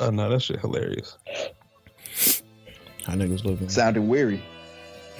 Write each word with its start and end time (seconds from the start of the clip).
Oh 0.00 0.10
no, 0.10 0.28
that 0.28 0.42
shit 0.42 0.60
hilarious. 0.60 1.16
How 3.04 3.14
niggas 3.14 3.44
living? 3.44 3.68
Sounded 3.68 4.02
weary. 4.02 4.42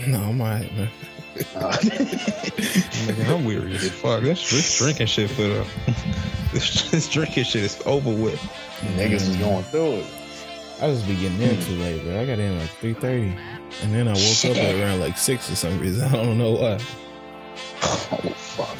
No, 0.06 0.20
I'm 0.20 0.40
alright, 0.40 0.72
man. 0.74 0.90
Uh, 1.54 1.72
Nigga, 1.82 3.28
I'm 3.28 3.44
weary 3.44 3.74
as 3.74 3.90
fuck. 3.90 4.22
This, 4.22 4.50
this 4.50 4.78
drinking 4.78 5.06
shit 5.06 5.30
for 5.30 5.42
the 5.42 5.66
this, 6.52 6.90
this 6.90 7.08
drinking 7.08 7.44
shit 7.44 7.62
is 7.64 7.82
over 7.86 8.10
with. 8.10 8.40
niggas 8.96 9.28
is 9.28 9.36
going 9.36 9.64
through 9.64 9.94
it. 9.96 10.06
I 10.80 10.88
just 10.88 11.06
be 11.06 11.14
getting 11.14 11.40
in 11.40 11.60
too 11.60 11.76
late, 11.76 12.02
bro. 12.02 12.20
I 12.20 12.26
got 12.26 12.38
in 12.40 12.58
like 12.58 12.70
three 12.70 12.94
thirty, 12.94 13.36
and 13.82 13.94
then 13.94 14.08
I 14.08 14.12
woke 14.12 14.44
up 14.44 14.56
at 14.56 14.74
around 14.80 15.00
like 15.00 15.16
six 15.16 15.48
for 15.48 15.54
some 15.54 15.78
reason. 15.78 16.04
I 16.08 16.12
don't 16.12 16.38
know 16.38 16.52
why. 16.52 16.78
Oh 17.82 18.34
fuck. 18.36 18.76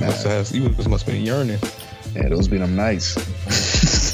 Must 0.00 0.26
have 0.26 0.50
you 0.50 0.68
must 0.88 1.06
have 1.06 1.06
been 1.06 1.24
yearning. 1.24 1.58
Yeah, 2.14 2.28
those 2.28 2.48
be 2.48 2.58
them 2.58 2.74
nights. 2.74 3.14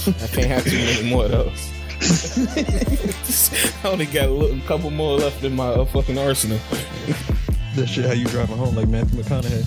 I 0.07 0.27
can't 0.27 0.47
have 0.49 0.65
too 0.65 0.77
many 0.77 1.09
more 1.09 1.25
of 1.25 1.31
those. 1.31 1.71
I 3.85 3.89
only 3.89 4.05
got 4.05 4.29
a 4.29 4.33
little, 4.33 4.61
couple 4.67 4.91
more 4.91 5.17
left 5.17 5.43
in 5.43 5.57
my 5.57 5.69
uh, 5.69 5.87
fucking 5.87 6.19
arsenal. 6.19 6.59
That 7.75 7.87
shit 7.87 8.05
how 8.05 8.13
you 8.13 8.27
driving 8.27 8.59
home 8.59 8.77
like 8.77 8.89
Matthew 8.89 9.23
McConaughey. 9.23 9.65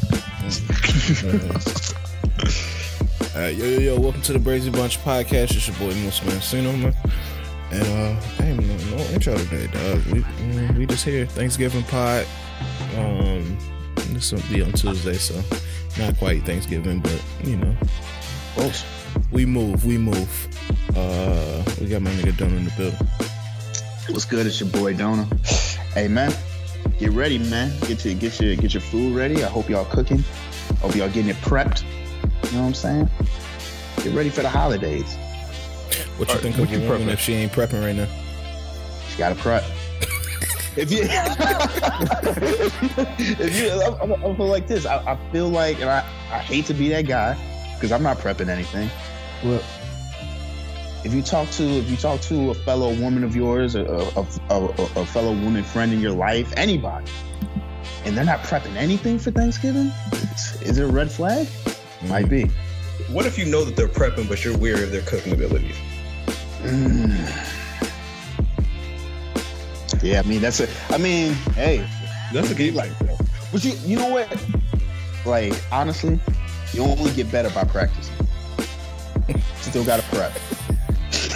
All 3.36 3.42
right, 3.42 3.56
yo, 3.56 3.66
yo, 3.66 3.80
yo, 3.80 4.00
welcome 4.00 4.22
to 4.22 4.34
the 4.34 4.40
Brazy 4.40 4.72
Bunch 4.72 5.00
podcast. 5.00 5.56
It's 5.56 5.68
your 5.68 5.78
boy 5.78 5.96
Moose 5.96 6.20
Mancino, 6.20 6.80
man. 6.80 6.94
And 7.72 7.84
uh, 7.84 8.22
I 8.40 8.46
ain't 8.46 8.60
no, 8.60 8.98
no 8.98 9.04
intro 9.06 9.36
today, 9.38 9.68
dog. 9.68 10.06
We 10.06 10.20
mm, 10.22 10.78
we 10.78 10.86
just 10.86 11.04
here 11.04 11.26
Thanksgiving 11.26 11.84
pod. 11.84 12.28
Um, 12.96 13.58
this 14.10 14.32
will 14.32 14.42
be 14.52 14.62
on 14.62 14.72
Tuesday, 14.74 15.16
so 15.16 15.42
not 15.98 16.16
quite 16.18 16.44
Thanksgiving, 16.44 17.00
but 17.00 17.20
you 17.44 17.58
know, 17.58 17.76
Close. 18.58 18.84
we 19.32 19.46
move, 19.46 19.86
we 19.86 20.00
move. 20.00 20.48
Uh, 20.96 21.64
we 21.80 21.86
got 21.86 22.02
my 22.02 22.10
nigga 22.10 22.36
Don 22.36 22.52
in 22.54 22.66
the 22.66 22.72
building. 22.76 23.08
What's 24.10 24.26
good? 24.26 24.48
It's 24.48 24.60
your 24.60 24.70
boy 24.70 24.96
Dona. 24.96 25.26
Hey 25.94 26.08
man, 26.08 26.34
get 26.98 27.12
ready, 27.12 27.38
man. 27.38 27.72
Get 27.82 28.04
your 28.04 28.16
get 28.16 28.42
your 28.42 28.56
get 28.56 28.74
your 28.74 28.82
food 28.82 29.16
ready. 29.16 29.44
I 29.44 29.48
hope 29.48 29.70
y'all 29.70 29.86
cooking. 29.86 30.24
Hope 30.82 30.96
y'all 30.96 31.08
getting 31.08 31.30
it 31.30 31.36
prepped. 31.36 31.84
You 31.84 32.52
know 32.54 32.62
what 32.62 32.68
I'm 32.70 32.74
saying? 32.74 33.08
Get 33.98 34.16
ready 34.16 34.32
for 34.32 34.42
the 34.42 34.50
holidays. 34.50 35.16
What 36.18 36.30
you 36.30 36.34
Alright, 36.34 36.42
think 36.42 36.58
of 36.58 36.68
a 36.68 36.72
you 36.76 36.80
woman 36.90 37.10
prepping? 37.10 37.14
if 37.14 37.20
she 37.20 37.34
ain't 37.34 37.52
prepping 37.52 37.84
right 37.84 37.96
now? 37.96 38.08
She 39.12 39.20
gotta 39.20 39.36
prep. 39.36 39.64
if 40.76 40.92
you, 40.92 41.04
if 43.40 43.62
you, 43.62 43.70
I'm, 43.84 44.02
I'm, 44.02 44.14
I 44.14 44.36
feel 44.36 44.48
like 44.48 44.66
this. 44.66 44.88
I, 44.88 45.14
I 45.14 45.32
feel 45.32 45.50
like, 45.50 45.80
and 45.80 45.92
I, 45.92 46.00
I 46.32 46.40
hate 46.40 46.66
to 46.66 46.74
be 46.74 46.90
that 46.90 47.06
guy 47.06 47.38
because 47.78 47.92
I'm 47.92 48.04
not 48.04 48.18
prepping 48.18 48.50
anything. 48.50 48.90
Well, 49.44 49.64
if 51.04 51.14
you 51.14 51.22
talk 51.22 51.50
to, 51.52 51.64
if 51.64 51.90
you 51.90 51.96
talk 51.96 52.20
to 52.22 52.50
a 52.50 52.54
fellow 52.54 52.94
woman 52.96 53.24
of 53.24 53.36
yours, 53.36 53.76
a, 53.76 53.86
a, 53.86 54.26
a, 54.50 54.66
a, 54.66 54.84
a 54.96 55.06
fellow 55.06 55.32
woman 55.32 55.64
friend 55.64 55.94
in 55.94 56.02
your 56.02 56.12
life, 56.12 56.52
anybody, 56.58 57.06
and 58.04 58.18
they're 58.18 58.26
not 58.26 58.40
prepping 58.40 58.76
anything 58.76 59.20
for 59.20 59.32
Thanksgiving, 59.32 59.92
is, 60.14 60.62
is 60.64 60.78
it 60.80 60.84
a 60.84 60.88
red 60.92 61.12
flag? 61.12 61.48
Might 62.08 62.30
be. 62.30 62.46
What 63.12 63.26
if 63.26 63.38
you 63.38 63.46
know 63.46 63.64
that 63.64 63.76
they're 63.76 63.88
prepping, 63.88 64.28
but 64.28 64.44
you're 64.44 64.58
weary 64.58 64.84
of 64.84 64.92
their 64.92 65.04
cooking 65.04 65.34
abilities? 65.34 65.76
Mm. 66.64 67.54
Yeah, 70.04 70.20
I 70.20 70.24
mean 70.28 70.42
that's 70.42 70.60
a. 70.60 70.68
I 70.90 70.98
mean, 70.98 71.34
hey, 71.56 71.88
That's 72.34 72.52
a 72.52 72.56
game 72.56 72.76
like 72.76 72.98
that. 73.00 73.20
But 73.52 73.64
you, 73.64 73.74
you 73.86 73.98
know 73.98 74.10
what? 74.10 74.28
Like 75.26 75.54
honestly, 75.72 76.20
you 76.74 76.84
only 76.84 77.12
get 77.12 77.32
better 77.32 77.50
by 77.50 77.64
practicing. 77.64 78.16
Still 79.62 79.84
got 79.84 80.00
to 80.00 80.16
prep. 80.16 80.34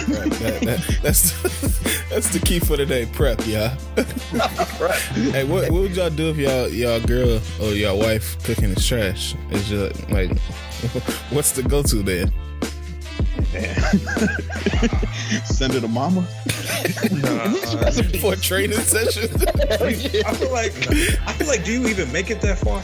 Right, 0.08 0.30
that, 0.32 0.60
that, 0.62 0.98
that's 1.02 1.30
that's 2.10 2.32
the 2.32 2.40
key 2.44 2.58
for 2.58 2.76
today. 2.76 3.06
Prep, 3.06 3.40
yeah. 3.46 3.76
hey, 5.32 5.44
what, 5.44 5.70
what 5.70 5.82
would 5.82 5.96
y'all 5.96 6.10
do 6.10 6.30
if 6.30 6.36
y'all 6.36 6.68
y'all 6.68 7.00
girl 7.00 7.40
or 7.60 7.72
y'all 7.72 7.98
wife 7.98 8.42
cooking 8.42 8.70
is 8.70 8.86
trash? 8.86 9.34
Is 9.50 9.68
just 9.68 10.10
like, 10.10 10.36
what's 11.30 11.52
the 11.52 11.62
go 11.62 11.82
to 11.84 12.02
there? 12.02 12.26
Send 15.44 15.74
it 15.74 15.80
to 15.80 15.88
mama. 15.88 16.22
For 18.20 18.32
a 18.32 18.36
training 18.36 18.78
session? 18.80 19.30
I 19.70 20.34
feel 20.34 20.52
like 20.52 20.72
I 21.26 21.32
feel 21.34 21.46
like 21.46 21.64
do 21.64 21.72
you 21.72 21.86
even 21.88 22.10
make 22.12 22.30
it 22.30 22.40
that 22.40 22.58
far? 22.58 22.82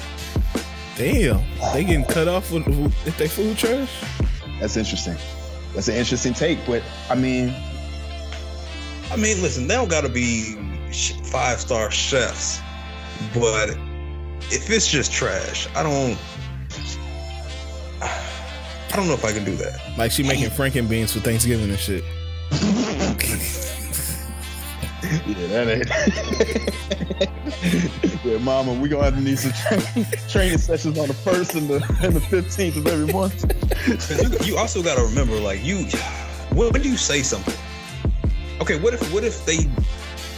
Damn, 0.99 1.45
they 1.73 1.85
getting 1.85 2.05
cut 2.05 2.27
off 2.27 2.51
with, 2.51 2.67
if 3.07 3.17
they 3.17 3.29
food 3.29 3.57
trash. 3.57 4.03
That's 4.61 4.77
interesting. 4.77 5.17
That's 5.73 5.87
an 5.87 5.95
interesting 5.95 6.35
take, 6.35 6.59
but 6.67 6.83
I 7.09 7.15
mean, 7.15 7.55
I 9.13 9.17
mean, 9.17 9.41
listen, 9.41 9.69
they 9.69 9.75
don't 9.75 9.89
got 9.89 10.01
to 10.03 10.09
be 10.09 10.57
five 11.31 11.61
star 11.61 11.93
chefs, 11.93 12.61
but 13.33 13.71
if 14.51 14.69
it's 14.71 14.91
just 14.91 15.13
trash, 15.13 15.69
I 15.77 15.85
don't. 15.85 16.19
I 18.01 18.97
don't 18.97 19.07
know 19.07 19.15
if 19.15 19.25
I 19.25 19.33
can 19.33 19.45
do 19.45 19.55
that. 19.57 19.81
Like 19.97 20.11
she 20.11 20.25
making 20.25 20.51
franken 20.51 20.89
beans 20.89 21.13
for 21.13 21.21
Thanksgiving 21.21 21.71
and 21.71 21.79
shit. 21.79 22.03
yeah, 25.27 25.47
that 25.49 25.69
ain't. 25.69 25.89
yeah, 28.25 28.39
mama, 28.39 28.73
we 28.75 28.89
gonna 28.89 29.05
have 29.05 29.15
to 29.15 29.21
need 29.21 29.39
some 29.39 29.53
tra- 29.53 30.05
training 30.29 30.59
sessions 30.59 30.99
on 30.99 31.09
the 31.09 31.15
first 31.15 31.55
and 31.55 31.69
the 31.69 31.77
and 32.03 32.15
the 32.15 32.21
fifteenth 32.21 32.77
of 32.77 32.87
every 32.87 33.13
month. 33.13 33.45
you, 34.41 34.47
you 34.47 34.57
also 34.59 34.83
got 34.83 34.97
to 34.97 35.03
remember, 35.05 35.37
like 35.41 35.63
you, 35.65 35.85
when, 36.55 36.71
when 36.73 36.83
do 36.83 36.89
you 36.91 36.97
say 36.97 37.23
something? 37.23 37.55
Okay, 38.61 38.79
what 38.79 38.95
if 38.95 39.13
what 39.13 39.25
if 39.25 39.45
they? 39.47 39.59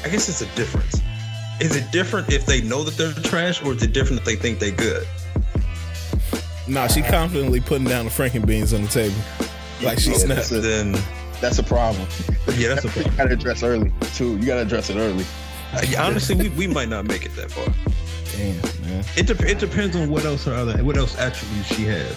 I 0.05 0.09
guess 0.11 0.29
it's 0.29 0.41
a 0.43 0.57
difference. 0.57 1.01
Is 1.61 1.77
it 1.77 1.91
different 1.93 2.33
if 2.33 2.47
they 2.47 2.63
know 2.63 2.83
that 2.85 2.97
they're 2.97 3.13
trash, 3.13 3.63
or 3.63 3.73
is 3.75 3.83
it 3.83 3.93
different 3.93 4.21
if 4.21 4.25
they 4.27 4.37
think 4.37 4.59
they 4.61 4.71
good? 4.71 5.07
Nah, 6.69 6.87
she 6.87 7.03
confidently 7.03 7.61
putting 7.61 7.85
down 7.85 8.05
the 8.05 8.11
franken 8.11 8.47
beans 8.47 8.73
on 8.73 8.83
the 8.83 8.89
table. 8.89 9.17
Like 9.83 9.99
she's 9.99 10.23
Yeah, 10.23 10.29
not. 10.29 10.35
that's 10.37 10.53
a- 10.53 10.61
Then 10.61 10.95
That's 11.41 11.59
a 11.59 11.63
problem. 11.63 12.07
yeah, 12.55 12.69
that's 12.75 12.85
a 12.85 12.89
problem. 12.89 13.13
You 13.13 13.17
gotta 13.19 13.33
address 13.35 13.63
early 13.63 13.93
too. 14.15 14.37
You 14.39 14.47
gotta 14.47 14.63
address 14.63 14.91
it 14.91 14.97
early. 14.97 15.25
Uh, 15.73 15.83
yeah, 15.89 16.05
honestly, 16.05 16.35
we, 16.35 16.49
we 16.51 16.67
might 16.67 16.89
not 16.89 17.05
make 17.07 17.25
it 17.25 17.35
that 17.37 17.51
far. 17.51 17.67
Damn, 18.37 18.57
man. 18.89 19.05
It, 19.17 19.27
de- 19.27 19.49
it 19.51 19.59
depends 19.59 19.97
on 19.97 20.11
what 20.11 20.25
else 20.25 20.45
her 20.45 20.55
other 20.55 20.83
what 20.85 20.97
else 20.97 21.17
attributes 21.19 21.75
she 21.75 21.85
has. 21.85 22.17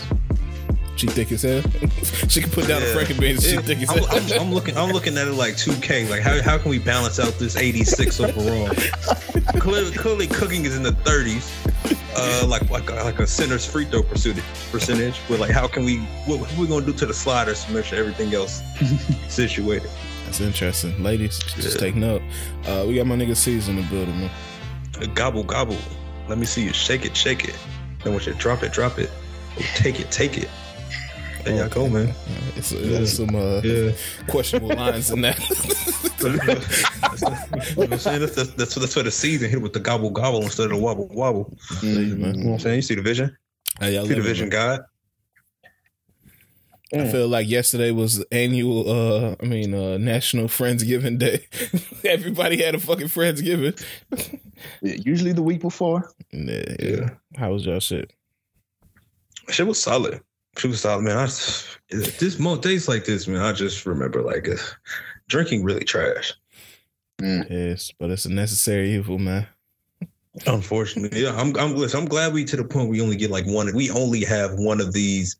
She 0.96 1.08
thick 1.08 1.32
as 1.32 1.42
hell. 1.42 1.62
she 2.30 2.42
can 2.42 2.52
put 2.52 2.68
down 2.68 2.82
the 2.82 2.88
Yeah. 2.88 2.94
franken 2.96 3.20
beans. 3.20 3.44
She 3.48 3.56
Yeah, 3.56 3.62
thick 3.62 3.80
as 3.80 3.90
I'm, 3.90 3.98
hell. 3.98 4.08
I'm, 4.42 4.48
I'm 4.48 4.54
looking. 4.54 4.78
I'm 4.78 4.92
looking 4.92 5.18
at 5.18 5.28
it 5.28 5.34
like 5.34 5.56
2K. 5.56 6.10
Like 6.10 6.22
how, 6.22 6.40
how 6.42 6.58
can 6.58 6.70
we 6.70 6.78
balance 6.80 7.20
out 7.20 7.34
this 7.40 7.56
86 7.56 8.20
overall? 8.20 8.68
clearly, 9.60 9.92
clearly, 9.92 10.28
cooking 10.28 10.66
is 10.66 10.76
in 10.76 10.84
the 10.84 10.92
30s. 10.92 11.50
Uh, 12.16 12.46
like 12.48 12.70
like 12.70 12.90
like 12.92 13.20
a 13.20 13.28
center's 13.28 13.66
free 13.66 13.86
throw 13.86 14.04
percentage. 14.04 14.44
Percentage. 14.72 15.20
But 15.28 15.40
like, 15.40 15.52
how 15.52 15.68
can 15.68 15.84
we? 15.86 15.98
What, 16.26 16.40
what 16.40 16.58
we 16.58 16.68
gonna 16.68 16.86
do 16.86 16.94
to 16.94 17.06
the 17.06 17.14
sliders 17.14 17.64
to 17.66 17.72
make 17.74 17.86
sure 17.86 17.98
everything 18.00 18.34
else 18.34 18.62
situated? 19.30 19.90
That's 20.26 20.40
interesting. 20.42 21.02
Ladies, 21.04 21.40
just 21.40 21.76
Yeah. 21.76 21.80
take 21.80 21.96
note. 21.96 22.22
Uh, 22.66 22.86
we 22.88 22.96
got 22.96 23.06
my 23.08 23.16
nigga 23.16 23.36
season 23.36 23.78
in 23.78 23.84
the 23.86 23.90
building, 23.90 24.20
man. 24.20 24.32
Gobble 25.16 25.44
gobble. 25.44 25.78
Let 26.28 26.38
me 26.38 26.46
see 26.46 26.64
you 26.64 26.74
shake 26.74 27.06
it, 27.06 27.16
shake 27.18 27.46
it. 27.46 27.56
Then 28.04 28.14
once 28.14 28.26
you 28.26 28.34
drop 28.36 28.64
it, 28.64 28.72
drop 28.74 29.00
it. 29.00 29.10
Take 29.76 30.00
it, 30.00 30.10
take 30.12 30.38
it. 30.38 30.50
There 31.44 31.56
y'all 31.58 31.70
go, 31.70 31.90
man. 31.90 32.14
It's, 32.56 32.70
there's 32.70 33.18
some 33.18 33.36
uh, 33.36 33.60
Yeah. 33.62 33.92
questionable 34.28 34.76
lines 34.76 35.12
in 35.12 35.22
that. 35.22 35.40
You 36.24 36.30
know 36.30 36.38
what 37.76 37.92
I'm 37.92 38.00
saying? 38.00 38.22
That's, 38.22 38.34
that's, 38.36 38.52
that's, 38.54 38.76
that's 38.76 38.94
for 38.94 39.04
the 39.04 39.12
season. 39.12 39.50
Hit 39.50 39.62
with 39.62 39.74
the 39.74 39.80
gobble 39.82 40.10
gobble 40.10 40.42
instead 40.42 40.66
of 40.66 40.70
the 40.72 40.78
wobble 40.78 41.10
wobble. 41.10 41.58
man. 41.84 41.96
You 41.98 42.16
know 42.16 42.28
what 42.28 42.54
I'm 42.54 42.60
saying? 42.60 42.76
You 42.78 42.82
see 42.82 42.96
the 42.96 43.02
vision? 43.02 43.36
Hey, 43.78 43.96
y'all 43.96 44.06
See 44.06 44.14
the 44.14 44.22
vision, 44.22 44.48
man. 44.48 44.52
God? 44.52 44.80
I 46.94 47.12
feel 47.12 47.28
like 47.28 47.50
yesterday 47.50 47.92
was 47.92 48.24
annual. 48.32 48.90
Uh, 48.90 49.36
I 49.42 49.46
mean, 49.46 49.74
uh, 49.74 49.98
National 49.98 50.46
Friendsgiving 50.48 51.18
Day. 51.20 51.46
Everybody 52.10 52.62
had 52.64 52.76
a 52.76 52.80
fucking 52.80 53.08
Friendsgiving. 53.08 53.84
Yeah, 54.82 54.96
usually 55.04 55.34
the 55.34 55.44
week 55.44 55.60
before. 55.60 56.10
Yeah, 56.32 56.64
yeah. 56.80 56.86
Yeah. 56.88 57.10
How 57.36 57.52
was 57.52 57.66
y'all 57.66 57.82
shit? 57.82 58.14
Shit 59.50 59.68
was 59.68 59.82
solid. 59.82 60.22
Shit 60.58 60.72
was 60.72 60.82
solid, 60.82 61.04
man. 61.04 61.18
I 61.18 61.26
this 61.26 62.40
most 62.40 62.62
days 62.62 62.88
like 62.88 63.06
this, 63.06 63.28
man. 63.28 63.42
I 63.42 63.54
just 63.54 63.86
remember 63.86 64.22
like 64.22 64.48
uh, 64.48 64.56
drinking 65.28 65.64
really 65.64 65.84
trash. 65.84 66.34
Yes, 67.20 67.92
but 68.00 68.10
it's 68.10 68.26
a 68.26 68.32
necessary 68.32 68.92
evil, 68.92 69.18
man. 69.18 69.48
Unfortunately, 70.48 71.24
yeah. 71.24 71.36
I'm 71.40 71.56
I'm 71.58 71.76
listen, 71.76 72.00
I'm 72.00 72.08
glad 72.08 72.34
we 72.34 72.44
to 72.46 72.56
the 72.56 72.64
point 72.64 72.90
we 72.90 73.02
only 73.02 73.16
get 73.16 73.32
like 73.32 73.46
one. 73.46 73.74
We 73.76 73.92
only 73.92 74.24
have 74.26 74.54
one 74.56 74.82
of 74.82 74.94
these 74.94 75.38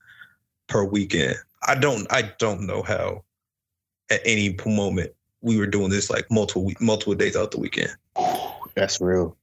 per 0.68 0.84
weekend. 0.84 1.36
I 1.68 1.76
don't 1.76 2.06
I 2.12 2.34
don't 2.40 2.66
know 2.66 2.84
how 2.84 3.24
at 4.10 4.22
any 4.26 4.56
moment 4.66 5.12
we 5.42 5.58
were 5.58 5.68
doing 5.68 5.90
this 5.90 6.10
like 6.10 6.30
multiple 6.30 6.72
multiple 6.80 7.16
days 7.16 7.36
out 7.36 7.52
the 7.52 7.60
weekend. 7.60 7.92
That's 8.76 9.02
real. 9.02 9.36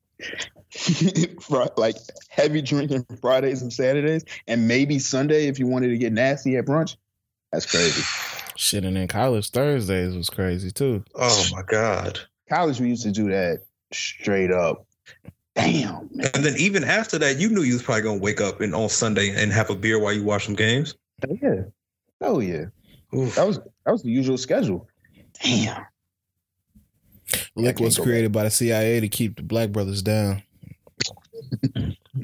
Fri- 1.40 1.66
like 1.76 1.96
heavy 2.28 2.62
drinking 2.62 3.04
Fridays 3.20 3.62
and 3.62 3.72
Saturdays, 3.72 4.24
and 4.46 4.68
maybe 4.68 4.98
Sunday 4.98 5.46
if 5.46 5.58
you 5.58 5.66
wanted 5.66 5.88
to 5.88 5.98
get 5.98 6.12
nasty 6.12 6.56
at 6.56 6.64
brunch. 6.64 6.96
That's 7.52 7.66
crazy. 7.66 8.02
Shit, 8.56 8.84
and 8.84 8.96
then 8.96 9.08
college 9.08 9.50
Thursdays 9.50 10.14
was 10.14 10.28
crazy 10.28 10.70
too. 10.70 11.02
Oh 11.14 11.46
my 11.52 11.62
god. 11.62 12.20
College, 12.48 12.80
we 12.80 12.88
used 12.88 13.04
to 13.04 13.10
do 13.10 13.30
that 13.30 13.60
straight 13.92 14.50
up. 14.50 14.86
Damn. 15.54 16.08
Man. 16.12 16.30
And 16.34 16.44
then 16.44 16.54
even 16.58 16.84
after 16.84 17.18
that, 17.18 17.38
you 17.38 17.48
knew 17.48 17.62
you 17.62 17.72
was 17.74 17.82
probably 17.82 18.02
gonna 18.02 18.20
wake 18.20 18.40
up 18.40 18.60
and 18.60 18.74
on 18.74 18.88
Sunday 18.88 19.30
and 19.34 19.52
have 19.52 19.70
a 19.70 19.74
beer 19.74 19.98
while 19.98 20.12
you 20.12 20.24
watch 20.24 20.46
some 20.46 20.54
games. 20.54 20.94
Oh, 21.28 21.36
Yeah. 21.42 21.62
Oh 22.20 22.40
yeah. 22.40 22.66
Oof. 23.14 23.34
That 23.34 23.46
was 23.46 23.58
that 23.58 23.92
was 23.92 24.02
the 24.02 24.10
usual 24.10 24.38
schedule. 24.38 24.88
Damn. 25.42 25.86
Lick 27.56 27.80
was 27.80 27.98
created 27.98 28.32
by 28.32 28.44
the 28.44 28.50
CIA 28.50 29.00
to 29.00 29.08
keep 29.08 29.36
the 29.36 29.42
black 29.42 29.70
brothers 29.70 30.02
down. 30.02 30.42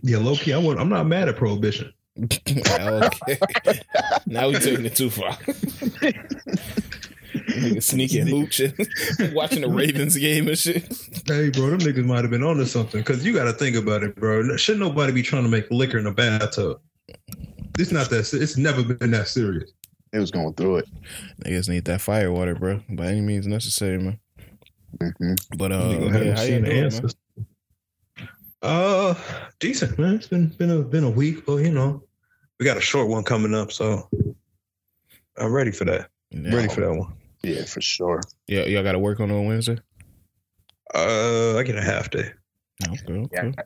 Yeah, 0.03 0.19
low 0.19 0.37
key. 0.37 0.53
I 0.53 0.59
want, 0.59 0.81
I'm 0.81 0.89
not 0.89 1.07
mad 1.07 1.29
at 1.29 1.37
prohibition. 1.37 1.93
okay. 2.23 3.11
now 4.27 4.49
we're 4.49 4.59
taking 4.59 4.87
it 4.87 4.97
too 4.97 5.11
far. 5.11 5.33
Nigga 7.35 7.83
sneaking 7.83 8.27
hooching, 8.27 9.35
watching 9.35 9.61
the 9.61 9.69
Ravens 9.69 10.17
game 10.17 10.49
and 10.49 10.59
shit. 10.59 10.85
Hey, 11.27 11.51
bro, 11.51 11.71
them 11.71 11.81
niggas 11.81 12.05
might 12.05 12.23
have 12.23 12.31
been 12.31 12.43
onto 12.43 12.65
something. 12.65 13.03
Cause 13.05 13.25
you 13.25 13.35
got 13.35 13.45
to 13.45 13.53
think 13.53 13.77
about 13.77 14.03
it, 14.03 14.17
bro. 14.17 14.57
Should 14.57 14.79
nobody 14.79 15.13
be 15.13 15.23
trying 15.23 15.43
to 15.43 15.49
make 15.49 15.71
liquor 15.71 15.99
in 15.99 16.07
a 16.07 16.13
bathtub? 16.13 16.81
It's 17.79 17.93
not 17.93 18.09
that. 18.11 18.33
It's 18.33 18.57
never 18.57 18.83
been 18.83 19.11
that 19.11 19.29
serious. 19.29 19.71
It 20.13 20.19
was 20.19 20.31
going 20.31 20.55
through 20.55 20.79
it. 20.79 20.89
Niggas 21.45 21.69
need 21.69 21.85
that 21.87 22.01
fire 22.01 22.33
water, 22.33 22.55
bro, 22.55 22.81
by 22.89 23.07
any 23.07 23.21
means 23.21 23.47
necessary, 23.47 23.99
man. 23.99 24.19
hmm 25.01 25.35
But 25.59 25.73
uh, 25.73 25.99
yeah, 26.01 26.09
how 26.11 26.19
you 26.19 26.37
seen 26.37 26.65
doing, 26.65 26.77
man? 26.77 26.85
answers. 26.85 27.15
Uh, 28.63 29.15
decent, 29.61 29.99
man. 29.99 30.15
It's 30.17 30.29
been 30.29 30.49
been 30.49 30.71
a 30.71 30.83
been 30.83 31.05
a 31.05 31.11
week, 31.11 31.47
but 31.47 31.57
you 31.57 31.71
know, 31.71 32.03
We 32.59 32.65
got 32.65 32.77
a 32.77 32.81
short 32.81 33.09
one 33.09 33.23
coming 33.25 33.55
up, 33.55 33.71
so 33.73 34.09
I'm 35.37 35.53
ready 35.53 35.71
for 35.71 35.85
that. 35.85 36.09
Yeah. 36.31 36.55
Ready 36.55 36.69
for 36.69 36.81
that 36.81 36.95
one. 36.95 37.13
Yeah, 37.43 37.65
for 37.65 37.81
sure. 37.81 38.23
Yeah, 38.49 38.65
y'all 38.65 38.83
got 38.83 38.93
to 38.93 38.99
work 38.99 39.21
on 39.21 39.31
on 39.31 39.47
Wednesday. 39.47 39.79
Uh, 40.95 41.57
I 41.57 41.63
get 41.63 41.77
a 41.77 41.83
half 41.83 42.11
day. 42.11 42.33
Okay, 42.89 43.13
okay. 43.13 43.29
Yeah, 43.33 43.63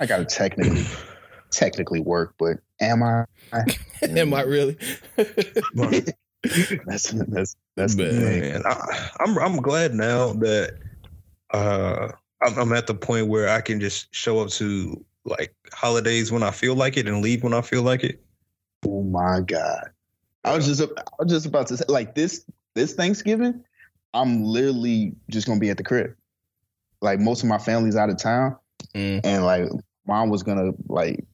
I 0.00 0.06
gotta 0.06 0.24
technically 0.24 0.84
technically 1.50 2.00
work, 2.00 2.34
but 2.38 2.58
am 2.80 3.02
I? 3.02 3.24
Am 4.02 4.34
I 4.34 4.42
really? 4.42 4.76
That's 5.16 7.10
that's 7.10 7.56
that's 7.76 7.94
the 7.94 8.02
Man. 8.04 8.20
thing. 8.20 8.40
Man, 8.40 8.62
I, 8.66 9.10
I'm 9.20 9.38
I'm 9.38 9.56
glad 9.58 9.94
now 9.94 10.32
that 10.34 10.78
uh 11.50 12.08
I'm, 12.44 12.58
I'm 12.58 12.72
at 12.72 12.86
the 12.86 12.94
point 12.94 13.28
where 13.28 13.48
I 13.48 13.60
can 13.60 13.80
just 13.80 14.14
show 14.14 14.40
up 14.40 14.48
to 14.50 15.04
like 15.24 15.54
holidays 15.72 16.32
when 16.32 16.42
I 16.42 16.50
feel 16.50 16.74
like 16.74 16.96
it 16.96 17.06
and 17.06 17.22
leave 17.22 17.42
when 17.42 17.54
I 17.54 17.60
feel 17.60 17.82
like 17.82 18.04
it. 18.04 18.22
Oh 18.86 19.02
my 19.02 19.40
god! 19.40 19.90
I 20.44 20.56
was 20.56 20.66
just 20.66 20.82
I 20.82 21.02
was 21.18 21.30
just 21.30 21.46
about 21.46 21.68
to 21.68 21.76
say 21.76 21.84
like 21.88 22.14
this 22.14 22.44
this 22.74 22.94
Thanksgiving, 22.94 23.64
I'm 24.14 24.42
literally 24.44 25.14
just 25.30 25.46
gonna 25.46 25.60
be 25.60 25.70
at 25.70 25.76
the 25.76 25.84
crib. 25.84 26.14
Like 27.00 27.20
most 27.20 27.42
of 27.42 27.48
my 27.48 27.58
family's 27.58 27.96
out 27.96 28.10
of 28.10 28.18
town, 28.18 28.56
Mm. 28.94 29.20
and 29.24 29.44
like 29.44 29.68
mom 30.06 30.28
was 30.30 30.42
gonna 30.42 30.72
like 30.88 31.24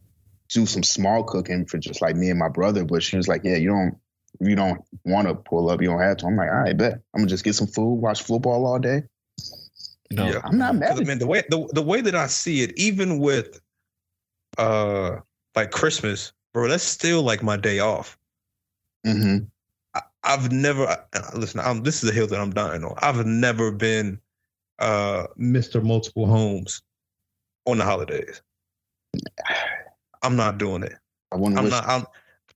do 0.48 0.66
some 0.66 0.82
small 0.82 1.24
cooking 1.24 1.64
for 1.66 1.78
just 1.78 2.02
like 2.02 2.16
me 2.16 2.28
and 2.30 2.38
my 2.38 2.48
brother, 2.48 2.84
but 2.84 3.02
she 3.02 3.16
was 3.16 3.28
like, 3.28 3.42
"Yeah, 3.44 3.56
you 3.56 3.68
don't 3.70 3.96
you 4.40 4.54
don't 4.54 4.82
want 5.04 5.28
to 5.28 5.34
pull 5.34 5.70
up, 5.70 5.80
you 5.80 5.88
don't 5.88 6.00
have 6.00 6.18
to." 6.18 6.26
I'm 6.26 6.36
like, 6.36 6.50
"All 6.50 6.58
right, 6.58 6.76
bet. 6.76 6.94
I'm 7.14 7.20
gonna 7.20 7.26
just 7.28 7.44
get 7.44 7.54
some 7.54 7.66
food, 7.66 7.94
watch 7.94 8.22
football 8.22 8.66
all 8.66 8.78
day." 8.78 9.04
No. 10.10 10.26
Yeah. 10.30 10.40
I'm 10.44 10.56
not 10.58 10.74
mad. 10.76 10.98
I 10.98 11.04
mean, 11.04 11.18
the 11.18 11.26
way 11.26 11.42
the, 11.50 11.68
the 11.72 11.82
way 11.82 12.00
that 12.00 12.14
I 12.14 12.26
see 12.28 12.62
it, 12.62 12.72
even 12.78 13.18
with 13.18 13.60
uh 14.56 15.16
like 15.54 15.70
Christmas, 15.70 16.32
bro, 16.54 16.68
that's 16.68 16.82
still 16.84 17.22
like 17.22 17.42
my 17.42 17.56
day 17.56 17.80
off. 17.80 18.16
hmm 19.04 19.38
I, 19.94 20.00
I've 20.24 20.50
never 20.52 20.86
I- 20.86 21.36
listen. 21.36 21.60
I'm, 21.60 21.82
this 21.82 22.02
is 22.02 22.10
a 22.10 22.12
hill 22.12 22.26
that 22.28 22.40
I'm 22.40 22.52
dying 22.52 22.84
on. 22.84 22.94
I've 22.98 23.26
never 23.26 23.70
been 23.70 24.18
uh 24.78 25.26
Mr. 25.38 25.82
Multiple 25.82 26.26
Homes 26.26 26.82
on 27.66 27.78
the 27.78 27.84
holidays. 27.84 28.40
I'm 30.22 30.36
not 30.36 30.58
doing 30.58 30.82
it. 30.82 30.94
I 31.32 31.36
I'm 31.36 31.68
not. 31.68 31.86
I'm. 31.86 32.04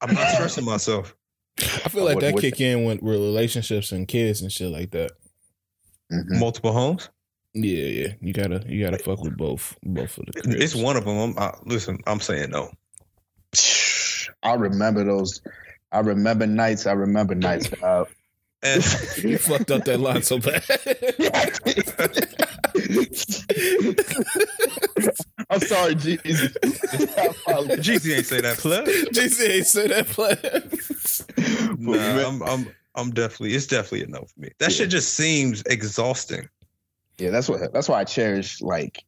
I'm 0.01 0.15
not 0.15 0.29
stressing 0.35 0.65
myself. 0.65 1.15
I 1.61 1.89
feel 1.91 2.05
like 2.05 2.17
What- 2.17 2.21
that 2.23 2.35
what- 2.35 2.41
kick 2.41 2.61
in 2.61 2.85
with 2.85 3.01
relationships 3.03 3.93
and 3.93 4.09
kids 4.09 4.41
and 4.43 4.51
shit 4.51 4.71
like 4.73 4.91
that. 4.93 5.13
Mhm. 6.11 6.39
Multiple 6.41 6.73
homes. 6.73 7.09
Yeah, 7.55 7.85
yeah. 7.85 8.09
You 8.21 8.33
gotta 8.33 8.65
you 8.67 8.83
gotta 8.85 8.99
fuck 8.99 9.23
with 9.23 9.37
both 9.37 9.77
both 9.83 10.17
of 10.19 10.27
the 10.27 10.33
cribs. 10.43 10.57
It's 10.63 10.75
one 10.75 10.97
of 10.97 11.05
them. 11.05 11.19
I'm, 11.19 11.39
I, 11.39 11.55
listen, 11.65 11.99
I'm 12.07 12.21
saying 12.21 12.51
no. 12.51 12.71
I 14.43 14.55
remember 14.55 15.05
those. 15.05 15.43
I 15.93 16.01
remember 16.01 16.47
nights. 16.47 16.87
I 16.87 16.93
remember 16.93 17.35
nights. 17.35 17.69
Uh, 17.83 18.05
And 18.63 18.83
You 19.25 19.39
fucked 19.39 19.71
up 19.71 19.85
that 19.85 20.01
line 20.01 20.23
so 20.23 20.39
bad. 20.39 20.63
I'm 25.51 25.61
sorry, 25.61 25.95
Jesus. 25.97 26.57
I 27.19 27.27
apologize. 27.27 27.87
GC 27.87 28.17
ain't 28.17 28.27
say 28.27 28.41
that. 28.41 28.59
Plug. 28.59 28.87
JC 28.87 29.51
ain't 29.51 29.67
say 29.67 29.89
that 29.89 30.07
play. 30.07 30.37
Nah, 31.79 32.29
I'm. 32.29 32.43
I'm. 32.43 32.75
I'm 32.95 33.11
definitely. 33.11 33.55
It's 33.55 33.67
definitely 33.67 34.05
a 34.05 34.07
no 34.09 34.25
for 34.25 34.41
me. 34.41 34.51
That 34.59 34.73
shit 34.73 34.91
just 34.91 35.15
seems 35.15 35.63
exhausting. 35.67 36.49
Yeah, 37.23 37.31
that's 37.31 37.49
what. 37.49 37.73
That's 37.73 37.89
why 37.89 38.01
I 38.01 38.05
cherish 38.05 38.61
like 38.61 39.05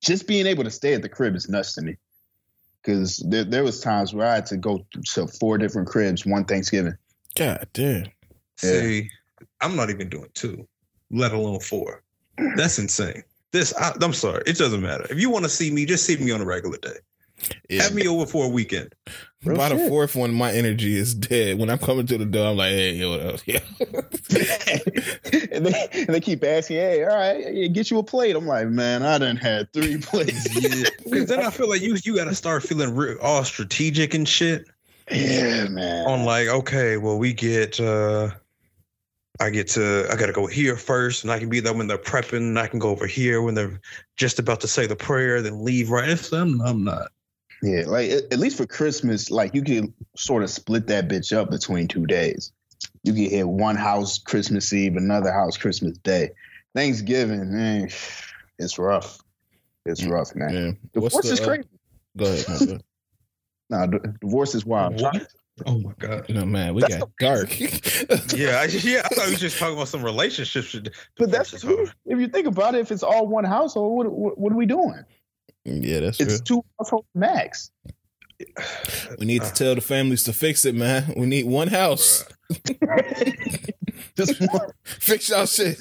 just 0.00 0.28
being 0.28 0.46
able 0.46 0.62
to 0.62 0.70
stay 0.70 0.94
at 0.94 1.02
the 1.02 1.08
crib 1.08 1.34
is 1.34 1.48
nuts 1.48 1.74
to 1.74 1.82
me. 1.82 1.96
Because 2.80 3.16
there, 3.28 3.42
there 3.42 3.64
was 3.64 3.80
times 3.80 4.14
where 4.14 4.28
I 4.28 4.36
had 4.36 4.46
to 4.46 4.56
go 4.56 4.86
to 5.14 5.26
four 5.26 5.58
different 5.58 5.88
cribs 5.88 6.24
one 6.24 6.44
Thanksgiving. 6.44 6.94
God 7.34 7.66
damn. 7.72 8.04
Yeah. 8.62 8.80
See, 8.80 9.10
I'm 9.60 9.74
not 9.74 9.90
even 9.90 10.08
doing 10.08 10.30
two, 10.34 10.68
let 11.10 11.32
alone 11.32 11.58
four. 11.58 12.04
That's 12.54 12.78
insane. 12.78 13.24
This. 13.50 13.74
I, 13.76 13.92
I'm 14.00 14.12
sorry. 14.12 14.44
It 14.46 14.56
doesn't 14.56 14.80
matter. 14.80 15.08
If 15.10 15.18
you 15.18 15.30
want 15.30 15.44
to 15.46 15.50
see 15.50 15.72
me, 15.72 15.86
just 15.86 16.06
see 16.06 16.16
me 16.16 16.30
on 16.30 16.40
a 16.40 16.46
regular 16.46 16.78
day. 16.78 16.96
Yeah. 17.68 17.82
Have 17.82 17.94
me 17.94 18.06
over 18.08 18.26
for 18.26 18.46
a 18.46 18.48
weekend. 18.48 18.94
Real 19.44 19.56
By 19.56 19.70
the 19.70 19.88
fourth 19.88 20.14
one, 20.14 20.34
my 20.34 20.52
energy 20.52 20.96
is 20.96 21.14
dead. 21.14 21.58
When 21.58 21.70
I'm 21.70 21.78
coming 21.78 22.06
to 22.06 22.18
the 22.18 22.26
door, 22.26 22.48
I'm 22.48 22.56
like, 22.56 22.72
hey, 22.72 22.92
yo, 22.92 23.10
what 23.10 23.20
up? 23.20 23.40
Yeah. 23.46 23.60
and, 25.52 25.66
they, 25.66 25.88
and 25.92 26.08
they 26.08 26.20
keep 26.20 26.44
asking, 26.44 26.76
"Hey, 26.76 27.02
all 27.04 27.16
right, 27.16 27.72
get 27.72 27.90
you 27.90 27.98
a 27.98 28.02
plate." 28.02 28.36
I'm 28.36 28.46
like, 28.46 28.68
"Man, 28.68 29.02
I 29.02 29.18
done 29.18 29.36
had 29.36 29.72
three 29.72 29.96
plates." 30.00 30.46
Because 31.04 31.26
then 31.26 31.40
I 31.40 31.50
feel 31.50 31.68
like 31.68 31.80
you 31.80 31.96
you 32.04 32.16
got 32.16 32.26
to 32.26 32.34
start 32.34 32.62
feeling 32.62 32.94
re- 32.94 33.16
all 33.22 33.42
strategic 33.44 34.14
and 34.14 34.28
shit. 34.28 34.66
yeah, 35.10 35.66
man. 35.68 36.06
on 36.06 36.24
like, 36.24 36.48
okay, 36.48 36.96
well, 36.98 37.18
we 37.18 37.32
get 37.32 37.80
uh 37.80 38.30
I 39.40 39.48
get 39.48 39.68
to 39.68 40.06
I 40.10 40.16
gotta 40.16 40.32
go 40.32 40.46
here 40.46 40.76
first, 40.76 41.24
and 41.24 41.32
I 41.32 41.38
can 41.38 41.48
be 41.48 41.60
there 41.60 41.72
when 41.72 41.86
they're 41.86 41.96
prepping, 41.98 42.38
and 42.38 42.58
I 42.58 42.66
can 42.66 42.78
go 42.78 42.90
over 42.90 43.06
here 43.06 43.40
when 43.40 43.54
they're 43.54 43.80
just 44.16 44.38
about 44.38 44.60
to 44.60 44.68
say 44.68 44.86
the 44.86 44.96
prayer, 44.96 45.40
then 45.40 45.64
leave 45.64 45.90
right. 45.90 46.08
It's, 46.08 46.30
I'm, 46.32 46.60
I'm 46.60 46.84
not. 46.84 47.08
Yeah, 47.62 47.84
like 47.86 48.10
at, 48.10 48.32
at 48.32 48.38
least 48.38 48.56
for 48.56 48.66
Christmas, 48.66 49.30
like 49.30 49.54
you 49.54 49.62
can 49.62 49.92
sort 50.16 50.42
of 50.42 50.50
split 50.50 50.86
that 50.86 51.08
bitch 51.08 51.36
up 51.36 51.50
between 51.50 51.88
two 51.88 52.06
days. 52.06 52.52
You 53.02 53.12
can 53.12 53.24
hit 53.30 53.46
one 53.48 53.76
house 53.76 54.18
Christmas 54.18 54.72
Eve, 54.72 54.96
another 54.96 55.30
house 55.32 55.56
Christmas 55.58 55.98
Day. 55.98 56.30
Thanksgiving, 56.74 57.52
man, 57.54 57.90
it's 58.58 58.78
rough. 58.78 59.18
It's 59.86 60.00
Mm, 60.02 60.10
rough, 60.10 60.34
man. 60.34 60.54
Yeah. 60.54 60.70
Divorce 60.94 61.14
What's 61.14 61.28
the, 61.28 61.34
is 61.34 61.40
uh, 61.40 61.46
crazy. 61.46 61.68
Go 62.16 62.24
ahead. 62.26 62.48
my 62.48 62.66
bad. 62.66 62.82
No, 63.70 63.98
d- 63.98 64.08
divorce 64.20 64.54
is 64.54 64.64
wild. 64.64 65.00
What? 65.00 65.26
Oh 65.66 65.78
my 65.78 65.92
god. 65.98 66.26
No 66.30 66.46
man, 66.46 66.74
we 66.74 66.80
That's 66.80 66.96
got 66.96 67.10
dark. 67.18 67.60
Yeah, 68.34 68.60
I, 68.60 68.64
yeah. 68.64 69.02
I 69.04 69.08
thought 69.08 69.26
we 69.26 69.32
were 69.32 69.38
just 69.38 69.58
talking 69.58 69.74
about 69.74 69.88
some 69.88 70.02
relationships. 70.02 70.74
But 71.18 71.30
that's 71.30 71.50
Divorce 71.50 71.52
is 71.80 71.88
hard. 71.88 71.94
if 72.06 72.18
you 72.18 72.28
think 72.28 72.46
about 72.46 72.74
it, 72.74 72.78
if 72.80 72.90
it's 72.90 73.02
all 73.02 73.26
one 73.26 73.44
household, 73.44 73.96
what 74.06 74.10
what, 74.12 74.38
what 74.38 74.52
are 74.52 74.56
we 74.56 74.64
doing? 74.66 75.04
Yeah, 75.64 76.00
that's 76.00 76.18
true. 76.18 76.26
It's 76.26 76.40
two 76.40 76.64
households 76.78 77.08
max. 77.14 77.70
We 79.18 79.26
need 79.26 79.42
to 79.42 79.52
tell 79.52 79.74
the 79.74 79.80
families 79.80 80.22
to 80.24 80.32
fix 80.32 80.64
it, 80.64 80.74
man. 80.74 81.12
We 81.16 81.26
need 81.26 81.44
one 81.46 81.68
house. 81.68 82.24
Just 84.16 84.40
one. 84.40 84.70
Fix 84.84 85.28
y'all 85.28 85.46
shit. 85.46 85.78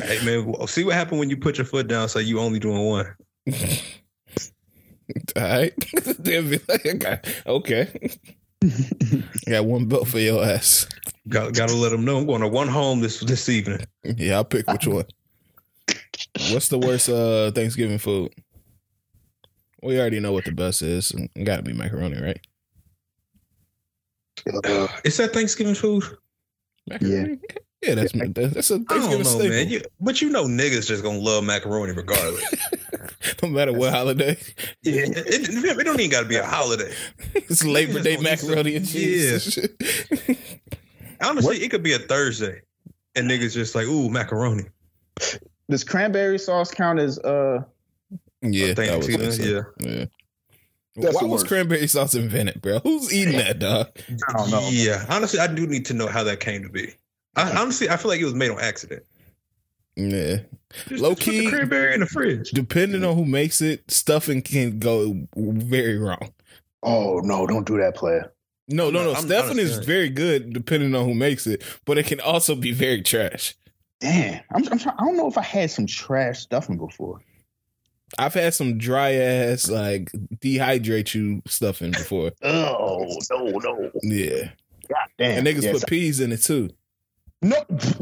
Hey 0.00 0.24
man, 0.24 0.66
see 0.66 0.84
what 0.84 0.94
happened 0.94 1.20
when 1.20 1.30
you 1.30 1.36
put 1.36 1.58
your 1.58 1.64
foot 1.64 1.88
down. 1.88 2.08
So 2.08 2.18
you 2.18 2.40
only 2.40 2.58
doing 2.58 2.84
one. 2.84 3.14
All 5.36 5.42
right. 5.42 5.72
They'll 6.18 6.42
be 6.42 6.60
like, 6.68 6.86
okay. 6.86 7.20
okay. 7.46 8.10
I 9.46 9.50
got 9.50 9.66
one 9.66 9.86
belt 9.86 10.08
for 10.08 10.18
your 10.18 10.42
ass. 10.44 10.88
Got 11.28 11.54
got 11.54 11.68
to 11.68 11.74
let 11.74 11.90
them 11.90 12.04
know 12.04 12.18
I'm 12.18 12.26
going 12.26 12.40
to 12.40 12.48
one 12.48 12.68
home 12.68 13.00
this 13.00 13.20
this 13.20 13.48
evening. 13.48 13.80
Yeah, 14.02 14.36
I'll 14.36 14.44
pick 14.44 14.70
which 14.70 14.86
one. 14.86 15.06
What's 16.52 16.68
the 16.68 16.78
worst 16.78 17.08
uh 17.08 17.50
Thanksgiving 17.52 17.98
food? 17.98 18.32
We 19.82 19.98
already 20.00 20.20
know 20.20 20.32
what 20.32 20.44
the 20.44 20.52
best 20.52 20.82
is. 20.82 21.10
It 21.34 21.44
gotta 21.44 21.62
be 21.62 21.72
macaroni, 21.72 22.20
right? 22.20 22.40
Uh, 24.64 24.88
Is 25.04 25.16
that 25.18 25.32
Thanksgiving 25.32 25.74
food? 25.74 26.04
Macaroni? 26.86 27.38
Yeah, 27.82 27.94
that's 27.96 28.12
that's 28.12 28.70
a 28.70 28.74
I 28.74 28.78
don't 28.78 28.86
Thanksgiving 28.86 29.18
know, 29.18 29.24
staple. 29.24 29.48
man. 29.48 29.68
You, 29.68 29.82
but 30.00 30.22
you 30.22 30.30
know, 30.30 30.44
niggas 30.46 30.86
just 30.86 31.02
gonna 31.02 31.18
love 31.18 31.44
macaroni 31.44 31.92
regardless. 31.92 32.42
no 33.42 33.48
matter 33.50 33.72
what 33.72 33.92
holiday. 33.92 34.38
Yeah, 34.82 35.02
it, 35.02 35.48
it, 35.48 35.78
it 35.78 35.84
don't 35.84 35.98
even 36.00 36.10
got 36.10 36.22
to 36.22 36.28
be 36.28 36.36
a 36.36 36.44
holiday. 36.44 36.92
It's 37.34 37.64
Labor 37.64 38.00
Day 38.00 38.16
gonna 38.16 38.36
some- 38.36 38.50
macaroni 38.50 38.76
and 38.76 38.86
cheese. 38.88 39.58
and 39.58 39.68
shit. 39.78 40.38
Honestly, 41.22 41.58
it 41.62 41.70
could 41.70 41.82
be 41.82 41.92
a 41.94 41.98
Thursday, 41.98 42.60
and 43.14 43.30
niggas 43.30 43.54
just 43.54 43.74
like, 43.74 43.86
ooh, 43.86 44.08
macaroni. 44.10 44.64
Does 45.70 45.84
cranberry 45.84 46.38
sauce 46.38 46.70
count 46.70 46.98
as 46.98 47.18
uh? 47.20 47.62
Yeah, 48.42 48.74
Thank 48.74 48.90
that 48.90 48.98
was 48.98 49.08
you, 49.08 49.54
like 49.62 49.80
yeah. 49.80 49.88
yeah. 49.98 50.04
That's 50.96 51.16
Why 51.16 51.22
was 51.22 51.40
worst. 51.42 51.48
cranberry 51.48 51.86
sauce 51.88 52.14
invented, 52.14 52.60
bro? 52.62 52.78
Who's 52.80 53.12
eating 53.12 53.38
that, 53.38 53.58
dog? 53.58 53.88
I 54.28 54.32
don't 54.34 54.50
know. 54.50 54.68
Yeah, 54.70 55.04
honestly, 55.08 55.40
I 55.40 55.46
do 55.48 55.66
need 55.66 55.86
to 55.86 55.94
know 55.94 56.06
how 56.06 56.22
that 56.24 56.40
came 56.40 56.62
to 56.62 56.68
be. 56.68 56.92
I, 57.36 57.50
honestly, 57.60 57.88
I 57.88 57.96
feel 57.96 58.10
like 58.10 58.20
it 58.20 58.24
was 58.24 58.34
made 58.34 58.50
on 58.50 58.60
accident. 58.60 59.02
Yeah. 59.96 60.36
Just, 60.88 61.02
Low 61.02 61.14
just 61.14 61.24
put 61.26 61.32
the 61.32 61.40
key- 61.40 61.48
cranberry 61.50 61.94
in 61.94 62.00
the 62.00 62.06
fridge. 62.06 62.50
Depending 62.50 63.04
on 63.04 63.16
who 63.16 63.24
makes 63.24 63.60
it, 63.60 63.90
stuffing 63.90 64.42
can 64.42 64.78
go 64.78 65.16
very 65.36 65.98
wrong. 65.98 66.32
Oh 66.82 67.20
no! 67.24 67.46
Don't 67.46 67.66
do 67.66 67.78
that, 67.78 67.94
player. 67.96 68.30
No, 68.68 68.90
no, 68.90 69.04
No, 69.04 69.12
no. 69.14 69.20
Stuffing 69.20 69.58
is 69.58 69.78
very 69.78 70.10
good 70.10 70.52
depending 70.52 70.94
on 70.94 71.06
who 71.06 71.14
makes 71.14 71.46
it, 71.46 71.62
but 71.86 71.96
it 71.98 72.06
can 72.06 72.20
also 72.20 72.54
be 72.54 72.72
very 72.72 73.02
trash. 73.02 73.54
Damn, 74.04 74.42
I'm, 74.54 74.68
I'm 74.70 74.78
trying. 74.78 74.96
I 74.98 75.04
don't 75.04 75.16
know 75.16 75.28
if 75.28 75.38
I 75.38 75.42
had 75.42 75.70
some 75.70 75.86
trash 75.86 76.40
stuffing 76.40 76.76
before. 76.76 77.22
I've 78.18 78.34
had 78.34 78.52
some 78.52 78.76
dry 78.76 79.12
ass 79.12 79.70
like 79.70 80.12
dehydrate 80.42 81.14
you 81.14 81.40
stuffing 81.46 81.92
before. 81.92 82.32
Oh 82.42 83.08
no, 83.30 83.46
no! 83.46 83.90
Yeah. 84.02 84.50
God 84.90 85.08
Damn, 85.18 85.38
And 85.38 85.46
niggas 85.46 85.62
yes. 85.62 85.80
put 85.80 85.88
peas 85.88 86.20
in 86.20 86.32
it 86.32 86.42
too. 86.42 86.68
no, 87.40 87.56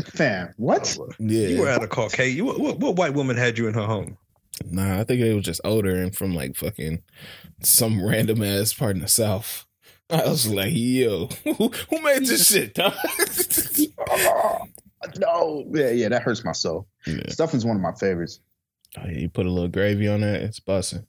fam. 0.06 0.52
What? 0.56 0.98
Yeah. 1.20 1.46
You 1.46 1.60
were 1.60 1.68
at 1.68 1.84
a 1.84 1.86
Caucasian. 1.86 2.36
You, 2.36 2.44
what, 2.46 2.58
what, 2.58 2.78
what 2.80 2.96
white 2.96 3.14
woman 3.14 3.36
had 3.36 3.56
you 3.56 3.68
in 3.68 3.74
her 3.74 3.86
home? 3.86 4.18
Nah, 4.68 4.98
I 4.98 5.04
think 5.04 5.20
it 5.20 5.34
was 5.34 5.44
just 5.44 5.60
older 5.62 5.94
and 5.94 6.14
from 6.14 6.34
like 6.34 6.56
fucking 6.56 7.00
some 7.62 8.04
random 8.04 8.42
ass 8.42 8.72
part 8.72 8.96
in 8.96 9.02
the 9.02 9.08
South. 9.08 9.66
I 10.10 10.28
was 10.28 10.48
like, 10.48 10.72
yo, 10.74 11.28
who, 11.44 11.68
who 11.68 12.02
made 12.02 12.26
this 12.26 12.48
shit, 12.48 12.74
dog? 12.74 12.92
Oh, 12.96 13.86
ah. 14.10 14.58
No, 15.18 15.64
yeah, 15.72 15.90
yeah, 15.90 16.08
that 16.08 16.22
hurts 16.22 16.44
my 16.44 16.52
soul. 16.52 16.86
yeah. 17.06 17.28
Stuffing's 17.28 17.64
one 17.64 17.76
of 17.76 17.82
my 17.82 17.92
favorites. 17.92 18.40
Oh, 18.98 19.02
yeah, 19.06 19.18
you 19.18 19.28
put 19.28 19.46
a 19.46 19.50
little 19.50 19.68
gravy 19.68 20.08
on 20.08 20.20
that, 20.20 20.42
it's 20.42 20.60
busting. 20.60 21.06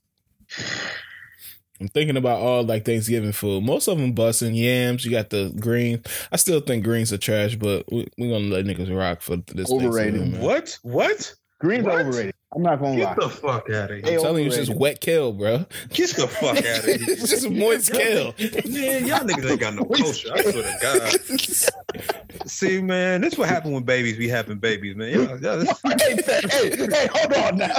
I'm 1.81 1.87
thinking 1.89 2.17
about 2.17 2.39
all 2.39 2.63
like 2.63 2.85
Thanksgiving 2.85 3.31
food. 3.33 3.63
Most 3.63 3.87
of 3.87 3.97
them 3.97 4.13
busting 4.13 4.53
yams. 4.53 5.03
You 5.03 5.11
got 5.11 5.31
the 5.31 5.51
greens. 5.59 6.05
I 6.31 6.37
still 6.37 6.61
think 6.61 6.83
greens 6.85 7.11
are 7.11 7.17
trash, 7.17 7.55
but 7.55 7.91
we, 7.91 8.07
we're 8.17 8.31
gonna 8.31 8.53
let 8.53 8.65
niggas 8.65 8.95
rock 8.95 9.21
for 9.21 9.37
this. 9.37 9.69
Overrated. 9.71 10.19
Thanksgiving. 10.21 10.41
What? 10.41 10.79
What? 10.83 11.35
Greens 11.59 11.83
What? 11.83 11.95
are 11.95 11.99
overrated. 12.01 12.35
I'm 12.55 12.61
not 12.61 12.79
gonna 12.79 12.95
Get 12.97 13.05
lie. 13.05 13.15
the 13.15 13.29
fuck 13.29 13.69
out 13.69 13.89
of 13.91 13.97
here. 13.97 13.97
I'm 13.97 14.03
here. 14.05 14.19
telling 14.19 14.43
you, 14.43 14.47
it's 14.49 14.57
just 14.57 14.73
wet 14.75 15.01
kale, 15.01 15.31
bro. 15.33 15.65
Get 15.89 16.11
the 16.11 16.27
fuck 16.27 16.57
out 16.57 16.59
of 16.79 16.83
here. 16.85 16.97
it's 16.99 17.29
just 17.29 17.49
moist 17.49 17.91
kale. 17.91 18.33
Man, 18.39 19.07
y'all 19.07 19.19
niggas 19.21 19.49
ain't 19.51 19.59
got 19.59 19.73
no 19.73 19.83
culture. 19.85 20.29
I 20.33 20.41
swear 20.41 20.63
to 20.63 20.77
God. 20.81 22.47
See, 22.49 22.81
man, 22.81 23.21
this 23.21 23.37
what 23.37 23.49
happened 23.49 23.73
when 23.73 23.83
babies 23.83 24.17
be 24.17 24.27
having 24.27 24.57
babies, 24.57 24.95
man. 24.95 25.13
Y'all, 25.13 25.39
y'all, 25.41 25.57
this- 25.57 25.81
hey, 26.01 26.17
hey, 26.49 26.87
hey, 26.91 27.07
hold 27.11 27.33
on 27.33 27.57
now. 27.57 27.73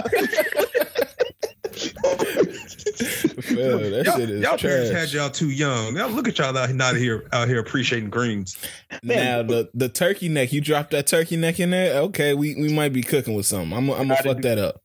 Fam, 2.55 3.91
that 3.91 4.03
y'all, 4.07 4.17
shit 4.17 4.31
is 4.31 4.43
y'all 4.43 4.59
parents 4.59 4.91
had 4.91 5.13
y'all 5.13 5.31
too 5.31 5.51
young. 5.51 5.97
Y'all 5.97 6.11
look 6.11 6.29
at 6.29 6.39
y'all 6.39 6.57
out 6.57 6.71
not 6.71 6.97
here 6.97 7.25
out 7.33 7.49
here 7.49 7.59
appreciating 7.59 8.11
greens. 8.11 8.57
Now 9.05 9.43
the 9.43 9.71
the 9.75 9.89
turkey 9.89 10.29
neck, 10.29 10.53
you 10.53 10.61
drop 10.61 10.91
that 10.91 11.07
turkey 11.07 11.37
neck 11.37 11.61
in 11.61 11.71
there. 11.71 12.01
Okay, 12.03 12.35
we, 12.35 12.55
we 12.55 12.73
might 12.73 12.93
be 12.93 13.03
cooking 13.03 13.35
with 13.35 13.47
something. 13.47 13.77
I'm 13.77 13.91
I'm 13.91 14.09
gonna 14.09 14.23
fuck 14.23 14.41
that 14.43 14.59
up. 14.59 14.81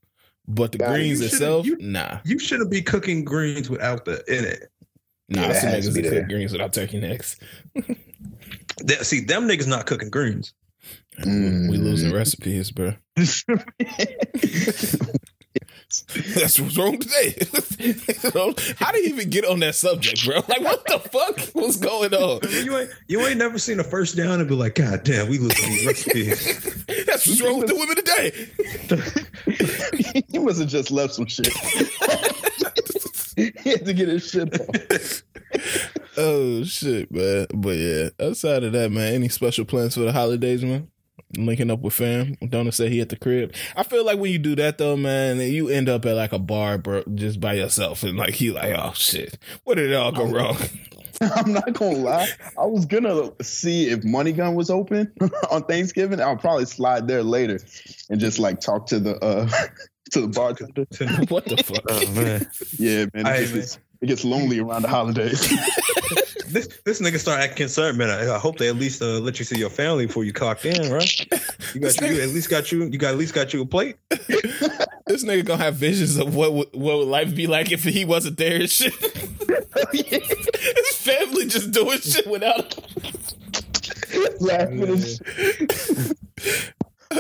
But 0.48 0.72
the 0.72 0.80
Gotta- 0.80 0.94
greens 0.94 1.22
itself, 1.22 1.66
you- 1.66 1.78
nah, 1.80 2.20
You 2.26 2.40
shouldn't 2.40 2.72
be 2.72 2.82
cooking 2.82 3.24
greens 3.24 3.70
without 3.70 4.06
the 4.06 4.24
in 4.28 4.46
it. 4.46 4.70
nah. 5.30 5.42
Yeah, 5.42 5.46
I 5.46 5.54
that 5.54 5.62
see 5.62 5.68
has 5.68 5.86
to 5.86 5.92
niggas 5.92 5.96
be 5.96 6.02
that 6.02 6.10
cook 6.10 6.28
greens 6.28 6.52
without 6.52 6.74
turkey 6.74 7.00
necks. 7.00 7.38
That- 8.84 9.06
see, 9.06 9.20
them 9.20 9.48
niggas 9.48 9.68
not 9.68 9.86
cooking 9.86 10.10
greens. 10.10 10.54
We 11.26 11.78
losing 11.78 12.12
mm. 12.12 12.16
recipes, 12.16 12.72
bro. 12.72 12.94
That's 16.36 16.60
what's 16.60 16.78
wrong 16.78 17.00
today. 17.00 17.34
How 18.78 18.92
do 18.92 19.00
you 19.00 19.08
even 19.08 19.32
get 19.32 19.44
on 19.44 19.60
that 19.62 19.74
subject, 19.74 20.24
bro? 20.24 20.36
Like, 20.48 20.62
what 20.62 20.86
the 20.86 21.00
fuck? 21.00 21.40
What's 21.54 21.78
going 21.78 22.14
on? 22.14 22.42
You 22.64 22.78
ain't 22.78 22.92
you 23.08 23.26
ain't 23.26 23.40
never 23.40 23.58
seen 23.58 23.80
a 23.80 23.84
first 23.84 24.16
down 24.16 24.40
and 24.40 24.48
be 24.48 24.54
like, 24.54 24.76
God 24.76 25.04
damn, 25.04 25.28
we 25.30 25.40
losing 25.40 25.68
these 25.68 25.88
recipes. 25.88 26.86
That's 27.06 27.26
what's 27.26 27.42
wrong 27.42 27.60
with 27.60 27.70
the 27.70 27.76
women 27.76 27.96
today. 27.96 28.30
he 30.30 30.38
must 30.38 30.60
have 30.60 30.70
just 30.70 30.92
left 30.92 31.16
some 31.16 31.26
shit. 31.26 31.48
he 33.36 33.70
had 33.72 33.86
to 33.86 33.94
get 33.94 34.10
his 34.10 34.30
shit 34.30 34.62
off. 34.62 35.24
Oh 36.18 36.64
shit, 36.66 37.12
man. 37.12 37.48
But 37.52 37.78
yeah, 37.78 38.10
outside 38.22 38.64
of 38.64 38.74
that, 38.74 38.92
man, 38.92 39.16
any 39.16 39.30
special 39.30 39.66
plans 39.66 39.96
for 39.96 40.02
the 40.02 40.14
holidays, 40.14 40.64
man? 40.64 40.92
Linking 41.38 41.70
up 41.70 41.82
with 41.82 41.94
fam. 41.94 42.36
Donna 42.48 42.72
said 42.72 42.92
he 42.92 43.02
at 43.02 43.10
the 43.10 43.16
crib. 43.16 43.54
I 43.76 43.84
feel 43.84 44.04
like 44.04 44.18
when 44.18 44.32
you 44.32 44.40
do 44.40 44.56
that 44.56 44.80
though, 44.80 44.98
man, 44.98 45.40
you 45.40 45.70
end 45.70 45.88
up 45.88 46.06
at 46.06 46.16
like 46.16 46.34
a 46.34 46.40
bar, 46.40 46.78
bro, 46.80 47.04
just 47.14 47.40
by 47.40 47.54
yourself, 47.54 48.02
and 48.04 48.18
like 48.18 48.34
he 48.34 48.50
like, 48.50 48.74
oh 48.78 48.94
shit, 48.96 49.38
what 49.64 49.76
did 49.76 49.92
it 49.92 49.96
all 49.96 50.12
go 50.12 50.26
wrong? 50.26 50.58
I'm 51.22 51.52
not 51.54 51.74
gonna 51.74 51.98
lie. 51.98 52.30
I 52.58 52.66
was 52.66 52.86
gonna 52.86 53.32
see 53.44 53.90
if 53.90 54.04
Money 54.04 54.32
Gun 54.32 54.56
was 54.56 54.70
open 54.70 55.12
on 55.52 55.64
Thanksgiving. 55.66 56.20
I'll 56.22 56.38
probably 56.38 56.66
slide 56.66 57.08
there 57.08 57.24
later 57.24 57.60
and 58.10 58.20
just 58.20 58.40
like 58.40 58.60
talk 58.62 58.88
to 58.88 59.00
the 59.00 59.16
uh 59.24 59.48
to 60.12 60.22
the 60.22 60.28
bartender. 60.30 60.86
what 61.28 61.46
the 61.46 61.58
fuck? 61.58 61.84
oh 61.90 62.12
man. 62.14 62.50
Yeah, 62.78 63.06
man. 63.14 63.26
Hey, 63.26 63.42
man. 63.46 63.58
it's- 63.58 63.78
it 64.02 64.08
gets 64.08 64.24
lonely 64.24 64.60
around 64.60 64.84
the 64.84 64.88
holidays. 64.88 65.52
This 66.50 66.68
this 66.84 67.00
nigga 67.00 67.20
start 67.20 67.40
acting 67.42 67.58
concerned, 67.58 68.00
man. 68.00 68.10
I, 68.10 68.36
I 68.36 68.40
hope 68.40 68.58
they 68.58 68.70
at 68.70 68.76
least 68.76 69.04
uh, 69.04 69.20
let 69.20 69.38
you 69.38 69.46
see 69.46 69.60
your 69.60 69.70
family 69.70 70.08
before 70.08 70.24
you 70.24 70.34
clock 70.34 70.66
in, 70.66 70.92
right? 70.92 71.20
You 71.76 71.82
got 71.82 72.02
you, 72.02 72.08
you 72.08 72.22
at 72.24 72.30
least 72.30 72.50
got 72.50 72.72
you 72.72 72.86
you 72.86 72.98
got 72.98 73.12
at 73.12 73.18
least 73.20 73.36
got 73.36 73.54
you 73.54 73.62
a 73.62 73.66
plate. 73.66 73.98
This 75.10 75.24
nigga 75.26 75.44
gonna 75.44 75.64
have 75.64 75.74
visions 75.76 76.18
of 76.18 76.36
what 76.36 76.54
would, 76.54 76.68
what 76.72 77.00
would 77.00 77.08
life 77.08 77.36
be 77.36 77.48
like 77.48 77.72
if 77.72 77.84
he 77.84 78.06
wasn't 78.06 78.38
there 78.38 78.60
and 78.62 78.70
shit. 78.70 78.94
His 79.92 80.96
family 80.98 81.48
just 81.48 81.72
doing 81.72 82.00
shit 82.00 82.28
without 82.28 82.76
him. 82.76 83.14
Laughing 84.40 84.84
and 84.84 85.04
shit. 85.04 85.20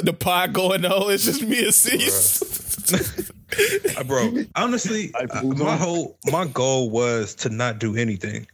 the 0.03 0.13
pod 0.13 0.53
going 0.53 0.86
on. 0.86 1.12
It's 1.12 1.25
just 1.25 1.41
me 1.41 1.65
and 1.65 1.74
Cease. 1.74 3.31
Uh, 3.98 4.03
bro, 4.03 4.32
honestly, 4.56 5.12
I 5.20 5.25
uh, 5.25 5.44
my 5.44 5.72
on. 5.72 5.77
whole 5.77 6.18
my 6.32 6.46
goal 6.48 6.89
was 6.89 7.36
to 7.36 7.50
not 7.50 7.79
do 7.79 7.96
anything 7.96 8.48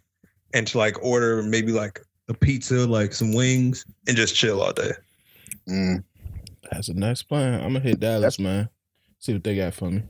and 0.53 0.65
to 0.67 0.77
like 0.77 1.03
order 1.03 1.43
maybe 1.43 1.71
like 1.71 2.01
a 2.29 2.33
pizza, 2.33 2.87
like 2.87 3.13
some 3.13 3.33
wings, 3.33 3.85
and 4.07 4.15
just 4.15 4.35
chill 4.35 4.61
all 4.61 4.73
day. 4.73 4.91
Mm. 5.69 6.03
That's 6.71 6.89
a 6.89 6.93
nice 6.93 7.21
plan. 7.21 7.55
I'm 7.55 7.73
gonna 7.73 7.81
hit 7.81 7.99
Dallas, 7.99 8.39
man. 8.39 8.69
See 9.19 9.33
what 9.33 9.43
they 9.43 9.55
got 9.55 9.73
for 9.73 9.91
me. 9.91 10.03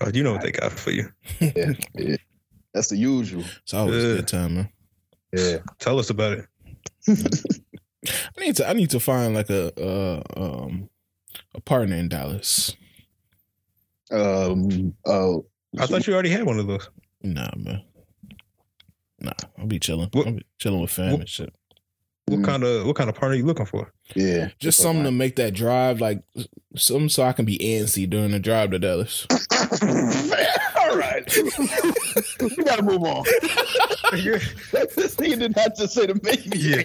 Oh, 0.00 0.10
you 0.12 0.22
know 0.22 0.32
what 0.32 0.42
they 0.42 0.52
got 0.52 0.72
for 0.72 0.90
you. 0.90 1.10
Yeah, 1.40 1.72
yeah. 1.94 2.16
That's 2.72 2.88
the 2.88 2.96
usual. 2.96 3.44
It's 3.62 3.74
always 3.74 4.04
a 4.04 4.16
good 4.16 4.28
time, 4.28 4.54
man. 4.54 4.68
Yeah. 5.32 5.58
Tell 5.78 5.98
us 5.98 6.10
about 6.10 6.38
it. 6.38 6.46
I 8.06 8.40
need 8.40 8.56
to 8.56 8.68
I 8.68 8.72
need 8.72 8.90
to 8.90 9.00
find 9.00 9.34
like 9.34 9.50
a 9.50 9.72
uh, 9.80 10.22
um 10.36 10.88
a 11.54 11.60
partner 11.60 11.96
in 11.96 12.08
Dallas. 12.08 12.76
Um. 14.10 14.94
Oh. 15.06 15.46
I 15.78 15.86
thought 15.86 16.06
you 16.06 16.12
already 16.14 16.30
had 16.30 16.44
one 16.44 16.58
of 16.58 16.66
those. 16.66 16.88
Nah, 17.22 17.48
man. 17.56 17.82
Nah, 19.20 19.32
I'll 19.58 19.66
be 19.66 19.78
chilling. 19.78 20.08
What- 20.12 20.26
I'll 20.26 20.32
be 20.32 20.44
chilling 20.58 20.80
with 20.80 20.90
fam 20.90 21.12
what- 21.12 21.20
and 21.20 21.28
shit. 21.28 21.52
What 22.26 22.40
Mm. 22.40 22.44
kind 22.44 22.62
of 22.64 22.86
what 22.86 22.94
kind 22.96 23.10
of 23.10 23.16
partner 23.16 23.34
are 23.34 23.38
you 23.38 23.44
looking 23.44 23.66
for? 23.66 23.92
Yeah. 24.14 24.50
Just 24.60 24.78
something 24.78 25.04
to 25.04 25.10
make 25.10 25.34
that 25.36 25.52
drive, 25.52 26.00
like 26.00 26.22
something 26.76 27.08
so 27.08 27.24
I 27.24 27.32
can 27.32 27.44
be 27.44 27.58
antsy 27.58 28.08
during 28.08 28.30
the 28.30 28.38
drive 28.38 28.70
to 28.70 28.78
Dallas. 28.78 29.26
All 30.90 30.96
right. 30.96 31.36
we 32.40 32.64
gotta 32.64 32.82
move 32.82 33.04
on. 33.04 33.22
this 33.22 35.14
nigga 35.16 35.38
did 35.38 35.56
not 35.56 35.76
just 35.76 35.94
say 35.94 36.06
the 36.06 36.16
baby. 36.16 36.58
yeah, 36.58 36.82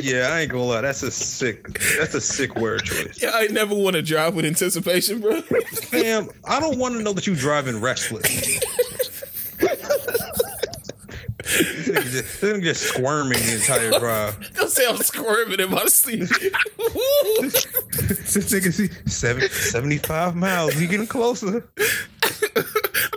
yeah. 0.00 0.28
I 0.34 0.40
ain't 0.40 0.50
gonna 0.50 0.64
lie. 0.64 0.82
That's 0.82 1.02
a 1.02 1.10
sick. 1.10 1.78
That's 1.98 2.14
a 2.14 2.20
sick 2.20 2.54
word 2.56 2.84
choice. 2.84 3.22
Yeah, 3.22 3.30
I 3.32 3.46
never 3.46 3.74
want 3.74 3.96
to 3.96 4.02
drive 4.02 4.34
with 4.34 4.44
anticipation, 4.44 5.20
bro. 5.20 5.40
Fam, 5.40 6.28
I 6.44 6.60
don't 6.60 6.78
want 6.78 6.94
to 6.96 7.02
know 7.02 7.14
that 7.14 7.26
you 7.26 7.34
driving 7.34 7.80
restless. 7.80 8.22
this, 11.38 11.88
nigga 11.88 12.02
just, 12.02 12.40
this 12.40 12.52
nigga 12.52 12.62
just 12.62 12.82
squirming 12.82 13.38
the 13.38 13.54
entire 13.54 13.98
drive. 13.98 14.54
Don't 14.54 14.70
say 14.70 14.86
I'm 14.86 14.98
squirming 14.98 15.60
in 15.60 15.70
my 15.70 15.86
seat. 15.86 16.28
This 18.32 18.52
nigga 18.52 18.72
see 18.72 18.88
seven, 19.10 19.48
75 19.48 20.36
miles. 20.36 20.74
He 20.74 20.86
getting 20.86 21.06
closer. 21.06 21.68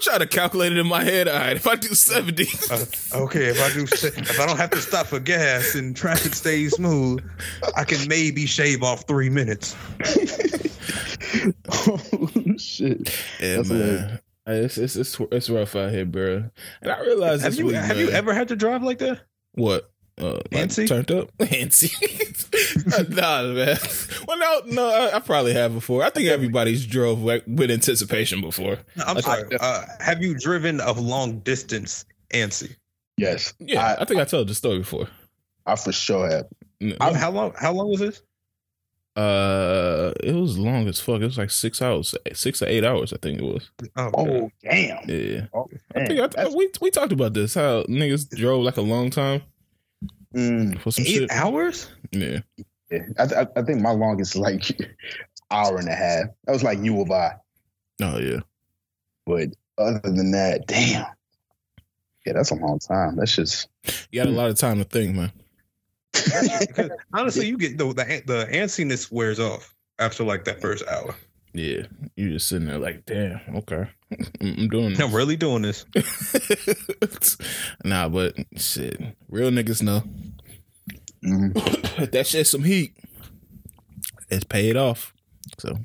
I'm 0.08 0.20
trying 0.20 0.28
to 0.28 0.36
calculate 0.36 0.72
it 0.72 0.78
in 0.78 0.88
my 0.88 1.04
head. 1.04 1.28
All 1.28 1.36
right, 1.40 1.56
if 1.56 1.66
I 1.68 1.76
do 1.76 1.88
70, 1.94 2.48
Uh, 2.70 2.86
okay, 3.24 3.46
if 3.46 3.62
I 3.62 3.74
do, 3.74 3.84
if 3.84 4.40
I 4.40 4.46
don't 4.46 4.58
have 4.58 4.70
to 4.72 4.82
stop 4.82 5.08
for 5.08 5.20
gas 5.20 5.74
and 5.76 5.96
traffic 5.96 6.34
stays 6.36 6.76
smooth, 6.76 7.24
I 7.76 7.84
can 7.86 8.08
maybe 8.08 8.46
shave 8.46 8.84
off 8.84 9.08
three 9.08 9.30
minutes. 9.30 9.76
oh 11.72 12.00
shit. 12.58 13.10
yeah, 13.40 13.56
That's 13.58 13.70
man. 13.70 14.20
It's, 14.48 14.78
it's 14.78 14.96
it's 14.96 15.20
it's 15.32 15.50
rough 15.50 15.76
out 15.76 15.92
here, 15.92 16.06
bro. 16.06 16.44
And 16.82 16.92
I 16.92 17.00
realize 17.02 17.42
Have 17.42 17.54
this 17.54 17.60
you 17.60 17.66
week, 17.68 17.76
have 17.76 17.98
man- 17.98 18.06
you 18.06 18.12
ever 18.12 18.34
had 18.34 18.50
to 18.50 18.56
drive 18.56 18.84
like 18.84 19.00
that? 19.00 19.22
what? 19.54 19.90
Uh, 20.22 20.36
like, 20.52 20.70
Antsy? 20.70 20.88
turned 20.88 21.12
up, 21.12 21.30
Antsy. 21.40 21.92
nah, 23.10 23.44
man. 23.54 23.78
Well, 24.28 24.38
no, 24.38 24.74
no, 24.74 24.88
I, 24.90 25.18
I 25.18 25.20
probably 25.20 25.54
have 25.54 25.74
before. 25.74 26.04
I 26.04 26.10
think 26.10 26.30
everybody's 26.30 26.86
drove 26.86 27.22
like, 27.22 27.44
with 27.48 27.70
anticipation 27.70 28.40
before. 28.40 28.78
I'm 29.06 29.18
Okay. 29.18 29.22
sorry. 29.22 29.44
Uh, 29.60 29.84
have 30.00 30.22
you 30.24 30.34
driven 30.38 30.80
a 30.80 30.94
long 30.94 31.40
distance 31.40 32.06
antsy? 32.34 32.76
Yes. 33.18 33.54
Yeah, 33.60 33.86
I, 33.86 34.02
I, 34.04 34.06
think 34.06 34.22
I 34.22 34.24
told 34.26 34.48
the 34.48 34.56
story 34.56 34.80
before. 34.80 35.08
I 35.66 35.76
for 35.76 35.92
sure 35.92 36.30
have. 36.30 36.46
N- 36.82 36.96
I'm- 37.02 37.14
how 37.16 37.32
long? 37.32 37.54
How 37.60 37.74
long 37.74 37.90
was 37.90 38.00
this? 38.00 38.22
Uh, 39.16 40.12
it 40.24 40.34
was 40.36 40.58
long 40.58 40.88
as 40.90 41.00
fuck. 41.00 41.22
It 41.22 41.26
was 41.26 41.38
like 41.38 41.50
six 41.50 41.82
hours, 41.82 42.14
six 42.34 42.62
or 42.62 42.68
eight 42.68 42.84
hours. 42.84 43.14
I 43.14 43.18
think 43.22 43.40
it 43.40 43.44
was. 43.46 43.70
Oh, 43.96 44.12
Oh 44.14 44.52
damn. 44.62 45.10
Yeah, 45.10 45.46
Oh, 45.54 45.68
I 45.96 46.06
think 46.06 46.38
I, 46.38 46.48
we 46.50 46.70
we 46.82 46.92
talked 46.92 47.14
about 47.14 47.34
this. 47.34 47.54
How 47.54 47.84
niggas 47.84 48.30
drove 48.36 48.64
like 48.66 48.76
a 48.76 48.82
long 48.82 49.10
time 49.10 49.42
Mm, 50.36 50.80
for 50.80 50.92
some 50.92 51.06
eight 51.06 51.14
shit. 51.14 51.32
hours? 51.32 51.90
Yeah, 52.12 52.40
yeah. 52.92 53.00
I, 53.18 53.28
th- 53.28 53.48
I 53.56 53.62
think 53.62 53.82
my 53.82 53.92
longest 53.92 54.36
like 54.36 54.64
hour 55.52 55.78
and 55.78 55.88
a 55.88 55.96
half. 55.96 56.26
That 56.46 56.52
was 56.52 56.64
like 56.64 56.80
you 56.80 56.96
or 56.96 57.06
by. 57.06 57.32
oh 58.02 58.20
yeah. 58.20 58.40
But 59.26 59.50
other 59.78 60.00
than 60.04 60.32
that, 60.32 60.68
damn. 60.68 61.06
Yeah, 62.26 62.34
that's 62.34 62.52
a 62.52 62.56
long 62.56 62.80
time. 62.80 63.16
That's 63.16 63.36
just 63.36 63.68
You 64.12 64.22
got 64.24 64.28
a 64.28 64.32
lot 64.32 64.50
of 64.50 64.58
time 64.58 64.80
to 64.80 64.84
think, 64.84 65.16
man. 65.16 65.32
Because 66.12 66.90
honestly, 67.14 67.48
you 67.48 67.58
get 67.58 67.78
the 67.78 67.86
the 67.94 68.24
the 68.26 68.48
antsiness 68.52 69.12
wears 69.12 69.40
off 69.40 69.74
after 70.00 70.24
like 70.24 70.46
that 70.46 70.60
first 70.62 70.86
hour. 70.88 71.16
Yeah, 71.56 71.84
you 72.18 72.32
just 72.32 72.50
sitting 72.50 72.68
there 72.68 72.78
like, 72.78 73.06
damn, 73.06 73.40
okay, 73.56 73.88
I'm 74.12 74.28
I'm 74.42 74.68
doing 74.68 75.02
I'm 75.02 75.16
really 75.16 75.38
doing 75.38 75.62
this. 75.62 75.86
this. 75.94 77.38
nah, 77.86 78.10
but 78.10 78.36
shit, 78.58 79.02
real 79.30 79.52
niggas 79.52 79.82
know 79.82 80.04
mhm. 81.26 82.12
that 82.12 82.28
shit 82.28 82.46
some 82.48 82.64
heat. 82.64 82.98
It's 84.30 84.44
paid 84.44 84.76
off. 84.76 85.14
So, 85.58 85.78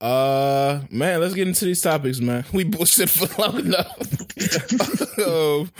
uh, 0.00 0.82
man, 0.88 1.20
let's 1.20 1.34
get 1.34 1.48
into 1.48 1.64
these 1.64 1.80
topics, 1.80 2.20
man. 2.20 2.44
We 2.52 2.62
bullshit 2.62 3.10
for 3.10 3.26
long 3.42 3.58
enough. 3.58 5.18
um, 5.18 5.70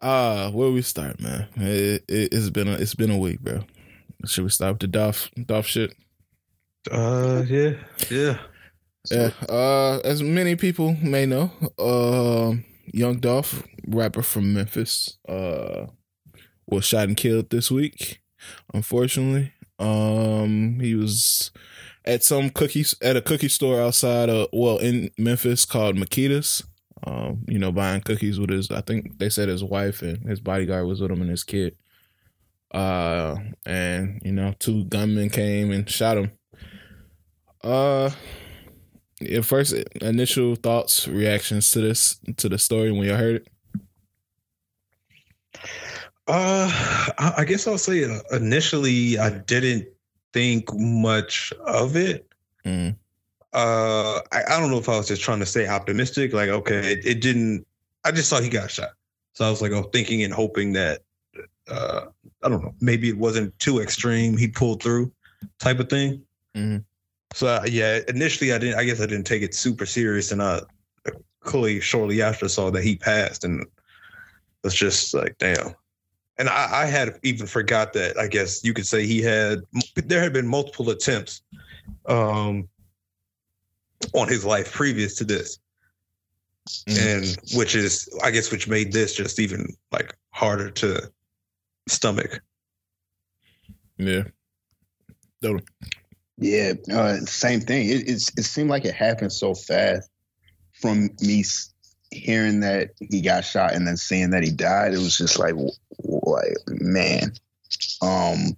uh, 0.00 0.50
where 0.52 0.70
we 0.70 0.80
start, 0.80 1.20
man? 1.20 1.48
It, 1.56 2.04
it, 2.08 2.32
it's 2.32 2.48
been 2.48 2.68
a, 2.68 2.72
it's 2.72 2.94
been 2.94 3.10
a 3.10 3.18
week, 3.18 3.40
bro. 3.40 3.60
Should 4.24 4.44
we 4.44 4.50
start 4.50 4.72
with 4.72 4.80
the 4.80 4.86
Dolph 4.86 5.30
Dolph 5.44 5.66
shit? 5.66 5.92
Uh, 6.90 7.44
yeah, 7.48 7.74
yeah. 8.10 8.38
Yeah. 9.10 9.30
Uh, 9.48 10.00
as 10.04 10.22
many 10.22 10.56
people 10.56 10.96
may 11.02 11.26
know, 11.26 11.50
um, 11.78 12.64
Young 12.92 13.18
Dolph, 13.18 13.62
rapper 13.86 14.22
from 14.22 14.52
Memphis, 14.54 15.18
uh, 15.28 15.86
was 16.66 16.84
shot 16.84 17.08
and 17.08 17.16
killed 17.16 17.50
this 17.50 17.70
week. 17.70 18.20
Unfortunately, 18.74 19.52
um, 19.78 20.78
he 20.80 20.94
was 20.94 21.50
at 22.04 22.24
some 22.24 22.50
cookies 22.50 22.94
at 23.02 23.16
a 23.16 23.22
cookie 23.22 23.48
store 23.48 23.80
outside 23.80 24.28
of 24.28 24.48
well 24.52 24.78
in 24.78 25.10
Memphis 25.18 25.64
called 25.64 25.96
Makeda's. 25.96 26.64
Um, 27.04 27.44
you 27.46 27.58
know, 27.58 27.70
buying 27.70 28.00
cookies 28.00 28.40
with 28.40 28.50
his. 28.50 28.70
I 28.70 28.80
think 28.80 29.18
they 29.18 29.28
said 29.28 29.48
his 29.48 29.62
wife 29.62 30.02
and 30.02 30.26
his 30.28 30.40
bodyguard 30.40 30.86
was 30.86 31.00
with 31.00 31.10
him 31.10 31.20
and 31.20 31.30
his 31.30 31.44
kid. 31.44 31.76
Uh, 32.72 33.36
and 33.64 34.20
you 34.24 34.32
know, 34.32 34.54
two 34.58 34.84
gunmen 34.84 35.30
came 35.30 35.70
and 35.70 35.88
shot 35.88 36.18
him. 36.18 36.32
Uh, 37.66 38.10
your 39.20 39.42
first 39.42 39.74
initial 40.00 40.54
thoughts, 40.54 41.08
reactions 41.08 41.70
to 41.72 41.80
this, 41.80 42.20
to 42.36 42.48
the 42.48 42.58
story 42.58 42.92
when 42.92 43.02
you 43.08 43.14
heard 43.14 43.36
it. 43.42 43.48
Uh, 46.28 46.70
I 47.18 47.34
I 47.38 47.44
guess 47.44 47.66
I'll 47.66 47.78
say 47.78 48.04
uh, 48.04 48.20
initially 48.32 49.18
I 49.18 49.30
didn't 49.30 49.88
think 50.32 50.72
much 50.74 51.52
of 51.66 51.96
it. 51.96 52.28
Mm, 52.64 52.96
Uh, 53.52 54.20
I, 54.32 54.42
I 54.48 54.60
don't 54.60 54.70
know 54.70 54.78
if 54.78 54.88
I 54.88 54.96
was 54.96 55.08
just 55.08 55.22
trying 55.22 55.40
to 55.40 55.46
stay 55.46 55.66
optimistic. 55.66 56.32
Like, 56.32 56.48
okay, 56.50 56.92
it, 56.92 57.06
it 57.06 57.20
didn't. 57.20 57.66
I 58.04 58.12
just 58.12 58.28
saw 58.28 58.40
he 58.40 58.48
got 58.48 58.70
shot, 58.70 58.90
so 59.32 59.44
I 59.44 59.50
was 59.50 59.60
like, 59.62 59.72
oh, 59.72 59.84
thinking 59.92 60.22
and 60.22 60.32
hoping 60.32 60.72
that, 60.74 61.02
uh, 61.68 62.06
I 62.44 62.48
don't 62.48 62.62
know, 62.62 62.74
maybe 62.80 63.08
it 63.08 63.18
wasn't 63.18 63.58
too 63.58 63.80
extreme. 63.80 64.36
He 64.36 64.46
pulled 64.48 64.82
through, 64.82 65.10
type 65.58 65.80
of 65.80 65.88
thing. 65.88 66.22
Mhm. 66.56 66.84
So 67.34 67.46
uh, 67.48 67.66
yeah, 67.68 68.00
initially 68.08 68.52
I 68.52 68.58
didn't. 68.58 68.78
I 68.78 68.84
guess 68.84 69.00
I 69.00 69.06
didn't 69.06 69.26
take 69.26 69.42
it 69.42 69.54
super 69.54 69.86
serious, 69.86 70.32
and 70.32 70.42
I 70.42 70.60
clearly 71.40 71.80
shortly 71.80 72.22
after 72.22 72.48
saw 72.48 72.70
that 72.70 72.82
he 72.82 72.96
passed, 72.96 73.44
and 73.44 73.66
it's 74.64 74.74
just 74.74 75.14
like, 75.14 75.36
damn. 75.38 75.74
And 76.38 76.48
I, 76.48 76.82
I 76.82 76.86
had 76.86 77.18
even 77.22 77.46
forgot 77.46 77.92
that. 77.94 78.18
I 78.18 78.26
guess 78.26 78.62
you 78.64 78.74
could 78.74 78.86
say 78.86 79.06
he 79.06 79.22
had. 79.22 79.60
There 79.94 80.20
had 80.20 80.32
been 80.32 80.46
multiple 80.46 80.90
attempts, 80.90 81.42
um, 82.06 82.68
on 84.12 84.28
his 84.28 84.44
life 84.44 84.72
previous 84.72 85.14
to 85.16 85.24
this, 85.24 85.58
Mm. 86.88 86.98
and 86.98 87.56
which 87.56 87.76
is, 87.76 88.08
I 88.24 88.32
guess, 88.32 88.50
which 88.50 88.66
made 88.66 88.92
this 88.92 89.14
just 89.14 89.38
even 89.38 89.72
like 89.92 90.16
harder 90.30 90.68
to 90.70 91.12
stomach. 91.86 92.40
yeah. 93.98 94.24
Totally. 95.40 95.64
Yeah, 96.38 96.74
uh, 96.92 97.16
same 97.20 97.60
thing. 97.60 97.88
It, 97.88 98.08
it's 98.08 98.30
it 98.36 98.44
seemed 98.44 98.70
like 98.70 98.84
it 98.84 98.94
happened 98.94 99.32
so 99.32 99.54
fast. 99.54 100.08
From 100.74 101.10
me 101.22 101.42
hearing 102.10 102.60
that 102.60 102.90
he 103.00 103.22
got 103.22 103.44
shot 103.44 103.72
and 103.72 103.86
then 103.86 103.96
seeing 103.96 104.30
that 104.30 104.44
he 104.44 104.50
died, 104.50 104.92
it 104.92 104.98
was 104.98 105.16
just 105.16 105.38
like, 105.38 105.54
like 105.98 106.54
man. 106.68 107.32
Um, 108.02 108.56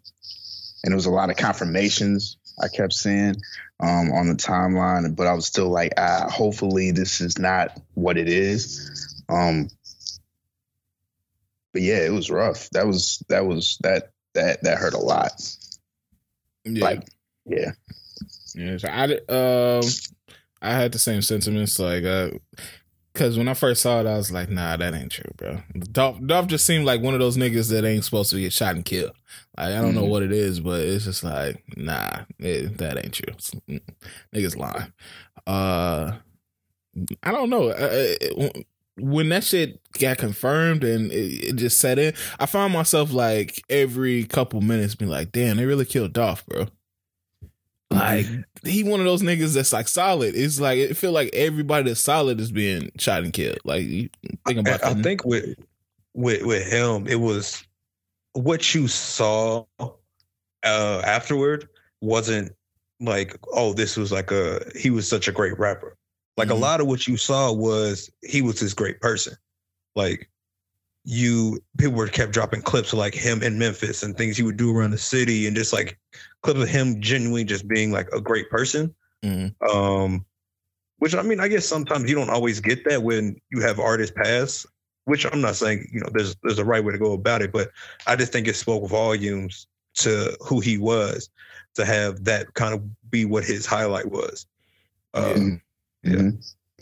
and 0.82 0.92
it 0.92 0.94
was 0.94 1.06
a 1.06 1.10
lot 1.10 1.30
of 1.30 1.36
confirmations 1.36 2.36
I 2.60 2.68
kept 2.68 2.92
seeing 2.92 3.36
um, 3.80 4.10
on 4.12 4.28
the 4.28 4.34
timeline, 4.34 5.14
but 5.14 5.26
I 5.26 5.34
was 5.34 5.46
still 5.46 5.68
like, 5.68 5.92
ah, 5.96 6.28
hopefully 6.28 6.90
this 6.90 7.20
is 7.20 7.38
not 7.38 7.80
what 7.94 8.18
it 8.18 8.28
is. 8.28 9.22
Um, 9.28 9.68
but 11.72 11.82
yeah, 11.82 12.04
it 12.04 12.12
was 12.12 12.30
rough. 12.30 12.68
That 12.70 12.86
was 12.86 13.22
that 13.28 13.46
was 13.46 13.78
that 13.82 14.10
that 14.34 14.62
that 14.64 14.78
hurt 14.78 14.94
a 14.94 14.98
lot. 14.98 15.32
Yeah. 16.64 16.84
Like, 16.84 17.08
yeah. 17.48 17.72
Yeah, 18.54 18.76
so 18.78 18.88
I 18.88 19.04
um 19.32 19.82
I 20.60 20.72
had 20.72 20.92
the 20.92 20.98
same 20.98 21.22
sentiments 21.22 21.78
like 21.78 22.04
uh 22.04 22.30
cuz 23.14 23.36
when 23.38 23.48
I 23.48 23.54
first 23.54 23.82
saw 23.82 24.00
it 24.00 24.06
I 24.06 24.16
was 24.16 24.30
like 24.32 24.48
nah 24.50 24.76
that 24.76 24.94
ain't 24.94 25.12
true, 25.12 25.30
bro. 25.36 25.58
Dolph, 25.92 26.24
Dolph 26.26 26.46
just 26.48 26.64
seemed 26.66 26.84
like 26.84 27.00
one 27.02 27.14
of 27.14 27.20
those 27.20 27.36
niggas 27.36 27.70
that 27.70 27.84
ain't 27.84 28.04
supposed 28.04 28.30
to 28.30 28.40
get 28.40 28.52
shot 28.52 28.74
and 28.74 28.84
killed. 28.84 29.12
Like 29.56 29.68
I 29.74 29.80
don't 29.80 29.94
know 29.94 30.04
Mhm. 30.04 30.08
what 30.10 30.22
it 30.22 30.32
is, 30.32 30.60
but 30.60 30.80
it's 30.80 31.04
just 31.04 31.22
like 31.24 31.62
nah, 31.76 32.20
it, 32.38 32.78
that 32.78 32.96
ain't 33.04 33.12
true. 33.14 33.32
It's- 33.34 33.82
niggas 34.34 34.56
lying. 34.56 34.92
Uh 35.46 36.16
I 37.22 37.30
don't 37.30 37.50
know. 37.50 37.68
Uh, 37.68 37.88
it- 37.90 38.66
when 39.00 39.28
that 39.28 39.44
shit 39.44 39.80
got 40.00 40.18
confirmed 40.18 40.82
and 40.82 41.12
it, 41.12 41.50
it 41.50 41.54
just 41.56 41.78
set 41.78 42.00
in, 42.00 42.12
I 42.40 42.46
found 42.46 42.72
myself 42.72 43.12
like 43.12 43.62
every 43.70 44.24
couple 44.24 44.60
minutes 44.60 44.96
being 44.96 45.08
like, 45.08 45.30
"Damn, 45.30 45.56
they 45.56 45.66
really 45.66 45.84
killed 45.84 46.12
Dolph, 46.12 46.44
bro." 46.46 46.66
Like 47.90 48.26
he 48.64 48.84
one 48.84 49.00
of 49.00 49.06
those 49.06 49.22
niggas 49.22 49.54
that's 49.54 49.72
like 49.72 49.88
solid. 49.88 50.34
It's 50.34 50.60
like 50.60 50.78
it 50.78 50.96
feel 50.96 51.12
like 51.12 51.30
everybody 51.32 51.88
that's 51.88 52.00
solid 52.00 52.38
is 52.40 52.52
being 52.52 52.90
shot 52.98 53.24
and 53.24 53.32
killed. 53.32 53.58
Like 53.64 53.84
you 53.84 54.10
think 54.46 54.58
about 54.60 54.84
I, 54.84 54.90
I 54.90 54.94
think 54.94 55.24
with 55.24 55.56
with 56.14 56.44
with 56.44 56.70
him, 56.70 57.06
it 57.06 57.20
was 57.20 57.64
what 58.34 58.74
you 58.74 58.88
saw 58.88 59.64
uh 59.80 59.92
afterward 61.04 61.68
wasn't 62.00 62.52
like, 63.00 63.38
oh, 63.52 63.72
this 63.72 63.96
was 63.96 64.12
like 64.12 64.30
a 64.30 64.60
he 64.76 64.90
was 64.90 65.08
such 65.08 65.28
a 65.28 65.32
great 65.32 65.58
rapper. 65.58 65.96
Like 66.36 66.48
Mhm. 66.48 66.52
a 66.52 66.56
lot 66.56 66.80
of 66.80 66.86
what 66.86 67.06
you 67.08 67.16
saw 67.16 67.52
was 67.52 68.10
he 68.22 68.42
was 68.42 68.60
this 68.60 68.74
great 68.74 69.00
person. 69.00 69.34
Like 69.96 70.28
you 71.10 71.58
people 71.78 71.94
were 71.94 72.06
kept 72.06 72.32
dropping 72.32 72.60
clips 72.60 72.92
of 72.92 72.98
like 72.98 73.14
him 73.14 73.42
in 73.42 73.58
Memphis 73.58 74.02
and 74.02 74.14
things 74.14 74.36
he 74.36 74.42
would 74.42 74.58
do 74.58 74.76
around 74.76 74.90
the 74.90 74.98
city 74.98 75.46
and 75.46 75.56
just 75.56 75.72
like 75.72 75.98
clips 76.42 76.60
of 76.60 76.68
him 76.68 77.00
genuinely 77.00 77.44
just 77.44 77.66
being 77.66 77.90
like 77.90 78.06
a 78.12 78.20
great 78.20 78.50
person. 78.50 78.94
Mhm. 79.24 79.54
Um, 79.72 80.26
which 80.98 81.14
I 81.14 81.22
mean, 81.22 81.40
I 81.40 81.48
guess 81.48 81.64
sometimes 81.64 82.10
you 82.10 82.14
don't 82.14 82.28
always 82.28 82.60
get 82.60 82.84
that 82.90 83.02
when 83.02 83.40
you 83.48 83.62
have 83.62 83.80
artists 83.80 84.14
pass. 84.22 84.66
Which 85.04 85.24
I'm 85.24 85.40
not 85.40 85.56
saying 85.56 85.88
you 85.90 86.00
know 86.00 86.10
there's 86.12 86.36
there's 86.42 86.58
a 86.58 86.64
right 86.64 86.84
way 86.84 86.92
to 86.92 86.98
go 86.98 87.14
about 87.14 87.40
it, 87.40 87.52
but 87.52 87.70
I 88.06 88.14
just 88.14 88.30
think 88.30 88.46
it 88.46 88.56
spoke 88.56 88.86
volumes 88.86 89.66
to 89.94 90.36
who 90.42 90.60
he 90.60 90.76
was 90.76 91.30
to 91.76 91.86
have 91.86 92.24
that 92.24 92.52
kind 92.52 92.74
of 92.74 92.82
be 93.10 93.24
what 93.24 93.44
his 93.44 93.64
highlight 93.64 94.10
was. 94.10 94.46
Um, 95.14 95.62
Yeah. 96.02 96.32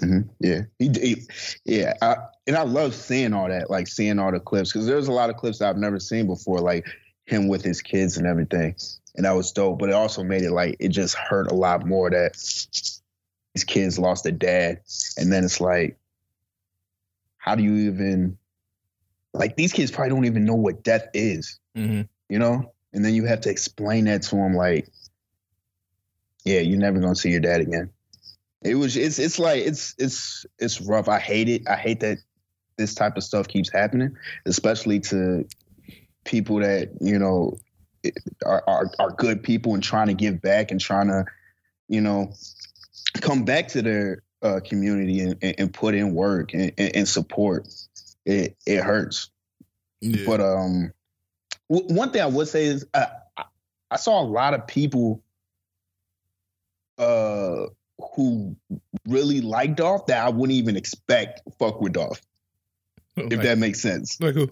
Mm-hmm. 0.00 0.18
hmm 0.18 0.28
Yeah. 0.40 0.60
He, 0.78 0.88
he- 0.88 1.22
yeah. 1.64 1.94
I, 2.02 2.16
and 2.46 2.56
I 2.56 2.62
love 2.62 2.94
seeing 2.94 3.32
all 3.32 3.48
that, 3.48 3.70
like 3.70 3.88
seeing 3.88 4.18
all 4.18 4.30
the 4.32 4.40
clips, 4.40 4.72
because 4.72 4.86
there's 4.86 5.08
a 5.08 5.12
lot 5.12 5.30
of 5.30 5.36
clips 5.36 5.60
I've 5.60 5.76
never 5.76 5.98
seen 5.98 6.26
before, 6.26 6.58
like 6.60 6.86
him 7.24 7.48
with 7.48 7.62
his 7.62 7.82
kids 7.82 8.16
and 8.16 8.26
everything. 8.26 8.76
And 9.16 9.24
that 9.24 9.32
was 9.32 9.50
dope. 9.52 9.78
But 9.78 9.88
it 9.88 9.94
also 9.94 10.22
made 10.22 10.42
it 10.42 10.52
like, 10.52 10.76
it 10.78 10.88
just 10.90 11.14
hurt 11.16 11.50
a 11.50 11.54
lot 11.54 11.86
more 11.86 12.10
that 12.10 12.36
his 13.54 13.64
kids 13.64 13.98
lost 13.98 14.26
a 14.26 14.32
dad. 14.32 14.80
And 15.16 15.32
then 15.32 15.44
it's 15.44 15.60
like, 15.60 15.96
how 17.38 17.54
do 17.54 17.62
you 17.62 17.90
even, 17.90 18.36
like 19.32 19.56
these 19.56 19.72
kids 19.72 19.90
probably 19.90 20.10
don't 20.10 20.24
even 20.26 20.44
know 20.44 20.54
what 20.54 20.82
death 20.82 21.08
is, 21.14 21.58
hmm 21.74 22.02
you 22.28 22.38
know? 22.38 22.72
And 22.92 23.04
then 23.04 23.14
you 23.14 23.24
have 23.26 23.40
to 23.42 23.50
explain 23.50 24.06
that 24.06 24.22
to 24.22 24.36
them 24.36 24.54
like, 24.54 24.88
yeah, 26.44 26.60
you're 26.60 26.78
never 26.78 26.98
gonna 26.98 27.14
see 27.14 27.30
your 27.30 27.40
dad 27.40 27.60
again. 27.60 27.90
It 28.66 28.74
was 28.74 28.96
it's 28.96 29.18
it's 29.18 29.38
like 29.38 29.64
it's 29.64 29.94
it's 29.98 30.46
it's 30.58 30.80
rough. 30.80 31.08
I 31.08 31.18
hate 31.18 31.48
it. 31.48 31.68
I 31.68 31.76
hate 31.76 32.00
that 32.00 32.18
this 32.76 32.94
type 32.94 33.16
of 33.16 33.24
stuff 33.24 33.48
keeps 33.48 33.72
happening, 33.72 34.16
especially 34.44 35.00
to 35.00 35.46
people 36.24 36.60
that, 36.60 36.90
you 37.00 37.18
know, 37.18 37.56
are, 38.44 38.62
are, 38.66 38.90
are 38.98 39.10
good 39.12 39.42
people 39.42 39.74
and 39.74 39.82
trying 39.82 40.08
to 40.08 40.14
give 40.14 40.40
back 40.40 40.70
and 40.70 40.80
trying 40.80 41.08
to, 41.08 41.24
you 41.88 42.00
know, 42.00 42.32
come 43.20 43.44
back 43.44 43.68
to 43.68 43.82
their 43.82 44.22
uh, 44.42 44.60
community 44.64 45.20
and, 45.20 45.36
and, 45.42 45.72
put 45.72 45.94
in 45.94 46.14
work 46.14 46.52
and, 46.52 46.72
and, 46.76 47.08
support. 47.08 47.66
It 48.24 48.56
it 48.66 48.82
hurts. 48.82 49.30
Yeah. 50.00 50.24
But 50.26 50.40
um, 50.40 50.92
w- 51.70 51.94
one 51.94 52.10
thing 52.10 52.22
I 52.22 52.26
would 52.26 52.48
say 52.48 52.66
is 52.66 52.86
uh, 52.92 53.06
I, 53.36 53.44
I 53.90 53.96
saw 53.96 54.20
a 54.20 54.26
lot 54.26 54.54
of 54.54 54.66
people 54.66 55.22
uh 56.98 57.66
who 58.14 58.56
really 59.06 59.40
liked 59.40 59.76
Dolph 59.76 60.06
that 60.06 60.24
I 60.24 60.28
wouldn't 60.28 60.56
even 60.56 60.76
expect 60.76 61.42
fuck 61.58 61.80
with 61.80 61.92
Dolph, 61.92 62.20
oh, 63.16 63.22
if 63.22 63.32
like, 63.32 63.42
that 63.42 63.58
makes 63.58 63.80
sense. 63.80 64.20
like 64.20 64.34
who? 64.34 64.50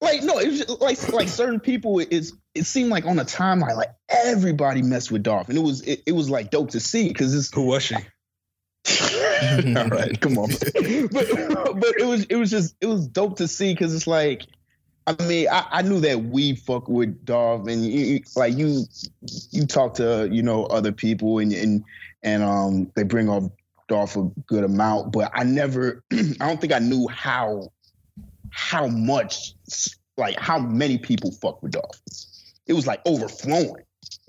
Like 0.00 0.22
no, 0.22 0.38
it 0.38 0.48
was 0.48 0.58
just, 0.58 0.80
like 0.80 1.12
like 1.12 1.28
certain 1.28 1.60
people 1.60 1.98
is 1.98 2.34
it 2.54 2.64
seemed 2.64 2.90
like 2.90 3.06
on 3.06 3.16
the 3.16 3.24
timeline 3.24 3.76
like 3.76 3.94
everybody 4.08 4.82
messed 4.82 5.10
with 5.10 5.22
Dolph, 5.22 5.48
and 5.48 5.56
it 5.56 5.62
was 5.62 5.80
it, 5.82 6.02
it 6.06 6.12
was 6.12 6.28
like 6.28 6.50
dope 6.50 6.70
to 6.70 6.80
see 6.80 7.08
because 7.08 7.34
it's 7.34 7.52
Who 7.54 7.62
was 7.62 7.82
she? 7.82 7.94
all 9.76 9.88
right, 9.88 10.20
come 10.20 10.36
on. 10.38 10.50
but 10.50 11.80
but 11.80 11.94
it 11.98 12.06
was 12.06 12.24
it 12.24 12.36
was 12.36 12.50
just 12.50 12.76
it 12.80 12.86
was 12.86 13.08
dope 13.08 13.38
to 13.38 13.48
see 13.48 13.72
because 13.72 13.94
it's 13.94 14.06
like 14.06 14.42
I 15.06 15.22
mean 15.26 15.48
I, 15.50 15.66
I 15.70 15.82
knew 15.82 16.00
that 16.00 16.24
we 16.24 16.54
fuck 16.56 16.88
with 16.88 17.24
Dolph 17.24 17.66
and 17.68 17.84
you, 17.84 18.04
you- 18.04 18.20
like 18.36 18.54
you 18.56 18.84
you 19.50 19.66
talk 19.66 19.94
to 19.94 20.28
you 20.30 20.42
know 20.42 20.64
other 20.66 20.92
people 20.92 21.38
and 21.38 21.52
and 21.52 21.84
and 22.22 22.42
um 22.42 22.90
they 22.96 23.02
bring 23.02 23.28
up 23.28 23.44
Dolph 23.86 24.16
a 24.16 24.22
good 24.46 24.64
amount, 24.64 25.12
but 25.12 25.30
I 25.34 25.44
never 25.44 26.02
I 26.12 26.46
don't 26.48 26.60
think 26.60 26.72
I 26.72 26.78
knew 26.78 27.06
how 27.08 27.70
how 28.50 28.86
much 28.86 29.52
like 30.16 30.38
how 30.38 30.58
many 30.58 30.96
people 30.96 31.32
fuck 31.32 31.62
with 31.62 31.72
Dolph. 31.72 32.00
It 32.66 32.72
was 32.72 32.86
like 32.86 33.00
overflowing. 33.04 33.74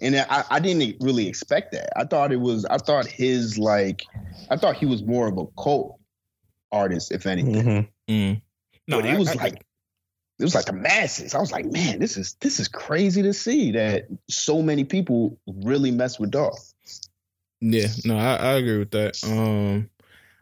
And 0.02 0.16
I, 0.18 0.44
I 0.50 0.60
didn't 0.60 0.98
really 1.00 1.28
expect 1.28 1.72
that. 1.72 1.98
I 1.98 2.04
thought 2.06 2.34
it 2.34 2.40
was 2.42 2.66
I 2.66 2.78
thought 2.78 3.06
his 3.08 3.58
like 3.58 4.04
I 4.50 4.58
thought 4.58 4.76
he 4.76 4.86
was 4.86 5.04
more 5.04 5.28
of 5.28 5.38
a 5.38 5.46
cult 5.62 6.00
artist, 6.72 7.14
if 7.14 7.26
anything. 7.26 7.88
Mm. 8.10 8.42
No, 8.90 9.00
but 9.02 9.10
it 9.10 9.18
was 9.18 9.30
I- 9.30 9.34
like 9.36 9.64
it 10.38 10.44
was 10.44 10.56
like 10.56 10.66
the 10.66 10.74
masses. 10.74 11.34
I 11.34 11.40
was 11.40 11.52
like, 11.52 11.66
man, 11.66 12.00
this 12.00 12.18
is 12.18 12.36
this 12.42 12.60
is 12.60 12.68
crazy 12.68 13.22
to 13.24 13.34
see 13.34 13.72
that 13.72 14.08
so 14.30 14.62
many 14.62 14.84
people 14.84 15.40
really 15.48 15.92
mess 15.92 16.20
with 16.20 16.32
Dolph. 16.32 16.74
Yeah, 17.62 17.88
no, 18.04 18.18
I, 18.18 18.36
I 18.36 18.52
agree 18.54 18.78
with 18.78 18.92
that. 18.92 19.24
Um, 19.24 19.90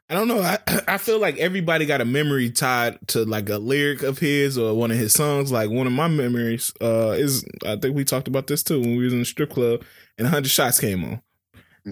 I 0.09 0.15
don't 0.15 0.27
know. 0.27 0.41
I 0.41 0.59
I 0.87 0.97
feel 0.97 1.19
like 1.19 1.37
everybody 1.37 1.85
got 1.85 2.01
a 2.01 2.05
memory 2.05 2.49
tied 2.49 2.99
to 3.09 3.23
like 3.23 3.49
a 3.49 3.57
lyric 3.57 4.03
of 4.03 4.17
his 4.19 4.57
or 4.57 4.73
one 4.73 4.91
of 4.91 4.97
his 4.97 5.13
songs. 5.13 5.51
Like 5.51 5.69
one 5.69 5.87
of 5.87 5.93
my 5.93 6.07
memories 6.07 6.73
uh 6.81 7.11
is 7.11 7.45
I 7.65 7.75
think 7.75 7.95
we 7.95 8.03
talked 8.03 8.27
about 8.27 8.47
this 8.47 8.63
too 8.63 8.79
when 8.79 8.95
we 8.95 9.03
was 9.03 9.13
in 9.13 9.19
the 9.19 9.25
strip 9.25 9.51
club 9.51 9.83
and 10.17 10.27
hundred 10.27 10.49
shots 10.49 10.79
came 10.79 11.03
on, 11.03 11.21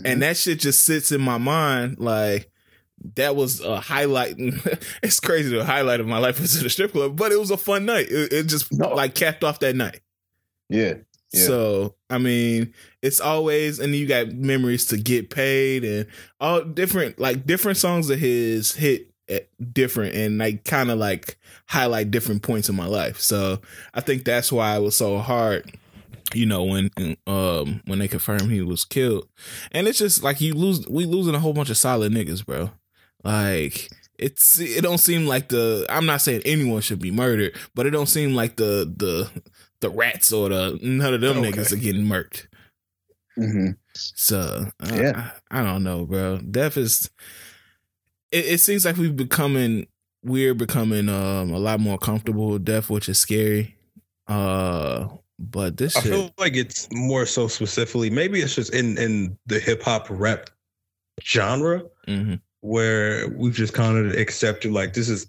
and 0.03 0.21
that 0.21 0.37
shit 0.37 0.59
just 0.59 0.83
sits 0.83 1.11
in 1.11 1.21
my 1.21 1.37
mind 1.37 1.99
like. 1.99 2.50
That 3.15 3.35
was 3.35 3.61
a 3.61 3.79
highlight. 3.79 4.35
it's 5.03 5.19
crazy. 5.19 5.55
The 5.55 5.65
highlight 5.65 5.99
of 5.99 6.07
my 6.07 6.17
life 6.19 6.39
was 6.39 6.55
at 6.57 6.63
the 6.63 6.69
strip 6.69 6.91
club, 6.91 7.15
but 7.17 7.31
it 7.31 7.39
was 7.39 7.51
a 7.51 7.57
fun 7.57 7.85
night. 7.85 8.07
It, 8.09 8.31
it 8.33 8.43
just 8.47 8.71
No. 8.71 8.89
like 8.93 9.15
capped 9.15 9.43
off 9.43 9.59
that 9.59 9.75
night. 9.75 10.01
yeah, 10.69 10.95
Yeah. 11.33 11.45
So 11.45 11.95
I 12.09 12.17
mean, 12.17 12.73
it's 13.01 13.19
always 13.19 13.79
and 13.79 13.95
you 13.95 14.07
got 14.07 14.31
memories 14.33 14.85
to 14.87 14.97
get 14.97 15.29
paid 15.29 15.83
and 15.83 16.05
all 16.39 16.61
different 16.63 17.19
like 17.19 17.45
different 17.45 17.77
songs 17.77 18.09
of 18.09 18.19
his 18.19 18.73
hit 18.75 19.07
different 19.71 20.13
and 20.13 20.37
like 20.37 20.65
kind 20.65 20.91
of 20.91 20.99
like 20.99 21.37
highlight 21.67 22.11
different 22.11 22.43
points 22.43 22.67
in 22.69 22.75
my 22.75 22.85
life. 22.85 23.19
So 23.19 23.59
I 23.93 24.01
think 24.01 24.25
that's 24.25 24.51
why 24.51 24.75
it 24.75 24.81
was 24.81 24.95
so 24.95 25.19
hard. 25.19 25.71
You 26.33 26.45
know 26.45 26.63
when 26.63 26.89
um 27.27 27.81
when 27.85 27.99
they 27.99 28.07
confirmed 28.07 28.51
he 28.51 28.61
was 28.61 28.85
killed, 28.85 29.27
and 29.71 29.87
it's 29.87 29.99
just 29.99 30.23
like 30.23 30.39
you 30.39 30.53
lose 30.53 30.87
we 30.87 31.05
losing 31.05 31.35
a 31.35 31.39
whole 31.39 31.51
bunch 31.53 31.69
of 31.69 31.77
solid 31.77 32.13
niggas, 32.13 32.45
bro. 32.45 32.71
Like 33.23 33.89
it's 34.17 34.59
it 34.59 34.81
don't 34.81 34.97
seem 34.99 35.25
like 35.25 35.49
the 35.49 35.85
I'm 35.89 36.05
not 36.05 36.21
saying 36.21 36.41
anyone 36.45 36.81
should 36.81 36.99
be 36.99 37.11
murdered, 37.11 37.55
but 37.75 37.85
it 37.85 37.91
don't 37.91 38.07
seem 38.09 38.33
like 38.35 38.55
the 38.57 38.91
the 38.95 39.29
the 39.81 39.89
rats 39.89 40.31
or 40.31 40.49
the 40.49 40.79
none 40.81 41.13
of 41.13 41.21
them 41.21 41.37
Okay. 41.37 41.51
niggas 41.51 41.71
are 41.71 41.75
getting 41.77 42.05
murked. 42.05 42.47
hmm 43.35 43.71
So 43.93 44.67
I- 44.79 44.95
Yeah. 44.99 45.31
I, 45.49 45.61
I 45.61 45.63
don't 45.63 45.83
know, 45.83 46.05
bro. 46.05 46.37
Death 46.39 46.77
is. 46.77 47.09
It, 48.31 48.45
it 48.45 48.57
seems 48.59 48.85
like 48.85 48.97
we've 48.97 49.15
becoming 49.15 49.87
we're 50.23 50.53
becoming 50.53 51.09
um 51.09 51.51
a 51.51 51.57
lot 51.59 51.79
more 51.79 51.97
comfortable 51.97 52.49
with 52.51 52.63
death, 52.65 52.89
which 52.89 53.09
is 53.09 53.17
scary. 53.19 53.75
Uh, 54.27 55.07
but 55.39 55.77
this 55.77 55.95
I 55.97 56.01
shit, 56.01 56.11
feel 56.13 56.31
like 56.37 56.55
it's 56.55 56.87
more 56.93 57.25
so 57.25 57.47
specifically. 57.47 58.09
Maybe 58.11 58.39
it's 58.41 58.55
just 58.55 58.73
in 58.73 58.97
in 58.97 59.37
the 59.47 59.59
hip 59.59 59.81
hop 59.81 60.07
rap 60.09 60.49
genre 61.23 61.83
Mhm. 62.07 62.39
Where 62.61 63.27
we've 63.29 63.53
just 63.53 63.73
kind 63.73 63.97
of 63.97 64.13
accepted 64.13 64.71
like 64.71 64.93
this 64.93 65.09
is 65.09 65.27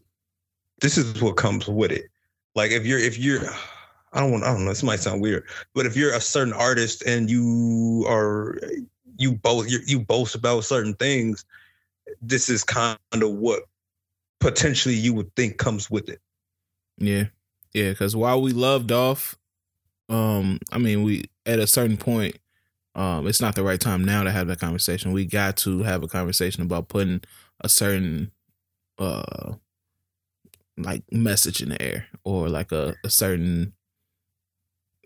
this 0.80 0.98
is 0.98 1.20
what 1.20 1.36
comes 1.36 1.68
with 1.68 1.92
it. 1.92 2.10
Like 2.54 2.70
if 2.70 2.86
you're 2.86 2.98
if 2.98 3.18
you're 3.18 3.42
I 4.12 4.20
don't 4.20 4.30
want 4.30 4.44
I 4.44 4.52
don't 4.52 4.64
know, 4.64 4.70
this 4.70 4.82
might 4.82 5.00
sound 5.00 5.20
weird, 5.20 5.44
but 5.74 5.86
if 5.86 5.96
you're 5.96 6.14
a 6.14 6.20
certain 6.20 6.52
artist 6.52 7.02
and 7.06 7.30
you 7.30 8.04
are 8.08 8.58
you 9.18 9.32
both 9.32 9.66
you 9.68 10.00
boast 10.00 10.34
about 10.34 10.64
certain 10.64 10.94
things, 10.94 11.44
this 12.20 12.48
is 12.48 12.64
kind 12.64 12.98
of 13.14 13.30
what 13.32 13.64
potentially 14.40 14.94
you 14.94 15.14
would 15.14 15.34
think 15.36 15.56
comes 15.56 15.90
with 15.90 16.08
it. 16.08 16.20
yeah, 16.98 17.24
yeah. 17.72 17.90
Because 17.90 18.14
while 18.16 18.42
we 18.42 18.52
loved 18.52 18.92
off 18.92 19.36
um, 20.12 20.58
I 20.70 20.78
mean, 20.78 21.02
we 21.02 21.24
at 21.46 21.58
a 21.58 21.66
certain 21.66 21.96
point, 21.96 22.36
um, 22.94 23.26
it's 23.26 23.40
not 23.40 23.54
the 23.54 23.62
right 23.62 23.80
time 23.80 24.04
now 24.04 24.22
to 24.22 24.30
have 24.30 24.48
that 24.48 24.60
conversation. 24.60 25.12
We 25.12 25.24
got 25.24 25.56
to 25.58 25.82
have 25.82 26.02
a 26.02 26.08
conversation 26.08 26.62
about 26.62 26.88
putting 26.88 27.22
a 27.60 27.68
certain, 27.68 28.32
uh, 28.98 29.54
like 30.76 31.02
message 31.12 31.62
in 31.62 31.68
the 31.70 31.80
air 31.80 32.06
or 32.24 32.48
like 32.48 32.72
a, 32.72 32.94
a 33.04 33.10
certain 33.10 33.74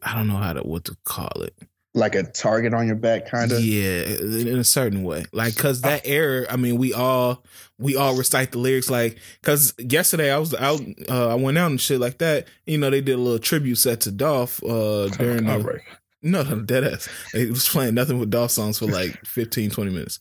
I 0.02 0.14
don't 0.14 0.28
know 0.28 0.36
how 0.36 0.52
to 0.52 0.60
what 0.60 0.84
to 0.84 0.96
call 1.04 1.42
it. 1.42 1.54
Like 1.94 2.14
a 2.14 2.24
target 2.24 2.74
on 2.74 2.86
your 2.86 2.96
back, 2.96 3.26
kind 3.30 3.50
of. 3.50 3.60
Yeah, 3.60 4.02
in 4.02 4.58
a 4.58 4.64
certain 4.64 5.02
way. 5.02 5.24
Like 5.32 5.56
cuz 5.56 5.80
that 5.80 6.02
era, 6.04 6.46
I 6.50 6.56
mean, 6.56 6.76
we 6.76 6.92
all 6.92 7.42
we 7.78 7.96
all 7.96 8.14
recite 8.14 8.52
the 8.52 8.58
lyrics 8.58 8.90
like 8.90 9.18
cuz 9.42 9.72
yesterday 9.78 10.30
I 10.30 10.38
was 10.38 10.54
out 10.54 10.80
uh, 11.08 11.28
I 11.28 11.34
went 11.34 11.56
out 11.56 11.70
and 11.70 11.80
shit 11.80 11.98
like 11.98 12.18
that. 12.18 12.46
You 12.66 12.78
know, 12.78 12.90
they 12.90 13.00
did 13.00 13.14
a 13.14 13.20
little 13.20 13.38
tribute 13.38 13.76
set 13.76 14.00
to 14.02 14.10
Dolph 14.10 14.62
uh 14.62 15.08
during 15.08 15.46
the 15.46 15.58
right. 15.58 15.80
No, 16.26 16.42
no, 16.42 16.60
dead 16.60 16.84
ass. 16.84 17.08
They 17.32 17.46
was 17.46 17.68
playing 17.68 17.94
nothing 17.94 18.18
but 18.18 18.30
Dolph 18.30 18.50
songs 18.50 18.78
for 18.78 18.86
like 18.86 19.18
15 19.26 19.70
20 19.70 19.90
minutes. 19.90 20.18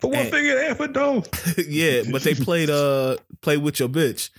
Put 0.00 0.10
one 0.10 0.20
And- 0.20 0.30
finger 0.30 0.58
in 0.60 0.74
for 0.74 0.88
dough. 0.88 1.24
yeah, 1.68 2.02
but 2.10 2.22
they 2.22 2.34
played 2.34 2.70
uh 2.70 3.16
play 3.42 3.56
with 3.56 3.78
your 3.80 3.88
bitch, 3.88 4.30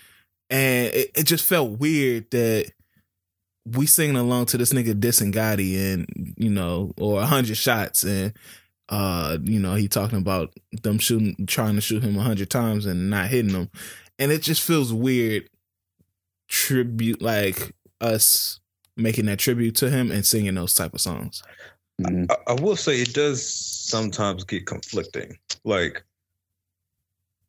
and 0.49 0.93
it, 0.93 1.11
it 1.15 1.23
just 1.23 1.45
felt 1.45 1.79
weird 1.79 2.29
that 2.31 2.71
we 3.65 3.85
singing 3.87 4.17
along 4.17 4.45
to 4.47 4.57
this 4.57 4.73
nigga 4.73 4.93
dissing 4.93 5.33
Gotti 5.33 5.93
and 5.93 6.33
you 6.37 6.49
know 6.51 6.91
or 6.99 7.21
a 7.21 7.25
hundred 7.25 7.57
shots 7.57 8.03
and 8.03 8.31
uh 8.89 9.37
you 9.43 9.59
know 9.59 9.73
he 9.73 9.87
talking 9.87 10.19
about 10.19 10.53
them 10.83 10.99
shooting 10.99 11.45
trying 11.47 11.73
to 11.75 11.81
shoot 11.81 12.03
him 12.03 12.15
a 12.17 12.21
hundred 12.21 12.49
times 12.51 12.85
and 12.85 13.09
not 13.09 13.27
hitting 13.29 13.51
him, 13.51 13.69
and 14.19 14.31
it 14.31 14.41
just 14.43 14.61
feels 14.61 14.93
weird 14.93 15.49
tribute 16.47 17.21
like 17.21 17.73
us 18.01 18.59
making 18.97 19.25
that 19.25 19.39
tribute 19.39 19.75
to 19.75 19.89
him 19.89 20.11
and 20.11 20.25
singing 20.25 20.55
those 20.55 20.73
type 20.73 20.93
of 20.93 21.01
songs. 21.01 21.43
Mhm. 22.01 22.29
I, 22.29 22.51
I 22.51 22.53
will 22.53 22.75
say 22.75 23.01
it 23.01 23.13
does 23.13 23.47
sometimes 23.47 24.43
get 24.43 24.65
conflicting. 24.65 25.37
Like 25.63 26.03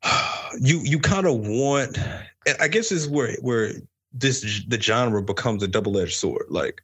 you 0.60 0.80
you 0.80 0.98
kind 0.98 1.26
of 1.26 1.46
want 1.46 1.98
and 1.98 2.56
I 2.60 2.68
guess 2.68 2.90
this 2.90 3.02
is 3.02 3.08
where 3.08 3.36
where 3.40 3.72
this 4.12 4.64
the 4.68 4.80
genre 4.80 5.22
becomes 5.22 5.62
a 5.62 5.68
double-edged 5.68 6.14
sword. 6.14 6.46
Like 6.48 6.82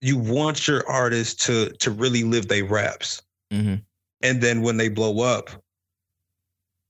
you 0.00 0.16
want 0.16 0.68
your 0.68 0.88
artist 0.88 1.40
to 1.42 1.70
to 1.70 1.90
really 1.90 2.24
live 2.24 2.48
their 2.48 2.64
raps. 2.64 3.22
hmm 3.50 3.76
And 4.22 4.40
then 4.40 4.62
when 4.62 4.76
they 4.76 4.88
blow 4.88 5.20
up, 5.20 5.50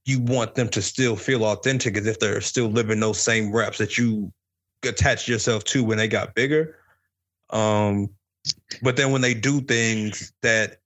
you 0.05 0.21
want 0.21 0.55
them 0.55 0.69
to 0.69 0.83
still 0.83 1.17
feel 1.17 1.45
authentic 1.45 1.97
as 1.97 2.07
if 2.07 2.19
they're 2.19 2.41
still 2.41 2.69
living 2.69 3.01
those 3.01 3.21
same 3.21 3.51
raps 3.53 3.79
that 3.79 3.97
you 3.97 4.33
attached 4.87 5.29
yourself 5.29 5.65
to 5.65 5.85
when 5.85 5.99
they 5.99 6.09
got 6.09 6.35
bigger. 6.35 6.77
Um, 7.51 8.11
but 8.83 8.97
then 8.97 9.13
when 9.13 9.23
they 9.23 9.35
do 9.35 9.61
things 9.61 10.33
that 10.43 10.79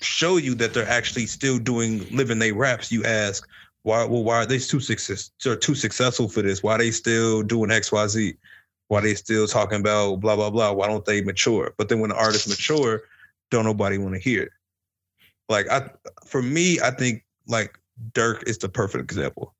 show 0.00 0.36
you 0.36 0.54
that 0.56 0.74
they're 0.74 0.88
actually 0.88 1.26
still 1.26 1.58
doing 1.58 2.06
living 2.10 2.38
their 2.38 2.54
raps, 2.54 2.90
you 2.92 3.04
ask, 3.04 3.48
Why? 3.82 4.04
Well, 4.04 4.24
why 4.24 4.36
are 4.36 4.46
they 4.46 4.58
too 4.58 4.80
success? 4.80 5.30
Are 5.46 5.56
too 5.56 5.74
successful 5.74 6.28
for 6.28 6.42
this? 6.42 6.62
Why 6.62 6.74
are 6.74 6.78
they 6.78 6.90
still 6.90 7.42
doing 7.42 7.70
X, 7.70 7.92
Y, 7.92 8.06
Z? 8.06 8.34
Why 8.88 9.00
they 9.00 9.14
still 9.14 9.46
talking 9.46 9.80
about 9.80 10.16
blah 10.16 10.36
blah 10.36 10.50
blah? 10.50 10.72
Why 10.72 10.86
don't 10.86 11.04
they 11.04 11.20
mature? 11.22 11.74
But 11.76 11.88
then 11.88 12.00
when 12.00 12.10
the 12.10 12.16
artists 12.16 12.48
mature, 12.48 13.02
don't 13.50 13.64
nobody 13.64 13.98
want 13.98 14.14
to 14.14 14.20
hear 14.20 14.42
it. 14.44 14.52
Like 15.48 15.68
I, 15.70 15.90
for 16.24 16.42
me, 16.42 16.80
I 16.80 16.90
think 16.90 17.24
like 17.46 17.78
Durk 18.12 18.48
is 18.48 18.58
the 18.58 18.68
perfect 18.68 19.04
example. 19.04 19.54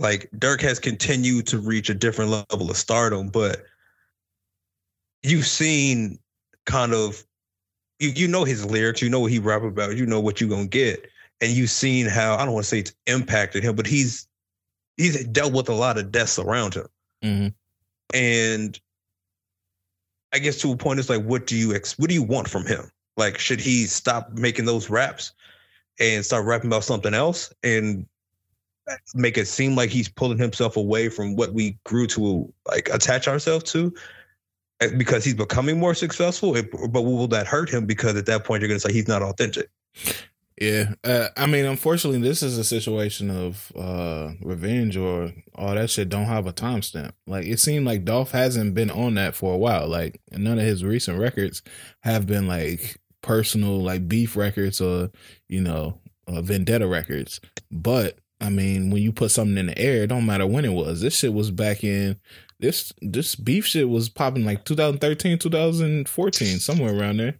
Like 0.00 0.30
Durk 0.36 0.62
has 0.62 0.78
continued 0.78 1.46
to 1.48 1.58
reach 1.58 1.90
a 1.90 1.94
different 1.94 2.30
level 2.30 2.70
of 2.70 2.76
stardom, 2.76 3.28
but 3.28 3.64
you've 5.22 5.46
seen 5.46 6.18
kind 6.64 6.94
of 6.94 7.22
you 7.98 8.08
you 8.08 8.26
know 8.26 8.44
his 8.44 8.64
lyrics, 8.64 9.02
you 9.02 9.10
know 9.10 9.20
what 9.20 9.30
he 9.30 9.38
rap 9.38 9.62
about, 9.62 9.96
you 9.96 10.06
know 10.06 10.18
what 10.18 10.40
you're 10.40 10.48
gonna 10.48 10.66
get, 10.66 11.06
and 11.42 11.52
you've 11.52 11.70
seen 11.70 12.06
how 12.06 12.36
I 12.36 12.46
don't 12.46 12.54
want 12.54 12.64
to 12.64 12.68
say 12.70 12.78
it's 12.78 12.94
impacted 13.06 13.62
him, 13.62 13.76
but 13.76 13.86
he's 13.86 14.26
he's 14.96 15.22
dealt 15.26 15.52
with 15.52 15.68
a 15.68 15.74
lot 15.74 15.98
of 15.98 16.10
deaths 16.10 16.38
around 16.38 16.74
him, 16.74 16.88
hmm 17.22 17.48
and 18.12 18.80
I 20.32 20.38
guess 20.38 20.58
to 20.62 20.72
a 20.72 20.76
point, 20.76 20.98
it's 20.98 21.10
like, 21.10 21.24
what 21.24 21.46
do 21.46 21.56
you 21.56 21.74
ex- 21.74 21.98
what 21.98 22.08
do 22.08 22.14
you 22.14 22.22
want 22.22 22.48
from 22.48 22.66
him? 22.66 22.90
Like, 23.16 23.38
should 23.38 23.60
he 23.60 23.84
stop 23.86 24.32
making 24.32 24.64
those 24.64 24.88
raps 24.88 25.32
and 25.98 26.24
start 26.24 26.46
rapping 26.46 26.68
about 26.70 26.84
something 26.84 27.12
else? 27.14 27.52
And 27.62 28.06
make 29.14 29.38
it 29.38 29.46
seem 29.46 29.76
like 29.76 29.90
he's 29.90 30.08
pulling 30.08 30.38
himself 30.38 30.76
away 30.76 31.08
from 31.08 31.36
what 31.36 31.52
we 31.52 31.78
grew 31.84 32.06
to 32.08 32.52
like 32.66 32.88
attach 32.92 33.28
ourselves 33.28 33.70
to? 33.72 33.92
Because 34.96 35.24
he's 35.24 35.34
becoming 35.34 35.78
more 35.78 35.94
successful, 35.94 36.54
but 36.88 37.02
will 37.02 37.28
that 37.28 37.46
hurt 37.46 37.68
him? 37.68 37.84
Because 37.84 38.16
at 38.16 38.26
that 38.26 38.44
point, 38.44 38.62
you're 38.62 38.68
going 38.68 38.80
to 38.80 38.88
say 38.88 38.92
he's 38.92 39.08
not 39.08 39.22
authentic. 39.22 39.68
Yeah, 40.60 40.92
uh, 41.04 41.28
I 41.38 41.46
mean, 41.46 41.64
unfortunately, 41.64 42.20
this 42.20 42.42
is 42.42 42.58
a 42.58 42.64
situation 42.64 43.30
of 43.30 43.72
uh 43.74 44.32
revenge 44.42 44.94
or 44.94 45.32
all 45.54 45.74
that 45.74 45.88
shit 45.88 46.10
don't 46.10 46.26
have 46.26 46.46
a 46.46 46.52
timestamp. 46.52 47.12
Like 47.26 47.46
it 47.46 47.58
seemed 47.58 47.86
like 47.86 48.04
Dolph 48.04 48.32
hasn't 48.32 48.74
been 48.74 48.90
on 48.90 49.14
that 49.14 49.34
for 49.34 49.54
a 49.54 49.56
while. 49.56 49.88
Like 49.88 50.20
none 50.30 50.58
of 50.58 50.64
his 50.64 50.84
recent 50.84 51.18
records 51.18 51.62
have 52.00 52.26
been 52.26 52.46
like 52.46 53.00
personal, 53.22 53.80
like 53.80 54.06
beef 54.06 54.36
records 54.36 54.82
or 54.82 55.10
you 55.48 55.62
know 55.62 55.98
uh, 56.28 56.42
vendetta 56.42 56.86
records. 56.86 57.40
But 57.70 58.18
I 58.40 58.48
mean, 58.48 58.90
when 58.90 59.02
you 59.02 59.12
put 59.12 59.30
something 59.30 59.58
in 59.58 59.66
the 59.66 59.78
air, 59.78 60.02
it 60.02 60.06
don't 60.06 60.26
matter 60.26 60.46
when 60.46 60.64
it 60.64 60.72
was. 60.72 61.00
This 61.00 61.18
shit 61.18 61.34
was 61.34 61.50
back 61.50 61.84
in 61.84 62.18
this 62.60 62.92
this 63.00 63.34
beef 63.34 63.66
shit 63.66 63.88
was 63.88 64.08
popping 64.08 64.44
like 64.44 64.64
2013, 64.64 65.38
2014, 65.38 66.58
somewhere 66.58 66.98
around 66.98 67.18
there. 67.18 67.36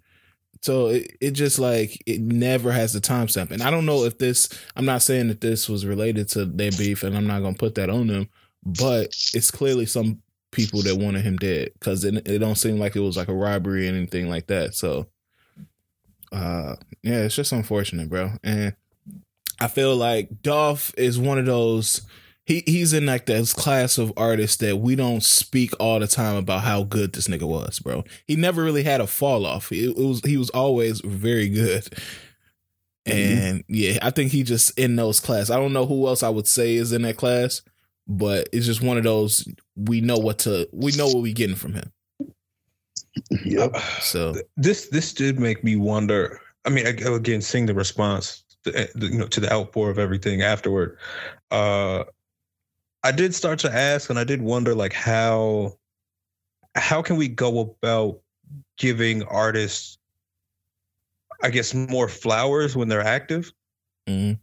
So 0.63 0.89
it, 0.89 1.17
it 1.21 1.31
just 1.33 1.59
like 1.59 2.03
it 2.07 2.21
never 2.21 2.73
has 2.73 2.93
the 2.93 3.01
timestamp. 3.01 3.51
And 3.51 3.63
I 3.63 3.71
don't 3.71 3.87
know 3.87 4.05
if 4.05 4.19
this 4.19 4.49
I'm 4.77 4.85
not 4.85 5.03
saying 5.03 5.29
that 5.29 5.41
this 5.41 5.69
was 5.69 5.87
related 5.87 6.29
to 6.31 6.45
their 6.45 6.73
beef 6.73 7.03
and 7.03 7.17
I'm 7.17 7.27
not 7.27 7.43
gonna 7.43 7.55
put 7.55 7.77
that 7.77 7.91
on 7.91 8.09
them, 8.09 8.29
but 8.65 9.07
it's 9.35 9.51
clearly 9.51 9.87
some 9.87 10.23
people 10.51 10.83
that 10.83 10.97
wanted 10.97 11.23
him 11.23 11.37
dead 11.37 11.71
because 11.75 12.05
it, 12.05 12.27
it 12.27 12.39
don't 12.41 12.57
seem 12.57 12.79
like 12.79 12.97
it 12.97 13.01
was 13.01 13.17
like 13.17 13.29
a 13.29 13.35
robbery 13.35 13.87
or 13.87 13.93
anything 13.93 14.29
like 14.29 14.49
that. 14.49 14.75
So 14.75 15.07
uh 16.33 16.77
yeah, 17.03 17.23
it's 17.23 17.37
just 17.37 17.53
unfortunate, 17.53 18.09
bro. 18.09 18.33
And 18.43 18.75
I 19.61 19.68
feel 19.68 19.94
like 19.96 20.42
Dolph 20.42 20.92
is 20.96 21.18
one 21.18 21.38
of 21.38 21.46
those 21.46 22.03
he 22.51 22.64
he's 22.66 22.92
in 22.92 23.07
like 23.07 23.27
this 23.27 23.53
class 23.53 23.96
of 23.96 24.12
artists 24.16 24.57
that 24.57 24.79
we 24.79 24.96
don't 24.96 25.23
speak 25.23 25.73
all 25.79 26.01
the 26.01 26.09
time 26.09 26.37
about 26.37 26.62
how 26.62 26.83
good 26.83 27.12
this 27.12 27.29
nigga 27.29 27.46
was, 27.46 27.79
bro. 27.79 28.03
He 28.27 28.35
never 28.35 28.64
really 28.64 28.83
had 28.83 29.01
a 29.01 29.07
fall 29.07 29.46
off. 29.46 29.70
It, 29.70 29.96
it 29.96 29.96
was 29.96 30.20
he 30.25 30.37
was 30.37 30.51
always 30.51 31.01
very 31.01 31.49
good. 31.49 31.85
Mm-hmm. 33.07 33.12
And 33.12 33.64
yeah, 33.68 33.99
I 34.03 34.11
think 34.11 34.33
he 34.33 34.42
just 34.42 34.77
in 34.79 34.96
those 34.96 35.20
class. 35.20 35.49
I 35.49 35.57
don't 35.57 35.73
know 35.73 35.87
who 35.87 36.09
else 36.09 36.23
I 36.23 36.29
would 36.29 36.49
say 36.49 36.75
is 36.75 36.92
in 36.92 37.03
that 37.03 37.16
class, 37.16 37.62
but 38.09 38.49
it's 38.53 38.66
just 38.66 38.83
one 38.83 38.99
of 38.99 39.05
those 39.05 39.46
we 39.77 40.01
know 40.01 40.18
what 40.18 40.40
to 40.40 40.68
we 40.73 40.92
know 40.92 41.07
what 41.07 41.23
we 41.23 41.33
getting 41.33 41.57
from 41.57 41.75
him. 41.75 41.92
Yep. 43.44 43.77
So 44.01 44.35
this 44.57 44.88
this 44.88 45.12
did 45.12 45.38
make 45.38 45.62
me 45.62 45.77
wonder. 45.77 46.40
I 46.64 46.70
mean, 46.70 46.87
again, 46.87 47.40
seeing 47.40 47.66
the 47.66 47.75
response, 47.75 48.42
the- 48.64 48.90
you 48.96 49.18
know, 49.18 49.27
to 49.29 49.40
the 49.40 49.53
outpour 49.53 49.90
of 49.90 49.99
everything 49.99 50.42
afterward, 50.42 50.99
uh, 51.51 52.05
I 53.03 53.12
did 53.12 53.35
start 53.35 53.59
to 53.61 53.73
ask, 53.73 54.11
and 54.11 54.18
I 54.18 54.25
did 54.25 54.42
wonder, 54.42 54.75
like 54.75 54.92
how 54.92 55.79
how 56.77 57.03
can 57.03 57.16
we 57.16 57.29
go 57.29 57.61
about 57.83 58.20
giving 58.79 59.23
artists, 59.25 59.99
I 61.42 61.51
guess, 61.51 61.75
more 61.75 62.09
flowers 62.09 62.77
when 62.77 62.88
they're 62.88 63.01
active? 63.01 63.53
mhm. 64.09 64.38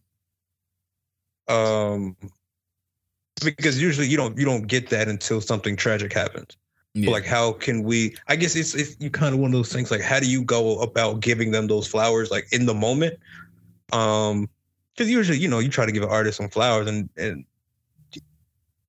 Um, 1.47 2.17
because 3.43 3.81
usually 3.81 4.07
you 4.07 4.17
don't 4.17 4.37
you 4.37 4.45
don't 4.45 4.67
get 4.67 4.89
that 4.89 5.07
until 5.07 5.39
something 5.39 5.75
tragic 5.75 6.11
happens. 6.11 6.57
yeah. 6.93 7.11
Like 7.11 7.25
how 7.25 7.53
can 7.53 7.83
we 7.83 8.15
i 8.27 8.35
guess 8.35 8.55
it's, 8.55 8.73
it's 8.73 8.97
you 8.99 9.09
kind 9.11 9.33
of 9.35 9.39
one 9.39 9.51
of 9.51 9.53
those 9.53 9.71
things 9.71 9.91
like 9.91 10.01
how 10.01 10.19
do 10.19 10.29
you 10.29 10.41
go 10.43 10.79
about 10.81 11.19
giving 11.19 11.51
them 11.51 11.67
those 11.67 11.87
flowers 11.87 12.31
like 12.31 12.47
in 12.51 12.65
the 12.65 12.73
moment 12.73 13.19
um 13.93 14.49
because 14.95 15.09
usually 15.09 15.37
you 15.37 15.47
know 15.47 15.59
you 15.59 15.69
try 15.69 15.85
to 15.85 15.91
give 15.91 16.03
an 16.03 16.09
artist 16.09 16.37
some 16.37 16.49
flowers 16.49 16.87
and 16.87 17.09
and 17.17 17.45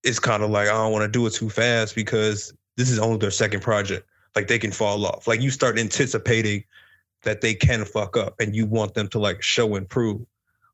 it's 0.02 0.18
kind 0.18 0.42
of 0.42 0.50
like 0.50 0.68
i 0.68 0.72
don't 0.72 0.92
want 0.92 1.02
to 1.02 1.08
do 1.08 1.26
it 1.26 1.32
too 1.32 1.50
fast 1.50 1.94
because 1.94 2.52
this 2.78 2.90
is 2.90 2.98
only 2.98 3.18
their 3.18 3.32
second 3.32 3.61
project. 3.61 4.08
Like 4.34 4.46
they 4.46 4.58
can 4.58 4.70
fall 4.70 5.04
off. 5.04 5.26
Like 5.26 5.42
you 5.42 5.50
start 5.50 5.78
anticipating 5.78 6.64
that 7.24 7.40
they 7.40 7.52
can 7.52 7.84
fuck 7.84 8.16
up 8.16 8.40
and 8.40 8.54
you 8.54 8.66
want 8.66 8.94
them 8.94 9.08
to 9.08 9.18
like 9.18 9.42
show 9.42 9.74
and 9.74 9.87
prove. 9.87 10.24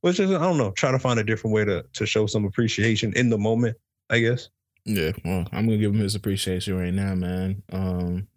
Which 0.03 0.21
is 0.21 0.31
i 0.31 0.39
don't 0.39 0.59
know 0.59 0.71
try 0.73 0.93
to 0.93 0.99
find 0.99 1.19
a 1.19 1.25
different 1.25 1.55
way 1.55 1.65
to 1.65 1.83
to 1.95 2.05
show 2.05 2.27
some 2.27 2.45
appreciation 2.45 3.15
in 3.17 3.31
the 3.31 3.39
moment 3.39 3.79
i 4.11 4.19
guess. 4.19 4.51
Yeah, 4.85 5.13
well, 5.25 5.49
I'm 5.51 5.65
gonna 5.65 5.79
give 5.79 5.95
him 5.95 6.01
his 6.01 6.15
appreciation 6.15 6.79
right 6.79 6.93
now, 6.93 7.15
man. 7.15 7.63
Um, 7.73 8.29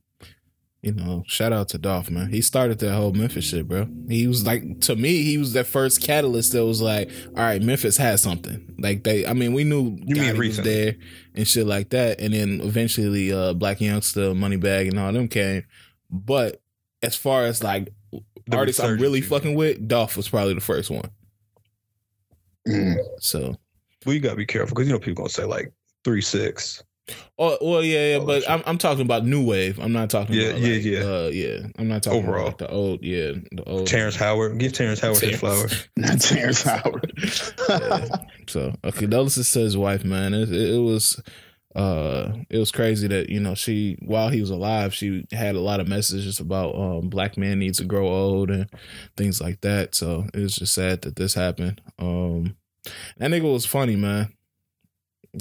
you 0.82 0.94
know, 0.94 1.24
shout 1.28 1.52
out 1.52 1.70
to 1.70 1.78
Dolph, 1.78 2.10
man. 2.10 2.30
He 2.30 2.42
started 2.42 2.80
that 2.80 2.94
whole 2.94 3.12
Memphis 3.12 3.46
shit, 3.46 3.68
bro. 3.68 3.88
He 4.08 4.28
was 4.28 4.46
like, 4.46 4.80
to 4.82 4.96
me, 4.96 5.24
he 5.24 5.38
was 5.38 5.54
that 5.54 5.66
first 5.66 6.02
catalyst 6.02 6.54
that 6.54 6.66
was 6.66 6.82
like, 6.82 7.10
all 7.30 7.44
right, 7.44 7.62
Memphis 7.62 7.98
has 7.98 8.22
something. 8.22 8.76
Like 8.78 9.04
they, 9.04 9.26
I 9.26 9.34
mean, 9.34 9.54
we 9.54 9.64
knew 9.64 9.98
You 10.06 10.16
mean 10.16 10.38
was 10.38 10.58
there 10.58 10.96
and 11.34 11.48
shit 11.48 11.66
like 11.66 11.90
that, 11.90 12.22
and 12.22 12.34
then 12.34 12.62
eventually, 12.62 13.32
uh, 13.32 13.54
Blac 13.54 13.80
Youngsta, 13.80 14.38
Moneybagg, 14.38 14.90
and 14.90 15.00
all 15.00 15.12
them 15.12 15.28
came. 15.28 15.64
But 16.12 16.62
as 17.02 17.16
far 17.16 17.46
as 17.46 17.64
like 17.64 17.92
The 18.48 18.58
artists 18.58 18.80
I'm 18.80 18.98
really 18.98 19.22
resurgence, 19.22 19.30
fucking 19.30 19.56
with, 19.56 19.88
Dolph 19.88 20.16
was 20.16 20.30
probably 20.30 20.54
the 20.54 20.62
first 20.62 20.90
one. 20.92 21.10
Mm. 22.68 22.98
So. 23.20 23.56
well 24.06 24.14
you 24.14 24.22
gotta 24.22 24.36
be 24.36 24.46
careful 24.46 24.76
because 24.76 24.88
you 24.88 24.94
know 24.94 25.00
people 25.00 25.24
gonna 25.24 25.30
say 25.30 25.44
like 25.44 25.72
three 26.04 26.22
six 26.22 26.84
Oh 27.40 27.58
well, 27.62 27.84
yeah, 27.84 28.18
yeah, 28.18 28.20
but. 28.20 28.50
I'm 28.50 28.62
I'm 28.66 28.78
talking 28.78 29.02
about 29.04 29.26
new 29.26 29.46
wave. 29.46 29.80
I'm 29.80 29.94
not 29.94 30.10
talking 30.10 30.36
Yeah, 30.36 30.48
about 30.50 30.62
yeah, 30.62 30.74
like, 30.74 30.84
yeah. 30.84 31.00
uh, 31.00 31.30
yeah. 31.32 31.68
I'm 31.78 31.88
not 31.88 32.04
talking 32.04 32.20
Overall. 32.20 32.48
about 32.48 32.62
like 32.62 32.70
the 32.70 32.70
old, 32.70 33.04
yeah, 33.04 33.32
the 33.52 33.64
old 33.66 33.88
Terrence 33.88 34.16
Howard. 34.16 34.58
Give 34.60 34.74
Terrence 34.74 35.00
Howard 35.00 35.20
his 35.22 35.40
Terrence. 35.40 35.40
flower. 35.40 35.68
Not 35.98 36.20
Terrence 36.20 36.62
Howard. 36.64 37.14
Yeah. 37.70 38.08
So, 38.48 38.74
uh, 38.84 38.92
condolences 38.92 39.52
to 39.52 39.60
his 39.60 39.78
wife, 39.78 40.04
man. 40.04 40.34
It, 40.34 40.50
it, 40.52 40.76
it 40.76 40.80
was, 40.82 41.22
uh, 41.76 42.34
it 42.50 42.58
was 42.58 42.72
crazy 42.72 43.08
that 43.08 43.30
you 43.30 43.40
know 43.40 43.56
she, 43.56 43.98
while 44.02 44.30
he 44.30 44.42
was 44.42 44.50
alive, 44.50 44.94
she 44.94 45.26
had 45.32 45.56
a 45.56 45.60
lot 45.62 45.80
of 45.80 45.88
messages 45.88 46.40
about 46.40 46.76
um 46.76 47.10
black 47.10 47.38
men 47.38 47.60
need 47.60 47.76
to 47.76 47.86
grow 47.86 48.08
old 48.08 48.50
and 48.50 48.68
things 49.16 49.40
like 49.40 49.62
that. 49.62 49.96
So 49.96 50.26
it 50.34 50.40
was 50.40 50.56
just 50.56 50.74
sad 50.74 51.02
that 51.04 51.16
this 51.16 51.36
happened. 51.36 51.82
Um, 52.00 52.58
that 53.18 53.30
nigga 53.32 53.52
was 53.52 53.66
funny, 53.66 53.96
man. 53.96 54.34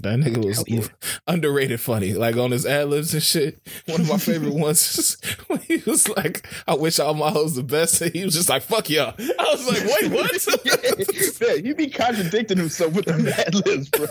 That 0.02 0.18
nigga 0.18 0.44
was 0.44 0.62
yeah. 0.66 0.86
underrated 1.26 1.80
funny, 1.80 2.14
like 2.14 2.36
on 2.36 2.50
his 2.50 2.66
ad 2.66 2.88
libs 2.88 3.14
and 3.14 3.22
shit. 3.22 3.60
One 3.86 4.00
of 4.02 4.08
my 4.08 4.18
favorite 4.18 4.54
ones 4.54 4.98
is 4.98 5.16
when 5.46 5.60
he 5.60 5.78
was 5.86 6.08
like, 6.08 6.46
"I 6.66 6.74
wish 6.74 6.98
all 6.98 7.14
my 7.14 7.30
hoes 7.30 7.54
the 7.54 7.62
best," 7.62 8.00
and 8.02 8.12
he 8.12 8.24
was 8.24 8.34
just 8.34 8.48
like, 8.48 8.62
"Fuck 8.62 8.90
y'all." 8.90 9.14
I 9.18 9.48
was 9.52 9.66
like, 9.66 9.84
"Wait, 9.84 10.12
what?" 10.12 11.40
yeah, 11.40 11.54
he 11.56 11.72
be 11.72 11.88
contradicting 11.88 12.58
himself 12.58 12.92
with 12.94 13.06
the 13.06 13.18
mad 13.18 13.54
libs, 13.66 13.88
bro. 13.88 14.06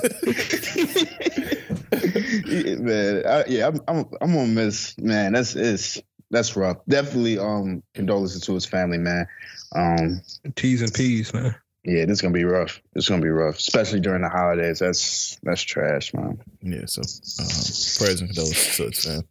Yeah, 2.46 2.76
man, 2.80 3.26
I, 3.26 3.46
yeah, 3.48 3.68
I'm, 3.68 3.80
I'm, 3.88 4.06
I'm 4.22 4.34
gonna 4.34 4.48
miss. 4.48 4.98
Man, 4.98 5.34
that's 5.34 5.56
it's 5.56 6.02
that's 6.32 6.56
rough. 6.56 6.78
Definitely, 6.88 7.38
um, 7.38 7.84
condolences 7.94 8.42
to 8.42 8.54
his 8.54 8.66
family, 8.66 8.98
man. 8.98 9.28
Um, 9.74 10.22
T's 10.56 10.82
and 10.82 10.94
P's, 10.94 11.34
man. 11.34 11.56
Yeah, 11.86 12.06
this 12.06 12.18
is 12.18 12.22
gonna 12.22 12.34
be 12.34 12.44
rough. 12.44 12.82
Is 12.96 13.08
gonna 13.08 13.22
be 13.22 13.30
rough, 13.30 13.58
especially 13.58 14.00
during 14.00 14.24
the 14.24 14.30
holidays. 14.30 14.80
That's 14.80 15.40
that's 15.44 15.62
trash, 15.62 16.14
man. 16.16 16.42
Yeah, 16.62 16.86
so 16.88 17.02
um, 17.02 17.48
prayers 18.00 18.22
and 18.22 18.30
condolences 18.30 18.78
to 18.78 18.92
fam. 18.92 19.28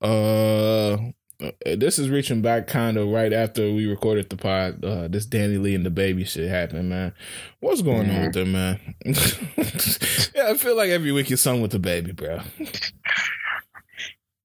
Uh, 0.00 1.44
uh, 1.44 1.50
this 1.76 1.98
is 1.98 2.08
reaching 2.08 2.42
back 2.42 2.68
kind 2.68 2.96
of 2.96 3.08
right 3.08 3.32
after 3.32 3.72
we 3.72 3.86
recorded 3.86 4.30
the 4.30 4.36
pod. 4.36 4.84
Uh, 4.84 5.08
this 5.08 5.26
DaniLeigh 5.26 5.74
and 5.74 5.84
DaBaby 5.84 6.28
shit 6.28 6.48
happened, 6.48 6.88
man. 6.88 7.12
What's 7.58 7.82
going 7.82 8.08
on 8.08 8.22
with 8.22 8.34
them, 8.34 8.52
man? 8.52 8.78
yeah, 9.04 10.50
I 10.50 10.54
feel 10.54 10.76
like 10.76 10.90
every 10.90 11.10
week 11.10 11.30
is 11.32 11.40
something 11.40 11.62
with 11.62 11.72
DaBaby, 11.72 12.14
bro. 12.14 12.40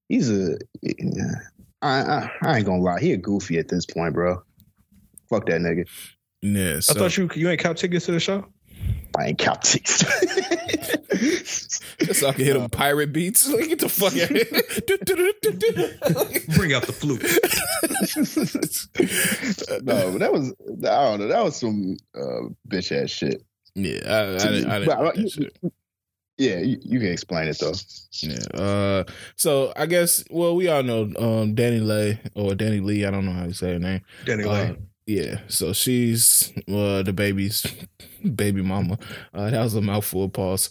He's 0.08 0.30
a. 0.30 0.58
I, 1.80 2.00
I 2.00 2.30
I 2.42 2.56
ain't 2.56 2.66
gonna 2.66 2.82
lie. 2.82 2.98
He 2.98 3.12
a 3.12 3.16
goofy 3.16 3.58
at 3.58 3.68
this 3.68 3.86
point, 3.86 4.14
bro. 4.14 4.42
Fuck 5.28 5.46
that 5.46 5.60
nigga. 5.60 5.86
Yeah, 6.42 6.80
so, 6.80 6.94
I 6.94 6.98
thought 6.98 7.16
you 7.16 7.30
you 7.34 7.48
ain't 7.50 7.60
count 7.60 7.78
tickets 7.78 8.04
to 8.06 8.12
the 8.12 8.20
show. 8.20 8.44
I 9.18 9.28
ain't 9.28 9.38
count 9.38 9.62
tickets. 9.62 10.04
just 11.98 12.20
so 12.20 12.28
I 12.28 12.32
can 12.32 12.44
hit 12.44 12.52
them 12.54 12.68
pirate 12.70 13.12
beats. 13.12 13.48
Like, 13.56 13.68
get 13.68 13.78
the 13.78 13.88
fuck 13.88 14.12
out 14.12 14.30
of 14.30 14.36
here. 14.36 14.44
Bring 16.56 16.74
out 16.74 16.82
the 16.82 16.92
flute. 16.92 17.22
no, 19.82 20.12
but 20.12 20.18
that 20.18 20.32
was 20.32 20.52
I 20.60 21.04
don't 21.04 21.20
know. 21.20 21.28
That 21.28 21.42
was 21.44 21.56
some 21.56 21.96
uh, 22.14 22.48
bitch 22.68 22.92
ass 22.92 23.10
shit. 23.10 23.42
Yeah, 23.74 24.00
I, 24.06 24.34
I, 24.34 24.38
To 24.38 24.48
didn't, 24.52 24.70
I 24.70 24.78
didn't 24.80 24.94
But, 24.96 25.04
like 25.04 25.18
uh, 25.18 25.22
that 25.22 25.30
shit. 25.30 25.56
Yeah, 26.38 26.58
you, 26.58 26.78
you 26.82 26.98
can 26.98 27.12
explain 27.12 27.48
it 27.48 27.58
though. 27.58 27.72
Yeah. 28.20 28.60
Uh, 28.60 29.04
so 29.36 29.72
I 29.74 29.86
guess 29.86 30.22
well 30.30 30.54
we 30.54 30.68
all 30.68 30.82
know 30.82 31.10
um 31.18 31.54
Danny 31.54 31.80
Lay 31.80 32.20
or 32.34 32.50
DaniLeigh. 32.52 33.06
I 33.06 33.10
don't 33.10 33.24
know 33.24 33.32
how 33.32 33.44
you 33.44 33.54
say 33.54 33.72
her 33.72 33.78
name. 33.78 34.02
Danny 34.26 34.44
Uh, 34.44 34.52
Lane. 34.52 34.88
Yeah. 35.06 35.38
So 35.46 35.72
she's 35.72 36.52
uh 36.68 37.02
DaBaby's 37.06 37.64
baby 38.34 38.60
mama. 38.62 38.98
Uh, 39.32 39.50
that 39.50 39.62
was 39.62 39.74
a 39.74 39.80
mouthful. 39.80 40.24
Of 40.24 40.32
pause. 40.32 40.70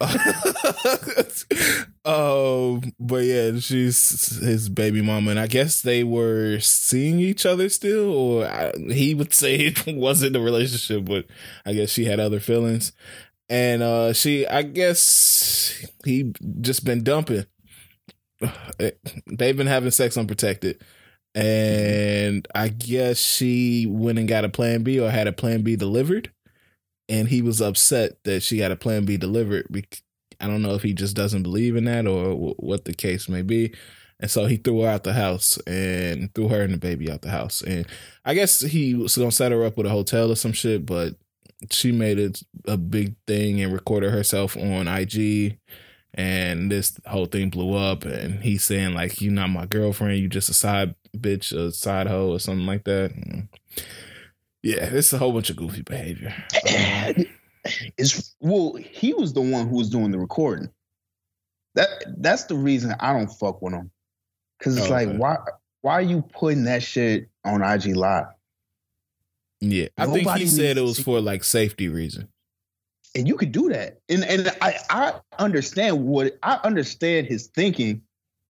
um, 2.04 2.92
but 2.98 3.24
yeah, 3.24 3.58
she's 3.60 4.38
his 4.38 4.68
baby 4.68 5.02
mama, 5.02 5.30
and 5.30 5.40
I 5.40 5.46
guess 5.46 5.82
they 5.82 6.02
were 6.02 6.58
seeing 6.58 7.20
each 7.20 7.46
other 7.46 7.68
still, 7.68 8.12
or 8.12 8.46
I, 8.46 8.72
he 8.76 9.14
would 9.14 9.32
say 9.32 9.54
it 9.76 9.86
wasn't 9.86 10.34
a 10.36 10.40
relationship, 10.40 11.04
but 11.04 11.26
I 11.64 11.72
guess 11.74 11.90
she 11.90 12.06
had 12.06 12.18
other 12.18 12.40
feelings, 12.40 12.90
and 13.48 13.82
uh, 13.82 14.12
she, 14.12 14.46
I 14.48 14.62
guess 14.62 15.86
he 16.04 16.32
just 16.60 16.84
been 16.84 17.04
dumping. 17.04 17.46
They've 18.78 19.56
been 19.56 19.68
having 19.68 19.92
sex 19.92 20.16
unprotected. 20.16 20.82
And 21.36 22.48
I 22.54 22.68
guess 22.68 23.18
she 23.18 23.86
went 23.86 24.18
and 24.18 24.26
got 24.26 24.46
a 24.46 24.48
plan 24.48 24.82
B 24.82 24.98
or 24.98 25.10
had 25.10 25.28
a 25.28 25.32
plan 25.32 25.60
B 25.60 25.76
delivered. 25.76 26.32
And 27.10 27.28
he 27.28 27.42
was 27.42 27.60
upset 27.60 28.16
that 28.24 28.42
she 28.42 28.58
got 28.58 28.72
a 28.72 28.76
plan 28.76 29.04
B 29.04 29.18
delivered. 29.18 29.66
I 30.40 30.46
don't 30.46 30.62
know 30.62 30.74
if 30.74 30.82
he 30.82 30.94
just 30.94 31.14
doesn't 31.14 31.42
believe 31.42 31.76
in 31.76 31.84
that 31.84 32.06
or 32.06 32.54
what 32.56 32.86
the 32.86 32.94
case 32.94 33.28
may 33.28 33.42
be. 33.42 33.74
And 34.18 34.30
so 34.30 34.46
he 34.46 34.56
threw 34.56 34.80
her 34.80 34.88
out 34.88 35.04
the 35.04 35.12
house 35.12 35.58
and 35.66 36.34
threw 36.34 36.48
her 36.48 36.62
and 36.62 36.72
the 36.72 36.78
baby 36.78 37.10
out 37.10 37.20
the 37.20 37.30
house. 37.30 37.60
And 37.60 37.86
I 38.24 38.32
guess 38.32 38.60
he 38.60 38.94
was 38.94 39.14
going 39.14 39.28
to 39.28 39.36
set 39.36 39.52
her 39.52 39.62
up 39.62 39.76
with 39.76 39.86
a 39.86 39.90
hotel 39.90 40.32
or 40.32 40.36
some 40.36 40.52
shit, 40.52 40.86
but 40.86 41.16
she 41.70 41.92
made 41.92 42.18
it 42.18 42.42
a 42.66 42.78
big 42.78 43.14
thing 43.26 43.60
and 43.60 43.74
recorded 43.74 44.10
herself 44.10 44.56
on 44.56 44.88
IG. 44.88 45.58
And 46.14 46.72
this 46.72 46.98
whole 47.06 47.26
thing 47.26 47.50
blew 47.50 47.74
up. 47.76 48.06
And 48.06 48.42
he's 48.42 48.64
saying, 48.64 48.94
like, 48.94 49.20
you're 49.20 49.32
not 49.32 49.50
my 49.50 49.66
girlfriend. 49.66 50.18
You 50.18 50.28
just 50.28 50.48
a 50.48 50.54
side 50.54 50.94
bitch, 51.16 51.52
a 51.52 51.72
side 51.72 52.06
hoe, 52.06 52.30
or 52.32 52.38
something 52.40 52.66
like 52.66 52.84
that. 52.84 53.12
Yeah, 54.62 54.84
it's 54.84 55.12
a 55.12 55.18
whole 55.18 55.32
bunch 55.32 55.50
of 55.50 55.56
goofy 55.56 55.82
behavior. 55.82 56.34
Um, 56.68 57.26
It's 57.98 58.36
well, 58.40 58.74
he 58.74 59.12
was 59.12 59.32
the 59.32 59.40
one 59.40 59.68
who 59.68 59.74
was 59.76 59.90
doing 59.90 60.12
the 60.12 60.18
recording. 60.20 60.70
That 61.74 61.88
that's 62.18 62.44
the 62.44 62.54
reason 62.54 62.94
I 63.00 63.12
don't 63.12 63.26
fuck 63.26 63.60
with 63.60 63.74
him. 63.74 63.90
Cause 64.62 64.76
it's 64.76 64.86
Oh, 64.86 64.90
like 64.90 65.12
why 65.16 65.36
why 65.82 65.94
are 65.94 66.02
you 66.02 66.22
putting 66.22 66.62
that 66.64 66.84
shit 66.84 67.28
on 67.44 67.62
IG 67.62 67.96
Live? 67.96 68.26
yeah, 69.60 69.88
I 69.98 70.06
think 70.06 70.30
he 70.30 70.46
said 70.46 70.78
it 70.78 70.82
was 70.82 71.00
for 71.00 71.20
like 71.20 71.42
safety 71.42 71.88
reason. 71.88 72.28
And 73.16 73.26
you 73.26 73.36
could 73.36 73.50
do 73.50 73.68
that. 73.70 73.98
And 74.08 74.24
and 74.24 74.48
I 74.60 74.78
I 74.90 75.14
understand 75.40 76.04
what 76.04 76.38
I 76.44 76.60
understand 76.62 77.26
his 77.26 77.48
thinking 77.48 78.00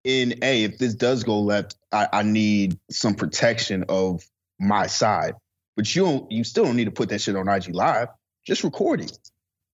in 0.04 0.38
a 0.42 0.64
if 0.64 0.78
this 0.78 0.94
does 0.94 1.24
go 1.24 1.40
left, 1.40 1.76
I, 1.92 2.08
I 2.12 2.22
need 2.22 2.78
some 2.90 3.14
protection 3.14 3.84
of 3.88 4.22
my 4.60 4.86
side. 4.86 5.34
But 5.76 5.94
you 5.94 6.04
don't 6.04 6.30
you 6.30 6.44
still 6.44 6.64
don't 6.64 6.76
need 6.76 6.84
to 6.84 6.90
put 6.92 7.08
that 7.08 7.20
shit 7.20 7.34
on 7.36 7.48
IG 7.48 7.74
Live. 7.74 8.08
Just 8.46 8.62
record 8.62 9.00
it. 9.00 9.18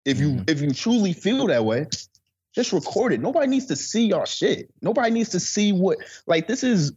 If 0.05 0.19
you 0.19 0.29
Mhm. 0.31 0.49
if 0.51 0.61
you 0.63 0.73
truly 0.73 1.13
feel 1.13 1.47
that 1.49 1.65
way, 1.65 1.87
just 2.55 2.73
record 2.73 3.13
it. 3.13 3.21
Nobody 3.21 3.49
needs 3.49 3.67
to 3.67 3.77
see 3.77 4.07
your 4.07 4.25
shit. 4.27 4.73
Nobody 4.81 5.11
needs 5.11 5.29
to 5.31 5.41
see 5.41 5.73
what 5.73 5.99
like 6.27 6.47
this 6.49 6.63
is 6.63 6.93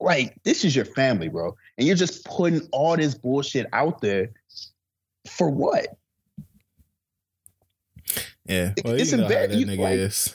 like 0.00 0.36
this 0.44 0.64
is 0.64 0.74
your 0.74 0.84
family, 0.86 1.28
bro. 1.28 1.54
And 1.76 1.86
you're 1.86 1.96
just 1.96 2.24
putting 2.24 2.66
all 2.72 2.96
this 2.96 3.14
bullshit 3.14 3.66
out 3.72 4.00
there 4.00 4.30
for 5.28 5.50
what? 5.50 5.88
Yeah, 8.46 8.72
well, 8.84 8.94
it's 8.94 9.12
you 9.12 9.18
know 9.18 9.24
how 9.24 9.30
embar- 9.34 9.58
you- 9.58 9.66
nigga 9.66 9.78
like- 9.78 9.98
is. 9.98 10.34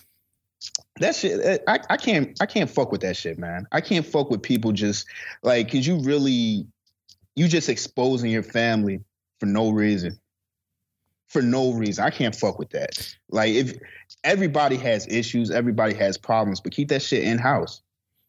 That 1.00 1.16
shit 1.16 1.40
eh, 1.44 1.58
I, 1.68 1.80
I 1.90 1.98
can't 1.98 2.38
i 2.42 2.46
can't 2.46 2.70
fuck 2.70 2.92
with 2.92 3.02
that 3.02 3.16
shit 3.16 3.38
man. 3.38 3.68
I 3.72 3.82
can't 3.82 4.06
fuck 4.06 4.30
with 4.30 4.42
people 4.42 4.72
just 4.72 5.08
like 5.44 5.68
because 5.68 5.86
you 5.86 6.00
really 6.00 6.66
you 7.36 7.48
just 7.48 7.70
exposing 7.70 8.32
your 8.32 8.44
family 8.44 9.02
for 9.40 9.46
no 9.46 9.70
reason. 9.70 10.20
For 11.30 11.42
no 11.42 11.74
reason. 11.74 12.04
I 12.04 12.10
can't 12.10 12.34
fuck 12.34 12.58
with 12.58 12.72
that. 12.72 13.16
Like 13.30 13.54
if 13.54 13.78
everybody 14.24 14.78
has 14.78 15.08
issues 15.08 15.52
everybody 15.52 15.94
has 15.96 16.18
problems 16.18 16.62
but 16.62 16.72
keep 16.72 16.90
that 16.90 17.02
shit 17.02 17.24
in 17.24 17.38
house 17.38 17.82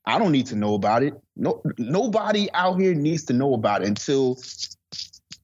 i 0.07 0.19
don't 0.19 0.33
need 0.33 0.47
to 0.47 0.57
know 0.57 0.75
about 0.75 1.03
it. 1.03 1.15
No 1.37 1.63
nobody 1.79 2.49
out 2.55 2.81
here 2.81 2.95
needs 2.95 3.25
to 3.27 3.33
know 3.33 3.55
about 3.55 3.83
it 3.83 3.89
until 3.89 4.39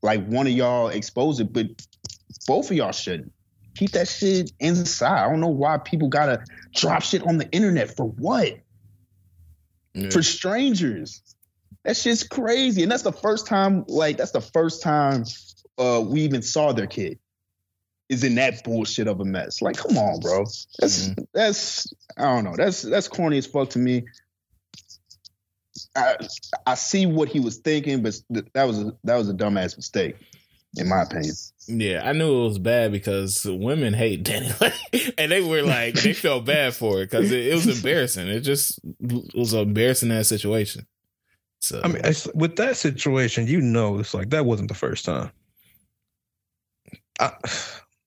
like 0.02 0.24
one 0.26 0.46
of 0.46 0.52
y'all 0.52 0.88
expose 0.88 1.40
it 1.40 1.52
but 1.52 1.66
both 2.46 2.70
of 2.70 2.76
y'all 2.76 2.92
shouldn't 2.92 3.33
keep 3.75 3.91
that 3.93 4.09
shit 4.09 4.53
inside 4.61 5.25
i 5.25 5.29
don't 5.29 5.41
know 5.41 5.49
why 5.49 5.77
people 5.79 6.09
gotta 6.09 6.45
drop 6.75 7.03
shit 7.03 7.27
on 7.27 7.39
the 7.39 7.51
internet 7.51 7.97
for 7.97 8.07
what? 8.07 8.59
Yeah. 9.95 10.11
For 10.11 10.23
strangers. 10.23 11.23
That 11.85 11.97
shit's 11.97 12.25
crazy. 12.25 12.83
And 12.83 12.91
that's 12.91 13.03
the 13.03 13.13
first 13.13 13.47
time, 13.47 13.85
like, 13.89 14.17
that's 14.17 14.33
the 14.33 14.41
first 14.41 14.83
time 14.83 15.25
uh 15.79 16.03
we 16.05 16.23
even 16.23 16.43
saw 16.43 16.73
their 16.73 16.87
kid. 16.87 17.19
Is 18.11 18.23
in 18.23 18.35
that 18.35 18.63
bullshit 18.65 19.09
of 19.09 19.21
a 19.21 19.25
mess. 19.25 19.63
Like, 19.63 19.79
come 19.79 19.97
on, 19.97 20.21
bro. 20.21 20.45
That's 20.79 21.11
that's 21.33 21.95
I 22.19 22.23
don't 22.25 22.45
know. 22.45 22.55
That's 22.55 22.83
that's 22.83 23.09
corny 23.09 23.39
as 23.39 23.47
fuck 23.47 23.71
to 23.71 23.79
me. 23.79 24.05
I 25.97 26.17
I 26.67 26.75
see 26.75 27.07
what 27.07 27.29
he 27.29 27.41
was 27.41 27.57
thinking, 27.59 28.03
but 28.03 28.15
th- 28.33 28.47
that 28.53 28.65
was 28.65 28.79
a 28.81 28.93
that 29.05 29.17
was 29.17 29.31
a 29.31 29.33
dumbass 29.33 29.77
mistake, 29.77 30.17
in 30.77 30.89
my 30.89 31.03
opinion. 31.03 31.35
Yeah, 31.67 32.03
I 32.05 32.13
knew 32.13 32.43
it 32.43 32.49
was 32.49 32.59
bad 32.59 32.93
because 32.93 33.45
women 33.45 33.95
hate 33.95 34.23
Danny 34.23 34.51
Lay, 34.61 34.73
and 35.17 35.33
they 35.33 35.41
were 35.41 35.63
like 35.63 35.95
they 35.95 36.13
felt 36.13 36.45
bad 36.45 36.75
for 36.75 37.01
it 37.01 37.11
because 37.11 37.31
it, 37.33 37.47
it 37.47 37.55
was 37.55 37.67
embarrassing. 37.79 38.29
It 38.29 38.41
just 38.41 38.79
it 39.01 39.35
was 39.35 39.53
an 39.55 39.61
embarrassing 39.61 40.11
ass 40.13 40.29
situation. 40.29 40.87
So 41.61 41.81
I 41.83 41.89
mean, 41.89 42.03
with 42.35 42.57
that 42.57 42.77
situation, 42.77 43.47
you 43.47 43.61
know, 43.63 43.99
it's 43.99 44.13
like 44.13 44.31
that 44.31 44.45
wasn't 44.45 44.69
the 44.69 44.75
first 44.75 45.07
time. 45.07 45.31
I, 47.19 47.27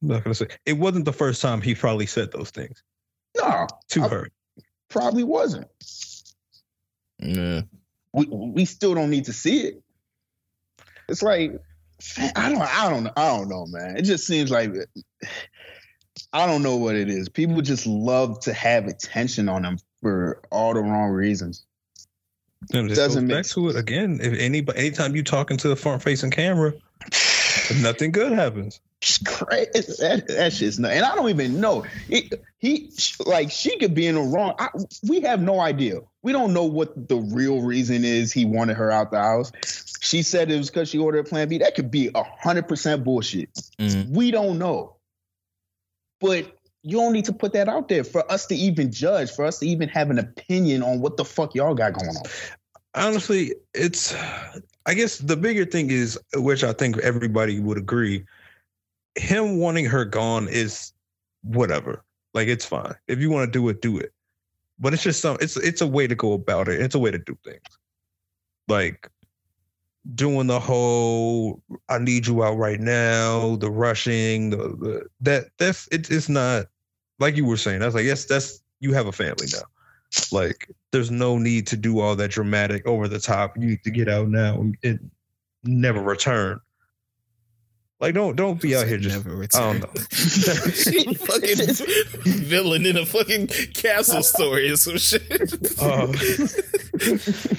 I'm 0.02 0.08
not 0.10 0.24
gonna 0.24 0.36
say 0.36 0.48
it 0.66 0.74
wasn't 0.74 1.06
the 1.06 1.14
first 1.14 1.42
time 1.42 1.62
he 1.62 1.74
probably 1.74 2.06
said 2.06 2.32
those 2.32 2.52
things 2.52 2.84
No, 3.36 3.66
to 3.90 4.04
I- 4.04 4.08
her. 4.10 4.30
probably 4.90 5.24
wasn't. 5.24 5.68
yeah, 7.20 7.62
we 8.14 8.26
we 8.30 8.66
still 8.66 8.94
don't 8.94 9.10
need 9.10 9.26
to 9.26 9.34
see 9.34 9.62
it. 9.62 9.82
It's 11.10 11.24
like 11.24 11.54
I 12.36 12.50
don't 12.50 12.62
I 12.62 12.90
don't 12.90 13.04
know 13.04 13.14
I 13.16 13.38
don't 13.38 13.50
know, 13.50 13.66
man. 13.66 13.98
It 13.98 14.04
just 14.04 14.28
seems 14.28 14.52
like 14.52 14.72
I 16.34 16.46
don't 16.46 16.64
know 16.64 16.76
what 16.78 16.96
it 16.96 17.10
is. 17.10 17.30
People 17.30 17.62
just 17.62 17.88
love 17.88 18.40
to 18.42 18.54
have 18.54 18.88
attention 18.88 19.50
on 19.50 19.64
them 19.64 19.78
for 20.02 20.42
all 20.52 20.74
the 20.74 20.82
wrong 20.82 21.10
reasons. 21.10 21.66
And 22.74 22.92
it 22.92 22.96
Doesn't 22.96 23.28
goes 23.28 23.36
make 23.36 23.46
back 23.46 23.52
to 23.54 23.70
it 23.70 23.76
again. 23.76 24.20
If 24.22 24.38
anybody, 24.40 24.80
anytime 24.80 25.16
you 25.16 25.24
talking 25.24 25.58
to 25.58 25.70
the 25.70 25.76
front 25.76 26.02
facing 26.02 26.32
camera, 26.32 26.74
nothing 27.82 28.12
good 28.12 28.32
happens. 28.32 28.80
It's 29.02 29.20
crazy. 29.20 29.70
That, 30.00 30.26
that 30.28 30.54
shit's 30.54 30.80
not, 30.80 30.92
and 30.92 31.06
I 31.06 31.16
don't 31.16 31.30
even 31.30 31.62
know. 31.62 31.86
It, 32.10 32.44
he 32.58 32.92
like 33.26 33.52
she 33.52 33.78
could 33.78 33.94
be 33.94 34.08
in 34.08 34.16
the 34.16 34.22
wrong. 34.22 34.56
I, 34.58 34.70
we 35.08 35.22
have 35.22 35.40
no 35.40 35.60
idea. 35.60 36.00
We 36.24 36.32
don't 36.32 36.52
know 36.52 36.66
what 36.66 37.08
the 37.08 37.18
real 37.18 37.62
reason 37.62 38.04
is. 38.04 38.34
He 38.34 38.46
wanted 38.46 38.76
her 38.78 38.90
out 38.90 39.12
the 39.12 39.22
house. 39.22 39.52
She 40.08 40.22
said 40.22 40.50
it 40.50 40.58
was 40.58 40.70
because 40.70 40.88
she 40.88 40.98
ordered 40.98 41.26
Plan 41.26 41.50
B. 41.50 41.58
That 41.58 41.76
could 41.76 41.92
be 41.92 42.10
a 42.16 42.24
hundred 42.24 42.70
percent 42.70 43.04
bullshit. 43.04 43.54
Mhm. 43.78 44.10
We 44.10 44.32
don't 44.32 44.58
know. 44.58 44.96
But 46.22 46.56
you 46.82 46.96
don't 46.96 47.12
need 47.12 47.26
to 47.26 47.34
put 47.34 47.52
that 47.54 47.68
out 47.68 47.90
there 47.90 48.06
for 48.06 48.30
us 48.32 48.46
to 48.46 48.56
even 48.56 48.90
judge, 48.90 49.30
for 49.32 49.44
us 49.44 49.60
to 49.60 49.68
even 49.68 49.90
have 49.90 50.10
an 50.10 50.18
opinion 50.18 50.82
on 50.82 51.02
what 51.02 51.18
the 51.18 51.26
fuck 51.26 51.54
y'all 51.54 51.76
got 51.76 51.94
going 51.94 52.16
on. 52.16 52.24
Honestly, 52.96 53.54
it's. 53.74 54.16
I 54.86 54.94
guess 54.94 55.18
the 55.18 55.36
bigger 55.36 55.66
thing 55.66 55.92
is, 55.92 56.18
which 56.36 56.64
I 56.64 56.72
think 56.72 56.98
everybody 57.00 57.60
would 57.60 57.78
agree, 57.78 58.24
him 59.16 59.60
wanting 59.60 59.84
her 59.84 60.06
gone 60.06 60.48
is 60.48 60.94
whatever. 61.44 62.02
Like 62.34 62.48
it's 62.48 62.66
fine 62.66 62.96
if 63.10 63.20
you 63.20 63.30
want 63.30 63.52
to 63.52 63.60
do 63.60 63.68
it, 63.68 63.82
do 63.82 63.98
it. 63.98 64.14
But 64.80 64.94
it's 64.94 65.04
just 65.04 65.20
some. 65.20 65.38
It's 65.42 65.58
it's 65.58 65.82
a 65.82 65.88
way 65.88 66.08
to 66.08 66.16
go 66.16 66.32
about 66.32 66.70
it. 66.70 66.80
It's 66.80 66.96
a 66.96 67.00
way 67.00 67.12
to 67.12 67.18
do 67.18 67.38
things. 67.44 67.60
Like 68.70 69.10
doing 70.16 70.48
the 70.48 70.60
whole 70.60 71.62
"I 71.90 72.00
need 72.00 72.28
you 72.28 72.44
out 72.44 72.58
right 72.58 72.80
now," 72.80 73.56
the 73.58 73.70
rushing, 73.70 74.52
the, 74.52 74.58
the 74.58 75.08
that 75.22 75.46
that's 75.58 75.88
it, 75.92 76.10
it's 76.12 76.30
not 76.30 76.68
like 77.20 77.36
you 77.36 77.46
were 77.46 77.58
saying. 77.58 77.82
I 77.82 77.86
was 77.86 77.96
like 77.96 78.06
yes, 78.06 78.26
that's 78.26 78.62
you 78.80 78.94
have 78.94 79.08
a 79.08 79.12
family 79.12 79.48
now. 79.54 79.64
Like 80.32 80.70
there's 80.92 81.12
no 81.12 81.38
need 81.38 81.68
to 81.68 81.78
do 81.78 82.00
all 82.00 82.16
that 82.16 82.32
dramatic 82.32 82.86
over 82.88 83.08
the 83.08 83.20
top. 83.20 83.58
You 83.58 83.66
need 83.68 83.84
to 83.84 83.92
get 83.92 84.08
out 84.08 84.30
now. 84.30 84.64
and 84.84 85.12
never 85.64 86.02
return. 86.02 86.60
Like 88.00 88.14
don't 88.14 88.36
don't 88.36 88.62
be 88.62 88.76
out 88.76 88.88
here 88.88 89.00
just 89.00 89.26
Never 89.26 89.42
I 89.44 89.48
don't 89.48 89.80
know. 89.80 90.02
She 90.12 91.14
fucking 91.16 91.74
villain 92.46 92.86
in 92.86 92.96
a 92.96 93.06
fucking 93.08 93.48
castle 93.74 94.22
story 94.22 94.70
or 94.70 94.76
some 94.76 94.98
shit. 95.00 95.24
Uh, 95.82 96.06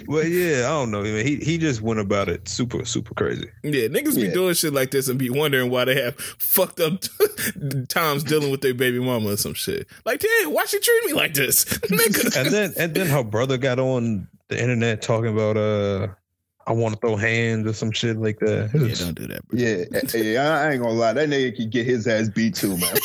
but 0.07 0.29
yeah, 0.29 0.59
I 0.67 0.71
don't 0.71 0.93
know. 0.93 1.03
Man. 1.03 1.27
He 1.27 1.37
he 1.37 1.59
just 1.59 1.83
went 1.83 1.99
about 1.99 2.29
it 2.29 2.49
super 2.49 2.85
super 2.85 3.15
crazy. 3.15 3.49
Yeah, 3.65 3.89
niggas 3.89 4.15
be 4.15 4.23
Yeah. 4.29 4.33
doing 4.35 4.55
shit 4.55 4.73
like 4.73 4.93
this 4.93 5.09
and 5.09 5.19
be 5.19 5.29
wondering 5.29 5.71
why 5.71 5.85
they 5.87 6.01
have 6.03 6.15
fucked 6.17 6.79
up 6.79 7.03
times 7.89 8.23
dealing 8.23 8.53
with 8.53 8.61
their 8.61 8.75
baby 8.75 9.01
mama 9.01 9.31
or 9.31 9.37
some 9.37 9.55
shit. 9.55 9.89
Like, 10.05 10.21
damn, 10.21 10.53
why 10.53 10.67
she 10.67 10.79
treat 10.79 11.05
me 11.07 11.15
like 11.15 11.35
this, 11.35 11.65
nigga? 11.65 12.37
And 12.37 12.55
then 12.55 12.73
and 12.77 12.95
then 12.95 13.09
her 13.09 13.25
brother 13.25 13.59
got 13.59 13.81
on 13.81 14.29
the 14.49 14.61
internet 14.61 15.03
talking 15.03 15.33
about 15.33 15.57
uh 15.57 16.09
I 16.69 16.73
want 16.73 16.95
to 16.95 17.01
throw 17.01 17.17
hands 17.17 17.67
or 17.67 17.73
some 17.73 17.91
shit 17.91 18.19
like 18.19 18.39
that. 18.41 18.71
It 18.75 18.75
yeah, 18.75 18.81
was- 18.83 18.99
don't 19.01 19.15
do 19.15 19.27
that, 19.29 19.49
bro. 19.49 19.59
Yeah, 19.59 19.85
eh, 19.93 20.23
yeah, 20.35 20.61
I 20.61 20.73
ain't 20.73 20.83
gonna 20.83 20.95
lie. 20.95 21.15
That 21.15 21.31
nigga 21.31 21.57
could 21.57 21.71
get 21.71 21.87
his 21.87 22.07
ass 22.07 22.29
beat 22.29 22.55
too, 22.57 22.77
man. 22.77 22.95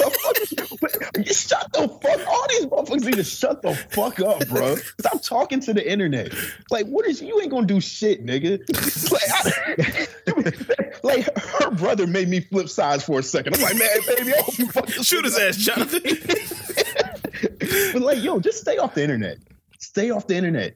shut 1.25 1.71
the 1.71 1.87
fuck. 1.87 2.27
All 2.27 2.47
these 2.49 2.65
motherfuckers 2.65 3.05
need 3.05 3.15
to 3.15 3.23
shut 3.23 3.61
the 3.61 3.73
fuck 3.73 4.19
up, 4.19 4.45
bro. 4.49 4.75
Stop 4.99 5.21
talking 5.21 5.61
to 5.61 5.73
the 5.73 5.89
internet. 5.89 6.33
Like, 6.71 6.87
what 6.87 7.07
is 7.07 7.21
you 7.21 7.39
ain't 7.39 7.51
gonna 7.51 7.65
do 7.67 7.79
shit, 7.79 8.25
nigga. 8.25 8.59
Like, 11.03 11.25
I, 11.25 11.27
like 11.27 11.37
her 11.37 11.71
brother 11.71 12.07
made 12.07 12.27
me 12.27 12.39
flip 12.39 12.69
sides 12.69 13.03
for 13.03 13.19
a 13.19 13.23
second. 13.23 13.55
I'm 13.55 13.61
like, 13.61 13.77
man, 13.77 13.89
baby, 14.07 14.33
I 14.33 14.41
hope 14.41 14.57
you 14.57 14.67
fucking 14.67 15.03
Shoot 15.03 15.25
his 15.25 15.37
ass, 15.37 15.57
Jonathan. 15.57 16.01
but 17.93 18.01
like, 18.01 18.23
yo, 18.23 18.39
just 18.39 18.59
stay 18.59 18.77
off 18.77 18.95
the 18.95 19.03
internet. 19.03 19.37
Stay 19.79 20.09
off 20.11 20.27
the 20.27 20.35
internet. 20.35 20.75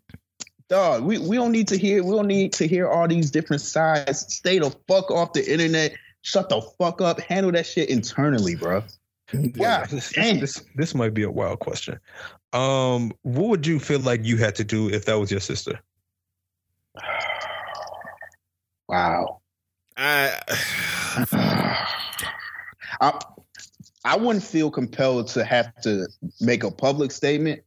Dog, 0.70 1.04
we, 1.04 1.18
we 1.18 1.38
don't 1.38 1.52
need 1.52 1.68
to 1.70 1.78
hear 1.78 2.04
we 2.04 2.16
don't 2.16 2.28
need 2.28 2.52
to 2.54 2.68
hear 2.68 2.90
all 2.90 3.08
these 3.08 3.32
different 3.32 3.62
sides. 3.62 4.34
Stay 4.34 4.60
the 4.60 4.70
fuck 4.88 5.10
off 5.12 5.34
the 5.34 5.50
internet. 5.50 5.94
Shut 6.24 6.50
the 6.50 6.62
fuck 6.78 7.02
up. 7.02 7.22
Handle 7.22 7.54
that 7.54 7.66
shit 7.66 7.90
internally, 7.90 8.56
bro. 8.56 8.84
Yeah, 9.34 9.86
this, 9.88 10.14
damn. 10.14 10.40
this 10.40 10.64
this 10.76 10.96
might 10.96 11.14
be 11.14 11.24
a 11.24 11.30
wild 11.30 11.60
question. 11.60 12.00
Um, 12.54 13.12
what 13.24 13.50
would 13.50 13.68
you 13.68 13.78
feel 13.78 14.00
like 14.00 14.24
you 14.24 14.38
had 14.38 14.56
to 14.56 14.64
do 14.64 14.90
if 14.90 15.04
that 15.04 15.16
was 15.20 15.32
your 15.32 15.42
sister? 15.42 15.80
Wow. 18.90 19.42
I, 19.98 20.40
I 23.02 23.20
I 24.06 24.16
wouldn't 24.16 24.46
feel 24.46 24.72
compelled 24.72 25.28
to 25.30 25.44
have 25.44 25.76
to 25.82 26.08
make 26.40 26.64
a 26.64 26.72
public 26.72 27.12
statement, 27.12 27.62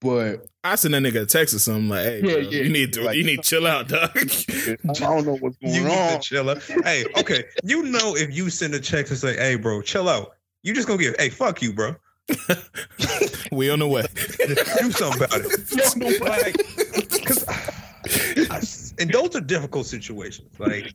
but 0.00 0.46
I 0.62 0.74
send 0.76 0.94
that 0.94 1.02
nigga 1.02 1.22
a 1.22 1.26
text 1.26 1.54
or 1.54 1.58
something 1.58 1.88
like, 1.88 2.04
"Hey, 2.04 2.16
Yeah, 2.16 2.22
bro, 2.34 2.36
yeah. 2.38 2.62
you 2.62 2.68
need 2.70 2.92
to 2.94 3.02
Like- 3.02 3.16
you 3.16 3.24
need 3.24 3.36
to 3.36 3.42
chill 3.42 3.66
out, 3.66 3.88
dog." 3.88 4.10
I 4.16 4.76
don't 4.92 5.26
know 5.26 5.36
what's 5.36 5.56
You 5.60 5.82
going 5.82 5.84
need 5.84 5.90
to 6.08 6.14
on. 6.14 6.20
chill 6.20 6.50
out. 6.50 6.62
hey, 6.84 7.04
okay. 7.16 7.44
You 7.62 7.82
know 7.84 8.16
if 8.16 8.34
you 8.34 8.50
send 8.50 8.74
a 8.74 8.80
text 8.80 9.10
and 9.12 9.20
say, 9.20 9.36
"Hey, 9.36 9.56
bro, 9.56 9.82
chill 9.82 10.08
out," 10.08 10.32
you 10.62 10.74
just 10.74 10.86
gonna 10.88 11.02
give, 11.02 11.14
"Hey, 11.18 11.28
fuck 11.30 11.62
you, 11.62 11.72
bro." 11.72 11.96
we 13.52 13.68
on 13.70 13.80
the 13.80 13.86
way. 13.88 14.06
do 14.80 14.90
something 14.90 15.22
about 15.22 15.40
it. 15.44 16.20
like, 16.22 16.56
because, 17.10 18.94
and 18.98 19.10
those 19.10 19.36
are 19.36 19.40
difficult 19.42 19.86
situations. 19.86 20.48
Like, 20.58 20.92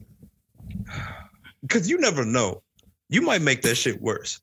because 1.62 1.89
you 1.89 2.00
never 2.00 2.26
know, 2.26 2.64
you 3.10 3.22
might 3.22 3.41
make 3.41 3.62
that 3.62 3.76
shit 3.76 4.02
worse. 4.02 4.41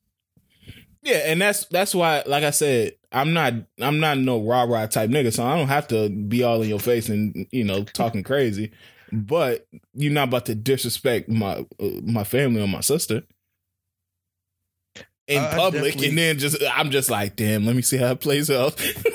Yeah, 1.07 1.19
and 1.19 1.41
that's 1.41 1.67
that's 1.67 1.95
why, 1.95 2.25
like 2.27 2.43
I 2.43 2.51
said, 2.51 2.95
I'm 3.13 3.33
not 3.33 3.55
I'm 3.81 4.01
not 4.01 4.19
no 4.19 4.43
rah 4.43 4.65
rah 4.65 4.87
type 4.87 5.09
nigga, 5.09 5.33
so 5.33 5.45
I 5.45 5.57
don't 5.57 5.69
have 5.69 5.87
to 5.89 6.09
be 6.09 6.43
all 6.43 6.61
in 6.63 6.69
your 6.69 6.81
face 6.81 7.09
and 7.09 7.47
you 7.53 7.63
know 7.63 7.85
talking 7.85 8.25
crazy. 8.25 8.73
But 9.13 9.69
you're 9.95 10.13
not 10.13 10.27
about 10.27 10.47
to 10.47 10.57
disrespect 10.57 11.29
my 11.29 11.65
uh, 11.81 11.87
my 12.03 12.25
family 12.25 12.61
or 12.61 12.67
my 12.67 12.81
sister 12.81 13.23
in 15.29 15.45
Uh, 15.45 15.55
public, 15.55 16.03
and 16.03 16.19
then 16.19 16.41
just 16.41 16.57
I'm 16.75 16.91
just 16.91 17.09
like, 17.09 17.37
damn, 17.37 17.65
let 17.65 17.77
me 17.77 17.83
see 17.83 17.99
how 17.99 18.11
it 18.11 18.21
plays 18.21 18.51
out. 18.51 18.75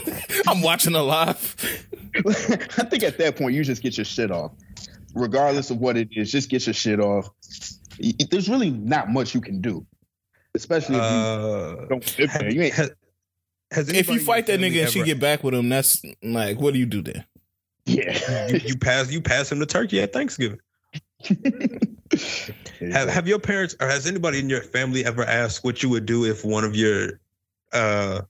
I'm 0.48 0.62
watching 0.62 0.96
a 0.96 1.04
live. 1.04 1.56
I 2.26 2.84
think 2.86 3.04
at 3.04 3.18
that 3.18 3.36
point 3.36 3.54
you 3.54 3.66
just 3.66 3.82
get 3.82 3.98
your 3.98 4.06
shit 4.06 4.32
off, 4.32 4.54
regardless 5.14 5.72
of 5.72 5.80
what 5.80 5.98
it 5.98 6.08
is. 6.14 6.32
Just 6.32 6.50
get 6.50 6.66
your 6.66 6.74
shit 6.74 7.02
off. 7.02 7.30
There's 8.30 8.48
really 8.48 8.72
not 8.72 9.10
much 9.10 9.36
you 9.36 9.42
can 9.42 9.60
do, 9.60 9.86
especially 10.56 10.96
if 10.96 11.02
you 11.02 11.08
Uh, 11.08 11.86
don't 11.86 12.20
live 12.20 12.32
there. 12.40 12.52
You 12.52 12.62
ain't. 12.64 12.74
has, 12.74 12.92
has 13.72 13.90
If 13.90 14.10
you 14.10 14.20
fight 14.20 14.48
that 14.48 14.60
nigga 14.60 14.64
family 14.64 14.82
and 14.82 14.92
she 14.92 15.04
get 15.04 15.20
back 15.20 15.44
with 15.44 15.54
him, 15.54 15.70
that's 15.70 16.02
like, 16.24 16.60
what 16.60 16.74
do 16.74 16.80
you 16.80 16.86
do 16.86 17.02
then? 17.02 17.26
Yeah. 17.86 18.48
you, 18.50 18.60
you 18.66 18.78
pass 18.78 19.12
you 19.12 19.22
pass 19.22 19.52
him 19.52 19.60
the 19.60 19.66
turkey 19.66 20.02
at 20.02 20.14
Thanksgiving. 20.14 20.60
Have 22.92 23.10
have 23.10 23.28
your 23.28 23.40
parents 23.40 23.76
or 23.80 23.88
has 23.88 24.06
anybody 24.06 24.40
in 24.40 24.50
your 24.50 24.62
family 24.62 25.06
ever 25.06 25.24
asked 25.24 25.64
what 25.64 25.82
you 25.82 25.88
would 25.90 26.06
do 26.06 26.26
if 26.26 26.44
one 26.44 26.64
of 26.66 26.76
your 26.76 27.20
uh 27.72 28.22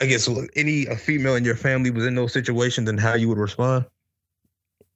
I 0.00 0.06
guess 0.06 0.28
any 0.56 0.86
a 0.86 0.96
female 0.96 1.36
in 1.36 1.44
your 1.44 1.54
family 1.54 1.90
was 1.90 2.06
in 2.06 2.14
those 2.16 2.32
situations 2.32 2.88
and 2.88 2.98
how 2.98 3.14
you 3.14 3.28
would 3.28 3.38
respond? 3.38 3.84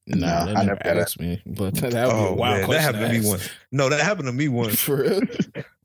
No, 0.07 0.27
Nah, 0.27 0.45
they 0.45 0.51
I 0.53 0.65
never 0.65 0.81
never 0.85 1.01
asked 1.01 1.19
me, 1.19 1.41
but 1.47 1.75
that 1.77 1.85
would 1.85 1.93
be 1.93 1.99
a 1.99 2.11
Oh 2.11 2.35
wild 2.35 2.61
man, 2.61 2.71
that 2.71 2.81
happened 2.81 3.07
to 3.07 3.21
me 3.21 3.27
once. 3.27 3.49
No, 3.73 3.89
that 3.89 4.01
happened 4.01 4.27
to 4.27 4.33
me 4.33 4.49
once. 4.49 4.81
For 4.83 4.97
real? 5.03 5.21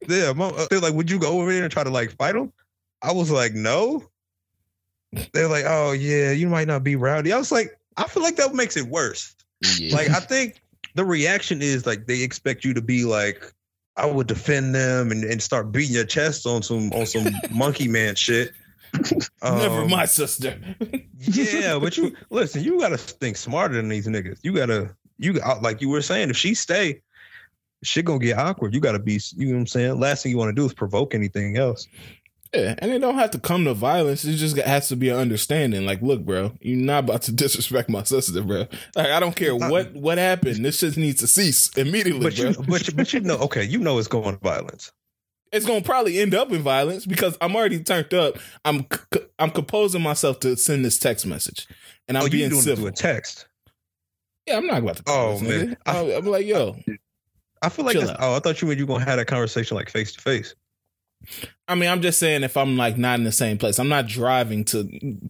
Yeah, 0.07 0.33
mom, 0.33 0.53
uh, 0.57 0.67
they're 0.69 0.79
like, 0.79 0.93
"Would 0.93 1.09
you 1.09 1.19
go 1.19 1.39
over 1.39 1.51
there 1.53 1.63
and 1.63 1.71
try 1.71 1.83
to 1.83 1.89
like 1.89 2.11
fight 2.17 2.33
them?" 2.33 2.51
I 3.01 3.13
was 3.13 3.31
like, 3.31 3.53
"No." 3.53 4.09
They're 5.33 5.47
like, 5.47 5.65
"Oh 5.67 5.91
yeah, 5.93 6.31
you 6.31 6.47
might 6.47 6.67
not 6.67 6.83
be 6.83 6.95
rowdy." 6.95 7.31
I 7.31 7.37
was 7.37 7.51
like, 7.51 7.77
"I 7.97 8.07
feel 8.07 8.23
like 8.23 8.35
that 8.35 8.53
makes 8.53 8.75
it 8.75 8.87
worse." 8.87 9.35
Yeah. 9.79 9.95
Like, 9.95 10.09
I 10.09 10.19
think 10.19 10.61
the 10.95 11.05
reaction 11.05 11.61
is 11.61 11.85
like 11.85 12.05
they 12.05 12.21
expect 12.21 12.65
you 12.65 12.73
to 12.73 12.81
be 12.81 13.05
like, 13.05 13.53
"I 13.95 14.05
would 14.05 14.27
defend 14.27 14.75
them" 14.75 15.11
and, 15.11 15.23
and 15.23 15.41
start 15.41 15.71
beating 15.71 15.95
your 15.95 16.05
chest 16.05 16.45
on 16.45 16.61
some 16.61 16.91
on 16.91 17.05
some 17.05 17.33
monkey 17.51 17.87
man 17.87 18.15
shit. 18.15 18.51
Never 19.43 19.81
Um, 19.81 19.89
my 19.89 20.05
sister. 20.05 20.57
Yeah, 21.19 21.79
but 21.79 21.97
you 21.97 22.15
listen. 22.29 22.63
You 22.63 22.79
gotta 22.79 22.97
think 22.97 23.37
smarter 23.37 23.75
than 23.75 23.89
these 23.89 24.07
niggas. 24.07 24.39
You 24.43 24.53
gotta 24.53 24.95
you 25.17 25.33
got 25.33 25.61
like 25.61 25.81
you 25.81 25.89
were 25.89 26.01
saying. 26.01 26.29
If 26.29 26.37
she 26.37 26.53
stay, 26.53 27.01
shit 27.83 28.05
gonna 28.05 28.19
get 28.19 28.37
awkward. 28.37 28.73
You 28.73 28.79
gotta 28.81 28.99
be. 28.99 29.19
You 29.35 29.47
know 29.47 29.53
what 29.55 29.59
I'm 29.61 29.67
saying. 29.67 29.99
Last 29.99 30.23
thing 30.23 30.31
you 30.31 30.37
want 30.37 30.49
to 30.49 30.61
do 30.61 30.65
is 30.65 30.73
provoke 30.73 31.13
anything 31.13 31.57
else. 31.57 31.87
Yeah, 32.53 32.73
and 32.79 32.89
it 32.91 32.97
don't 32.97 33.13
have 33.13 33.29
to 33.31 33.39
come 33.39 33.65
to 33.65 33.75
violence. 33.75 34.25
It 34.25 34.33
just 34.37 34.57
has 34.57 34.87
to 34.87 34.95
be 34.95 35.09
an 35.09 35.17
understanding. 35.17 35.85
Like, 35.85 36.01
look, 36.01 36.25
bro, 36.25 36.51
you're 36.61 36.77
not 36.77 37.03
about 37.03 37.21
to 37.23 37.31
disrespect 37.35 37.89
my 37.89 38.01
sister, 38.03 38.41
bro. 38.41 38.65
Like, 38.95 39.07
I 39.07 39.19
don't 39.19 39.35
care 39.35 39.55
what 39.55 39.93
what 39.93 40.17
happened. 40.17 40.65
This 40.65 40.79
shit 40.79 40.97
needs 40.97 41.19
to 41.19 41.27
cease 41.27 41.69
immediately, 41.77 42.23
But 42.23 42.35
bro. 42.37 42.49
you, 42.49 42.55
but 42.67 42.87
you, 42.87 42.93
but 42.95 43.13
you 43.13 43.19
know, 43.19 43.37
okay, 43.37 43.63
you 43.63 43.77
know 43.77 43.99
it's 43.99 44.07
going 44.07 44.35
to 44.35 44.39
violence. 44.41 44.91
It's 45.51 45.65
gonna 45.65 45.81
probably 45.81 46.19
end 46.19 46.33
up 46.35 46.51
in 46.51 46.61
violence 46.61 47.05
because 47.05 47.37
I'm 47.41 47.55
already 47.55 47.81
turned 47.83 48.13
up. 48.13 48.37
I'm 48.65 48.85
c- 49.13 49.21
I'm 49.37 49.51
composing 49.51 50.01
myself 50.01 50.39
to 50.41 50.55
send 50.57 50.85
this 50.85 50.99
text 50.99 51.25
message, 51.25 51.67
and 52.07 52.17
I'm 52.17 52.25
oh, 52.25 52.29
being 52.29 52.49
doing 52.49 52.61
civil. 52.61 52.87
a 52.87 52.91
text? 52.91 53.47
Yeah, 54.47 54.57
I'm 54.57 54.67
not 54.67 54.79
about 54.79 54.97
to. 54.97 55.03
Oh, 55.07 55.39
man. 55.39 55.77
I, 55.85 55.99
I'm 56.13 56.25
like, 56.25 56.45
yo, 56.45 56.75
I 57.61 57.69
feel 57.69 57.85
like 57.85 57.93
Chill 57.93 58.01
that's, 58.01 58.11
out. 58.13 58.17
oh, 58.21 58.35
I 58.35 58.39
thought 58.39 58.61
you 58.61 58.67
were 58.67 58.73
you 58.73 58.85
gonna 58.85 59.05
have 59.05 59.17
that 59.17 59.27
conversation 59.27 59.77
like 59.77 59.89
face 59.89 60.11
to 60.13 60.21
face. 60.21 60.55
I 61.67 61.75
mean, 61.75 61.89
I'm 61.89 62.01
just 62.01 62.17
saying 62.17 62.43
if 62.43 62.57
I'm 62.57 62.77
like 62.77 62.97
not 62.97 63.19
in 63.19 63.25
the 63.25 63.31
same 63.31 63.57
place, 63.57 63.77
I'm 63.77 63.89
not 63.89 64.07
driving 64.07 64.65
to 64.65 64.83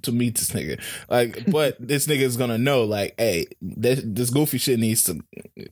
to 0.04 0.12
meet 0.12 0.38
this 0.38 0.52
nigga. 0.52 0.82
Like, 1.10 1.46
but 1.52 1.76
this 1.80 2.08
nigga 2.08 2.22
is 2.22 2.38
gonna 2.38 2.58
know, 2.58 2.84
like, 2.84 3.16
hey, 3.18 3.48
this, 3.62 4.02
this 4.06 4.30
goofy 4.30 4.58
shit 4.58 4.80
needs 4.80 5.04
to 5.04 5.20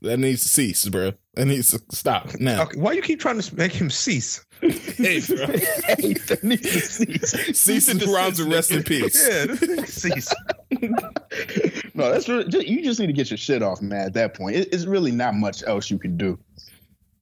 that 0.01 0.17
needs 0.17 0.41
to 0.43 0.49
cease, 0.49 0.87
bro. 0.89 1.13
That 1.35 1.45
needs 1.45 1.71
to 1.71 1.81
stop 1.95 2.39
now. 2.39 2.63
Okay, 2.63 2.79
why 2.79 2.93
you 2.93 3.01
keep 3.01 3.19
trying 3.19 3.39
to 3.39 3.55
make 3.55 3.71
him 3.71 3.89
cease? 3.89 4.43
Hey, 4.59 5.21
bro. 5.21 5.45
Hey, 5.45 6.13
that 6.13 6.39
needs 6.41 6.63
to 6.63 6.79
cease. 6.79 7.59
Cease 7.61 7.87
and 7.89 8.01
rhymes 8.07 8.39
and 8.39 8.51
rest 8.51 8.71
in 8.71 8.81
peace. 8.81 9.23
Yeah, 9.23 9.45
this 9.45 9.59
nigga 9.61 9.87
cease. 9.87 10.33
No, 11.93 12.11
that's 12.11 12.29
really, 12.29 12.47
ju- 12.47 12.61
you 12.61 12.83
just 12.83 12.99
need 12.99 13.07
to 13.07 13.13
get 13.13 13.31
your 13.31 13.37
shit 13.37 13.63
off, 13.63 13.81
man. 13.81 14.05
At 14.05 14.13
that 14.13 14.35
point, 14.35 14.55
it, 14.55 14.69
it's 14.71 14.85
really 14.85 15.11
not 15.11 15.33
much 15.33 15.63
else 15.63 15.89
you 15.89 15.97
can 15.97 16.15
do. 16.15 16.37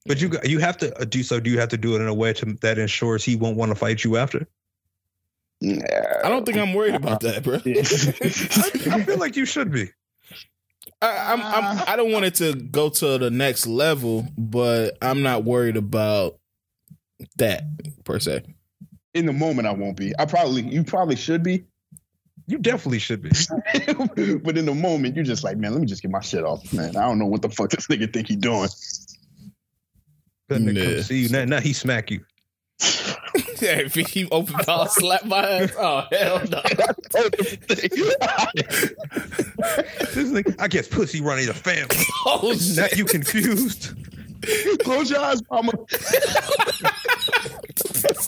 But 0.06 0.20
you 0.20 0.30
you 0.44 0.58
have 0.58 0.76
to 0.78 0.96
uh, 1.00 1.04
do 1.04 1.22
so. 1.22 1.40
Do 1.40 1.50
you 1.50 1.58
have 1.58 1.68
to 1.70 1.76
do 1.76 1.96
it 1.96 2.00
in 2.00 2.08
a 2.08 2.14
way 2.14 2.32
to, 2.34 2.56
that 2.62 2.78
ensures 2.78 3.24
he 3.24 3.36
won't 3.36 3.56
want 3.56 3.70
to 3.70 3.74
fight 3.74 4.04
you 4.04 4.16
after? 4.16 4.46
I 5.62 6.28
don't 6.28 6.44
think 6.44 6.58
I'm 6.58 6.74
worried 6.74 6.94
about 6.94 7.20
that, 7.20 7.42
bro. 7.42 7.54
I, 7.64 9.00
I 9.00 9.04
feel 9.04 9.18
like 9.18 9.36
you 9.36 9.46
should 9.46 9.72
be. 9.72 9.88
I, 11.02 11.32
I'm, 11.32 11.40
I'm 11.40 11.84
I 11.88 11.96
don't 11.96 12.12
want 12.12 12.24
it 12.24 12.34
to 12.36 12.54
go 12.54 12.88
to 12.88 13.18
the 13.18 13.30
next 13.30 13.66
level, 13.66 14.26
but 14.36 14.96
I'm 15.02 15.22
not 15.22 15.44
worried 15.44 15.76
about 15.76 16.38
that 17.36 17.64
per 18.04 18.18
se. 18.18 18.42
In 19.14 19.26
the 19.26 19.32
moment, 19.32 19.66
I 19.66 19.72
won't 19.72 19.96
be. 19.96 20.12
I 20.18 20.26
probably, 20.26 20.62
you 20.62 20.84
probably 20.84 21.16
should 21.16 21.42
be, 21.42 21.64
You 22.46 22.58
definitely 22.58 22.98
should 22.98 23.22
be. 23.22 23.30
but 24.38 24.58
in 24.58 24.66
the 24.66 24.74
moment, 24.74 25.16
you're 25.16 25.24
just 25.24 25.42
like, 25.42 25.56
man, 25.56 25.72
let 25.72 25.80
me 25.80 25.86
just 25.86 26.02
get 26.02 26.10
my 26.10 26.20
shit 26.20 26.44
off, 26.44 26.72
man. 26.72 26.96
I 26.96 27.08
don't 27.08 27.18
know 27.18 27.26
what 27.26 27.42
the 27.42 27.48
fuck 27.48 27.70
this 27.70 27.86
nigga 27.88 28.12
think 28.12 28.28
he 28.28 28.36
doing. 28.36 28.68
That 30.48 30.60
nigga 30.60 30.76
Yeah. 30.76 30.94
come 30.94 31.02
see 31.02 31.18
you 31.22 31.28
now. 31.28 31.44
Now 31.44 31.60
he 31.60 31.72
smack 31.72 32.10
you. 32.10 32.20
Yeah, 33.60 33.80
if 33.80 33.94
he 33.94 34.26
open 34.30 34.54
mouth 34.66 34.90
slap 34.92 35.24
my 35.24 35.38
ass, 35.38 35.72
oh 35.78 36.04
hell 36.10 36.40
no. 36.50 36.60
This 40.14 40.30
nigga, 40.30 40.54
I 40.58 40.68
guess 40.68 40.88
pussy 40.88 41.20
running 41.22 41.46
the 41.46 41.54
family. 41.54 41.96
Oh 42.26 42.54
Now 42.76 42.86
you 42.94 43.04
confused? 43.06 43.92
Close 44.84 45.10
your 45.10 45.20
eyes, 45.20 45.42
mama. 45.50 45.72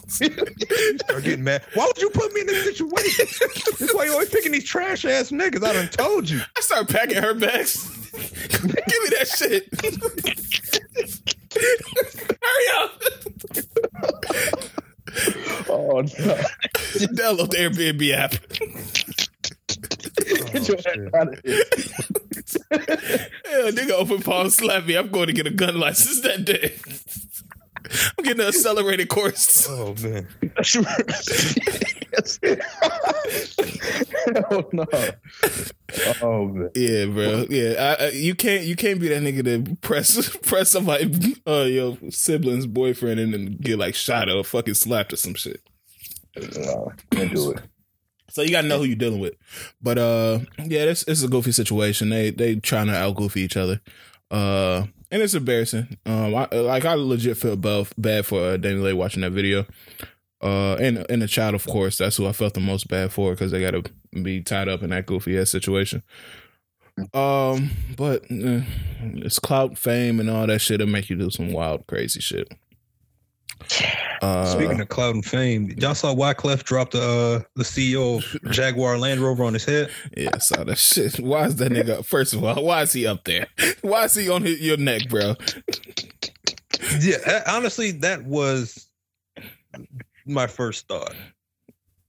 Start 0.09 1.23
getting 1.25 1.45
mad. 1.45 1.63
Why 1.75 1.87
would 1.87 1.99
you 1.99 2.11
put 2.11 2.33
me 2.35 2.41
in 2.43 2.47
this 2.47 2.65
situation? 2.77 3.27
That's 3.79 3.95
why 3.95 4.05
you 4.07 4.13
always 4.13 4.29
picking 4.31 4.53
these 4.53 4.65
trash 4.65 5.05
ass 5.05 5.31
niggas. 5.31 5.63
I 5.65 5.73
done 5.75 5.89
told 5.89 6.29
you. 6.29 6.41
I 6.57 6.61
start 6.61 6.89
packing 6.89 7.23
her 7.23 7.35
bags. 7.35 7.87
Give 8.13 8.65
me 8.65 9.11
that 9.17 9.29
shit. 9.37 9.69
Hurry 11.55 12.69
up! 12.79 13.03
Oh 15.71 16.01
no. 16.01 16.35
Download 17.15 17.51
the 17.51 17.57
Airbnb 17.59 18.13
app. 18.13 18.33
Get 20.53 20.69
your 20.69 20.79
ass 20.79 21.15
out 21.15 21.29
of 21.35 21.41
here. 21.45 21.63
Yeah, 22.71 23.71
nigga 23.71 23.93
open 23.93 24.23
palm 24.23 24.51
slap 24.51 24.87
me. 24.87 24.97
I'm 24.97 25.11
going 25.11 25.27
to 25.27 25.33
get 25.33 25.47
a 25.47 25.51
gun 25.51 25.79
license 25.79 26.21
that 26.21 26.45
day. 26.45 26.77
I'm 28.17 28.25
getting 28.25 28.41
an 28.41 28.49
accelerated 28.49 29.09
course. 29.09 29.69
Oh 29.79 29.95
man. 30.03 30.27
Hell 34.35 34.69
no. 34.73 34.87
Oh 36.23 36.47
man. 36.47 36.71
Yeah, 36.75 37.07
bro. 37.07 37.47
Yeah, 37.49 37.97
I, 37.99 38.05
I, 38.05 38.09
you 38.11 38.35
can't 38.35 38.65
you 38.65 38.77
can't 38.77 39.01
be 39.01 39.09
that 39.09 39.23
nigga 39.23 39.45
to 39.45 39.77
press 39.77 40.37
press 40.43 40.71
somebody 40.71 41.37
uh 41.47 41.63
your 41.65 41.97
sibling's 42.11 42.67
boyfriend 42.67 43.21
and 43.21 43.33
then 43.33 43.57
get 43.61 43.79
like 43.79 43.95
shot 43.95 44.29
or 44.29 44.43
fucking 44.45 44.75
slapped 44.75 45.13
or 45.13 45.17
some 45.17 45.35
shit. 45.35 45.61
No, 46.57 46.93
can't 47.11 47.35
do 47.35 47.53
it. 47.53 47.61
So 48.31 48.43
you 48.43 48.51
gotta 48.51 48.69
know 48.69 48.79
who 48.79 48.85
you're 48.85 48.97
dealing 48.97 49.21
with. 49.21 49.35
But 49.81 49.99
uh 49.99 50.41
yeah, 50.59 50.85
this, 50.87 51.05
this 51.05 51.19
is 51.19 51.25
a 51.25 51.29
goofy 51.29 51.53
situation. 51.53 52.11
They 52.11 52.31
they 52.31 52.57
trying 52.57 52.87
to 52.89 52.95
out 52.97 53.17
goofy 53.17 53.41
each 53.43 53.57
other. 53.57 53.81
Uh 54.31 54.87
and 55.11 55.23
it's 55.23 55.35
embarrassing. 55.35 55.97
Um 56.07 56.35
I 56.35 56.47
like 56.53 56.85
I 56.85 56.95
legit 56.95 57.37
feel 57.39 57.57
bad, 57.57 57.89
bad 57.97 58.27
for 58.27 58.41
uh, 58.41 58.57
Danny 58.57 58.93
watching 58.93 59.23
that 59.23 59.33
video. 59.33 59.67
Uh 60.41 60.75
and 60.75 61.05
and 61.11 61.23
the 61.23 61.29
child 61.29 61.55
of 61.55 61.67
course, 61.67 61.99
that's 61.99 62.17
who 62.17 62.27
I 62.27 62.33
felt 62.33 62.55
the 62.55 62.61
most 62.61 62.89
bad 62.89 63.13
for 63.13 63.31
because 63.31 63.51
they 63.51 63.61
gotta 63.61 63.83
be 64.23 64.43
tied 64.43 64.69
up 64.69 64.83
in 64.83 64.91
that 64.91 65.07
goofy 65.07 65.39
ass 65.39 65.51
situation. 65.51 66.03
Um, 67.15 67.71
but 67.97 68.25
eh, 68.31 68.63
it's 69.01 69.39
clout, 69.39 69.79
fame, 69.79 70.19
and 70.21 70.29
all 70.29 70.47
that 70.47 70.61
shit. 70.61 70.81
It 70.81 70.87
make 70.87 71.09
you 71.09 71.17
do 71.17 71.31
some 71.31 71.53
wild, 71.53 71.87
crazy 71.87 72.21
shit. 72.21 72.49
Uh, 74.23 74.45
Speaking 74.47 74.81
of 74.81 74.89
cloud 74.89 75.15
and 75.15 75.25
fame, 75.25 75.71
y'all 75.79 75.95
saw 75.95 76.15
Wyclef 76.15 76.65
drop 76.65 76.91
the 76.93 77.01
uh, 77.01 77.43
the 77.57 77.65
CEO 77.65 78.19
of 78.19 78.53
Jaguar 78.53 78.99
Land 78.99 79.21
Rover 79.21 79.45
on 79.45 79.53
his 79.55 79.65
head. 79.65 79.91
Yeah, 80.17 80.31
I 80.33 80.39
saw 80.39 80.65
that 80.65 80.79
shit. 80.79 81.17
Why 81.21 81.45
is 81.47 81.57
that 81.57 81.73
nigga? 81.73 82.05
First 82.05 82.35
of 82.35 82.43
all, 82.45 82.65
why 82.65 82.83
is 82.83 82.93
he 82.93 83.07
up 83.07 83.25
there? 83.25 83.47
Why 83.83 84.05
is 84.05 84.15
he 84.15 84.29
on 84.31 84.43
his, 84.43 84.61
your 84.61 84.77
neck, 84.77 85.09
bro? 85.09 85.35
Yeah, 87.01 87.43
honestly, 87.47 87.91
that 87.93 88.25
was 88.25 88.89
my 90.27 90.47
first 90.47 90.89
thought. 90.89 91.15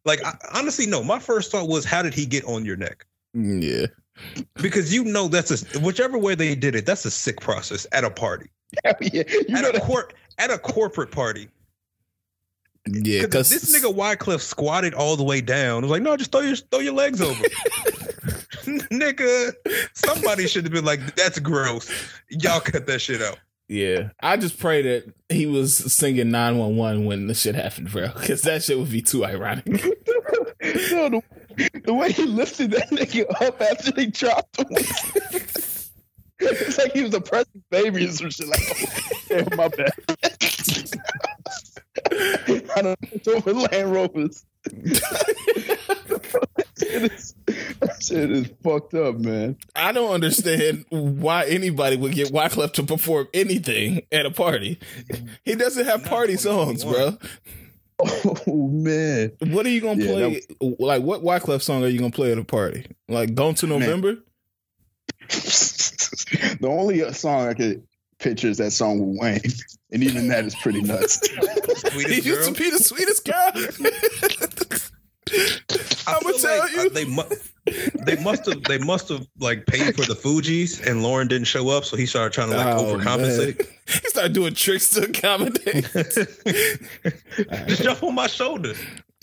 Like, 0.06 0.24
I, 0.24 0.34
honestly, 0.54 0.86
no. 0.86 1.04
My 1.04 1.20
first 1.20 1.52
thought 1.52 1.68
was, 1.68 1.84
how 1.86 2.02
did 2.02 2.14
he 2.14 2.26
get 2.26 2.46
on 2.46 2.66
your 2.66 2.78
neck? 2.78 3.06
Yeah, 3.34 3.88
Because 4.56 4.94
you 4.94 5.04
know 5.04 5.28
that's 5.28 5.52
a 5.76 5.80
whichever 5.80 6.18
way 6.18 6.36
they 6.36 6.56
did 6.56 6.76
it, 6.76 6.86
that's 6.86 7.06
a 7.06 7.12
sick 7.12 7.42
process 7.42 7.86
at 7.92 8.04
a 8.04 8.10
party, 8.10 8.50
yeah, 8.84 8.94
you 9.02 9.22
at 9.22 9.50
know 9.50 9.70
a 9.70 9.74
that. 9.74 9.84
court, 9.84 10.14
at 10.40 10.50
a 10.50 10.58
corporate 10.58 11.12
party. 11.12 11.50
yeah. 12.88 13.22
Because 13.22 13.50
this 13.50 13.76
nigga 13.76 13.94
Wyclef 13.94 14.40
squatted 14.42 14.94
all 14.96 15.16
the 15.16 15.24
way 15.24 15.42
down. 15.42 15.80
It 15.80 15.82
was 15.88 15.92
like, 15.92 16.02
no, 16.02 16.18
just 16.18 16.32
throw 16.32 16.42
your 16.42 16.56
throw 16.56 16.80
your 16.80 16.94
legs 16.94 17.22
over. 17.22 17.44
nigga, 18.92 19.54
somebody 19.94 20.48
should 20.48 20.64
have 20.64 20.74
been 20.74 20.86
like, 20.86 21.16
that's 21.16 21.38
gross. 21.40 21.90
Y'all 22.30 22.60
cut 22.60 22.88
that 22.88 23.00
shit 23.00 23.22
out. 23.22 23.38
Yeah, 23.68 24.10
I 24.20 24.38
just 24.38 24.58
pray 24.58 24.82
that 24.82 25.14
he 25.30 25.46
was 25.46 25.78
singing 25.94 26.32
nine 26.32 26.58
one 26.58 26.76
one 26.76 27.06
when 27.06 27.28
the 27.28 27.36
shit 27.36 27.54
happened, 27.54 27.92
bro. 27.92 28.08
Because 28.20 28.42
that 28.42 28.64
shit 28.64 28.80
would 28.80 28.90
be 28.90 29.02
too 29.04 29.24
ironic. 29.26 29.66
No, 30.92 31.10
the, 31.10 31.22
the 31.86 31.94
way 31.94 32.12
he 32.12 32.26
lifted 32.26 32.72
that 32.72 32.90
nigga 32.90 33.26
up 33.42 33.62
after 33.62 33.92
they 33.92 34.08
dropped 34.08 34.58
him. 34.60 34.68
it's 36.40 36.78
like 36.78 36.94
he 36.94 37.04
was 37.04 37.14
a 37.14 37.22
precious 37.22 37.50
baby 37.70 38.06
or 38.06 38.12
some 38.12 38.30
shit. 38.30 38.48
Like, 38.48 38.60
oh, 38.62 38.86
yeah, 39.32 39.56
my 39.56 39.68
bad. 39.68 39.92
I 42.76 42.82
don't 42.82 42.84
know. 42.84 42.96
It's 43.12 43.28
over 43.28 43.54
Land 43.54 43.92
Rovers. 43.92 44.46
shit, 46.78 47.12
is, 47.12 47.34
that 47.48 47.98
shit 48.02 48.32
is 48.32 48.50
fucked 48.64 48.94
up, 48.94 49.16
man. 49.18 49.58
I 49.76 49.92
don't 49.92 50.12
understand 50.12 50.86
why 50.90 51.46
anybody 51.46 51.98
would 51.98 52.14
get 52.14 52.32
Wyclef 52.32 52.74
to 52.74 52.84
perform 52.84 53.28
anything 53.34 54.02
at 54.12 54.26
a 54.26 54.32
party. 54.32 54.80
He 55.46 55.56
doesn't 55.56 55.86
have 55.86 56.04
party 56.06 56.38
songs, 56.38 56.84
bro. 56.84 57.18
Oh 58.02 58.68
man. 58.70 59.34
What 59.40 59.66
are 59.66 59.70
you 59.70 59.82
gonna 59.82 60.04
Yeah, 60.04 60.12
play? 60.12 60.42
like, 60.80 61.04
what 61.04 61.22
Wyclef 61.22 61.62
song 61.62 61.84
are 61.84 61.88
you 61.90 62.00
gonna 62.00 62.12
play 62.12 62.32
at 62.32 62.38
a 62.38 62.46
party? 62.46 62.86
Like, 63.10 63.36
"Gone 63.36 63.56
to 63.56 63.68
Man. 63.68 64.24
November"? 65.32 66.58
the 66.62 66.68
only 66.70 67.04
uh, 67.04 67.12
song 67.12 67.48
I 67.48 67.54
could 67.54 67.84
picture 68.20 68.48
is 68.50 68.58
that 68.58 68.72
song 68.72 69.00
with 69.00 69.20
Wayne, 69.20 69.42
and 69.92 70.04
even 70.04 70.28
that 70.30 70.46
is 70.46 70.56
pretty 70.56 70.82
nuts. 70.82 71.26
He 71.28 71.36
Sweetest 71.90 72.26
used 72.26 72.54
to 72.56 72.62
be 72.62 72.70
the 72.70 72.80
sweetest 72.80 73.26
guy. 73.26 73.52
I 76.08 76.18
I'ma 76.20 76.32
tell 76.38 76.60
like, 76.60 76.72
you. 76.72 76.82
uh, 76.82 76.90
they 76.90 77.06
mu- 77.06 77.24
they 78.06 78.16
must 78.24 78.46
have 78.48 78.64
they 78.64 78.80
must 78.80 79.10
have 79.10 79.28
like 79.40 79.66
paid 79.68 79.96
for 79.96 80.04
the 80.06 80.16
Fugees 80.16 80.84
and 80.86 81.04
Lauren 81.04 81.28
didn't 81.28 81.46
show 81.46 81.70
up, 81.70 81.86
so 81.86 81.96
he 81.96 82.08
started 82.08 82.34
trying 82.34 82.50
to 82.50 82.58
like 82.58 82.76
Oh, 82.76 82.96
overcompensate. 82.98 83.68
he 83.88 84.10
started 84.10 84.34
doing 84.34 84.56
tricks 84.56 84.90
to 84.92 85.04
accommodate. 85.04 85.86
Just 87.68 87.84
jump 87.84 88.02
on 88.04 88.16
my 88.16 88.26
shoulder. 88.28 88.74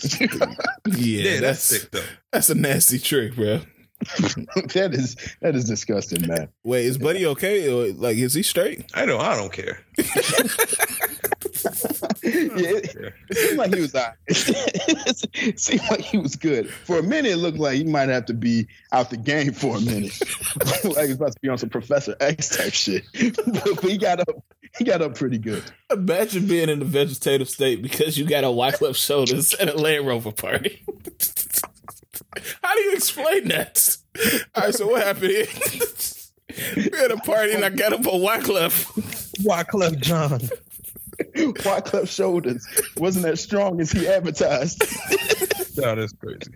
Yeah, 0.05 0.27
Yeah, 0.97 1.41
that's, 1.41 1.41
that's 1.41 1.61
sick 1.83 1.91
though. 1.91 2.05
that's 2.31 2.51
a 2.51 2.55
nasty 2.55 2.99
trick, 3.01 3.35
bro. 3.35 3.61
that 4.75 4.91
is 4.93 5.17
that 5.41 5.55
is 5.55 5.65
disgusting, 5.65 6.27
man. 6.27 6.49
Wait, 6.65 6.87
is 6.87 6.99
Buddy 6.99 7.27
okay? 7.27 7.69
Or 7.69 7.93
like, 7.93 8.17
is 8.17 8.35
he 8.35 8.43
straight? 8.43 8.91
I 8.95 9.05
know. 9.05 9.19
I 9.19 9.37
don't 9.37 9.53
care. 9.53 9.81
yeah, 9.97 10.05
it, 12.23 13.15
it 13.31 13.37
seemed 13.37 13.59
like 13.59 13.75
he 13.75 13.81
was. 13.81 13.95
all 13.95 14.03
right. 14.03 14.15
it 15.35 15.61
seemed 15.61 15.83
like 15.91 16.01
he 16.01 16.19
was 16.19 16.37
good 16.37 16.71
for 16.71 16.99
a 16.99 17.03
minute. 17.03 17.33
It 17.33 17.37
looked 17.37 17.59
like 17.59 17.77
he 17.77 17.85
might 17.85 18.09
have 18.09 18.27
to 18.27 18.35
be 18.35 18.67
out 18.93 19.11
the 19.11 19.17
game 19.17 19.53
for 19.53 19.77
a 19.77 19.81
minute, 19.81 20.19
like 20.85 21.07
he's 21.07 21.17
about 21.17 21.33
to 21.33 21.41
be 21.41 21.49
on 21.49 21.59
some 21.59 21.71
Professor 21.71 22.17
X 22.21 22.57
type 22.57 22.73
shit. 22.73 23.05
but, 23.13 23.65
but 23.65 23.91
he 23.91 23.99
got 23.99 24.21
up. 24.21 24.45
He 24.79 24.85
got 24.85 25.01
up 25.01 25.15
pretty 25.15 25.39
good. 25.39 25.63
Imagine 25.91 26.47
being 26.47 26.69
in 26.69 26.83
a 26.83 26.85
vegetative 26.85 27.49
state 27.49 27.81
because 27.83 28.19
you 28.19 28.27
got 28.27 28.45
a 28.45 28.49
Wyclef 28.49 28.95
shoulders 28.95 29.55
at 29.55 29.71
a 29.71 29.77
Land 29.77 30.07
Rover 30.07 30.33
party. 30.33 30.83
How 32.87 32.91
do 32.91 32.91
you 32.91 32.95
explain 32.97 33.49
that? 33.49 33.97
All 34.55 34.63
right, 34.65 34.75
so 34.75 34.87
what 34.87 35.03
happened 35.03 35.31
here? 35.33 35.47
We're 36.93 37.05
at 37.05 37.11
a 37.11 37.17
party 37.17 37.53
and 37.53 37.65
I 37.65 37.71
got 37.71 37.93
up 37.93 38.07
on 38.07 38.21
Wyclef. 38.21 38.87
Wyclef 39.43 40.01
Jean. 40.01 40.49
Wyclef 41.55 42.09
shoulders 42.09 42.65
wasn't 42.97 43.27
as 43.27 43.41
strong 43.43 43.81
as 43.81 43.91
he 43.93 44.07
advertised. 44.09 44.83
No, 45.79 45.95
that's 45.95 46.15
crazy. 46.15 46.55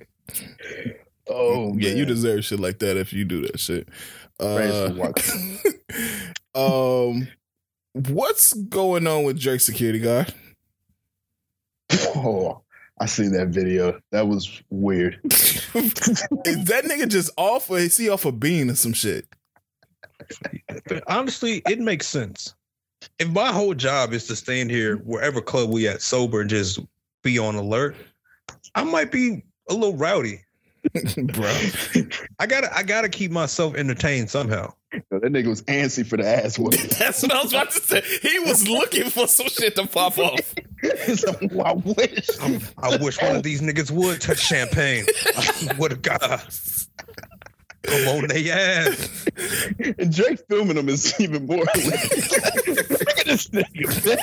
Oh 1.28 1.74
Yeah, 1.76 1.88
man. 1.90 1.98
you 1.98 2.06
deserve 2.06 2.42
shit 2.42 2.58
like 2.58 2.78
that 2.78 2.96
if 2.96 3.12
you 3.12 3.26
do 3.26 3.42
that 3.42 3.60
shit. 3.60 3.86
Praise 4.38 4.72
Uh, 6.54 6.54
um, 7.10 7.28
what's 7.92 8.54
going 8.54 9.06
on 9.06 9.24
with 9.24 9.38
Drake 9.38 9.60
security 9.60 9.98
guard? 9.98 10.32
Oh, 11.92 12.62
I 13.00 13.06
seen 13.06 13.32
that 13.32 13.48
video. 13.48 13.98
That 14.12 14.28
was 14.28 14.62
weird. 14.68 15.18
Is 15.24 15.34
that 15.74 16.84
nigga 16.84 17.08
just 17.08 17.30
off 17.38 17.70
or 17.70 17.78
is 17.78 17.96
he 17.96 18.10
off 18.10 18.26
a 18.26 18.32
bean 18.32 18.70
or 18.70 18.74
some 18.74 18.92
shit? 18.92 19.26
Honestly, 21.06 21.62
it 21.66 21.78
makes 21.78 22.06
sense. 22.06 22.54
If 23.18 23.30
my 23.30 23.52
whole 23.52 23.72
job 23.72 24.12
is 24.12 24.26
to 24.26 24.36
stand 24.36 24.70
here 24.70 24.96
wherever 24.98 25.40
club 25.40 25.70
we 25.70 25.88
at 25.88 26.02
sober 26.02 26.42
and 26.42 26.50
just 26.50 26.78
be 27.22 27.38
on 27.38 27.54
alert, 27.54 27.96
I 28.74 28.84
might 28.84 29.10
be 29.10 29.42
a 29.70 29.74
little 29.74 29.96
rowdy. 29.96 30.42
Bro. 31.16 31.58
I 32.38 32.46
gotta 32.46 32.74
I 32.74 32.82
gotta 32.82 33.08
keep 33.08 33.30
myself 33.30 33.74
entertained 33.74 34.30
somehow. 34.30 34.72
That 34.92 35.22
nigga 35.22 35.46
was 35.46 35.62
antsy 35.62 36.04
for 36.06 36.16
the 36.16 36.26
ass 36.26 36.58
whooping. 36.58 36.88
That's 36.98 37.22
what 37.22 37.32
I 37.32 37.42
was 37.42 37.52
about 37.52 37.70
to 37.70 37.80
say. 37.80 38.02
He 38.22 38.38
was 38.40 38.68
looking 38.68 39.10
for 39.10 39.26
some 39.28 39.48
shit 39.48 39.76
to 39.76 39.86
pop 39.86 40.18
off. 40.18 40.54
So, 41.14 41.34
I 41.62 41.74
wish. 41.74 42.26
I'm, 42.40 42.58
I 42.78 42.96
wish 42.96 43.20
one 43.20 43.36
of 43.36 43.42
these 43.42 43.60
niggas 43.60 43.90
would 43.90 44.18
touch 44.22 44.38
champagne. 44.38 45.04
What 45.76 45.92
a 45.92 45.96
god. 45.96 46.40
Come 47.82 48.08
on, 48.08 48.28
they 48.28 48.50
ass. 48.50 49.26
And 49.98 50.14
Drake 50.14 50.40
filming 50.48 50.78
him 50.78 50.88
is 50.88 51.20
even 51.20 51.44
more. 51.44 51.66
hilarious. 51.74 52.32
Look 52.90 53.18
at 53.18 53.26
this 53.26 53.48
nigga. 53.48 54.06
man. 54.06 54.18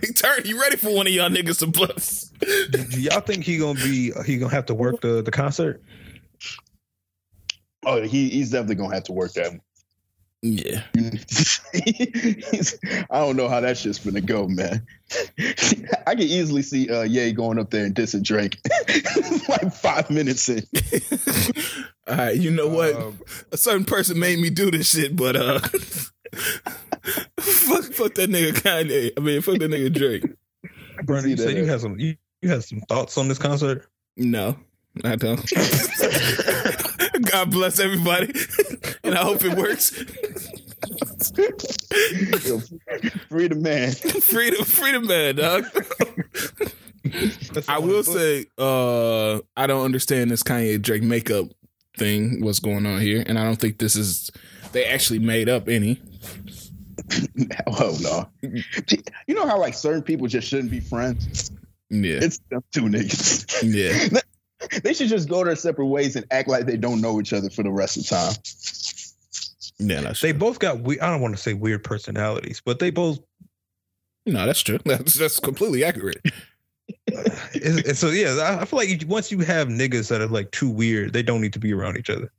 He 0.00 0.12
turned. 0.12 0.44
He 0.46 0.54
ready 0.54 0.74
for 0.76 0.92
one 0.92 1.06
of 1.06 1.12
y'all 1.12 1.30
niggas 1.30 1.60
to 1.60 1.66
bust. 1.68 2.36
Do 2.40 3.00
y'all 3.00 3.20
think 3.20 3.44
he 3.44 3.58
gonna 3.58 3.74
be 3.78 4.12
he 4.26 4.38
gonna 4.38 4.52
have 4.52 4.66
to 4.66 4.74
work 4.74 5.00
the, 5.02 5.22
the 5.22 5.30
concert? 5.30 5.82
Oh, 7.86 8.02
he, 8.02 8.28
he's 8.28 8.50
definitely 8.50 8.76
gonna 8.76 8.94
have 8.94 9.04
to 9.04 9.12
work 9.12 9.32
that. 9.34 9.52
Yeah. 10.46 10.82
I 13.10 13.20
don't 13.20 13.36
know 13.36 13.48
how 13.48 13.60
that 13.60 13.78
shit's 13.78 13.98
gonna 13.98 14.20
go, 14.20 14.46
man. 14.46 14.86
I 16.06 16.14
can 16.14 16.20
easily 16.20 16.60
see 16.60 16.90
uh 16.90 17.00
Ye 17.02 17.32
going 17.32 17.58
up 17.58 17.70
there 17.70 17.86
and 17.86 17.94
dissing 17.94 18.22
Drake 18.22 18.58
like 19.48 19.72
five 19.72 20.10
minutes 20.10 20.50
in. 20.50 20.62
All 22.06 22.16
right, 22.16 22.36
you 22.36 22.50
know 22.50 22.68
what? 22.68 22.94
Um, 22.94 23.18
a 23.52 23.56
certain 23.56 23.86
person 23.86 24.18
made 24.18 24.38
me 24.38 24.50
do 24.50 24.70
this 24.70 24.90
shit, 24.90 25.16
but 25.16 25.34
uh, 25.34 25.60
fuck, 27.40 27.84
fuck 27.94 28.14
that 28.14 28.28
nigga 28.28 28.52
Kanye. 28.52 29.12
I 29.16 29.20
mean, 29.20 29.40
fuck 29.40 29.58
that 29.60 29.70
nigga 29.70 29.94
Drake. 29.94 30.24
Brandon, 31.04 31.30
you 31.30 31.38
see 31.38 31.44
said 31.44 31.56
you 31.56 31.64
had 31.64 31.80
some 31.80 31.98
you, 31.98 32.16
you 32.42 32.50
had 32.50 32.62
some 32.62 32.82
thoughts 32.82 33.16
on 33.16 33.28
this 33.28 33.38
concert. 33.38 33.86
No, 34.18 34.58
I 35.02 35.16
don't. 35.16 35.40
God 37.34 37.50
bless 37.50 37.80
everybody, 37.80 38.32
and 39.04 39.14
I 39.16 39.22
hope 39.24 39.44
it 39.44 39.56
works. 39.58 39.90
Yo, 42.46 42.60
Free 43.28 43.48
the 43.48 43.56
man. 43.56 43.90
freedom, 43.92 44.64
freedom, 44.64 45.06
man, 45.08 45.34
dog. 45.34 45.64
I 47.68 47.78
will 47.80 47.98
of 47.98 48.06
the 48.06 48.12
books. 48.12 48.12
say, 48.12 48.46
uh, 48.56 49.40
I 49.56 49.66
don't 49.66 49.84
understand 49.84 50.30
this 50.30 50.44
Kanye 50.44 50.80
Drake 50.80 51.02
makeup 51.02 51.46
thing. 51.98 52.40
What's 52.40 52.60
going 52.60 52.86
on 52.86 53.00
here? 53.00 53.24
And 53.26 53.36
I 53.36 53.42
don't 53.44 53.56
think 53.60 53.78
this 53.78 53.96
is. 53.96 54.30
They 54.70 54.84
actually 54.84 55.18
made 55.18 55.48
up 55.48 55.68
any. 55.68 56.00
Oh 57.66 57.96
no. 58.00 58.28
You 59.26 59.34
know 59.34 59.46
how 59.46 59.58
like 59.58 59.74
certain 59.74 60.02
people 60.02 60.26
just 60.28 60.46
shouldn't 60.48 60.70
be 60.70 60.80
friends? 60.80 61.50
Yeah, 61.90 62.18
It's 62.22 62.38
them 62.50 62.62
two 62.72 62.82
niggas. 62.82 63.62
yeah. 63.64 64.20
They 64.82 64.94
should 64.94 65.08
just 65.08 65.28
go 65.28 65.44
their 65.44 65.56
separate 65.56 65.86
ways 65.86 66.16
and 66.16 66.26
act 66.30 66.48
like 66.48 66.66
they 66.66 66.76
don't 66.76 67.00
know 67.00 67.20
each 67.20 67.32
other 67.32 67.50
for 67.50 67.62
the 67.62 67.70
rest 67.70 67.96
of 67.96 68.04
the 68.04 68.08
time. 68.10 68.34
Yeah, 69.78 70.00
that's 70.02 70.20
they 70.20 70.30
true. 70.30 70.38
both 70.38 70.58
got 70.60 70.80
we 70.80 71.00
I 71.00 71.10
don't 71.10 71.20
want 71.20 71.34
to 71.36 71.42
say 71.42 71.52
weird 71.54 71.82
personalities, 71.84 72.62
but 72.64 72.78
they 72.78 72.90
both 72.90 73.18
No, 74.26 74.46
that's 74.46 74.60
true. 74.60 74.78
That's 74.84 75.14
that's 75.14 75.40
completely 75.40 75.84
accurate. 75.84 76.22
it's, 77.06 77.78
it's- 77.78 77.98
so 77.98 78.08
yeah, 78.10 78.34
I, 78.40 78.62
I 78.62 78.64
feel 78.64 78.78
like 78.78 79.04
once 79.08 79.30
you 79.32 79.40
have 79.40 79.68
niggas 79.68 80.08
that 80.08 80.20
are 80.20 80.26
like 80.28 80.50
too 80.52 80.68
weird, 80.70 81.12
they 81.12 81.22
don't 81.22 81.40
need 81.40 81.52
to 81.54 81.58
be 81.58 81.72
around 81.72 81.96
each 81.96 82.10
other. 82.10 82.30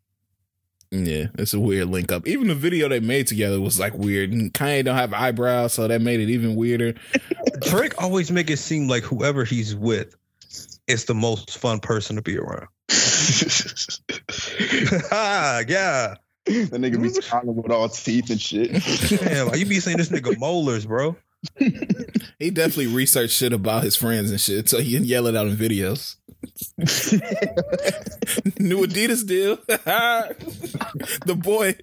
Yeah, 0.91 1.27
it's 1.37 1.53
a 1.53 1.59
weird 1.59 1.89
link 1.89 2.11
up. 2.11 2.25
Even 2.27 2.47
the 2.47 2.55
video 2.55 2.87
they 2.87 2.99
made 3.01 3.27
together 3.27 3.59
was 3.59 3.79
like 3.79 3.93
weird. 3.95 4.31
And 4.31 4.53
Kanye 4.53 4.85
don't 4.85 4.95
have 4.95 5.13
eyebrows, 5.13 5.73
so 5.73 5.87
that 5.87 5.99
made 6.01 6.19
it 6.21 6.29
even 6.29 6.55
weirder. 6.55 6.93
Drake 7.61 8.01
always 8.01 8.31
make 8.31 8.49
it 8.49 8.57
seem 8.57 8.87
like 8.87 9.03
whoever 9.03 9.43
he's 9.43 9.75
with 9.75 10.15
is 10.87 11.05
the 11.05 11.15
most 11.15 11.57
fun 11.57 11.79
person 11.79 12.15
to 12.15 12.21
be 12.21 12.37
around. 12.37 12.67
ah, 15.11 15.59
yeah. 15.67 16.15
that 16.45 16.71
nigga 16.71 17.01
be 17.01 17.09
smiling 17.09 17.55
with 17.55 17.71
all 17.71 17.89
teeth 17.89 18.29
and 18.29 18.39
shit. 18.39 18.71
Damn, 19.19 19.47
why 19.49 19.55
you 19.55 19.65
be 19.65 19.79
saying 19.79 19.97
this 19.97 20.09
nigga 20.09 20.37
molars, 20.37 20.85
bro? 20.85 21.15
He 22.37 22.49
definitely 22.51 22.87
researched 22.87 23.33
shit 23.33 23.53
about 23.53 23.83
his 23.83 23.95
friends 23.95 24.29
and 24.29 24.41
shit, 24.41 24.67
so 24.67 24.79
he 24.79 24.93
can 24.93 25.05
yell 25.05 25.25
it 25.27 25.37
out 25.37 25.47
in 25.47 25.55
videos. 25.55 26.17
New 28.59 28.85
Adidas 28.85 29.25
deal. 29.25 29.55
the 31.25 31.35
boy. 31.35 31.75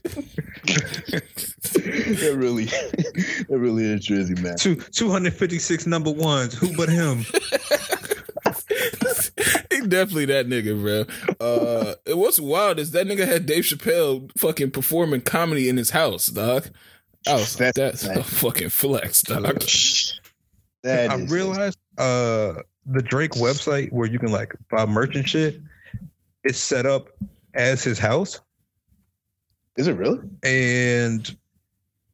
it 1.74 2.36
really, 2.36 2.64
it 2.64 3.48
really 3.48 3.84
is 3.84 4.06
Drizzy, 4.06 4.38
man. 4.42 4.56
Two 4.56 4.76
two 4.76 5.10
hundred 5.10 5.32
fifty 5.32 5.58
six 5.58 5.86
number 5.86 6.10
ones. 6.10 6.54
Who 6.54 6.76
but 6.76 6.90
him? 6.90 7.24
He 9.70 9.80
definitely 9.86 10.26
that 10.26 10.46
nigga, 10.46 10.80
bro. 10.80 11.04
Uh, 11.46 11.94
and 12.06 12.18
what's 12.18 12.40
wild 12.40 12.78
is 12.78 12.90
that 12.92 13.06
nigga 13.06 13.26
had 13.26 13.46
Dave 13.46 13.64
Chappelle 13.64 14.30
fucking 14.38 14.70
performing 14.70 15.20
comedy 15.20 15.68
in 15.68 15.76
his 15.76 15.90
house, 15.90 16.26
dog. 16.28 16.68
I 17.26 17.34
was 17.34 17.58
like, 17.60 17.74
That's 17.74 18.02
that's 18.02 18.18
a 18.18 18.22
fucking 18.24 18.70
flex, 18.70 19.22
dog. 19.22 19.60
That 20.82 21.10
I 21.10 21.16
is- 21.18 21.30
realized 21.30 21.78
uh 21.98 22.54
the 22.86 23.02
Drake 23.02 23.32
website 23.32 23.92
where 23.92 24.08
you 24.08 24.18
can 24.18 24.32
like 24.32 24.54
buy 24.70 24.86
merch 24.86 25.14
and 25.14 25.28
shit 25.28 25.60
is 26.44 26.56
set 26.56 26.84
up 26.86 27.08
as 27.54 27.84
his 27.84 27.98
house. 27.98 28.40
Is 29.76 29.86
it 29.86 29.92
really? 29.96 30.18
And 30.42 31.36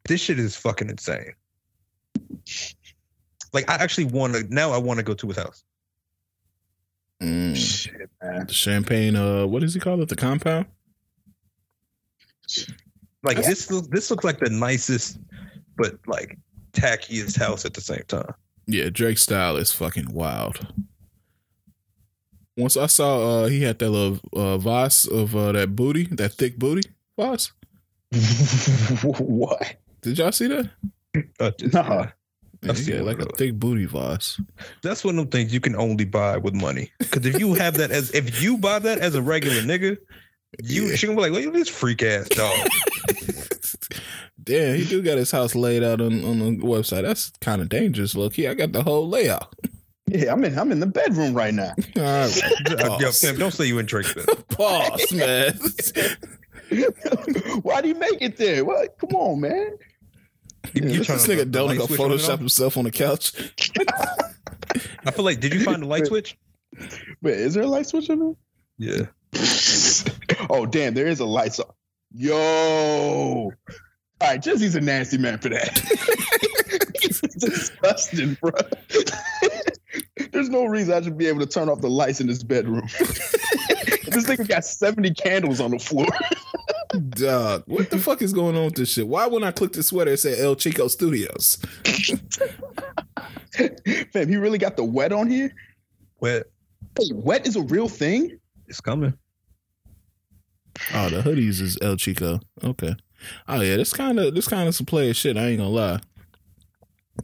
this 0.06 0.20
shit 0.20 0.38
is 0.38 0.54
fucking 0.56 0.90
insane. 0.90 1.32
Like 3.54 3.70
I 3.70 3.76
actually 3.76 4.04
want 4.04 4.34
to 4.34 4.44
now 4.54 4.72
I 4.72 4.78
want 4.78 4.98
to 4.98 5.02
go 5.02 5.14
to 5.14 5.26
his 5.28 5.36
house. 5.38 5.64
Mm. 7.22 7.56
Shit, 7.56 8.10
man. 8.22 8.46
The 8.46 8.52
champagne, 8.52 9.16
uh, 9.16 9.46
what 9.46 9.60
does 9.60 9.74
he 9.74 9.80
call 9.80 10.00
it? 10.02 10.08
The 10.08 10.16
compound? 10.16 10.66
Like 13.22 13.36
this 13.36 13.66
this 13.90 14.10
looks 14.10 14.24
like 14.24 14.38
the 14.38 14.48
nicest 14.50 15.18
but 15.76 15.98
like 16.06 16.38
tackiest 16.72 17.38
house 17.38 17.64
at 17.64 17.74
the 17.74 17.80
same 17.80 18.02
time. 18.08 18.32
Yeah, 18.66 18.90
Drake's 18.90 19.22
style 19.22 19.56
is 19.56 19.72
fucking 19.72 20.12
wild. 20.12 20.66
Once 22.56 22.76
I 22.76 22.86
saw 22.86 23.42
uh 23.42 23.46
he 23.46 23.62
had 23.62 23.78
that 23.80 23.90
little 23.90 24.20
uh 24.32 24.56
Voss 24.58 25.06
of 25.06 25.34
uh 25.36 25.52
that 25.52 25.74
booty, 25.76 26.04
that 26.12 26.34
thick 26.34 26.58
booty 26.58 26.88
Voss. 27.18 27.52
what? 29.02 29.76
Did 30.00 30.18
y'all 30.18 30.32
see 30.32 30.46
that? 30.46 30.70
Uh, 31.40 31.50
just- 31.58 31.74
Nah. 32.62 32.66
Yeah, 32.66 32.70
I've 32.72 32.76
he 32.78 32.82
seen 32.84 32.94
got 32.96 33.04
one 33.04 33.06
like 33.14 33.22
a 33.22 33.24
those. 33.26 33.38
thick 33.38 33.54
booty 33.54 33.84
Voss. 33.84 34.40
That's 34.82 35.04
one 35.04 35.18
of 35.18 35.24
them 35.24 35.30
things 35.30 35.52
you 35.54 35.60
can 35.60 35.76
only 35.76 36.04
buy 36.04 36.36
with 36.38 36.54
money. 36.54 36.90
Because 36.98 37.24
if 37.26 37.38
you 37.38 37.54
have 37.54 37.74
that 37.74 37.90
as 37.90 38.12
if 38.14 38.42
you 38.42 38.58
buy 38.58 38.78
that 38.80 38.98
as 38.98 39.14
a 39.14 39.22
regular 39.22 39.62
nigga, 39.62 39.96
you 40.62 40.86
Yeah. 40.86 40.96
she 40.96 41.06
gonna 41.06 41.16
be 41.16 41.22
like, 41.22 41.32
"Look 41.32 41.44
at 41.44 41.52
this 41.52 41.68
freak 41.68 42.02
ass 42.02 42.28
dog." 42.30 42.68
Damn, 44.42 44.76
he 44.76 44.84
do 44.86 45.02
got 45.02 45.18
his 45.18 45.30
house 45.30 45.54
laid 45.54 45.82
out 45.84 46.00
on, 46.00 46.24
on 46.24 46.38
the 46.38 46.64
website. 46.64 47.02
That's 47.02 47.30
kind 47.40 47.60
of 47.60 47.68
dangerous, 47.68 48.14
low 48.14 48.30
key. 48.30 48.46
I 48.48 48.54
got 48.54 48.72
the 48.72 48.82
whole 48.82 49.06
layout. 49.08 49.54
Yeah, 50.06 50.32
I'm 50.32 50.42
in. 50.44 50.58
I'm 50.58 50.72
in 50.72 50.80
the 50.80 50.86
bedroom 50.86 51.34
right 51.34 51.52
now. 51.52 51.74
All 51.96 52.02
right, 52.02 52.42
Yo, 52.70 52.76
pause. 52.76 53.18
Sam, 53.20 53.36
don't 53.36 53.50
say 53.52 53.66
you 53.66 53.78
in 53.78 53.84
Drake's 53.86 54.14
bed. 54.14 54.26
Pause, 54.48 55.12
man. 55.12 55.58
Why 57.62 57.82
do 57.82 57.88
you 57.88 57.94
make 57.94 58.22
it 58.22 58.36
there? 58.38 58.64
What? 58.64 58.96
Come 58.98 59.10
on, 59.10 59.40
man. 59.40 59.76
You, 60.74 60.88
you 60.88 60.98
this 60.98 61.06
trying 61.06 61.18
to 61.18 61.24
nigga 61.28 61.38
turn 61.38 61.50
don't 61.50 61.68
light 61.68 61.78
go 61.78 61.86
switch 61.86 62.00
on 62.00 62.12
and 62.12 62.20
Photoshop 62.20 62.38
himself 62.38 62.76
on 62.76 62.84
the 62.84 62.90
couch. 62.90 63.32
I 65.04 65.10
feel 65.10 65.24
like, 65.24 65.40
did 65.40 65.54
you 65.54 65.64
find 65.64 65.82
the 65.82 65.86
light 65.86 66.06
switch? 66.06 66.36
Wait, 67.22 67.38
is 67.38 67.54
there 67.54 67.64
a 67.64 67.66
light 67.66 67.86
switch 67.86 68.10
in 68.10 68.18
there? 68.18 68.34
Yeah. 68.78 69.06
oh, 70.50 70.66
damn, 70.66 70.94
there 70.94 71.06
is 71.06 71.20
a 71.20 71.26
light 71.26 71.54
switch. 71.54 71.68
Yo. 72.12 73.50
All 74.20 74.28
right, 74.28 74.42
Jesse's 74.42 74.74
a 74.74 74.80
nasty 74.80 75.18
man 75.18 75.38
for 75.38 75.48
that. 75.50 75.78
He's 77.00 77.20
disgusting, 77.20 78.36
bro. 78.40 78.50
There's 80.32 80.48
no 80.48 80.64
reason 80.66 80.94
I 80.94 81.02
should 81.02 81.16
be 81.16 81.28
able 81.28 81.40
to 81.40 81.46
turn 81.46 81.68
off 81.68 81.80
the 81.80 81.90
lights 81.90 82.20
in 82.20 82.26
this 82.26 82.42
bedroom. 82.42 82.88
This 84.10 84.26
nigga 84.26 84.48
got 84.48 84.64
70 84.64 85.14
candles 85.14 85.60
on 85.60 85.70
the 85.72 85.78
floor. 85.78 86.06
Dog, 87.10 87.64
what 87.66 87.90
the 87.90 87.98
fuck 87.98 88.22
is 88.22 88.32
going 88.32 88.56
on 88.56 88.66
with 88.66 88.74
this 88.76 88.92
shit? 88.92 89.06
Why 89.06 89.26
when 89.26 89.44
I 89.44 89.50
click 89.50 89.72
the 89.72 89.82
sweater 89.82 90.12
it 90.12 90.18
said 90.18 90.38
El 90.38 90.56
Chico 90.56 90.88
Studios? 90.88 91.58
Fam, 94.12 94.28
he 94.28 94.36
really 94.36 94.58
got 94.58 94.76
the 94.76 94.84
wet 94.84 95.12
on 95.12 95.28
here? 95.28 95.52
Wet. 96.20 96.44
Wait, 96.98 97.12
wet 97.14 97.46
is 97.46 97.56
a 97.56 97.62
real 97.62 97.88
thing? 97.88 98.38
It's 98.66 98.80
coming. 98.80 99.12
Oh, 100.94 101.08
the 101.08 101.20
hoodies 101.22 101.60
is 101.60 101.76
El 101.82 101.96
Chico. 101.96 102.40
Okay. 102.62 102.94
Oh 103.48 103.60
yeah, 103.60 103.76
this 103.76 103.92
kind 103.92 104.18
of 104.18 104.34
this 104.34 104.46
kind 104.46 104.68
of 104.68 104.74
some 104.74 104.86
player 104.86 105.12
shit. 105.12 105.36
I 105.36 105.48
ain't 105.48 105.58
gonna 105.58 105.70
lie. 105.70 106.00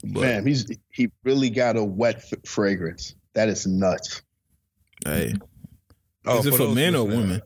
But 0.04 0.22
Fam, 0.22 0.46
he's 0.46 0.66
he 0.90 1.10
really 1.22 1.50
got 1.50 1.76
a 1.76 1.84
wet 1.84 2.16
f- 2.16 2.44
fragrance. 2.44 3.14
That 3.34 3.48
is 3.48 3.66
nuts. 3.66 4.22
hey, 5.06 5.34
Oh, 6.26 6.38
is 6.38 6.46
it 6.46 6.52
for 6.52 6.58
those 6.58 6.74
men 6.74 6.94
or 6.94 7.00
listening, 7.04 7.20
women? 7.20 7.42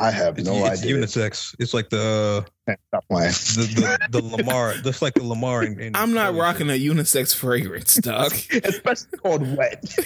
I 0.00 0.12
have 0.12 0.38
It's, 0.38 0.46
no 0.46 0.64
it's 0.64 0.82
idea. 0.82 0.96
unisex. 0.96 1.56
It's 1.58 1.74
like 1.74 1.90
the 1.90 2.46
Stop 2.88 3.04
playing. 3.10 3.32
the, 3.32 3.98
the, 4.12 4.20
the 4.20 4.26
Lamar. 4.36 4.74
That's 4.84 5.02
like 5.02 5.14
the 5.14 5.24
Lamar. 5.24 5.64
In, 5.64 5.80
in 5.80 5.96
I'm 5.96 6.14
not 6.14 6.36
rocking 6.36 6.70
a 6.70 6.78
unisex 6.78 7.34
fragrance, 7.34 7.96
dog. 7.96 8.32
Especially 8.64 9.18
called 9.18 9.56
wet. 9.56 9.82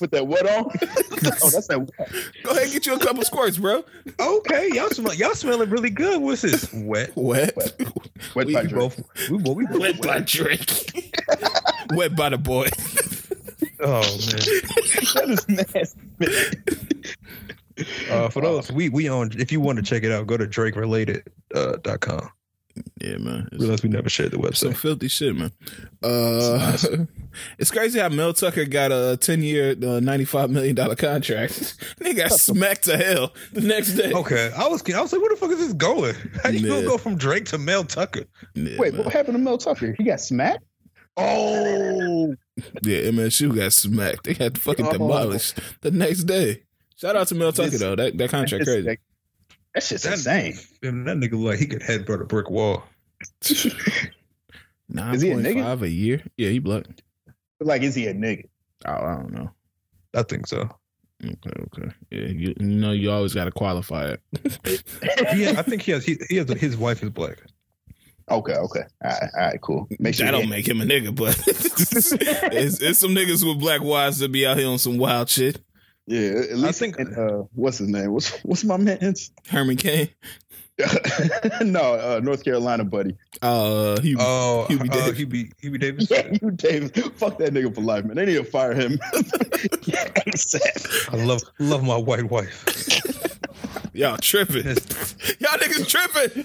Put 0.00 0.10
that 0.10 0.26
wet 0.26 0.46
on. 0.48 0.64
oh, 0.66 1.50
that's 1.50 1.68
that 1.68 1.78
wet. 1.96 2.10
Go 2.42 2.50
ahead 2.50 2.64
and 2.64 2.72
get 2.72 2.86
you 2.86 2.94
a 2.94 2.98
couple 2.98 3.22
squirts, 3.22 3.56
bro. 3.58 3.84
Okay, 4.18 4.70
y'all 4.72 4.88
smell. 4.90 5.14
Y'all 5.14 5.34
smelling 5.34 5.70
really 5.70 5.90
good. 5.90 6.20
What's 6.20 6.42
this? 6.42 6.68
Wet. 6.72 7.12
Wet, 7.14 7.56
Wet 8.34 8.46
We 8.48 8.52
by 8.54 8.62
We 8.62 8.66
Drake. 8.68 8.74
both. 8.74 9.30
We, 9.30 9.38
both- 9.38 9.56
we 9.56 9.66
both 9.66 9.78
wet 9.80 10.02
by 10.02 10.20
Drake. 10.20 11.06
wet 11.90 12.16
by 12.16 12.30
the 12.30 12.38
boy. 12.38 12.68
Oh 13.78 14.00
man. 14.00 14.02
That 15.14 15.24
is 15.28 15.48
nasty. 15.48 16.00
Uh, 18.10 18.30
for 18.30 18.40
those 18.40 18.72
we 18.72 18.88
we 18.88 19.10
own. 19.10 19.30
If 19.38 19.52
you 19.52 19.60
want 19.60 19.76
to 19.76 19.82
check 19.84 20.02
it 20.02 20.10
out, 20.10 20.26
go 20.26 20.38
to 20.38 20.46
DrakeRelated 20.46 21.26
uh, 21.54 21.76
dot 21.82 22.00
com. 22.00 22.30
Yeah, 23.02 23.18
man. 23.18 23.40
It's- 23.52 23.60
Realize 23.60 23.82
we 23.82 23.90
never 23.90 24.08
shared 24.08 24.30
the 24.30 24.38
website 24.38 24.56
some 24.56 24.72
website. 24.72 24.76
filthy 24.76 25.08
shit, 25.08 25.36
man. 25.36 25.52
Uh, 26.02 26.74
it's 27.58 27.70
crazy 27.70 27.98
how 27.98 28.08
Mel 28.08 28.32
Tucker 28.32 28.64
got 28.64 28.92
a 28.92 29.18
ten 29.20 29.42
year, 29.42 29.72
uh, 29.82 30.00
ninety 30.00 30.24
five 30.24 30.48
million 30.50 30.74
dollar 30.74 30.96
contract. 30.96 31.74
they 31.98 32.14
got 32.14 32.32
smacked 32.32 32.84
to 32.84 32.96
hell 32.96 33.34
the 33.52 33.60
next 33.60 33.92
day. 33.92 34.10
Okay, 34.10 34.50
I 34.56 34.68
was 34.68 34.82
I 34.90 35.02
was 35.02 35.12
like, 35.12 35.20
where 35.20 35.30
the 35.30 35.36
fuck 35.36 35.50
is 35.50 35.58
this 35.58 35.74
going? 35.74 36.14
How 36.42 36.48
you 36.48 36.66
gonna 36.66 36.86
go 36.86 36.96
from 36.96 37.16
Drake 37.16 37.44
to 37.46 37.58
Mel 37.58 37.84
Tucker? 37.84 38.24
Yeah, 38.54 38.78
Wait, 38.78 38.94
man. 38.94 39.04
what 39.04 39.12
happened 39.12 39.34
to 39.34 39.42
Mel 39.42 39.58
Tucker? 39.58 39.94
He 39.98 40.04
got 40.04 40.20
smacked. 40.22 40.64
Oh, 41.18 42.34
yeah, 42.82 42.98
MSU 43.10 43.54
got 43.56 43.72
smacked. 43.72 44.24
They 44.24 44.34
got 44.34 44.58
fucking 44.58 44.86
Oh. 44.86 44.92
demolished 44.92 45.58
the 45.80 45.90
next 45.90 46.24
day. 46.24 46.62
Shout 46.96 47.16
out 47.16 47.28
to 47.28 47.34
Mel 47.34 47.52
Tucker 47.52 47.78
though. 47.78 47.96
That 47.96 48.16
that 48.18 48.30
contract 48.30 48.64
That's- 48.64 48.84
crazy. 48.84 48.98
That 49.74 49.82
shit's 49.82 50.02
That- 50.04 50.12
insane. 50.14 50.54
And 50.82 51.06
that 51.06 51.16
nigga 51.18 51.32
look 51.32 51.50
like 51.52 51.58
he 51.58 51.66
could 51.66 51.82
headbutt 51.82 52.20
a 52.22 52.24
brick 52.24 52.48
wall. 52.50 52.84
Nine 54.88 55.14
Is 55.14 55.24
a 55.24 55.62
five 55.62 55.82
a 55.82 55.88
year. 55.90 56.22
Yeah, 56.36 56.50
he 56.50 56.58
black. 56.60 56.84
Like, 57.60 57.82
is 57.82 57.94
he 57.94 58.06
a 58.06 58.14
nigga? 58.14 58.44
Oh, 58.84 58.92
I 58.92 59.16
don't 59.16 59.32
know. 59.32 59.50
I 60.14 60.22
think 60.22 60.46
so. 60.46 60.68
Okay, 61.24 61.34
okay. 61.74 61.88
Yeah, 62.10 62.26
you, 62.28 62.54
you 62.60 62.66
know 62.66 62.92
you 62.92 63.10
always 63.10 63.34
got 63.34 63.46
to 63.46 63.50
qualify 63.50 64.12
it. 64.12 64.20
yeah, 65.36 65.54
I 65.58 65.62
think 65.62 65.82
he 65.82 65.92
has. 65.92 66.04
He, 66.04 66.18
he 66.28 66.36
has. 66.36 66.48
His 66.50 66.76
wife 66.76 67.02
is 67.02 67.10
black. 67.10 67.38
Okay, 68.28 68.54
okay. 68.54 68.82
All 69.04 69.10
right, 69.10 69.30
all 69.34 69.40
right, 69.46 69.60
cool. 69.60 69.88
Make 70.00 70.14
sure 70.16 70.26
that 70.26 70.32
don't 70.32 70.48
make 70.48 70.66
him 70.66 70.80
a 70.80 70.84
nigga, 70.84 71.14
but 71.14 71.38
it's, 71.46 72.80
it's 72.80 72.98
some 72.98 73.14
niggas 73.14 73.46
with 73.46 73.60
black 73.60 73.82
wives 73.82 74.18
that 74.18 74.32
be 74.32 74.44
out 74.46 74.56
here 74.58 74.68
on 74.68 74.78
some 74.78 74.98
wild 74.98 75.28
shit. 75.28 75.60
Yeah, 76.08 76.30
at 76.50 76.56
least 76.58 76.78
think- 76.78 76.96
think. 76.96 77.16
Uh, 77.16 77.42
what's 77.54 77.78
his 77.78 77.88
name? 77.88 78.12
What's 78.12 78.30
what's 78.44 78.64
my 78.64 78.76
man's? 78.76 79.30
Herman 79.48 79.76
Cain. 79.76 80.08
no, 81.62 81.80
uh, 81.94 82.20
North 82.22 82.44
Carolina 82.44 82.84
buddy. 82.84 83.16
Uh, 83.40 83.98
he, 84.00 84.14
Oh, 84.18 84.66
Hubie 84.68 84.90
uh, 84.90 85.06
Davis. 85.06 85.18
Hubie, 85.18 85.52
Hubie 85.62 85.80
Davis. 85.80 86.10
Yeah, 86.10 86.30
you 86.42 86.50
Davis. 86.50 86.90
Fuck 87.16 87.38
that 87.38 87.54
nigga 87.54 87.74
for 87.74 87.80
life, 87.80 88.04
man. 88.04 88.16
They 88.16 88.26
need 88.26 88.34
to 88.34 88.44
fire 88.44 88.74
him. 88.74 88.98
ASAP. 88.98 91.08
I 91.14 91.24
love 91.24 91.42
love 91.58 91.82
my 91.82 91.96
white 91.96 92.28
wife. 92.30 92.64
y'all 93.94 94.18
tripping. 94.18 94.66
y'all 94.66 95.58
niggas 95.58 95.88
tripping. 95.88 96.44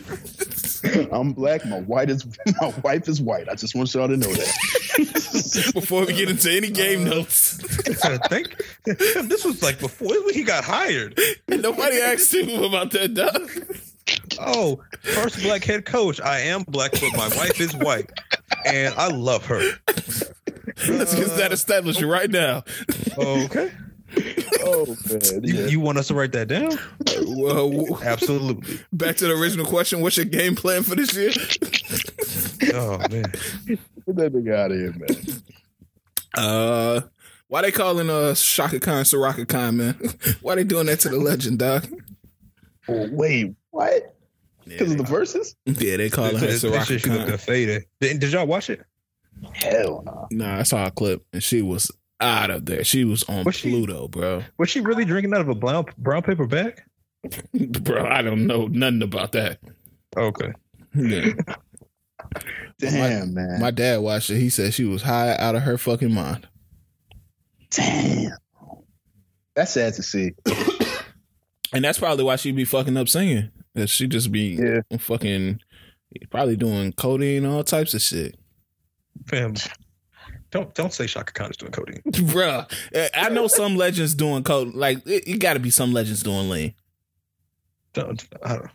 I'm 1.11 1.33
black. 1.33 1.65
My 1.65 1.79
white 1.81 2.09
is 2.09 2.25
my 2.61 2.73
wife 2.83 3.07
is 3.07 3.21
white. 3.21 3.49
I 3.49 3.55
just 3.55 3.75
want 3.75 3.93
y'all 3.93 4.07
to 4.07 4.17
know 4.17 4.31
that. 4.31 5.71
Before 5.73 6.05
we 6.05 6.13
get 6.13 6.29
into 6.29 6.51
any 6.51 6.69
game 6.69 7.07
uh, 7.07 7.15
notes, 7.15 7.59
I 8.03 8.17
think 8.27 8.63
this 8.85 9.45
was 9.45 9.63
like 9.63 9.79
before 9.79 10.13
he 10.31 10.43
got 10.43 10.63
hired. 10.63 11.19
nobody 11.47 11.97
asked 11.97 12.33
him 12.33 12.63
about 12.63 12.91
that, 12.91 13.13
dog. 13.13 13.49
Oh, 14.39 14.81
first 15.01 15.41
black 15.41 15.63
head 15.63 15.85
coach. 15.85 16.19
I 16.21 16.39
am 16.39 16.63
black, 16.63 16.91
but 16.91 17.11
my 17.13 17.27
wife 17.37 17.59
is 17.59 17.75
white, 17.75 18.09
and 18.65 18.93
I 18.95 19.07
love 19.07 19.45
her. 19.45 19.61
Let's 20.87 21.15
get 21.15 21.37
that 21.37 21.51
established 21.51 22.01
right 22.01 22.29
now. 22.29 22.63
Okay, 23.17 23.71
oh 24.61 24.95
man, 25.09 25.43
you, 25.43 25.53
yeah. 25.53 25.65
you 25.67 25.79
want 25.79 25.97
us 25.97 26.07
to 26.07 26.13
write 26.13 26.31
that 26.33 26.47
down? 26.47 26.71
Well, 27.37 27.99
Absolutely. 28.03 28.79
back 28.91 29.15
to 29.17 29.27
the 29.27 29.33
original 29.33 29.65
question: 29.65 30.01
What's 30.01 30.17
your 30.17 30.25
game 30.25 30.55
plan 30.55 30.83
for 30.83 30.95
this 30.95 31.13
year? 31.15 31.31
Oh 32.73 32.97
man, 33.09 33.23
Get 33.65 33.79
that 34.05 34.31
nigga 34.33 34.55
out 34.55 34.71
of 34.71 34.77
here, 34.77 34.93
man. 34.95 35.41
Uh, 36.37 37.01
why 37.47 37.61
they 37.63 37.71
calling 37.71 38.09
uh 38.09 38.33
Chaka 38.35 38.79
Khan 38.79 39.03
Soraka 39.03 39.47
Khan, 39.47 39.77
man? 39.77 39.99
why 40.41 40.55
they 40.55 40.63
doing 40.63 40.85
that 40.85 40.99
to 41.01 41.09
the 41.09 41.17
legend, 41.17 41.59
dog? 41.59 41.87
Oh, 42.87 43.09
wait, 43.11 43.53
what? 43.71 44.15
Because 44.65 44.91
of 44.91 44.99
the 44.99 45.03
Verzuz? 45.03 45.55
Yeah, 45.65 45.97
they 45.97 46.09
calling 46.09 46.35
her 46.37 46.45
This- 46.47 46.61
this 46.61 46.71
Soraka 46.71 46.99
she 46.99 47.09
looking 47.09 47.27
Khan. 47.27 47.37
faded. 47.39 47.85
Did, 47.99 48.19
did 48.19 48.31
y'all 48.31 48.45
watch 48.47 48.69
it? 48.69 48.81
Hell 49.53 50.03
no. 50.05 50.27
Nah, 50.31 50.59
I 50.59 50.63
saw 50.63 50.85
a 50.85 50.91
clip 50.91 51.25
and 51.33 51.43
she 51.43 51.61
was 51.63 51.91
out 52.21 52.49
of 52.49 52.65
there. 52.65 52.83
She 52.83 53.03
was 53.03 53.23
on 53.23 53.43
Was 53.43 53.55
she- 53.55 53.69
Pluto, 53.69 54.07
bro. 54.07 54.43
Was 54.57 54.69
she 54.69 54.79
really 54.81 55.05
drinking 55.05 55.33
out 55.33 55.41
of 55.41 55.49
a 55.49 55.55
brown 55.55 55.85
brown 55.97 56.21
paper 56.23 56.45
bag? 56.47 56.81
bro, 57.81 58.05
I 58.05 58.21
don't 58.21 58.47
know 58.47 58.67
nothing 58.67 59.01
about 59.03 59.31
that. 59.33 59.59
Okay. 60.17 60.53
Yeah. 60.95 61.33
Damn, 62.79 63.33
man. 63.33 63.59
My 63.59 63.71
dad 63.71 63.97
watched 64.01 64.29
it. 64.29 64.39
He 64.39 64.49
said 64.49 64.73
she 64.73 64.85
was 64.85 65.01
high 65.03 65.35
out 65.37 65.55
of 65.55 65.63
her 65.63 65.77
fucking 65.77 66.13
mind. 66.13 66.47
Damn. 67.69 68.31
That's 69.55 69.71
sad 69.73 69.93
to 69.95 70.03
see. 70.03 70.31
And 71.73 71.85
that's 71.85 71.99
probably 71.99 72.25
why 72.25 72.35
she'd 72.35 72.57
be 72.57 72.65
fucking 72.65 72.97
up 72.97 73.07
singing. 73.07 73.49
That 73.75 73.87
she 73.87 74.05
just 74.05 74.29
be 74.29 74.59
Yeah. 74.61 74.81
fucking 74.99 75.61
probably 76.29 76.57
doing 76.57 76.91
codeine, 76.91 77.45
all 77.45 77.63
types 77.63 77.93
of 77.93 78.01
shit. 78.01 78.35
Fam, 79.27 79.53
don't 80.51 80.73
don't 80.75 80.93
say 80.93 81.07
Chaka 81.07 81.31
Khan 81.33 81.49
is 81.49 81.57
doing 81.57 81.71
codeine. 81.71 82.01
Bruh, 82.07 82.69
I 83.15 83.29
know 83.29 83.47
some 83.47 83.77
legends 83.77 84.13
doing 84.13 84.43
code. 84.43 84.75
Like, 84.75 84.97
it, 85.07 85.27
it 85.27 85.39
got 85.39 85.53
to 85.53 85.59
be 85.59 85.69
some 85.71 85.93
legends 85.93 86.23
doing 86.23 86.49
lean. 86.49 86.73
Don't, 87.93 88.23
I 88.43 88.55
don't. 88.55 88.69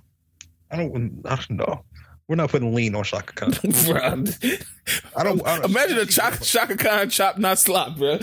I 0.70 0.77
don't. 0.77 1.22
I 1.27 1.37
don't 1.37 1.51
know. 1.51 1.85
We're 2.29 2.37
not 2.37 2.51
putting 2.51 2.74
lean 2.74 2.95
on 2.97 3.05
Chaka 3.05 3.33
Khan. 3.35 3.51
Bruh. 3.53 4.64
I 5.16 5.22
don't. 5.22 5.47
I 5.47 5.57
don't 5.59 5.70
Imagine 5.70 5.99
a 5.99 6.07
Chaka, 6.07 6.45
Shaka 6.45 6.77
Khan 6.77 7.11
chop, 7.11 7.39
not 7.39 7.59
slop, 7.59 7.97
bro. 7.99 8.18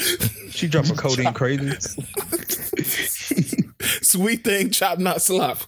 She 0.49 0.68
dropping 0.68 0.95
codeine 0.95 1.34
crazy. 1.34 1.70
Sweet 4.01 4.43
thing, 4.43 4.72
chop, 4.72 4.97
not 4.97 5.22
slop. 5.22 5.60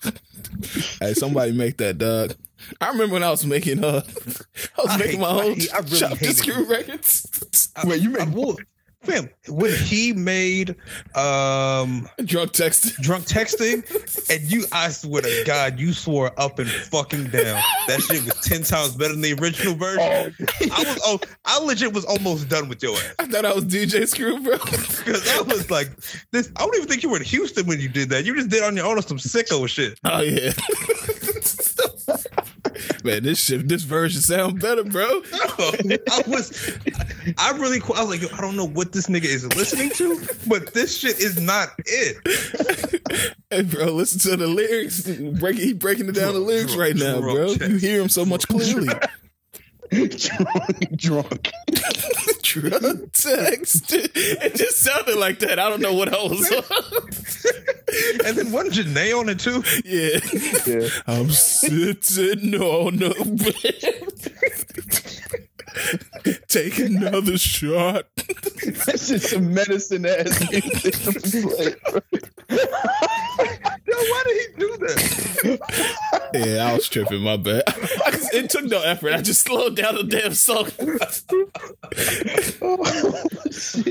hey, 1.00 1.14
somebody 1.14 1.52
make 1.52 1.78
that, 1.78 1.98
dog. 2.00 2.36
I 2.82 2.90
remember 2.90 3.14
when 3.14 3.24
I 3.24 3.30
was 3.32 3.46
making 3.46 3.84
uh, 3.84 4.02
I 4.78 4.82
was 4.82 4.92
I 4.92 4.98
making 4.98 5.12
hate- 5.14 5.20
my 5.20 5.28
I 5.28 5.44
own 5.44 5.54
hate- 5.56 5.74
I 5.74 5.78
really 5.80 6.00
chop 6.00 6.18
hated 6.18 6.36
screw 6.38 6.64
it. 6.64 6.70
records. 6.70 7.72
Wait, 7.84 8.02
you 8.02 8.10
made 8.12 8.28
make 8.28 8.36
will, 8.36 8.58
fam, 9.04 9.30
when 9.50 9.72
he 9.76 10.14
made 10.14 10.72
um 11.16 12.08
Drunk 12.24 12.52
texting, 12.54 12.96
drunk 13.02 13.26
texting, 13.28 13.84
and 14.30 14.52
you, 14.52 14.66
I 14.72 14.90
swear 14.90 15.22
to 15.22 15.44
God, 15.46 15.80
you 15.80 15.94
swore 15.94 16.32
up 16.40 16.58
and 16.60 16.70
fucking 16.70 17.26
down. 17.26 17.62
That 17.88 18.02
shit 18.02 18.24
was 18.26 18.34
ten 18.42 18.64
times 18.64 18.96
better 18.96 19.14
than 19.14 19.22
the 19.22 19.34
original 19.34 19.76
version. 19.76 20.02
I 20.72 20.84
was, 20.84 21.00
oh, 21.06 21.20
I 21.46 21.60
legit 21.60 21.94
was 21.94 22.06
almost 22.06 22.50
done 22.50 22.68
with 22.70 22.82
your 22.82 22.96
ass 22.96 23.14
I 23.20 23.26
thought 23.28 23.46
I 23.46 23.54
was 23.54 23.66
DJ 23.66 24.08
Screw, 24.08 24.40
bro. 24.42 24.58
because 24.60 25.28
I 25.38 25.42
was 25.42 25.70
like, 25.70 25.90
this. 26.32 26.52
I 26.56 26.62
don't 26.62 26.76
even 26.76 26.88
think 26.88 27.04
you 27.04 27.10
were 27.10 27.18
in 27.18 27.24
Houston 27.24 27.68
when 27.68 27.80
you 27.80 27.90
did 27.90 28.10
that. 28.10 28.26
You 28.26 28.36
just 28.36 28.50
did 28.50 28.58
it 28.58 28.64
on 28.64 28.76
your 28.76 28.86
own 28.88 28.98
on 28.98 29.04
some 29.04 29.18
sicko 29.18 29.68
shit. 29.68 30.00
Oh 30.04 30.22
yeah. 30.22 30.54
Man, 33.04 33.24
this 33.24 33.40
shit, 33.40 33.68
this 33.68 33.84
version 33.84 34.22
sound 34.22 34.60
better, 34.60 34.84
bro. 34.84 35.06
I 35.34 36.24
was, 36.28 36.78
I 37.38 37.52
really, 37.52 37.80
I 37.82 38.02
was 38.02 38.10
like, 38.10 38.22
yo, 38.22 38.28
I 38.38 38.42
don't 38.42 38.56
know 38.56 38.68
what 38.68 38.92
this 38.92 39.08
nigga 39.08 39.26
is 39.26 39.46
listening 39.56 39.90
to, 39.92 40.28
but 40.48 40.74
this 40.74 40.98
shit 40.98 41.20
is 41.20 41.42
not 41.42 41.70
it. 41.86 43.32
Hey, 43.52 43.62
bro, 43.62 43.86
listen 43.86 44.20
to 44.32 44.36
the 44.36 44.48
lyrics. 44.48 45.08
Break, 45.40 45.58
he 45.58 45.72
breaking 45.72 46.10
it 46.10 46.14
down 46.14 46.34
the 46.34 46.40
lyrics 46.40 46.76
right 46.76 46.96
now, 46.96 47.22
bro. 47.22 47.52
You 47.52 47.78
hear 47.78 48.02
him 48.02 48.10
so 48.10 48.26
much 48.26 48.48
clearly. 48.48 48.90
Drunk, 49.96 50.92
drunk. 50.96 51.52
Drunk 52.42 53.12
text. 53.14 53.94
It 53.94 54.56
just 54.56 54.80
sounded 54.80 55.16
like 55.18 55.40
that. 55.40 55.60
I 55.60 55.70
don't 55.70 55.82
know 55.82 55.94
what 55.94 56.14
I 56.14 56.18
was 56.24 56.52
on. 56.56 56.64
And 58.26 58.38
then 58.38 58.52
wasn't 58.52 58.74
Jhené 58.76 59.18
on 59.18 59.30
it 59.30 59.40
too? 59.40 59.64
yeah. 59.86 60.20
Yeah. 60.66 60.90
I'm 61.08 61.30
sitting 61.32 62.56
on 62.56 62.98
the 62.98 63.10
bed. 65.36 65.50
Take 66.48 66.80
another 66.80 67.38
shot. 67.38 68.06
That's 68.86 69.08
just 69.10 69.30
some 69.30 69.54
medicine 69.54 70.06
ass 70.06 70.40
music. 70.52 71.80
Yo, 72.50 73.96
why 73.98 74.24
did 74.26 74.38
he 74.42 74.48
do 74.60 74.78
that? 74.78 76.30
Yeah, 76.34 76.66
I 76.70 76.74
was 76.76 76.88
tripping. 76.90 77.22
My 77.22 77.38
bad. 77.38 77.64
it 78.34 78.50
took 78.50 78.66
no 78.66 78.82
effort. 78.82 79.14
I 79.14 79.22
just 79.22 79.42
slowed 79.44 79.76
down 79.76 79.96
the 79.96 80.04
damn 80.04 80.34
song. 80.34 80.68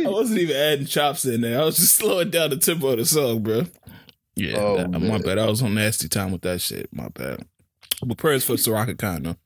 I 0.07 0.11
wasn't 0.11 0.41
even 0.41 0.57
adding 0.57 0.87
chops 0.87 1.25
in 1.25 1.41
there. 1.43 1.61
I 1.61 1.65
was 1.65 1.77
just 1.77 1.95
slowing 1.97 2.31
down 2.31 2.51
the 2.51 2.57
tempo 2.57 2.89
of 2.89 2.99
the 2.99 3.05
song, 3.07 3.43
bro. 3.43 3.63
Yeah, 4.37 4.57
Oh, 4.59 4.77
that- 4.79 4.89
my 5.01 5.19
bad. 5.19 5.39
I 5.39 5.47
was 5.47 5.63
on 5.63 5.75
nasty 5.75 6.09
time 6.09 6.33
with 6.33 6.43
that 6.43 6.61
shit. 6.61 6.89
My 6.93 7.09
bad. 7.09 7.47
But 8.05 8.19
prayers 8.19 8.45
for 8.45 8.55
Soraka 8.55 8.99
Khan, 8.99 9.23
though. 9.23 9.37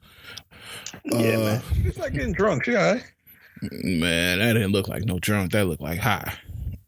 Yeah, 1.10 1.36
Uh, 1.36 1.38
man. 1.40 1.60
He's 1.82 1.98
like 1.98 2.12
getting 2.12 2.32
drunk. 2.32 2.64
She 2.64 2.74
all 2.76 2.94
right. 2.94 3.04
Man, 3.82 4.38
that 4.38 4.52
didn't 4.52 4.72
look 4.72 4.88
like 4.88 5.04
no 5.04 5.18
drunk. 5.18 5.52
That 5.52 5.66
looked 5.66 5.82
like 5.82 5.98
high. 5.98 6.32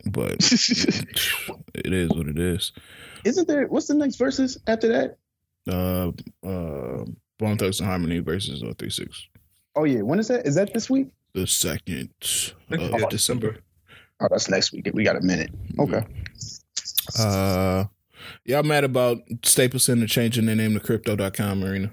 But 0.06 0.32
it 0.40 1.92
is 1.92 2.10
what 2.10 2.26
it 2.28 2.38
is. 2.38 2.72
Isn't 3.24 3.48
there? 3.48 3.66
What's 3.66 3.86
the 3.88 3.94
next 3.94 4.18
Verzuz 4.18 4.56
after 4.66 4.88
that? 4.88 5.16
Uh, 5.68 6.12
uh, 6.46 7.04
Bone 7.38 7.56
Thugs-n-Harmony 7.58 8.20
versus 8.20 8.62
uh, 8.62 8.72
Three 8.78 8.90
Six. 8.90 9.26
Oh 9.76 9.84
yeah, 9.84 10.00
when 10.02 10.18
is 10.18 10.28
that? 10.28 10.46
Is 10.46 10.54
that 10.54 10.72
this 10.72 10.88
week? 10.88 11.08
The 11.34 11.46
second 11.46 12.10
Oh, 12.72 13.02
of 13.04 13.08
December. 13.10 13.58
Oh, 14.20 14.28
that's 14.30 14.48
next 14.50 14.72
week. 14.72 14.88
We 14.94 15.04
got 15.04 15.16
a 15.16 15.20
minute. 15.20 15.50
Okay. 15.78 16.02
Uh, 17.18 17.84
y'all 18.44 18.62
mad 18.62 18.84
about 18.84 19.18
Staples 19.44 19.84
Center 19.84 20.06
changing 20.06 20.46
their 20.46 20.56
name 20.56 20.74
to 20.74 20.80
Crypto.com, 20.80 21.64
Arena? 21.64 21.90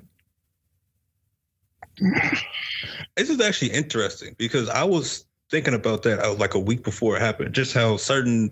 This 3.16 3.30
is 3.30 3.39
actually 3.41 3.72
interesting 3.72 4.36
because 4.38 4.70
I 4.70 4.84
was 4.84 5.26
thinking 5.50 5.74
about 5.74 6.04
that 6.04 6.20
uh, 6.20 6.34
like 6.36 6.54
a 6.54 6.60
week 6.60 6.84
before 6.84 7.16
it 7.16 7.22
happened. 7.22 7.54
Just 7.56 7.74
how 7.74 7.98
certain, 7.98 8.52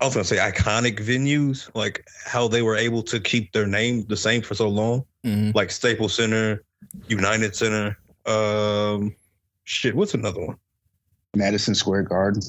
I 0.00 0.04
was 0.04 0.14
gonna 0.14 0.24
say 0.24 0.36
iconic 0.36 0.98
venues, 0.98 1.70
like 1.74 2.06
how 2.26 2.48
they 2.48 2.62
were 2.62 2.76
able 2.76 3.02
to 3.04 3.18
keep 3.20 3.52
their 3.52 3.66
name 3.66 4.04
the 4.08 4.16
same 4.16 4.42
for 4.42 4.54
so 4.54 4.68
long, 4.68 5.04
Mhm. 5.24 5.54
like 5.54 5.70
Staples 5.70 6.14
Center, 6.14 6.62
United 7.08 7.56
Center. 7.56 7.96
Um, 8.26 9.14
shit, 9.64 9.94
what's 9.94 10.14
another 10.14 10.44
one? 10.44 10.56
Madison 11.34 11.74
Square 11.74 12.02
Garden. 12.04 12.42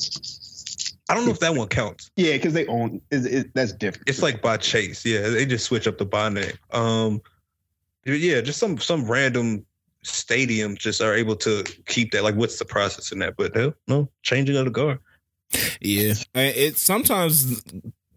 I 1.09 1.15
don't 1.15 1.25
know 1.25 1.31
if 1.31 1.39
that 1.39 1.55
one 1.55 1.67
counts. 1.69 2.11
Yeah, 2.17 2.33
because 2.33 2.53
they 2.53 2.67
own 2.67 3.01
it, 3.09 3.25
it, 3.25 3.53
that's 3.55 3.71
different. 3.71 4.07
It's 4.09 4.21
like 4.21 4.41
by 4.41 4.57
Chase. 4.57 5.03
Yeah, 5.05 5.29
they 5.29 5.45
just 5.45 5.65
switch 5.65 5.87
up 5.87 5.97
the 5.97 6.05
bond 6.05 6.35
name. 6.35 6.51
Um, 6.71 7.21
yeah, 8.05 8.41
just 8.41 8.59
some 8.59 8.77
some 8.77 9.09
random 9.09 9.65
stadiums 10.03 10.77
just 10.77 11.01
are 11.01 11.13
able 11.15 11.35
to 11.37 11.63
keep 11.85 12.11
that. 12.11 12.23
Like, 12.23 12.35
what's 12.35 12.59
the 12.59 12.65
process 12.65 13.11
in 13.11 13.19
that? 13.19 13.35
But 13.37 13.55
no, 13.55 13.73
no 13.87 14.09
changing 14.23 14.55
of 14.55 14.65
the 14.65 14.71
guard. 14.71 14.99
Yeah, 15.81 16.13
And 16.35 16.55
it 16.55 16.77
sometimes 16.77 17.63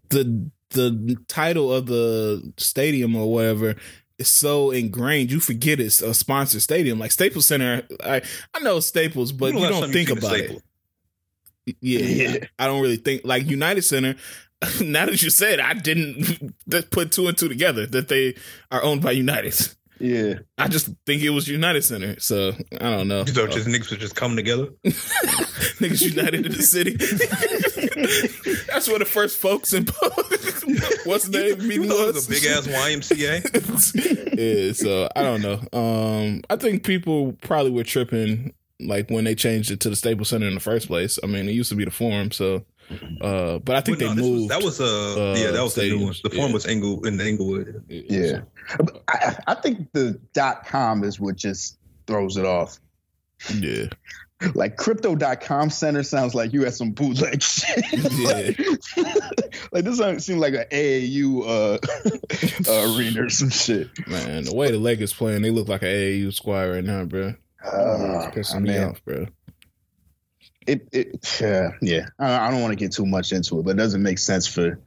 the 0.09 0.49
the 0.69 1.17
title 1.27 1.73
of 1.73 1.85
the 1.85 2.53
stadium 2.57 3.15
or 3.15 3.31
whatever 3.31 3.75
is 4.17 4.27
so 4.27 4.71
ingrained 4.71 5.31
you 5.31 5.39
forget 5.39 5.79
it's 5.79 6.01
a 6.01 6.13
sponsored 6.13 6.61
stadium. 6.61 6.99
Like 6.99 7.11
Staples 7.11 7.47
Center, 7.47 7.83
I 8.03 8.21
I 8.53 8.59
know 8.59 8.79
Staples, 8.79 9.31
but 9.31 9.53
When 9.53 9.57
you 9.57 9.67
the 9.67 9.71
last 9.71 9.81
don't 9.81 9.91
think 9.93 10.09
about 10.09 10.37
it. 10.37 10.61
Yeah, 11.81 11.99
Yeah. 11.99 12.37
I 12.59 12.67
don't 12.67 12.81
really 12.81 12.97
think 12.97 13.21
like 13.23 13.45
United 13.47 13.83
Center. 13.83 14.15
Now 14.81 15.07
that 15.07 15.21
you 15.21 15.29
said, 15.29 15.59
I 15.59 15.73
didn't 15.73 16.55
put 16.91 17.11
two 17.11 17.27
and 17.27 17.37
two 17.37 17.49
together 17.49 17.85
that 17.87 18.07
they 18.07 18.35
are 18.71 18.81
owned 18.81 19.01
by 19.01 19.11
United. 19.11 19.55
Yeah. 20.03 20.39
I 20.57 20.67
just 20.67 20.89
think 21.05 21.23
it 21.23 21.29
was 21.29 21.47
United 21.47 21.83
Center, 21.83 22.19
so 22.19 22.51
I 22.73 22.89
don't 22.89 23.07
know. 23.07 23.23
So 23.23 23.47
just 23.47 23.67
niggas 23.67 23.89
would 23.89 24.01
just 24.01 24.17
come 24.17 24.35
together. 24.35 24.67
Niggas 25.79 26.01
united 26.01 26.45
in 26.45 26.51
the 26.51 26.61
city. 26.61 26.91
That's 28.67 28.89
where 28.89 28.99
the 28.99 29.05
first 29.05 29.37
folks 29.37 29.71
in 29.71 29.85
what's 31.05 31.29
the 31.29 31.55
name 31.55 31.67
meeting 31.67 31.87
was. 31.87 32.15
was 32.15 32.27
a 32.27 32.29
big 32.29 32.45
ass 32.45 32.67
YMCA. 32.67 34.67
yeah, 34.67 34.73
so 34.73 35.07
I 35.15 35.23
don't 35.23 35.41
know. 35.41 35.61
Um, 35.71 36.41
I 36.49 36.57
think 36.57 36.83
people 36.83 37.37
probably 37.41 37.71
were 37.71 37.85
tripping 37.85 38.53
like 38.81 39.09
when 39.09 39.23
they 39.23 39.35
changed 39.35 39.71
it 39.71 39.79
to 39.81 39.89
the 39.89 39.95
Staples 39.95 40.29
Center 40.29 40.47
in 40.47 40.53
the 40.53 40.59
first 40.59 40.87
place. 40.87 41.17
I 41.23 41.27
mean, 41.27 41.47
it 41.47 41.53
used 41.53 41.69
to 41.69 41.75
be 41.75 41.85
the 41.85 41.91
Forum, 41.91 42.31
so. 42.31 42.65
Uh, 43.21 43.59
but 43.59 43.75
I 43.75 43.81
think 43.81 43.99
Well, 43.99 44.09
no, 44.09 44.15
they 44.15 44.21
this 44.21 44.29
was- 44.29 44.39
moved. 44.39 44.51
that 44.51 44.63
was 44.63 44.81
uh, 44.81 44.85
uh, 45.31 45.35
yeah, 45.37 45.51
that 45.51 45.63
was 45.63 45.75
the 45.75 45.83
new 45.83 46.05
one. 46.05 46.13
stadiums, 46.13 46.21
The 46.23 46.29
form 46.31 46.47
yeah. 46.49 46.53
was 46.53 46.65
Engle 46.67 47.05
in 47.07 47.17
the 47.17 47.27
Inglewood. 47.27 47.83
Yeah. 47.89 48.41
I, 49.07 49.37
I 49.47 49.53
think 49.55 49.91
the 49.93 50.19
dot 50.33 50.65
com 50.65 51.03
is 51.03 51.19
what 51.19 51.35
just 51.35 51.77
throws 52.07 52.37
it 52.37 52.45
off. 52.45 52.79
yeah. 53.53 53.85
Like 54.55 54.75
crypto.com 54.75 55.69
center 55.69 56.03
sounds 56.03 56.35
like 56.35 56.51
you 56.51 56.65
had 56.65 56.73
some 56.73 56.91
bootleg 56.91 57.41
shit. 57.41 57.77
like 59.71 59.83
this 59.85 59.97
doesn't 59.97 60.19
seem 60.19 60.37
like 60.39 60.53
an 60.53 60.65
AAU 60.69 61.43
uh, 61.45 61.77
uh, 62.69 62.97
arena 62.97 63.23
or 63.23 63.29
some 63.29 63.49
shit. 63.49 63.87
Man, 64.05 64.43
the 64.43 64.53
way 64.53 64.69
the 64.69 64.77
Lakers 64.79 65.13
playing, 65.13 65.43
they 65.43 65.49
look 65.49 65.69
like 65.69 65.81
an 65.83 65.87
AAU 65.87 66.33
squad 66.33 66.63
right 66.65 66.83
now, 66.83 67.05
bro. 67.05 67.35
Uh, 67.63 68.29
it's 68.35 68.51
pissing 68.51 68.55
I 68.55 68.59
me 68.59 68.69
mean, 68.71 68.83
off, 68.83 69.05
bro. 69.05 69.27
It, 70.67 70.87
it 70.91 71.37
yeah, 71.41 71.71
yeah. 71.81 72.05
I, 72.19 72.47
I 72.47 72.51
don't 72.51 72.61
want 72.61 72.71
to 72.71 72.75
get 72.75 72.91
too 72.91 73.05
much 73.05 73.31
into 73.31 73.59
it, 73.59 73.63
but 73.65 73.71
it 73.71 73.77
doesn't 73.77 74.03
make 74.03 74.19
sense 74.19 74.47
for 74.47 74.79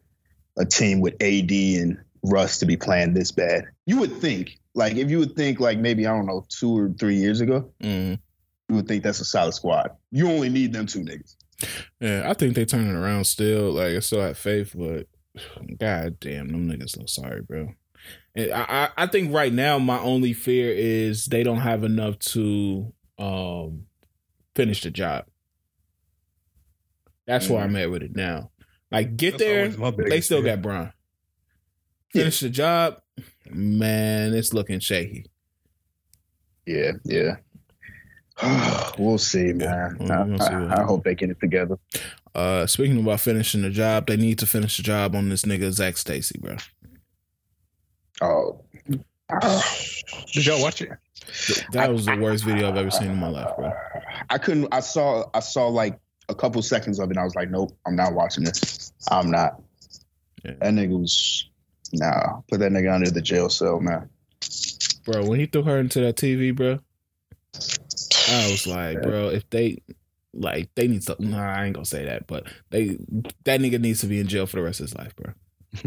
a 0.58 0.64
team 0.64 1.00
with 1.00 1.14
AD 1.22 1.50
and 1.50 1.98
Russ 2.22 2.58
to 2.58 2.66
be 2.66 2.76
playing 2.76 3.14
this 3.14 3.32
bad. 3.32 3.64
You 3.86 3.98
would 4.00 4.16
think, 4.16 4.58
like, 4.74 4.96
if 4.96 5.10
you 5.10 5.18
would 5.18 5.36
think, 5.36 5.60
like, 5.60 5.78
maybe 5.78 6.06
I 6.06 6.10
don't 6.16 6.26
know, 6.26 6.44
two 6.48 6.76
or 6.78 6.88
three 6.98 7.16
years 7.16 7.40
ago, 7.40 7.70
Mm. 7.82 8.18
you 8.68 8.74
would 8.74 8.88
think 8.88 9.02
that's 9.04 9.20
a 9.20 9.24
solid 9.24 9.52
squad. 9.52 9.90
You 10.10 10.28
only 10.28 10.48
need 10.48 10.72
them 10.72 10.86
two 10.86 11.00
niggas. 11.00 11.36
Yeah, 12.00 12.28
I 12.28 12.34
think 12.34 12.54
they 12.54 12.64
turning 12.64 12.94
around 12.94 13.24
still. 13.24 13.72
Like 13.72 13.94
I 13.96 14.00
still 14.00 14.20
have 14.20 14.36
faith, 14.36 14.74
but 14.76 15.06
god 15.78 16.20
damn, 16.20 16.48
them 16.48 16.68
niggas 16.68 16.96
look 16.98 17.08
sorry, 17.08 17.42
bro. 17.42 17.72
And 18.34 18.52
I, 18.52 18.66
I 18.68 19.04
I 19.04 19.06
think 19.06 19.32
right 19.32 19.52
now 19.52 19.78
my 19.78 19.98
only 19.98 20.32
fear 20.34 20.70
is 20.70 21.26
they 21.26 21.42
don't 21.42 21.60
have 21.60 21.82
enough 21.84 22.18
to 22.20 22.92
um 23.18 23.86
finish 24.54 24.82
the 24.82 24.90
job. 24.90 25.24
That's 27.26 27.48
where 27.48 27.62
I'm 27.62 27.76
at 27.76 27.90
with 27.90 28.02
it 28.02 28.14
now. 28.14 28.50
Like 28.90 29.16
get 29.16 29.38
That's 29.38 29.42
there, 29.42 29.68
they 30.08 30.20
still 30.20 30.42
fear. 30.42 30.56
got 30.56 30.62
Bron. 30.62 30.92
Finish 32.12 32.40
the 32.40 32.50
job, 32.50 33.00
man. 33.50 34.32
It's 34.32 34.54
looking 34.54 34.80
shaky. 34.80 35.26
Yeah, 36.66 36.92
yeah. 37.04 37.36
we'll 38.98 39.18
see, 39.18 39.52
man. 39.52 39.96
Yeah, 40.00 40.24
we'll 40.24 40.38
see 40.38 40.46
I, 40.46 40.66
I, 40.66 40.82
I 40.82 40.84
hope 40.84 41.04
they 41.04 41.14
get 41.14 41.30
it 41.30 41.40
together. 41.40 41.78
Uh, 42.34 42.66
speaking 42.66 43.00
about 43.00 43.20
finishing 43.20 43.62
the 43.62 43.70
job, 43.70 44.06
they 44.06 44.16
need 44.16 44.38
to 44.38 44.46
finish 44.46 44.76
the 44.76 44.82
job 44.82 45.16
on 45.16 45.28
this 45.28 45.42
nigga 45.42 45.70
Zac 45.72 45.96
Stacy, 45.96 46.38
bro. 46.38 46.56
Oh, 48.20 48.62
Did 50.32 50.46
y'all 50.46 50.62
watch 50.62 50.82
it? 50.82 50.90
That 51.72 51.92
was 51.92 52.06
the 52.06 52.16
worst 52.16 52.44
video 52.44 52.68
I've 52.68 52.76
ever 52.76 52.90
seen 52.90 53.10
in 53.10 53.18
my 53.18 53.28
life, 53.28 53.56
bro. 53.56 53.72
I 54.30 54.38
couldn't. 54.38 54.68
I 54.72 54.80
saw. 54.80 55.24
I 55.34 55.40
saw 55.40 55.68
like 55.68 55.98
a 56.28 56.34
couple 56.34 56.62
seconds 56.62 56.98
of 56.98 57.08
it. 57.08 57.10
and 57.10 57.18
I 57.18 57.24
was 57.24 57.34
like, 57.34 57.50
nope, 57.50 57.76
I'm 57.86 57.96
not 57.96 58.12
watching 58.14 58.44
this. 58.44 58.92
I'm 59.10 59.30
not. 59.30 59.60
Yeah. 60.44 60.52
That 60.60 60.74
nigga 60.74 60.98
was. 61.00 61.48
Nah, 61.92 62.40
put 62.50 62.58
that 62.60 62.72
nigga 62.72 62.92
under 62.92 63.10
the 63.10 63.20
jail 63.22 63.48
cell, 63.48 63.80
man. 63.80 64.10
Bro, 65.04 65.26
when 65.26 65.38
he 65.38 65.46
threw 65.46 65.62
her 65.62 65.78
into 65.78 66.00
that 66.00 66.16
TV, 66.16 66.54
bro, 66.54 66.80
I 67.54 68.50
was 68.50 68.66
like, 68.66 69.02
bro, 69.02 69.28
if 69.28 69.48
they 69.50 69.82
like 70.34 70.68
they 70.74 70.88
need 70.88 71.02
to 71.02 71.16
nah, 71.18 71.54
I 71.54 71.64
ain't 71.64 71.74
gonna 71.74 71.86
say 71.86 72.04
that, 72.04 72.26
but 72.26 72.46
they 72.70 72.98
that 73.44 73.60
nigga 73.60 73.80
needs 73.80 74.00
to 74.00 74.06
be 74.06 74.20
in 74.20 74.26
jail 74.26 74.46
for 74.46 74.56
the 74.56 74.62
rest 74.62 74.80
of 74.80 74.84
his 74.86 74.94
life, 74.96 75.14
bro. 75.16 75.32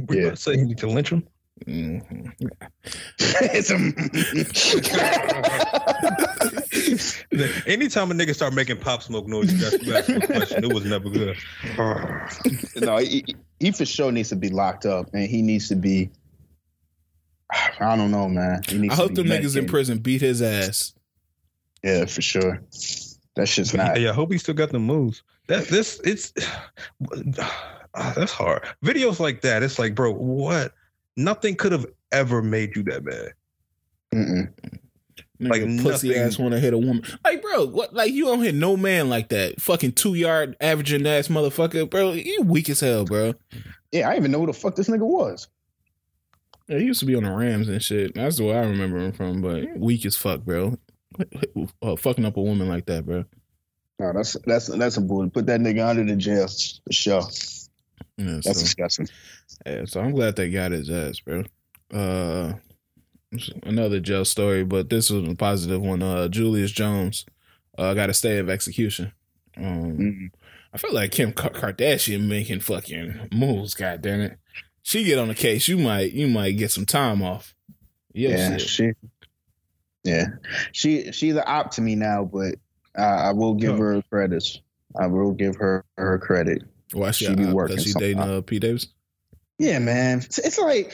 Were 0.08 0.16
you 0.16 0.22
Yeah. 0.22 0.28
about 0.28 0.38
to 0.38 0.42
say 0.42 0.52
you 0.54 0.66
need 0.66 0.78
to 0.80 0.88
lynch 0.88 1.10
him? 1.12 1.28
It's 1.68 3.72
mm-hmm. 3.72 4.70
Anytime 7.70 8.12
a 8.12 8.14
nigga 8.14 8.36
start 8.36 8.54
making 8.54 8.78
pop 8.78 9.04
smoke 9.04 9.28
noise, 9.28 9.52
you 9.54 9.60
got 9.60 9.82
you 9.84 9.96
ask 9.96 10.10
him 10.10 10.22
question. 10.22 10.64
It 10.64 10.74
was 10.74 10.86
never 10.86 11.10
good. 11.10 11.38
no, 12.76 12.98
he, 12.98 13.26
he 13.60 13.72
for 13.72 13.86
sure 13.86 14.12
needs 14.12 14.30
to 14.30 14.36
be 14.36 14.50
locked 14.50 14.86
up, 14.86 15.10
and 15.14 15.28
he 15.28 15.42
needs 15.42 15.68
to 15.70 15.76
be. 15.76 16.10
I 17.80 17.96
don't 17.96 18.12
know, 18.12 18.30
man. 18.30 18.62
He 18.68 18.78
needs 18.78 18.94
I 18.94 18.98
to 18.98 19.02
hope 19.02 19.16
the 19.16 19.24
niggas 19.24 19.58
in 19.58 19.66
prison 19.66 19.98
beat 19.98 20.22
his 20.22 20.42
ass. 20.42 20.94
Yeah, 21.84 22.06
for 22.06 22.22
sure. 22.22 22.62
That 23.36 23.48
shit's 23.48 23.72
But 23.72 23.78
not. 23.78 24.02
yeah, 24.02 24.12
I 24.12 24.14
hope 24.14 24.32
he 24.32 24.38
still 24.38 24.54
got 24.54 24.72
the 24.72 24.80
moves. 24.80 25.24
That 25.48 25.68
this 25.68 26.00
it's 26.04 26.34
that's 27.94 28.32
hard. 28.32 28.64
Videos 28.84 29.20
like 29.20 29.42
that, 29.42 29.64
it's 29.64 29.80
like, 29.80 29.96
bro, 29.96 30.12
what? 30.12 30.74
Nothing 31.18 31.56
could 31.56 31.72
have 31.72 31.86
ever 32.12 32.42
made 32.42 32.76
you 32.76 32.84
that 32.84 33.04
bad. 33.04 33.34
Mm-mm. 34.14 34.52
Like 35.42 35.62
Like 35.62 35.82
pussy 35.84 36.10
nothing- 36.10 36.22
ass 36.24 36.38
want 36.40 36.54
to 36.54 36.60
hit 36.60 36.74
a 36.74 36.78
woman. 36.78 37.04
Like, 37.24 37.42
bro, 37.42 37.66
what? 37.68 37.94
Like 37.94 38.12
you 38.12 38.26
don't 38.26 38.42
hit 38.42 38.56
no 38.56 38.76
man 38.76 39.10
like 39.10 39.30
that. 39.30 39.62
Fucking 39.62 39.94
two 39.94 40.14
yard 40.16 40.58
averaging 40.60 41.06
ass 41.08 41.28
motherfucker, 41.30 41.90
bro. 41.90 42.12
You 42.14 42.42
weak 42.42 42.70
as 42.70 42.82
hell, 42.82 43.06
bro. 43.06 43.34
Yeah, 43.92 44.10
I 44.10 44.18
even 44.18 44.32
know 44.32 44.40
who 44.40 44.48
the 44.48 44.54
fuck 44.54 44.76
this 44.76 44.90
nigga 44.90 45.00
was. 45.08 45.48
Yeah, 46.68 46.78
he 46.80 46.86
used 46.86 47.00
to 47.00 47.06
be 47.06 47.16
on 47.16 47.24
the 47.24 47.32
Rams 47.32 47.68
and 47.70 47.82
shit. 47.82 48.14
That's 48.16 48.38
the 48.38 48.44
way 48.46 48.56
I 48.58 48.62
remember 48.66 49.00
him 49.00 49.12
from. 49.14 49.42
But 49.42 49.78
weak 49.78 50.06
as 50.06 50.16
fuck, 50.16 50.42
bro. 50.42 50.78
Uh, 51.82 51.96
fucking 51.96 52.24
up 52.26 52.38
a 52.38 52.42
woman 52.42 52.70
like 52.70 52.86
that, 52.86 53.06
bro. 53.06 53.26
No, 54.00 54.14
that's 54.14 54.38
that's 54.46 54.68
that's 54.68 54.98
a 54.98 55.02
bull. 55.02 55.30
Put 55.30 55.48
that 55.48 55.60
nigga 55.60 55.86
under 55.90 56.06
the 56.06 56.16
jail 56.16 56.48
for 56.48 56.94
sure. 56.94 57.24
Yeah, 58.18 58.40
That's 58.44 58.48
so, 58.48 58.54
disgusting. 58.54 59.08
yeah, 59.66 59.86
so 59.86 60.02
I'm 60.02 60.12
glad 60.12 60.36
they 60.36 60.50
got 60.50 60.72
his 60.72 60.90
ass, 60.90 61.20
bro. 61.20 61.44
Uh, 61.94 62.54
another 63.64 64.00
jail 64.00 64.26
story, 64.26 64.64
but 64.64 64.90
this 64.90 65.10
was 65.10 65.28
a 65.28 65.36
positive 65.36 65.82
one. 65.82 66.02
Uh, 66.04 66.28
Julius 66.28 66.72
Jones 66.72 67.26
uh, 67.78 67.94
got 67.94 68.10
a 68.10 68.14
stay 68.14 68.38
of 68.38 68.50
execution. 68.50 69.12
Um, 69.58 69.98
Mm. 69.98 70.32
I 70.72 70.78
feel 70.78 70.94
like 70.94 71.12
Kim 71.12 71.32
Kardashian 71.34 72.28
making 72.28 72.60
fucking 72.60 73.30
moves. 73.34 73.74
God 73.74 74.02
damn 74.04 74.22
it, 74.22 74.38
she 74.84 75.04
get 75.04 75.18
on 75.18 75.28
the 75.30 75.34
case. 75.36 75.68
You 75.68 75.78
might 75.80 76.12
you 76.14 76.28
might 76.28 76.52
get 76.58 76.70
some 76.72 76.86
time 76.86 77.24
off. 77.24 77.56
Yeah, 78.14 78.30
yeah, 78.30 78.58
shit. 78.58 78.70
she. 78.70 78.92
Yeah, 80.04 80.26
she 80.72 81.12
she's 81.12 81.36
an 81.36 81.44
op 81.46 81.72
to 81.72 81.82
me 81.82 81.96
now, 81.96 82.24
but 82.24 82.56
uh, 82.98 83.02
I 83.02 83.32
will 83.32 83.56
give 83.56 83.74
Oh. 83.74 83.78
her 83.78 84.02
credits. 84.12 84.62
I 85.00 85.08
will 85.08 85.32
give 85.32 85.56
her 85.56 85.84
her 85.98 86.20
credit. 86.20 86.62
Why 86.94 87.12
she, 87.12 87.26
She 87.26 87.36
be 87.36 87.46
uh, 87.46 87.54
working 87.54 87.78
Cause 87.78 87.86
she 87.86 87.94
dating 87.94 88.18
sometime. 88.18 88.38
uh, 88.38 88.42
P 88.42 88.60
Davis. 88.60 88.88
Yeah, 89.58 89.80
man. 89.80 90.20
It's, 90.20 90.40
it's 90.40 90.58
like, 90.58 90.94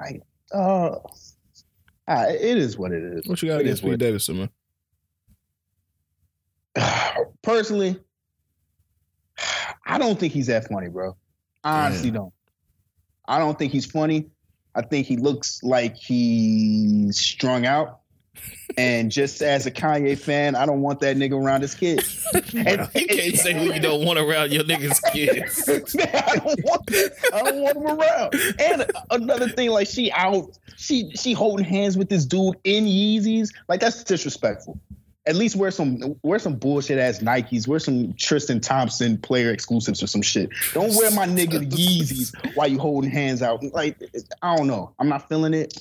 like, 0.00 0.22
uh, 0.52 0.96
ah, 2.08 2.26
it 2.28 2.58
is 2.58 2.76
what 2.76 2.92
it 2.92 3.02
is. 3.02 3.26
What 3.26 3.40
you 3.42 3.48
got 3.48 3.60
It 3.60 3.62
against 3.62 3.82
is 3.82 3.84
what 3.84 3.92
P. 3.92 3.96
Davis, 3.96 4.28
man? 4.28 4.50
Personally, 7.42 7.98
I 9.86 9.98
don't 9.98 10.18
think 10.18 10.32
he's 10.32 10.48
that 10.48 10.68
funny, 10.68 10.88
bro. 10.88 11.16
I 11.64 11.86
honestly 11.86 12.10
don't. 12.10 12.32
I 13.26 13.38
don't 13.38 13.58
think 13.58 13.72
he's 13.72 13.86
funny. 13.86 14.26
I 14.74 14.82
think 14.82 15.06
he 15.06 15.16
looks 15.16 15.62
like 15.62 15.96
he's 15.96 17.18
strung 17.18 17.66
out. 17.66 18.00
And 18.78 19.10
just 19.10 19.42
as 19.42 19.66
a 19.66 19.70
Kanye 19.70 20.18
fan, 20.18 20.54
I 20.54 20.64
don't 20.64 20.80
want 20.80 21.00
that 21.00 21.16
nigga 21.16 21.32
around 21.32 21.62
his 21.62 21.74
kids. 21.74 22.26
And, 22.54 22.88
you 22.94 23.06
can't 23.06 23.36
say 23.36 23.52
who 23.54 23.72
you 23.72 23.80
don't 23.80 24.04
want 24.04 24.18
around 24.18 24.52
your 24.52 24.64
niggas' 24.64 25.00
kids. 25.12 25.68
I 25.98 26.36
don't 26.36 26.64
want 26.64 26.90
I 27.32 27.42
don't 27.42 27.60
want 27.60 27.76
him 27.76 27.86
around. 27.86 28.34
And 28.60 28.90
another 29.10 29.48
thing, 29.48 29.70
like 29.70 29.88
she 29.88 30.12
out, 30.12 30.58
she 30.76 31.10
she 31.14 31.32
holding 31.32 31.64
hands 31.64 31.96
with 31.96 32.08
this 32.08 32.24
dude 32.24 32.56
in 32.64 32.84
Yeezys. 32.84 33.50
Like 33.68 33.80
that's 33.80 34.04
disrespectful. 34.04 34.78
At 35.26 35.36
least 35.36 35.56
wear 35.56 35.70
some 35.70 36.16
wear 36.22 36.38
some 36.38 36.56
bullshit 36.56 36.98
ass 36.98 37.20
Nikes. 37.20 37.66
Wear 37.66 37.78
some 37.78 38.14
Tristan 38.14 38.60
Thompson 38.60 39.18
player 39.18 39.50
exclusives 39.50 40.02
or 40.02 40.06
some 40.06 40.22
shit. 40.22 40.50
Don't 40.74 40.94
wear 40.94 41.10
my 41.10 41.26
nigga 41.26 41.68
Yeezys 41.70 42.34
while 42.54 42.68
you 42.68 42.78
holding 42.78 43.10
hands 43.10 43.42
out. 43.42 43.62
Like 43.72 43.96
I 44.42 44.56
don't 44.56 44.66
know. 44.66 44.92
I'm 44.98 45.08
not 45.08 45.28
feeling 45.28 45.54
it 45.54 45.76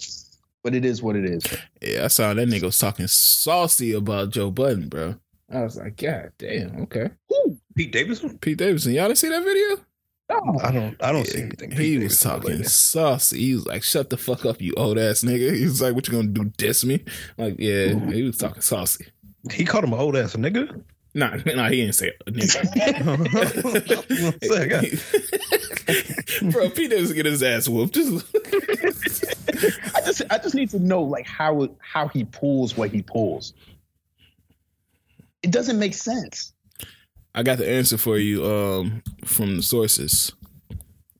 but 0.63 0.75
it 0.75 0.85
is 0.85 1.01
what 1.01 1.15
it 1.15 1.25
is. 1.25 1.43
Yeah, 1.81 2.05
I 2.05 2.07
saw 2.07 2.33
that 2.33 2.47
nigga 2.47 2.63
was 2.63 2.77
talking 2.77 3.07
saucy 3.07 3.93
about 3.93 4.29
Joe 4.29 4.51
Budden, 4.51 4.89
bro. 4.89 5.15
I 5.51 5.63
was 5.63 5.77
like, 5.77 5.97
God 5.97 6.31
damn, 6.37 6.83
okay. 6.83 7.09
Who? 7.29 7.57
Pete 7.75 7.91
Davidson? 7.91 8.37
Pete 8.39 8.57
Davidson. 8.57 8.93
Y'all 8.93 9.07
didn't 9.07 9.17
see 9.17 9.29
that 9.29 9.43
video? 9.43 9.85
No. 10.29 10.59
I 10.63 10.71
don't 10.71 11.03
I 11.03 11.11
don't 11.11 11.25
yeah, 11.25 11.31
see 11.31 11.41
anything. 11.41 11.71
He 11.71 11.77
Pete 11.77 12.03
was 12.03 12.19
Davidson 12.19 12.41
talking 12.41 12.63
saucy. 12.63 13.39
He 13.39 13.55
was 13.55 13.65
like, 13.65 13.83
shut 13.83 14.09
the 14.09 14.17
fuck 14.17 14.45
up, 14.45 14.61
you 14.61 14.73
old 14.77 14.97
ass 14.97 15.23
nigga. 15.23 15.53
He 15.55 15.65
was 15.65 15.81
like, 15.81 15.93
What 15.93 16.07
you 16.07 16.13
gonna 16.13 16.29
do? 16.29 16.45
Diss 16.57 16.85
me? 16.85 17.03
Like, 17.37 17.55
yeah, 17.59 17.91
Ooh. 17.91 18.09
he 18.09 18.23
was 18.23 18.37
talking 18.37 18.61
saucy. 18.61 19.07
He 19.51 19.65
called 19.65 19.83
him 19.83 19.93
an 19.93 19.99
old 19.99 20.15
ass 20.15 20.35
nigga? 20.35 20.83
Nah, 21.13 21.35
nah, 21.45 21.69
he 21.69 21.81
didn't 21.81 21.95
say 21.95 22.11
nigga. 22.27 22.61
Bro, 26.51 26.69
Pete 26.69 26.89
Davidson 26.89 27.15
get 27.15 27.25
his 27.25 27.43
ass 27.43 27.67
whooped. 27.67 27.95
Just 27.95 28.25
I 29.95 30.01
just 30.01 30.21
I 30.29 30.37
just 30.37 30.55
need 30.55 30.69
to 30.71 30.79
know 30.79 31.01
like 31.03 31.25
how 31.25 31.69
how 31.79 32.07
he 32.07 32.23
pulls 32.25 32.75
what 32.77 32.91
he 32.91 33.01
pulls. 33.01 33.53
It 35.43 35.51
doesn't 35.51 35.79
make 35.79 35.93
sense. 35.93 36.53
I 37.33 37.43
got 37.43 37.57
the 37.57 37.69
answer 37.69 37.97
for 37.97 38.17
you 38.17 38.45
um, 38.45 39.03
from 39.25 39.55
the 39.55 39.63
sources, 39.63 40.33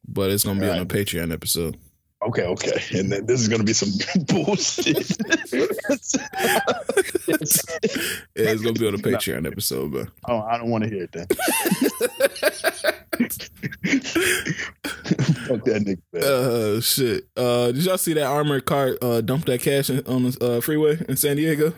but 0.08 0.30
it's 0.30 0.44
gonna 0.44 0.60
be 0.60 0.68
right. 0.68 0.76
on 0.76 0.82
a 0.82 0.86
Patreon 0.86 1.34
episode. 1.34 1.78
Okay, 2.24 2.44
okay, 2.44 3.00
and 3.00 3.12
then 3.12 3.26
this 3.26 3.42
is 3.42 3.48
gonna 3.48 3.64
be 3.64 3.74
some 3.74 3.90
bullshit. 4.28 5.18
yeah, 5.52 6.60
it's 8.36 8.62
gonna 8.62 8.74
be 8.74 8.88
on 8.88 8.94
a 8.94 8.98
Patreon 9.00 9.48
episode, 9.48 9.92
but 9.92 10.10
oh, 10.28 10.40
I 10.42 10.58
don't 10.58 10.70
want 10.70 10.84
to 10.84 10.90
hear 10.90 11.04
it 11.04 11.12
then. 11.14 11.28
Fuck 15.52 15.66
that 15.66 15.84
nigga. 15.84 16.02
Man. 16.14 16.24
Uh, 16.24 16.82
shit. 16.82 17.28
Uh, 17.36 17.72
did 17.72 17.84
y'all 17.84 17.98
see 17.98 18.14
that 18.14 18.26
armored 18.26 18.66
car 18.66 18.98
uh 19.02 19.22
dump 19.22 19.46
that 19.46 19.62
cash 19.62 19.90
on 19.90 20.24
the 20.24 20.38
uh, 20.42 20.62
freeway 20.62 21.04
in 21.08 21.18
San 21.18 21.38
Diego? 21.38 21.74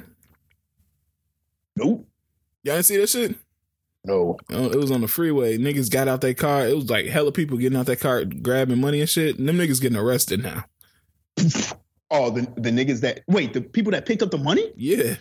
Nope. 1.75 2.07
Y'all 2.63 2.75
didn't 2.75 2.85
see 2.85 2.97
that 2.97 3.09
shit? 3.09 3.35
No. 4.05 4.37
Uh, 4.51 4.69
it 4.69 4.77
was 4.77 4.91
on 4.91 5.01
the 5.01 5.07
freeway. 5.07 5.57
Niggas 5.57 5.89
got 5.89 6.07
out 6.07 6.21
that 6.21 6.37
car. 6.37 6.67
It 6.67 6.75
was 6.75 6.89
like 6.89 7.05
hella 7.05 7.31
people 7.31 7.57
getting 7.57 7.77
out 7.77 7.85
that 7.85 7.99
car, 7.99 8.25
grabbing 8.25 8.79
money 8.79 8.99
and 8.99 9.09
shit. 9.09 9.39
And 9.39 9.47
them 9.47 9.57
niggas 9.57 9.81
getting 9.81 9.97
arrested 9.97 10.43
now. 10.43 10.65
Oh, 12.15 12.29
the 12.29 12.41
the 12.57 12.69
niggas 12.69 13.01
that 13.01 13.23
wait, 13.27 13.53
the 13.53 13.61
people 13.61 13.91
that 13.93 14.05
picked 14.05 14.21
up 14.21 14.29
the 14.29 14.37
money? 14.37 14.71
Yeah. 14.75 15.15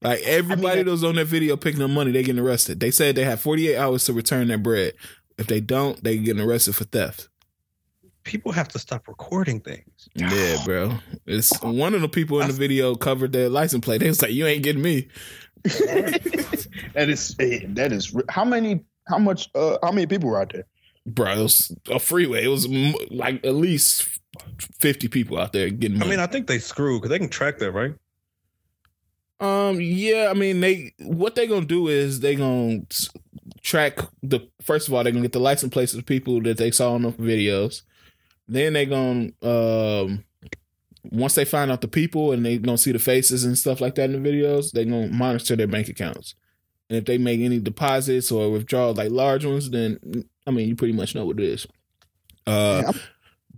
Like 0.00 0.22
everybody 0.22 0.66
I 0.66 0.74
mean, 0.76 0.84
that 0.86 0.90
was 0.90 1.04
on 1.04 1.16
that 1.16 1.26
video 1.26 1.54
picking 1.58 1.82
up 1.82 1.90
money, 1.90 2.12
they 2.12 2.22
getting 2.22 2.42
arrested. 2.42 2.80
They 2.80 2.90
said 2.90 3.14
they 3.14 3.24
have 3.24 3.42
48 3.42 3.76
hours 3.76 4.04
to 4.06 4.14
return 4.14 4.48
their 4.48 4.56
bread. 4.56 4.94
If 5.36 5.48
they 5.48 5.60
don't, 5.60 6.02
they 6.02 6.16
getting 6.16 6.42
arrested 6.42 6.76
for 6.76 6.84
theft. 6.84 7.28
People 8.24 8.52
have 8.52 8.68
to 8.68 8.78
stop 8.78 9.06
recording 9.06 9.60
things. 9.60 10.08
Yeah, 10.14 10.56
bro. 10.64 10.94
It's 11.26 11.56
one 11.62 11.94
of 11.94 12.00
the 12.00 12.08
people 12.08 12.40
in 12.40 12.48
the 12.48 12.54
video 12.54 12.94
covered 12.94 13.32
their 13.32 13.48
license 13.48 13.84
plate. 13.84 14.00
They 14.00 14.08
was 14.08 14.22
like, 14.22 14.32
"You 14.32 14.46
ain't 14.46 14.62
getting 14.62 14.82
me." 14.82 15.08
that 15.64 17.08
is 17.08 17.34
that 17.38 17.92
is 17.92 18.14
how 18.28 18.44
many 18.44 18.84
how 19.08 19.18
much 19.18 19.48
uh 19.54 19.78
how 19.82 19.92
many 19.92 20.06
people 20.06 20.28
were 20.28 20.40
out 20.40 20.52
there? 20.52 20.66
Bro, 21.06 21.32
it 21.32 21.42
was 21.42 21.76
a 21.90 21.98
freeway. 21.98 22.44
It 22.44 22.48
was 22.48 22.66
like 23.10 23.44
at 23.44 23.54
least 23.54 24.08
fifty 24.78 25.08
people 25.08 25.38
out 25.38 25.52
there 25.52 25.70
getting. 25.70 25.98
Money. 25.98 26.12
I 26.12 26.16
mean, 26.16 26.20
I 26.20 26.26
think 26.26 26.46
they 26.46 26.58
screw 26.58 26.98
because 26.98 27.10
they 27.10 27.18
can 27.18 27.28
track 27.28 27.58
that, 27.58 27.72
right? 27.72 27.94
Um. 29.40 29.80
Yeah. 29.80 30.28
I 30.30 30.34
mean, 30.34 30.60
they 30.60 30.94
what 30.98 31.34
they 31.34 31.46
gonna 31.46 31.66
do 31.66 31.88
is 31.88 32.20
they 32.20 32.36
gonna 32.36 32.80
track 33.60 33.98
the 34.22 34.40
first 34.62 34.88
of 34.88 34.94
all 34.94 35.02
they 35.02 35.10
gonna 35.10 35.22
get 35.22 35.32
the 35.32 35.40
license 35.40 35.72
plates 35.72 35.92
of 35.92 35.98
the 35.98 36.04
people 36.04 36.40
that 36.42 36.56
they 36.56 36.70
saw 36.70 36.96
in 36.96 37.02
the 37.02 37.12
videos. 37.12 37.82
Then 38.46 38.74
they 38.74 38.86
gonna 38.86 39.30
um 39.42 40.24
once 41.10 41.34
they 41.34 41.44
find 41.44 41.70
out 41.70 41.80
the 41.80 41.88
people 41.88 42.32
and 42.32 42.44
they 42.44 42.58
gonna 42.58 42.78
see 42.78 42.92
the 42.92 42.98
faces 42.98 43.44
and 43.44 43.58
stuff 43.58 43.80
like 43.80 43.94
that 43.96 44.10
in 44.10 44.22
the 44.22 44.28
videos, 44.28 44.72
they 44.72 44.84
gonna 44.84 45.08
monitor 45.08 45.56
their 45.56 45.66
bank 45.66 45.88
accounts. 45.88 46.34
And 46.88 46.98
if 46.98 47.04
they 47.04 47.18
make 47.18 47.40
any 47.40 47.60
deposits 47.60 48.30
or 48.30 48.50
withdrawals 48.50 48.98
like 48.98 49.10
large 49.10 49.44
ones, 49.44 49.70
then 49.70 50.24
I 50.46 50.50
mean 50.50 50.68
you 50.68 50.76
pretty 50.76 50.94
much 50.94 51.14
know 51.14 51.26
what 51.26 51.40
it 51.40 51.44
is. 51.44 51.66
Uh, 52.46 52.82
yeah. 52.84 52.92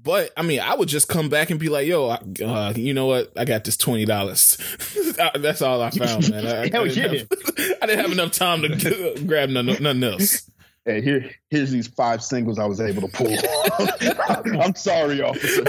but 0.00 0.32
I 0.36 0.42
mean, 0.42 0.60
I 0.60 0.74
would 0.74 0.88
just 0.88 1.08
come 1.08 1.28
back 1.28 1.50
and 1.50 1.58
be 1.58 1.68
like, 1.68 1.88
"Yo, 1.88 2.08
uh, 2.08 2.72
you 2.76 2.94
know 2.94 3.06
what? 3.06 3.32
I 3.36 3.44
got 3.44 3.64
this 3.64 3.76
twenty 3.76 4.04
dollars. 4.04 4.56
That's 5.34 5.62
all 5.62 5.82
I 5.82 5.90
found, 5.90 6.30
man. 6.30 6.46
I, 6.46 6.62
I, 6.62 6.68
didn't 6.68 6.94
yeah. 6.94 7.02
have, 7.02 7.12
I, 7.82 7.86
didn't 7.86 8.00
have, 8.00 8.12
enough 8.12 8.32
time 8.32 8.62
to 8.62 9.24
grab 9.26 9.48
nothing, 9.48 9.82
nothing 9.82 10.04
else." 10.04 10.48
Hey, 10.86 11.02
here, 11.02 11.28
here's 11.50 11.72
these 11.72 11.88
five 11.88 12.22
singles 12.22 12.60
I 12.60 12.64
was 12.64 12.80
able 12.80 13.08
to 13.08 13.08
pull. 13.08 13.26
I'm 14.62 14.76
sorry, 14.76 15.20
officer. 15.20 15.64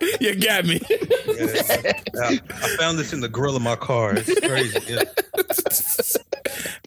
you 0.20 0.36
got 0.36 0.66
me. 0.66 0.80
Yeah, 0.88 2.38
I 2.48 2.76
found 2.78 2.96
this 2.96 3.12
in 3.12 3.18
the 3.18 3.28
grill 3.28 3.56
of 3.56 3.62
my 3.62 3.74
car. 3.74 4.14
It's 4.16 4.38
crazy. 4.38 4.78
Yeah. 4.86 5.02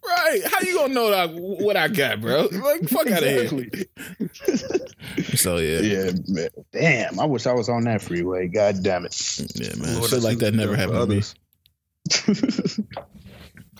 Right? 0.05 0.41
How 0.45 0.61
you 0.61 0.75
gonna 0.75 0.93
know 0.93 1.09
that, 1.09 1.33
what 1.33 1.75
I 1.75 1.89
got, 1.89 2.21
bro? 2.21 2.47
Like, 2.49 2.87
fuck 2.87 3.07
exactly. 3.07 3.65
out 3.65 3.73
of 3.73 4.31
here. 4.47 5.35
so 5.35 5.57
yeah, 5.57 5.79
yeah, 5.79 6.11
man. 6.27 6.49
Damn, 6.71 7.19
I 7.19 7.25
wish 7.25 7.45
I 7.45 7.51
was 7.51 7.67
on 7.67 7.83
that 7.83 8.01
freeway. 8.01 8.47
God 8.47 8.81
damn 8.83 9.05
it. 9.05 9.37
Yeah, 9.55 9.75
man. 9.75 9.99
Well, 9.99 10.07
Shit 10.07 10.23
like 10.23 10.37
that 10.37 10.53
never 10.53 10.77
happened 10.77 11.09
to 11.09 11.15
me. 11.15 12.85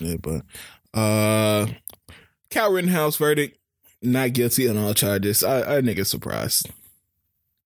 yeah, 0.00 0.16
but 0.20 0.42
uh, 0.94 1.66
Kyle 2.54 2.72
Rittenhouse 2.72 3.16
verdict 3.16 3.58
not 4.00 4.32
guilty 4.32 4.68
on 4.68 4.76
all 4.76 4.94
charges. 4.94 5.42
I, 5.42 5.78
I 5.78 5.80
nigga 5.80 6.06
surprised. 6.06 6.70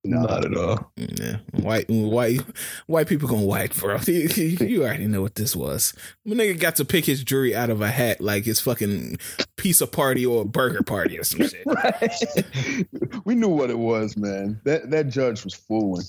Not 0.03 0.47
at 0.47 0.57
all. 0.57 0.91
Yeah, 0.97 1.39
white, 1.51 1.91
white, 1.91 2.41
white 2.86 3.07
people 3.07 3.28
gonna 3.28 3.43
white, 3.43 3.76
bro. 3.76 3.99
You, 4.07 4.84
already 4.84 5.07
know 5.07 5.20
what 5.20 5.34
this 5.34 5.55
was. 5.55 5.93
My 6.24 6.36
nigga 6.36 6.59
got 6.59 6.76
to 6.76 6.86
pick 6.86 7.05
his 7.05 7.22
jury 7.22 7.55
out 7.55 7.68
of 7.68 7.82
a 7.82 7.91
hat 7.91 8.22
like 8.22 8.45
his 8.45 8.61
fucking 8.61 9.18
pizza 9.57 9.86
party 9.86 10.24
or 10.24 10.47
burger 10.47 10.82
party 10.82 11.18
or 11.18 11.24
some 11.24 11.47
shit. 11.47 11.62
right. 11.66 13.26
We 13.26 13.34
knew 13.34 13.49
what 13.49 13.68
it 13.68 13.78
was, 13.78 14.16
man. 14.16 14.59
That 14.64 14.91
that 14.91 15.09
judge 15.09 15.45
was 15.45 15.53
fooling 15.53 16.07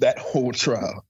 that 0.00 0.18
whole 0.18 0.52
trial. 0.52 1.06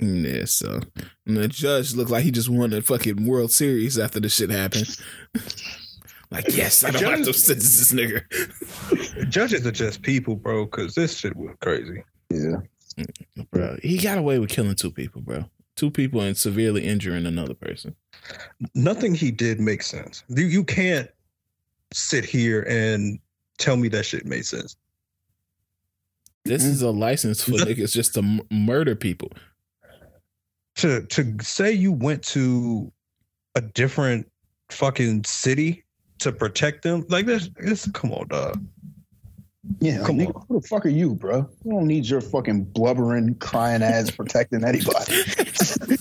Yeah, 0.00 0.44
so 0.44 0.80
and 1.26 1.38
the 1.38 1.48
judge 1.48 1.96
looked 1.96 2.10
like 2.10 2.22
he 2.22 2.30
just 2.30 2.50
won 2.50 2.70
the 2.70 2.82
fucking 2.82 3.26
World 3.26 3.50
Series 3.50 3.98
after 3.98 4.20
the 4.20 4.28
shit 4.28 4.50
happened. 4.50 4.96
Like, 6.30 6.44
yes, 6.56 6.82
I 6.82 6.90
don't 6.90 7.02
have 7.04 7.24
to 7.24 7.32
sentence 7.32 7.78
this 7.78 7.92
nigga. 7.92 9.28
Judges 9.30 9.66
are 9.66 9.72
just 9.72 10.02
people, 10.02 10.36
bro, 10.36 10.64
because 10.64 10.94
this 10.94 11.16
shit 11.16 11.36
was 11.36 11.54
crazy. 11.60 12.02
Yeah. 12.30 12.56
Mm, 12.98 13.50
bro, 13.50 13.76
he 13.82 13.98
got 13.98 14.18
away 14.18 14.38
with 14.38 14.50
killing 14.50 14.74
two 14.74 14.90
people, 14.90 15.20
bro. 15.20 15.44
Two 15.76 15.90
people 15.90 16.20
and 16.20 16.36
severely 16.36 16.84
injuring 16.84 17.26
another 17.26 17.54
person. 17.54 17.94
Nothing 18.74 19.14
he 19.14 19.30
did 19.30 19.60
makes 19.60 19.86
sense. 19.86 20.24
You, 20.28 20.46
you 20.46 20.64
can't 20.64 21.08
sit 21.92 22.24
here 22.24 22.62
and 22.68 23.18
tell 23.58 23.76
me 23.76 23.88
that 23.88 24.04
shit 24.04 24.26
made 24.26 24.46
sense. 24.46 24.76
This 26.44 26.64
is 26.64 26.82
a 26.82 26.90
license 26.90 27.42
for 27.42 27.50
niggas 27.52 27.92
just 27.92 28.14
to 28.14 28.20
m- 28.20 28.40
murder 28.50 28.94
people. 28.94 29.30
To 30.76 31.02
to 31.06 31.36
say 31.40 31.72
you 31.72 31.92
went 31.92 32.22
to 32.24 32.92
a 33.54 33.60
different 33.60 34.30
fucking 34.70 35.24
city 35.24 35.84
to 36.26 36.32
protect 36.32 36.82
them. 36.82 37.06
Like 37.08 37.26
this, 37.26 37.48
this 37.56 37.88
come 37.92 38.12
on, 38.12 38.28
dog. 38.28 38.64
Yeah, 39.80 40.02
come 40.04 40.18
nigga, 40.18 40.34
on. 40.34 40.44
Who 40.48 40.60
the 40.60 40.66
fuck 40.66 40.86
are 40.86 40.90
you, 40.90 41.14
bro? 41.14 41.48
You 41.64 41.72
don't 41.72 41.86
need 41.86 42.06
your 42.06 42.20
fucking 42.20 42.64
blubbering, 42.64 43.36
crying 43.36 43.82
ass 43.82 44.10
protecting 44.10 44.64
anybody. 44.64 45.12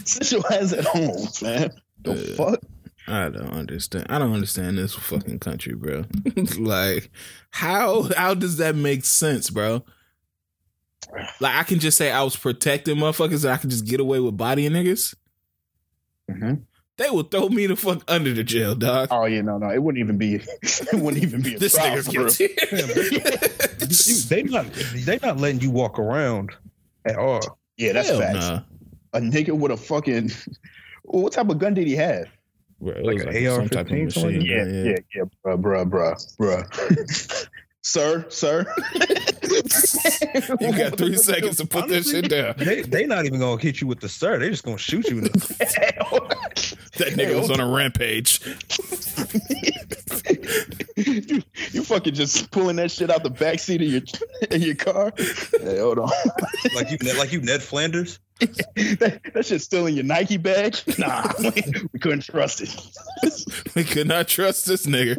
Sit 0.04 0.32
your 0.32 0.54
ass 0.54 0.74
at 0.74 0.86
home, 0.86 1.28
man. 1.42 1.72
The 2.02 2.12
uh, 2.12 2.36
fuck. 2.36 2.60
I 3.08 3.30
don't 3.30 3.52
understand. 3.52 4.08
I 4.10 4.18
don't 4.18 4.34
understand 4.34 4.78
this 4.78 4.96
fucking 4.96 5.40
country, 5.40 5.76
bro. 5.76 6.06
like, 6.58 7.12
how 7.52 8.10
how 8.16 8.34
does 8.34 8.58
that 8.58 8.76
make 8.76 9.06
sense, 9.06 9.50
bro? 9.50 9.84
Like, 11.40 11.56
I 11.56 11.64
can 11.64 11.80
just 11.80 11.98
say 11.98 12.12
I 12.12 12.24
was 12.24 12.36
protecting 12.36 12.98
motherfuckers, 12.98 13.44
and 13.44 13.54
I 13.54 13.58
can 13.58 13.70
just 13.70 13.86
get 13.86 14.00
away 14.00 14.20
with 14.20 14.38
bodying 14.38 14.72
niggas. 14.72 15.16
Mm-hmm 16.30 16.56
they 16.98 17.10
will 17.10 17.24
throw 17.24 17.50
me 17.50 17.68
the 17.68 17.76
fuck 17.76 18.04
under 18.08 18.34
the 18.34 18.44
jail, 18.44 18.76
dog. 18.76 19.10
Oh 19.12 19.26
yeah, 19.26 19.42
no, 19.42 19.58
no, 19.58 19.70
it 19.70 19.82
wouldn't 19.82 20.02
even 20.02 20.18
be. 20.18 20.36
It 20.62 20.94
wouldn't 20.94 21.24
even 21.24 21.42
be. 21.42 21.56
A 21.56 21.60
this 21.60 21.78
nigga's 21.78 22.08
guilty. 22.08 22.48
they 24.30 24.44
not 24.44 24.66
they 25.06 25.20
not 25.22 25.38
letting 25.38 25.62
you 25.62 25.72
walk 25.72 26.00
around 26.00 26.52
at 27.06 27.18
all. 27.18 27.60
Yeah, 27.78 27.94
that's 27.94 28.10
Hell 28.10 28.20
facts. 28.20 28.36
Nah. 28.36 28.62
A 29.14 29.20
nigga 29.20 29.58
with 29.58 29.72
a 29.72 29.78
fucking 29.78 30.32
what 31.04 31.34
type 31.34 31.50
of 31.50 31.60
gun 31.60 31.74
did 31.74 31.88
he 31.88 31.96
have? 31.96 32.28
Bro, 32.82 32.94
it 32.94 33.06
Like 33.06 33.20
an 33.20 33.26
like 33.28 33.46
some 33.46 33.70
type 33.70 33.88
of 33.88 33.94
AR-15 33.94 34.14
something 34.14 34.38
machine. 34.38 34.40
like 34.40 34.50
Yeah, 34.50 34.66
yeah, 34.66 34.98
yeah, 35.16 35.24
bruh, 35.46 35.62
bruh, 35.62 35.90
bruh, 35.90 36.38
bruh. 36.38 37.48
sir, 37.82 38.26
sir. 38.30 38.66
You 40.60 40.78
got 40.78 40.98
three 40.98 41.16
seconds 41.16 41.58
to 41.58 41.66
put 41.66 41.88
this 41.88 42.12
shit 42.12 42.30
down. 42.30 42.56
They 42.58 42.82
they 42.82 43.06
not 43.06 43.26
even 43.26 43.40
gonna 43.40 43.62
hit 43.62 43.80
you 43.80 43.88
with 43.88 44.00
the 44.02 44.10
sir. 44.10 44.40
They 44.40 44.50
just 44.50 44.64
gonna 44.64 44.78
shoot 44.78 45.08
you. 45.08 45.20
In 45.20 45.24
the, 45.26 46.75
That 46.98 47.14
nigga 47.14 47.40
was 47.40 47.52
on 47.52 47.60
a 47.60 47.68
rampage. 47.68 48.40
you, 50.96 51.42
you 51.72 51.84
fucking 51.84 52.14
just 52.14 52.52
pulling 52.52 52.78
that 52.78 52.92
shit 52.92 53.10
out 53.10 53.24
the 53.24 53.30
backseat 53.32 53.76
of 53.76 53.82
your 53.82 54.02
in 54.52 54.62
your 54.62 54.76
car. 54.76 55.14
Hey, 55.60 55.80
hold 55.80 56.00
on. 56.00 56.10
like 56.76 56.92
you 56.92 56.98
like 57.18 57.34
you 57.34 57.42
Ned 57.42 57.62
Flanders. 57.62 58.20
that, 58.40 59.22
that 59.34 59.46
shit's 59.46 59.64
still 59.64 59.86
in 59.86 59.96
your 59.96 60.04
Nike 60.04 60.38
bag? 60.38 60.76
Nah, 60.98 61.32
we, 61.40 61.52
we 61.94 62.00
couldn't 62.00 62.24
trust 62.24 62.62
it. 62.62 63.76
We 63.76 63.84
could 63.84 64.08
not 64.08 64.28
trust 64.28 64.66
this 64.66 64.86
nigga. 64.86 65.16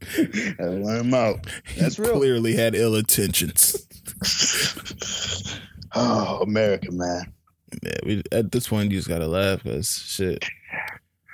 Had 0.00 0.56
to 0.58 0.70
let 0.70 1.00
him 1.00 1.14
out. 1.14 1.46
That's 1.78 1.96
He 1.96 2.02
real. 2.02 2.16
Clearly 2.16 2.54
had 2.54 2.74
ill 2.74 2.94
intentions. 2.96 3.86
Oh, 5.94 6.40
America, 6.42 6.92
man. 6.92 7.32
Yeah, 7.82 7.98
we 8.04 8.22
at 8.32 8.52
this 8.52 8.68
point 8.68 8.90
you 8.90 8.98
just 8.98 9.08
gotta 9.08 9.26
laugh 9.26 9.62
because 9.62 9.88
shit. 9.88 10.44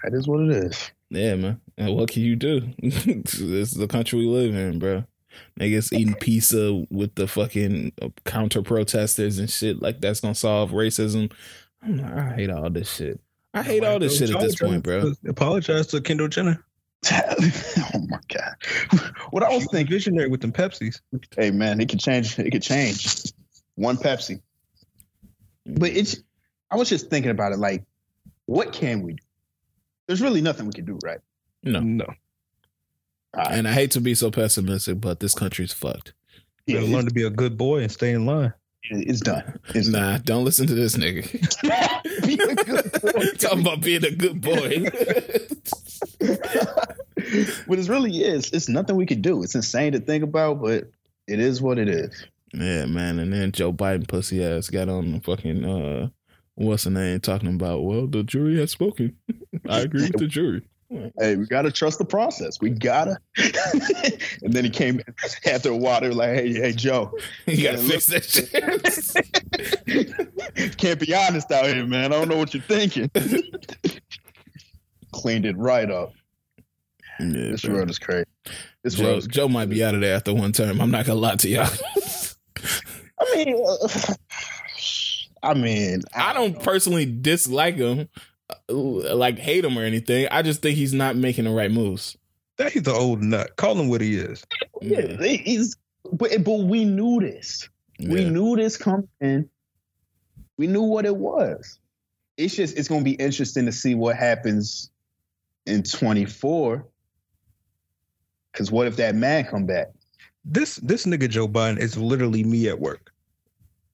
That 0.02 0.14
is 0.14 0.26
what 0.26 0.40
it 0.40 0.50
is. 0.50 0.90
Yeah, 1.10 1.36
man. 1.36 1.60
And 1.76 1.94
what 1.94 2.10
can 2.10 2.22
you 2.22 2.36
do? 2.36 2.72
this 2.82 3.34
is 3.34 3.74
the 3.74 3.86
country 3.86 4.18
we 4.18 4.26
live 4.26 4.54
in, 4.54 4.78
bro. 4.78 5.04
Niggas 5.58 5.92
eating 5.92 6.14
pizza 6.14 6.84
with 6.90 7.14
the 7.14 7.26
fucking 7.26 7.92
counter 8.24 8.62
protesters 8.62 9.38
and 9.38 9.50
shit 9.50 9.80
like 9.80 10.00
that's 10.00 10.20
gonna 10.20 10.34
solve 10.34 10.72
racism. 10.72 11.32
I'm 11.82 11.98
like, 11.98 12.12
I 12.12 12.34
hate 12.34 12.50
all 12.50 12.70
this 12.70 12.90
shit. 12.92 13.20
I 13.54 13.62
hate 13.62 13.84
all 13.84 13.98
this 13.98 14.18
shit 14.18 14.30
at 14.30 14.40
this 14.40 14.56
point, 14.56 14.82
bro. 14.82 15.12
Apologize 15.26 15.88
to 15.88 16.00
Kendall 16.00 16.28
Jenner. 16.28 16.64
oh 17.12 18.06
my 18.08 18.18
god. 18.28 18.54
What 19.30 19.42
I 19.42 19.48
was 19.48 19.66
thinking, 19.70 19.90
visionary 19.90 20.28
with 20.28 20.40
them 20.40 20.52
Pepsis. 20.52 21.00
hey 21.36 21.50
man, 21.50 21.80
it 21.80 21.88
could 21.88 22.00
change. 22.00 22.38
It 22.38 22.50
could 22.50 22.62
change. 22.62 23.32
One 23.76 23.96
Pepsi. 23.96 24.40
But 25.66 25.90
it's 25.90 26.22
I 26.72 26.76
was 26.76 26.88
just 26.88 27.10
thinking 27.10 27.30
about 27.30 27.52
it 27.52 27.58
like, 27.58 27.84
what 28.46 28.72
can 28.72 29.02
we 29.02 29.12
do? 29.12 29.22
There's 30.08 30.20
really 30.22 30.40
nothing 30.40 30.66
we 30.66 30.72
can 30.72 30.84
do, 30.84 30.98
right? 31.04 31.18
No. 31.62 31.78
No, 31.80 32.06
All 32.06 32.14
right. 33.44 33.52
And 33.52 33.68
I 33.68 33.72
hate 33.72 33.92
to 33.92 34.00
be 34.00 34.14
so 34.16 34.30
pessimistic, 34.30 35.00
but 35.00 35.20
this 35.20 35.34
country's 35.34 35.72
fucked. 35.72 36.12
you 36.66 36.74
Yeah, 36.74 36.80
gotta 36.80 36.92
learn 36.92 37.04
to 37.06 37.12
be 37.14 37.22
a 37.24 37.30
good 37.30 37.56
boy 37.56 37.82
and 37.82 37.92
stay 37.92 38.10
in 38.12 38.26
line. 38.26 38.52
it's, 38.90 39.10
it's 39.10 39.20
done. 39.20 39.60
It's 39.74 39.88
Nah, 39.88 40.18
don't 40.18 40.44
listen 40.44 40.66
to 40.66 40.74
this 40.74 40.96
nigga. 40.96 41.22
Be 42.26 42.34
a 42.34 42.54
good 42.56 42.92
boy. 43.00 43.24
Talking 43.38 43.60
about 43.60 43.80
being 43.80 44.04
a 44.04 44.10
good 44.10 44.40
boy. 44.40 44.86
but 47.68 47.78
it 47.78 47.88
really 47.88 48.22
is. 48.22 48.50
It's 48.50 48.68
nothing 48.68 48.96
we 48.96 49.06
can 49.06 49.20
do. 49.20 49.42
It's 49.42 49.54
insane 49.54 49.92
to 49.92 50.00
think 50.00 50.24
about, 50.24 50.60
but 50.60 50.90
it 51.28 51.38
is 51.38 51.62
what 51.62 51.78
it 51.78 51.88
is. 51.88 52.26
yeah, 52.52 52.86
man. 52.86 53.18
And 53.18 53.32
then 53.32 53.52
Joe 53.52 53.72
Biden 53.72 54.08
pussy 54.08 54.44
ass 54.44 54.68
got 54.68 54.88
on 54.88 55.12
the 55.12 55.20
fucking 55.20 55.64
uh 55.64 56.08
what's 56.54 56.84
the 56.84 56.90
name 56.90 57.20
talking 57.20 57.54
about, 57.54 57.82
well, 57.82 58.06
the 58.06 58.22
jury 58.22 58.58
has 58.58 58.70
spoken. 58.70 59.16
I 59.68 59.80
agree 59.80 60.02
with 60.02 60.18
the 60.18 60.26
jury. 60.26 60.62
Hey, 61.18 61.36
we 61.36 61.46
gotta 61.46 61.72
trust 61.72 61.98
the 61.98 62.04
process. 62.04 62.60
We 62.60 62.68
gotta. 62.68 63.16
and 64.42 64.52
then 64.52 64.62
he 64.64 64.68
came 64.70 65.00
after 65.46 65.70
a 65.70 65.76
while. 65.76 66.02
They 66.02 66.08
were 66.08 66.14
like, 66.14 66.34
"Hey, 66.34 66.52
hey, 66.52 66.72
Joe, 66.72 67.10
You 67.46 67.62
gotta 67.62 67.80
Yeah, 67.82 67.88
fix 67.88 68.06
that 68.08 68.24
shit. 68.24 68.52
can't 70.78 71.00
be 71.00 71.14
honest 71.14 71.50
out 71.50 71.64
here, 71.66 71.86
man. 71.86 72.12
I 72.12 72.16
don't 72.16 72.28
know 72.28 72.36
what 72.36 72.52
you're 72.52 72.62
thinking." 72.62 73.10
Cleaned 75.12 75.46
it 75.46 75.56
right 75.56 75.90
up. 75.90 76.12
yeah, 77.20 77.26
This 77.50 77.62
bro. 77.62 77.74
world 77.74 77.90
is 77.90 77.98
crazy. 77.98 78.26
This 78.82 78.94
Joe, 78.94 79.04
world. 79.04 79.30
Joe 79.30 79.48
might 79.48 79.70
be 79.70 79.82
out 79.84 79.94
of 79.94 80.00
there 80.02 80.14
after 80.16 80.34
one 80.34 80.52
term. 80.52 80.80
I'm 80.80 80.90
not 80.90 81.06
gonna 81.06 81.20
lie 81.20 81.36
to 81.36 81.48
y'all. 81.48 81.68
I 83.20 83.36
mean, 83.36 83.54
uh, 83.66 83.88
I 85.42 85.54
mean, 85.54 86.02
I 86.14 86.32
don't 86.32 86.62
personally 86.62 87.06
dislike 87.06 87.76
him, 87.76 88.08
uh, 88.48 89.14
like 89.14 89.38
hate 89.38 89.64
him 89.64 89.78
or 89.78 89.82
anything. 89.82 90.28
I 90.30 90.42
just 90.42 90.62
think 90.62 90.76
he's 90.76 90.92
not 90.94 91.16
making 91.16 91.44
the 91.44 91.50
right 91.50 91.70
moves. 91.70 92.16
That 92.58 92.72
he's 92.72 92.82
the 92.82 92.92
old 92.92 93.22
nut. 93.22 93.56
Call 93.56 93.78
him 93.78 93.88
what 93.88 94.00
he 94.00 94.16
is. 94.16 94.44
Yeah, 94.80 95.16
he's. 95.20 95.76
But, 96.12 96.44
but 96.44 96.60
we 96.60 96.84
knew 96.84 97.20
this. 97.20 97.68
We 97.98 98.24
knew 98.24 98.56
this 98.56 98.76
coming 98.76 99.08
in. 99.20 99.48
We 100.56 100.66
knew 100.66 100.82
what 100.82 101.06
it 101.06 101.16
was. 101.16 101.78
It's 102.36 102.54
just 102.54 102.76
it's 102.76 102.88
gonna 102.88 103.04
be 103.04 103.12
interesting 103.12 103.66
to 103.66 103.72
see 103.72 103.94
what 103.94 104.16
happens 104.16 104.90
in 105.66 105.82
24. 105.82 106.86
Cause 108.52 108.70
what 108.70 108.86
if 108.86 108.96
that 108.96 109.14
man 109.14 109.44
come 109.44 109.66
back? 109.66 109.88
This 110.44 110.76
this 110.76 111.06
nigga 111.06 111.28
Joe 111.28 111.48
Biden 111.48 111.78
is 111.78 111.96
literally 111.96 112.44
me 112.44 112.68
at 112.68 112.80
work. 112.80 113.11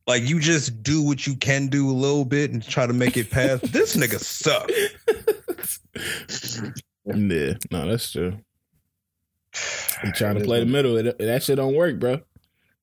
Like 0.09 0.27
you 0.27 0.41
just 0.41 0.83
do 0.83 1.03
what 1.03 1.27
you 1.27 1.37
can 1.37 1.67
do 1.67 1.91
a 1.91 1.93
little 1.93 2.25
bit 2.25 2.51
and 2.51 2.67
try 2.67 2.87
to 2.87 2.95
make 2.95 3.19
it 3.19 3.31
past. 3.31 3.63
this 3.73 3.95
nigga 3.95 4.19
suck. 4.19 4.69
Yeah, 7.11 7.55
no, 7.71 7.89
that's 7.89 8.13
true. 8.13 8.37
He 10.03 10.13
trying 10.13 10.39
to 10.39 10.45
play 10.45 10.61
the 10.61 10.67
middle. 10.67 10.99
It, 10.99 11.19
that 11.19 11.43
shit 11.43 11.57
don't 11.57 11.75
work, 11.75 11.99
bro. 11.99 12.21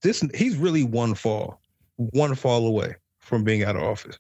This 0.02 0.28
he's 0.34 0.58
really 0.58 0.84
one 0.84 1.14
fall, 1.14 1.62
one 1.98 2.34
fall 2.34 2.66
away 2.66 2.96
from 3.20 3.44
being 3.44 3.64
out 3.64 3.76
of 3.76 3.84
office. 3.84 4.18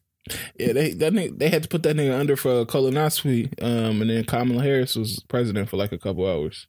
Yeah, 0.60 0.74
they 0.74 0.92
that 0.92 1.12
nigga, 1.12 1.40
they 1.40 1.50
had 1.50 1.64
to 1.64 1.70
put 1.70 1.82
that 1.84 1.96
nigga 1.96 2.20
under 2.20 2.36
for 2.36 2.60
a 2.60 2.66
colonoscopy, 2.68 3.52
um, 3.64 4.00
and 4.00 4.12
then 4.12 4.26
Kamala 4.26 4.62
Harris 4.62 4.96
was 4.96 5.24
president 5.28 5.70
for 5.70 5.78
like 5.78 5.92
a 5.92 5.98
couple 5.98 6.30
hours. 6.30 6.68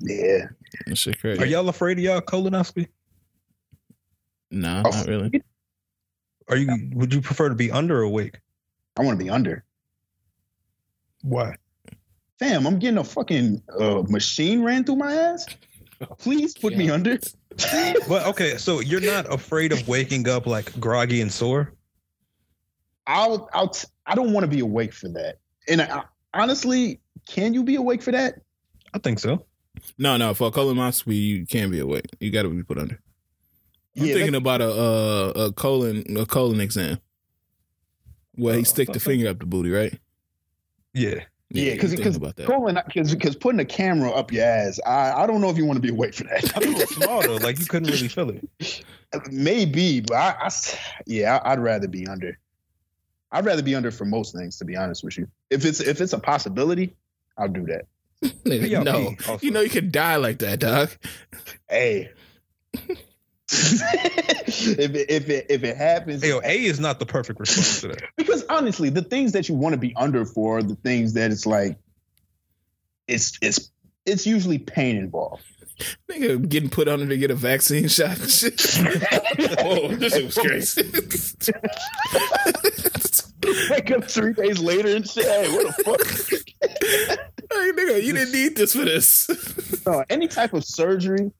Yeah. 0.00 0.46
That 0.86 0.98
shit 0.98 1.20
crazy. 1.20 1.40
Are 1.40 1.46
y'all 1.46 1.68
afraid 1.68 1.98
of 1.98 2.04
y'all 2.04 2.20
colonoscopy? 2.20 2.88
No, 4.50 4.82
Oh. 4.84 4.90
not 4.90 5.06
really. 5.06 5.42
Are 6.48 6.56
you? 6.56 6.90
Would 6.94 7.14
you 7.14 7.20
prefer 7.20 7.48
to 7.48 7.54
be 7.54 7.70
under 7.70 7.98
or 8.00 8.02
awake? 8.02 8.40
I 8.98 9.02
want 9.04 9.18
to 9.18 9.24
be 9.24 9.30
under. 9.30 9.64
Why? 11.22 11.54
Fam, 12.38 12.66
I'm 12.66 12.78
getting 12.78 12.98
a 12.98 13.04
fucking 13.04 13.62
uh, 13.78 14.02
machine 14.08 14.62
ran 14.62 14.84
through 14.84 14.96
my 14.96 15.12
ass. 15.14 15.46
Please 16.18 16.56
put 16.56 16.76
me 16.76 16.90
under. 16.90 17.18
But 18.08 18.26
okay, 18.28 18.56
so 18.56 18.80
you're 18.80 19.00
not 19.02 19.30
afraid 19.30 19.72
of 19.72 19.86
waking 19.86 20.26
up 20.28 20.46
like 20.46 20.78
groggy 20.80 21.20
and 21.20 21.30
sore? 21.30 21.74
I'll, 23.06 23.50
I'll, 23.52 23.68
t- 23.68 23.88
I 24.06 24.14
don't 24.14 24.32
want 24.32 24.44
to 24.44 24.48
be 24.48 24.60
awake 24.60 24.94
for 24.94 25.08
that. 25.10 25.38
And 25.68 25.82
I, 25.82 26.04
honestly, 26.32 27.00
can 27.28 27.52
you 27.52 27.62
be 27.62 27.74
awake 27.74 28.02
for 28.02 28.12
that? 28.12 28.36
I 28.94 28.98
think 28.98 29.18
so. 29.18 29.44
No, 29.98 30.16
no, 30.16 30.32
for 30.32 30.48
a 30.48 30.50
colonoscopy, 30.50 31.14
you 31.14 31.44
can't 31.44 31.70
be 31.70 31.80
awake. 31.80 32.06
You 32.20 32.30
got 32.30 32.42
to 32.44 32.48
be 32.50 32.62
put 32.62 32.78
under. 32.78 32.98
I'm 33.98 34.06
Yeah, 34.06 34.14
thinking 34.14 34.34
about 34.36 34.60
a, 34.60 34.70
a 34.70 35.28
a 35.46 35.52
colon 35.52 36.16
a 36.16 36.26
colon 36.26 36.60
exam 36.60 36.98
where 38.34 38.54
he 38.54 38.60
Oh, 38.60 38.64
stick 38.64 38.86
the 38.88 38.92
okay. 38.92 39.00
finger 39.00 39.28
up 39.28 39.38
the 39.40 39.46
booty, 39.46 39.70
right? 39.70 39.98
Yeah. 40.94 41.24
Yeah, 41.52 41.70
I'm 41.72 41.76
because 41.78 41.94
thinking 41.94 42.14
about 42.14 42.36
that. 42.36 42.46
Colin, 42.46 42.78
because 42.86 43.34
putting 43.34 43.58
a 43.58 43.64
camera 43.64 44.10
up 44.12 44.30
your 44.30 44.44
ass, 44.44 44.78
I, 44.86 45.10
I 45.12 45.26
don't 45.26 45.40
know 45.40 45.50
if 45.50 45.56
you 45.56 45.64
want 45.66 45.78
to 45.78 45.80
be 45.82 45.88
awake 45.88 46.14
for 46.14 46.24
I 46.32 46.38
think 46.38 46.78
it's 46.78 46.94
that. 46.94 47.04
small 47.04 47.22
though. 47.22 47.38
Like 47.38 47.58
you 47.58 47.66
couldn't 47.66 47.90
really 47.90 48.06
feel 48.06 48.30
it. 48.30 48.84
Maybe, 49.32 50.00
but 50.00 50.14
I 50.16 50.48
yeah, 51.06 51.38
I- 51.38 51.52
I'd 51.52 51.58
rather 51.58 51.88
be 51.88 52.06
under. 52.06 52.38
I'd 53.32 53.44
rather 53.44 53.62
be 53.62 53.74
under 53.74 53.90
for 53.90 54.04
most 54.04 54.32
things, 54.34 54.58
to 54.58 54.64
be 54.64 54.76
honest 54.76 55.02
with 55.02 55.18
you. 55.18 55.26
If 55.50 55.64
it's 55.64 55.80
if 55.80 56.00
it's 56.00 56.12
a 56.12 56.20
possibility, 56.20 56.94
I'll 57.36 57.48
do 57.48 57.66
that. 57.66 57.86
No, 58.84 59.16
also. 59.26 59.38
you 59.44 59.50
know 59.50 59.60
you 59.62 59.70
could 59.70 59.90
die 59.90 60.16
like 60.16 60.38
that, 60.38 60.60
dog. 60.60 60.90
Hey. 61.68 62.10
if 64.46 64.94
it, 64.94 65.10
if 65.10 65.28
it 65.28 65.46
if 65.48 65.64
it 65.64 65.76
happens, 65.76 66.22
yo, 66.22 66.40
A 66.44 66.64
is 66.64 66.78
not 66.78 67.00
the 67.00 67.06
perfect 67.06 67.40
response 67.40 67.80
to 67.80 67.88
that. 67.88 68.02
because 68.16 68.44
honestly, 68.48 68.90
the 68.90 69.02
things 69.02 69.32
that 69.32 69.48
you 69.48 69.54
want 69.56 69.72
to 69.72 69.78
be 69.78 69.94
under 69.96 70.24
for 70.24 70.58
are 70.58 70.62
the 70.62 70.76
things 70.76 71.14
that 71.14 71.32
it's 71.32 71.46
like, 71.46 71.76
it's 73.08 73.38
it's 73.42 73.70
it's 74.06 74.26
usually 74.26 74.58
pain 74.58 74.96
involved. 74.96 75.42
Nigga 76.08 76.48
getting 76.48 76.70
put 76.70 76.88
under 76.88 77.08
to 77.08 77.16
get 77.16 77.30
a 77.30 77.34
vaccine 77.34 77.88
shot 77.88 78.20
and 78.20 78.30
shit. 78.30 78.60
Whoa, 79.60 79.80
oh, 79.82 79.88
this 79.96 80.12
shit 80.14 80.26
was 80.26 80.38
crazy. 80.38 80.82
Wake 83.70 83.90
up 83.90 84.04
three 84.04 84.32
days 84.34 84.60
later 84.60 84.94
and 84.94 85.08
say, 85.08 85.22
"Hey, 85.22 85.52
what 85.52 85.76
the 85.76 85.82
fuck?" 85.82 86.06
hey, 87.50 87.72
nigga, 87.72 88.02
you 88.02 88.12
didn't 88.12 88.32
need 88.32 88.56
this 88.56 88.74
for 88.74 88.84
this. 88.84 89.28
No, 89.86 90.04
any 90.10 90.28
type 90.28 90.52
of 90.52 90.64
surgery, 90.64 91.32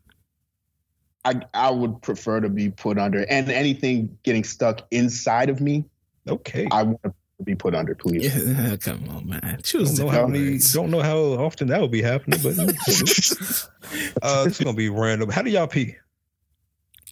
I 1.24 1.42
I 1.54 1.70
would 1.70 2.00
prefer 2.02 2.40
to 2.40 2.48
be 2.48 2.70
put 2.70 2.98
under, 2.98 3.24
and 3.30 3.50
anything 3.50 4.16
getting 4.22 4.44
stuck 4.44 4.82
inside 4.90 5.50
of 5.50 5.60
me, 5.60 5.84
Okay. 6.28 6.66
I 6.70 6.84
want 6.84 7.02
to 7.02 7.12
be 7.44 7.54
put 7.54 7.74
under, 7.74 7.94
please. 7.94 8.24
yeah, 8.46 8.76
come 8.80 9.08
on, 9.10 9.28
man. 9.28 9.60
Choose 9.62 9.96
don't 9.96 10.06
know 10.06 10.12
how 10.12 10.26
many, 10.26 10.58
don't 10.72 10.90
know 10.90 11.00
how 11.02 11.18
often 11.44 11.68
that 11.68 11.80
will 11.80 11.88
be 11.88 12.02
happening, 12.02 12.40
but 12.42 12.58
uh, 14.22 14.44
this 14.44 14.58
is 14.58 14.58
gonna 14.64 14.76
be 14.76 14.88
random. 14.88 15.28
How 15.30 15.42
do 15.42 15.50
y'all 15.50 15.66
pee? 15.66 15.96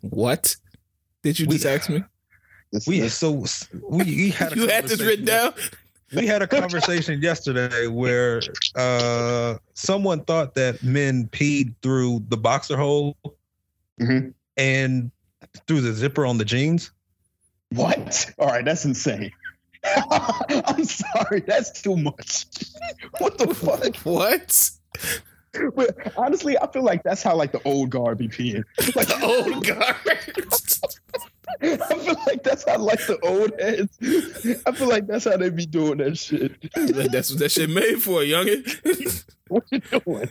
What? 0.02 0.56
Did 1.22 1.39
you 1.39 1.47
We- 1.47 1.55
just 1.56 1.66
ask 1.66 1.90
me? 1.90 2.02
This- 2.72 2.86
We 2.86 3.01
this- 3.01 3.14
so 3.14 3.44
we, 3.89 4.05
we 4.05 4.30
had 4.40 4.52
a 4.52 4.56
You 4.56 4.68
had 4.68 4.85
this 4.89 5.01
written 5.01 5.26
conversation- 5.26 5.52
down? 5.55 5.70
We 6.14 6.26
had 6.26 6.40
a 6.40 6.47
conversation 6.47 7.20
yesterday 7.20 7.86
where 7.86 8.40
uh 8.74 9.56
someone 9.74 10.24
thought 10.24 10.55
that 10.55 10.82
men 10.82 11.28
peed 11.28 11.74
through 11.82 12.24
the 12.28 12.36
boxer 12.39 12.78
hole 12.78 13.14
Mhm. 14.01 14.35
and 14.57 15.11
through 15.66 15.81
the 15.83 15.93
zipper 15.93 16.27
on 16.27 16.39
the 16.39 16.45
jeans. 16.45 16.91
What? 17.70 18.33
All 18.39 18.47
right, 18.49 18.65
that's 18.65 18.85
insane. 18.85 19.33
I'm 19.85 20.85
sorry, 20.85 21.41
that's 21.47 21.83
too 21.83 21.97
much. 21.97 22.47
what 23.19 23.39
the 23.39 23.55
fuck? 23.55 23.95
What? 24.05 24.70
But 25.75 26.12
honestly, 26.16 26.59
I 26.59 26.70
feel 26.70 26.83
like 26.83 27.03
that's 27.03 27.23
how 27.23 27.35
like 27.35 27.53
the 27.53 27.62
old 27.65 27.91
guard 27.91 28.19
be 28.19 28.29
peeing. 28.29 28.65
Like 28.95 29.09
The 29.09 29.25
old 29.25 29.65
guard. 29.66 30.77
I 31.62 31.77
feel 31.77 32.16
like 32.27 32.43
that's 32.43 32.65
how 32.69 32.79
like 32.79 32.99
the 33.07 33.19
old 33.23 33.53
heads. 33.61 33.99
I 34.66 34.73
feel 34.73 34.89
like 34.89 35.07
that's 35.07 35.25
how 35.25 35.37
they 35.37 35.51
be 35.51 35.66
doing 35.66 35.99
that 35.99 36.16
shit. 36.19 36.53
Like 36.77 37.11
That's 37.11 37.31
what 37.31 37.39
that 37.41 37.51
shit 37.51 37.70
made 37.70 38.03
for, 38.03 38.20
youngin. 38.20 39.25
What 39.49 39.65
you 39.70 39.79
doing? 39.81 40.29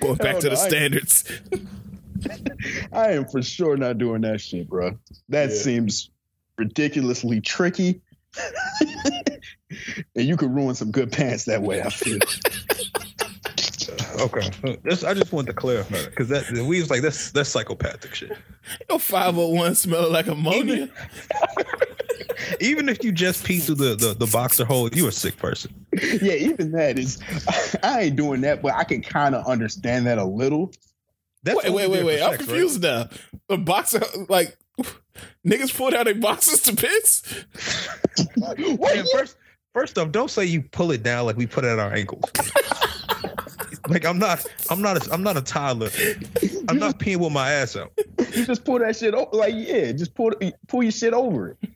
Going 0.00 0.16
back 0.16 0.32
Hell 0.32 0.40
to 0.40 0.48
the 0.50 0.54
no, 0.56 0.60
I- 0.60 0.68
standards. 0.68 1.24
I 2.92 3.12
am 3.12 3.26
for 3.26 3.40
sure 3.42 3.76
not 3.76 3.98
doing 3.98 4.22
that 4.22 4.40
shit, 4.40 4.68
bro. 4.68 4.98
That 5.28 5.50
Yeah. 5.50 5.54
seems 5.56 6.10
ridiculously 6.58 7.40
tricky. 7.40 8.00
and 8.80 10.26
you 10.26 10.36
could 10.36 10.52
ruin 10.52 10.74
some 10.74 10.90
good 10.90 11.12
pants 11.12 11.44
that 11.44 11.62
way, 11.62 11.82
I 11.82 11.90
feel. 11.90 12.18
Okay, 14.18 14.50
That's- 14.62 15.04
I 15.04 15.14
just 15.14 15.32
wanted 15.32 15.48
to 15.48 15.52
clarify 15.54 16.04
because 16.06 16.28
that 16.28 16.50
we 16.50 16.80
was 16.80 16.90
like 16.90 17.02
that's 17.02 17.30
that's 17.32 17.48
psychopathic 17.50 18.14
shit. 18.14 18.32
Your 18.88 18.98
501 18.98 19.74
smell 19.74 20.10
like 20.10 20.26
ammonia. 20.26 20.88
Even 22.60 22.88
if 22.88 23.02
you 23.04 23.12
just 23.12 23.44
pee 23.44 23.58
through 23.60 23.74
the, 23.76 23.94
the 23.96 24.14
the 24.14 24.26
boxer 24.26 24.64
hole, 24.64 24.88
you 24.90 25.06
a 25.08 25.12
sick 25.12 25.36
person. 25.36 25.72
yeah, 25.92 26.34
even 26.34 26.72
that 26.72 26.98
is 26.98 27.18
I 27.82 28.02
ain't 28.02 28.16
doing 28.16 28.40
that, 28.42 28.62
but 28.62 28.74
I 28.74 28.84
can 28.84 29.02
kind 29.02 29.34
of 29.34 29.46
understand 29.46 30.06
that 30.06 30.18
a 30.18 30.24
little. 30.24 30.72
That's 31.42 31.56
Wait, 31.58 31.66
only 31.68 31.82
wait, 31.86 31.90
wait, 31.90 31.96
there 31.96 32.04
wait. 32.06 32.22
I'm 32.22 32.30
sex, 32.32 32.42
right? 32.42 32.48
confused 32.48 32.82
now. 32.82 33.08
A 33.50 33.56
boxer, 33.56 34.00
like, 34.28 34.56
niggas 35.46 35.76
pull 35.76 35.94
out 35.94 36.06
their 36.06 36.14
boxes 36.14 36.60
to 36.62 36.74
piss? 36.74 37.22
What? 38.36 38.58
Yeah, 38.58 39.04
first, 39.12 39.36
first 39.72 39.96
off, 39.98 40.10
don't 40.10 40.30
say 40.30 40.44
you 40.44 40.62
pull 40.62 40.90
it 40.90 41.02
down 41.02 41.26
like 41.26 41.36
we 41.36 41.46
put 41.46 41.64
it 41.64 41.68
at 41.68 41.78
our 41.78 41.92
ankles. 41.94 42.24
like 43.88 44.04
I'm 44.04 44.18
not, 44.18 44.44
I'm 44.70 44.82
not, 44.82 45.06
a, 45.06 45.12
I'm 45.12 45.22
not 45.22 45.36
a 45.36 45.42
toddler. 45.42 45.90
I'm 46.68 46.78
not 46.78 46.98
peeing 46.98 47.18
with 47.18 47.32
my 47.32 47.50
ass 47.50 47.76
out. 47.76 47.92
You 48.18 48.44
just 48.44 48.64
pull 48.64 48.78
that 48.80 48.96
shit 48.96 49.14
over. 49.14 49.34
Like, 49.36 49.54
yeah, 49.56 49.92
just 49.92 50.14
pull 50.14 50.32
pull 50.68 50.82
your 50.82 50.92
shit 50.92 51.12
over 51.12 51.50
it. 51.50 51.70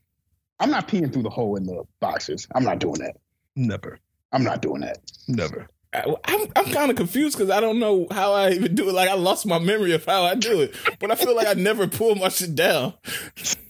I'm 0.59 0.71
not 0.71 0.89
peeing 0.89 1.13
through 1.13 1.23
the 1.23 1.31
hole 1.31 1.57
in 1.57 1.65
the 1.65 1.85
boxes. 2.01 2.47
I'm 2.55 2.65
not 2.65 2.79
doing 2.79 3.01
that. 3.01 3.17
Never, 3.57 3.99
I'm 4.33 4.45
not 4.45 4.63
doing 4.63 4.83
that. 4.83 4.99
never. 5.29 5.69
I, 5.93 6.15
I'm, 6.25 6.47
I'm 6.55 6.67
kind 6.67 6.91
of 6.91 6.97
confused 6.97 7.37
because 7.37 7.51
I 7.51 7.59
don't 7.59 7.81
know 7.81 8.07
how 8.13 8.33
I 8.33 8.51
even 8.51 8.77
do 8.77 8.89
it. 8.89 8.93
Like, 8.93 9.09
I 9.09 9.15
lost 9.15 9.45
my 9.45 9.59
memory 9.59 9.93
of 9.93 10.05
how 10.05 10.23
I 10.23 10.37
do 10.37 10.61
it. 10.61 10.77
But 11.01 11.11
I 11.11 11.17
feel 11.17 11.35
like 11.35 11.49
I 11.49 11.55
never 11.55 11.89
pull 11.89 12.15
my 12.15 12.29
shit 12.29 12.55
down. 12.55 12.95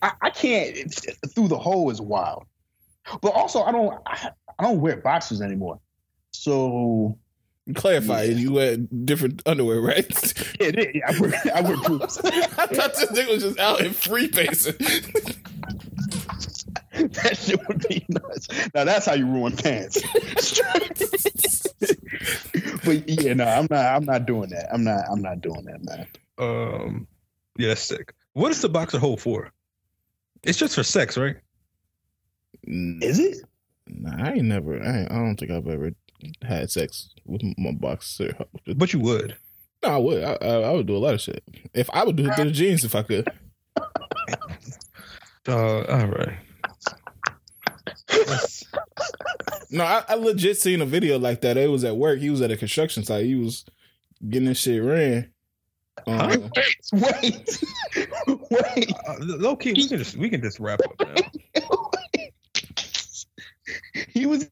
I, 0.03 0.13
I 0.21 0.31
can't 0.31 0.77
through 1.35 1.49
the 1.49 1.59
hole 1.59 1.91
is 1.91 2.01
wild. 2.01 2.45
But 3.23 3.31
also, 3.31 3.63
I 3.63 3.73
don't 3.73 3.99
I, 4.07 4.31
I 4.59 4.63
don't 4.63 4.81
wear 4.81 4.97
boxers 4.97 5.41
anymore. 5.41 5.81
So 6.33 7.19
Clarify, 7.75 8.23
Yeah. 8.25 8.35
you 8.37 8.53
wear 8.53 8.77
different 8.77 9.43
underwear, 9.47 9.81
right? 9.81 10.07
yeah, 10.61 10.71
yeah, 10.95 11.01
I 11.09 11.21
wear 11.21 11.33
I 11.55 11.61
wear 11.63 11.77
boots. 11.79 12.19
I 12.25 12.47
thought 12.67 12.95
this 12.95 13.11
nigga 13.13 13.29
was 13.31 13.43
just 13.43 13.59
out 13.59 13.81
in 13.81 13.93
free 13.93 14.29
pacing. 14.29 14.75
that 16.93 17.37
shit 17.37 17.67
would 17.69 17.87
be 17.89 18.05
nuts. 18.09 18.49
Now 18.75 18.85
that's 18.85 19.07
how 19.07 19.15
you 19.15 19.27
ruin 19.27 19.57
pants. 19.57 20.01
but 22.85 23.09
yeah, 23.09 23.35
no, 23.35 23.45
I'm 23.45 23.67
not. 23.71 23.85
I'm 23.95 24.05
not 24.05 24.27
doing 24.27 24.51
that. 24.51 24.69
I'm 24.73 24.85
not. 24.85 25.05
I'm 25.11 25.23
not 25.23 25.41
doing 25.41 25.65
that, 25.65 25.83
man. 25.85 26.07
Um, 26.39 27.07
yeah, 27.57 27.69
that's 27.69 27.83
sick. 27.83 28.13
What 28.33 28.51
is 28.51 28.61
the 28.61 28.69
boxer 28.69 28.99
hole 28.99 29.17
for? 29.17 29.53
It's 30.43 30.59
just 30.59 30.75
for 30.75 30.83
sex, 30.83 31.17
right? 31.17 31.37
Is 32.67 33.19
it? 33.19 33.39
Nah, 33.89 34.25
I 34.25 34.33
ain't 34.33 34.45
never. 34.45 34.81
I, 34.83 35.01
ain't, 35.01 35.11
I 35.13 35.15
don't 35.17 35.37
think 35.37 35.51
I've 35.51 35.67
ever 35.67 35.91
had 36.43 36.71
sex 36.71 37.11
with 37.25 37.43
my 37.59 37.73
boxer. 37.73 38.37
But 38.77 38.93
you 38.93 39.01
would. 39.01 39.37
No, 39.83 39.89
I 39.89 39.97
would. 39.97 40.25
I, 40.25 40.33
I, 40.41 40.55
I 40.63 40.73
would 40.73 40.87
do 40.87 40.97
a 40.97 40.99
lot 40.99 41.15
of 41.15 41.21
shit. 41.21 41.43
If 41.75 41.89
I 41.91 42.05
would 42.05 42.17
do 42.17 42.29
it 42.29 42.35
through 42.35 42.47
the 42.47 42.51
jeans, 42.51 42.85
if 42.85 42.95
I 42.95 43.03
could. 43.03 43.29
Uh, 45.49 45.83
all 45.85 46.07
right. 46.07 46.37
No, 49.71 49.85
I, 49.85 50.05
I 50.09 50.15
legit 50.15 50.59
seen 50.59 50.83
a 50.83 50.87
video 50.87 51.19
like 51.19 51.41
that. 51.43 51.57
It 51.57 51.71
was 51.71 51.85
at 51.85 51.97
work. 51.97 52.19
He 52.19 52.31
was 52.31 52.43
at 52.43 52.51
a 52.51 52.57
construction 52.57 53.05
site. 53.05 53.25
He 53.25 53.37
was 53.37 53.65
getting 54.29 54.49
this 54.49 54.59
shit 54.59 54.83
ran. 54.83 55.31
Um, 56.07 56.51
Wait, 56.93 57.63
wait. 58.27 58.93
Uh, 59.07 59.17
low 59.21 59.55
key, 59.55 59.73
we 59.75 59.87
can 59.87 59.99
just 59.99 60.17
we 60.17 60.31
can 60.31 60.41
just 60.41 60.59
wrap 60.59 60.81
up 60.81 60.95
now. 60.99 61.65
he 64.09 64.27
was 64.27 64.49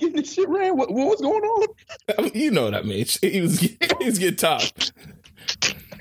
getting 0.00 0.16
the 0.16 0.24
shit 0.24 0.48
ran. 0.48 0.76
What, 0.76 0.90
what 0.92 1.06
was 1.06 1.20
going 1.20 1.42
on? 1.44 2.30
you 2.34 2.50
know 2.50 2.64
what 2.64 2.74
I 2.74 2.82
mean. 2.82 3.06
He 3.20 3.40
was 3.40 3.60
he 3.60 3.78
was 4.04 4.18
getting 4.18 4.36
top. 4.36 4.62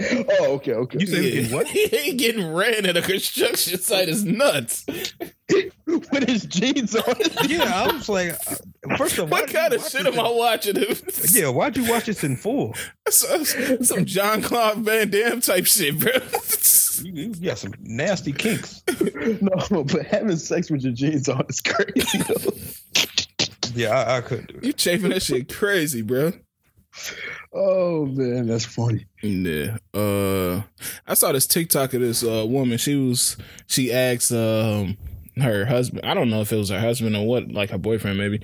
Oh, 0.01 0.53
okay, 0.53 0.73
okay. 0.73 0.99
You 0.99 1.07
said 1.07 1.23
he 1.23 1.39
was 1.39 1.49
getting 1.49 1.57
what? 1.57 1.67
He 1.89 1.95
ain't 1.95 2.19
getting 2.19 2.53
ran 2.53 2.85
at 2.85 2.95
a 2.95 3.01
construction 3.01 3.79
site 3.79 4.07
is 4.07 4.23
nuts. 4.23 4.85
with 5.85 6.27
his 6.27 6.45
jeans 6.45 6.95
on. 6.95 7.15
Yeah, 7.47 7.63
I 7.63 7.91
was 7.91 8.07
like, 8.07 8.29
uh, 8.29 8.95
first 8.97 9.17
of 9.17 9.21
all, 9.21 9.27
What 9.27 9.51
kind 9.51 9.73
of 9.73 9.85
shit 9.85 10.05
am 10.05 10.19
I 10.19 10.29
watching? 10.29 10.77
Yeah, 11.31 11.49
why'd 11.49 11.75
you 11.75 11.89
watch 11.89 12.05
this 12.05 12.23
in 12.23 12.37
full? 12.37 12.75
some, 13.09 13.43
some 13.43 14.05
Jean 14.05 14.41
Claude 14.41 14.77
Van 14.77 15.09
Damme 15.09 15.41
type 15.41 15.65
shit, 15.65 15.99
bro. 15.99 16.11
You, 17.03 17.33
you 17.33 17.35
got 17.35 17.57
some 17.57 17.73
nasty 17.81 18.31
kinks. 18.31 18.83
no, 19.41 19.83
but 19.83 20.05
having 20.05 20.37
sex 20.37 20.69
with 20.69 20.83
your 20.83 20.93
jeans 20.93 21.27
on 21.27 21.45
is 21.49 21.61
crazy. 21.61 22.19
Though. 23.73 23.81
Yeah, 23.81 23.89
I, 23.99 24.17
I 24.17 24.21
couldn't 24.21 24.47
do 24.47 24.57
it. 24.57 24.63
you 24.63 24.73
chafing 24.73 25.09
that 25.09 25.21
shit 25.23 25.53
crazy, 25.53 26.01
bro. 26.01 26.33
Oh 27.53 28.05
man, 28.05 28.47
that's 28.47 28.65
funny. 28.65 29.05
Yeah. 29.21 29.77
Uh 29.93 30.63
I 31.07 31.13
saw 31.13 31.31
this 31.31 31.47
TikTok 31.47 31.93
of 31.93 32.01
this 32.01 32.23
uh 32.23 32.45
woman. 32.47 32.77
She 32.77 32.95
was 32.95 33.37
she 33.67 33.91
asked 33.93 34.31
um 34.31 34.97
her 35.37 35.65
husband, 35.65 36.05
I 36.05 36.13
don't 36.13 36.29
know 36.29 36.41
if 36.41 36.51
it 36.51 36.57
was 36.57 36.69
her 36.69 36.79
husband 36.79 37.15
or 37.15 37.25
what, 37.25 37.49
like 37.51 37.69
her 37.69 37.77
boyfriend 37.77 38.17
maybe, 38.17 38.41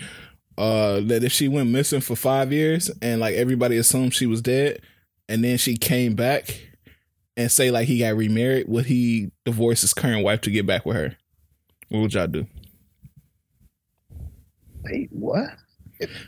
uh 0.58 1.02
that 1.02 1.24
if 1.24 1.32
she 1.32 1.48
went 1.48 1.70
missing 1.70 2.02
for 2.02 2.16
five 2.16 2.54
years 2.54 2.90
and 3.02 3.20
like 3.20 3.36
everybody 3.36 3.78
assumed 3.78 4.14
she 4.14 4.26
was 4.28 4.42
dead 4.42 4.80
and 5.28 5.44
then 5.44 5.58
she 5.58 5.76
came 5.76 6.16
back 6.16 6.62
and 7.36 7.52
say 7.52 7.70
like 7.72 7.88
he 7.88 8.00
got 8.00 8.16
remarried, 8.16 8.68
would 8.70 8.86
he 8.86 9.32
divorce 9.44 9.82
his 9.82 9.94
current 9.94 10.24
wife 10.24 10.42
to 10.42 10.52
get 10.52 10.66
back 10.66 10.86
with 10.86 10.96
her? 10.96 11.18
What 11.90 12.00
would 12.00 12.14
y'all 12.14 12.28
do? 12.28 12.48
Wait, 14.86 15.10
what? 15.12 15.50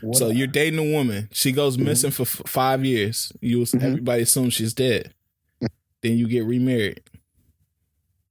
What? 0.00 0.16
So 0.16 0.30
you're 0.30 0.46
dating 0.46 0.78
a 0.78 0.92
woman. 0.94 1.28
She 1.32 1.52
goes 1.52 1.76
missing 1.78 2.10
for 2.10 2.22
f- 2.22 2.42
five 2.46 2.84
years. 2.84 3.32
You 3.40 3.60
Mhm. 3.60 3.82
everybody 3.82 4.22
assumes 4.22 4.54
she's 4.54 4.72
dead. 4.74 5.12
then 6.02 6.16
you 6.16 6.26
get 6.28 6.44
remarried. 6.44 7.00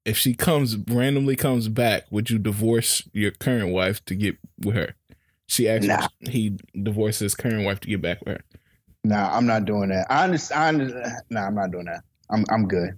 If 0.05 0.17
she 0.17 0.33
comes 0.33 0.77
randomly 0.89 1.35
comes 1.35 1.67
back, 1.67 2.03
would 2.11 2.29
you 2.29 2.39
divorce 2.39 3.03
your 3.13 3.31
current 3.31 3.71
wife 3.73 4.03
to 4.05 4.15
get 4.15 4.37
with 4.63 4.75
her? 4.75 4.95
She 5.47 5.67
actually 5.69 5.89
Nah. 5.89 6.07
he 6.21 6.57
divorced 6.81 7.19
his 7.19 7.35
current 7.35 7.65
wife 7.65 7.79
to 7.81 7.87
get 7.87 8.01
back 8.01 8.19
with 8.25 8.37
her. 8.37 8.43
Nah, 9.03 9.35
I'm 9.35 9.45
not 9.45 9.65
doing 9.65 9.89
that. 9.89 10.07
I 10.09 10.23
understand. 10.23 10.61
I 10.61 10.67
under- 10.69 11.11
nah, 11.29 11.45
I'm 11.47 11.55
not 11.55 11.71
doing 11.71 11.85
that. 11.85 12.03
I'm 12.29 12.45
I'm 12.49 12.67
good. 12.67 12.91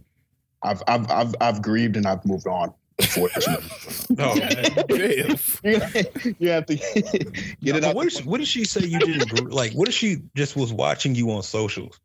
I've 0.64 0.82
I've 0.88 1.10
I've 1.12 1.36
I've 1.42 1.62
grieved 1.62 1.98
and 1.98 2.06
I've 2.08 2.26
moved 2.26 2.48
on. 2.48 2.74
Unfortunately, 3.00 3.66
No, 4.18 4.36
Damn. 4.36 5.38
you, 5.64 6.36
you 6.40 6.50
have 6.50 6.66
to 6.66 6.76
get 7.62 7.76
it 7.76 7.82
But 7.82 7.84
out. 7.84 7.96
what, 7.96 8.08
is, 8.08 8.24
what 8.26 8.40
did 8.40 8.48
she 8.48 8.66
say 8.66 8.82
you 8.82 9.00
didn't 9.00 9.32
agree? 9.32 9.52
like? 9.52 9.74
What 9.74 9.88
if 9.88 9.94
she 9.94 10.18
just 10.36 10.56
was 10.56 10.74
watching 10.74 11.16
you 11.16 11.32
on 11.32 11.44
socials? 11.44 12.00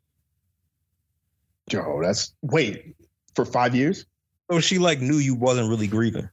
Joe, 1.69 1.99
that's 2.01 2.33
wait 2.41 2.95
for 3.35 3.43
five 3.45 3.75
years. 3.75 4.05
So 4.51 4.59
she 4.59 4.77
like 4.77 5.01
knew 5.01 5.17
you 5.17 5.35
wasn't 5.35 5.69
really 5.69 5.87
grieving? 5.87 6.29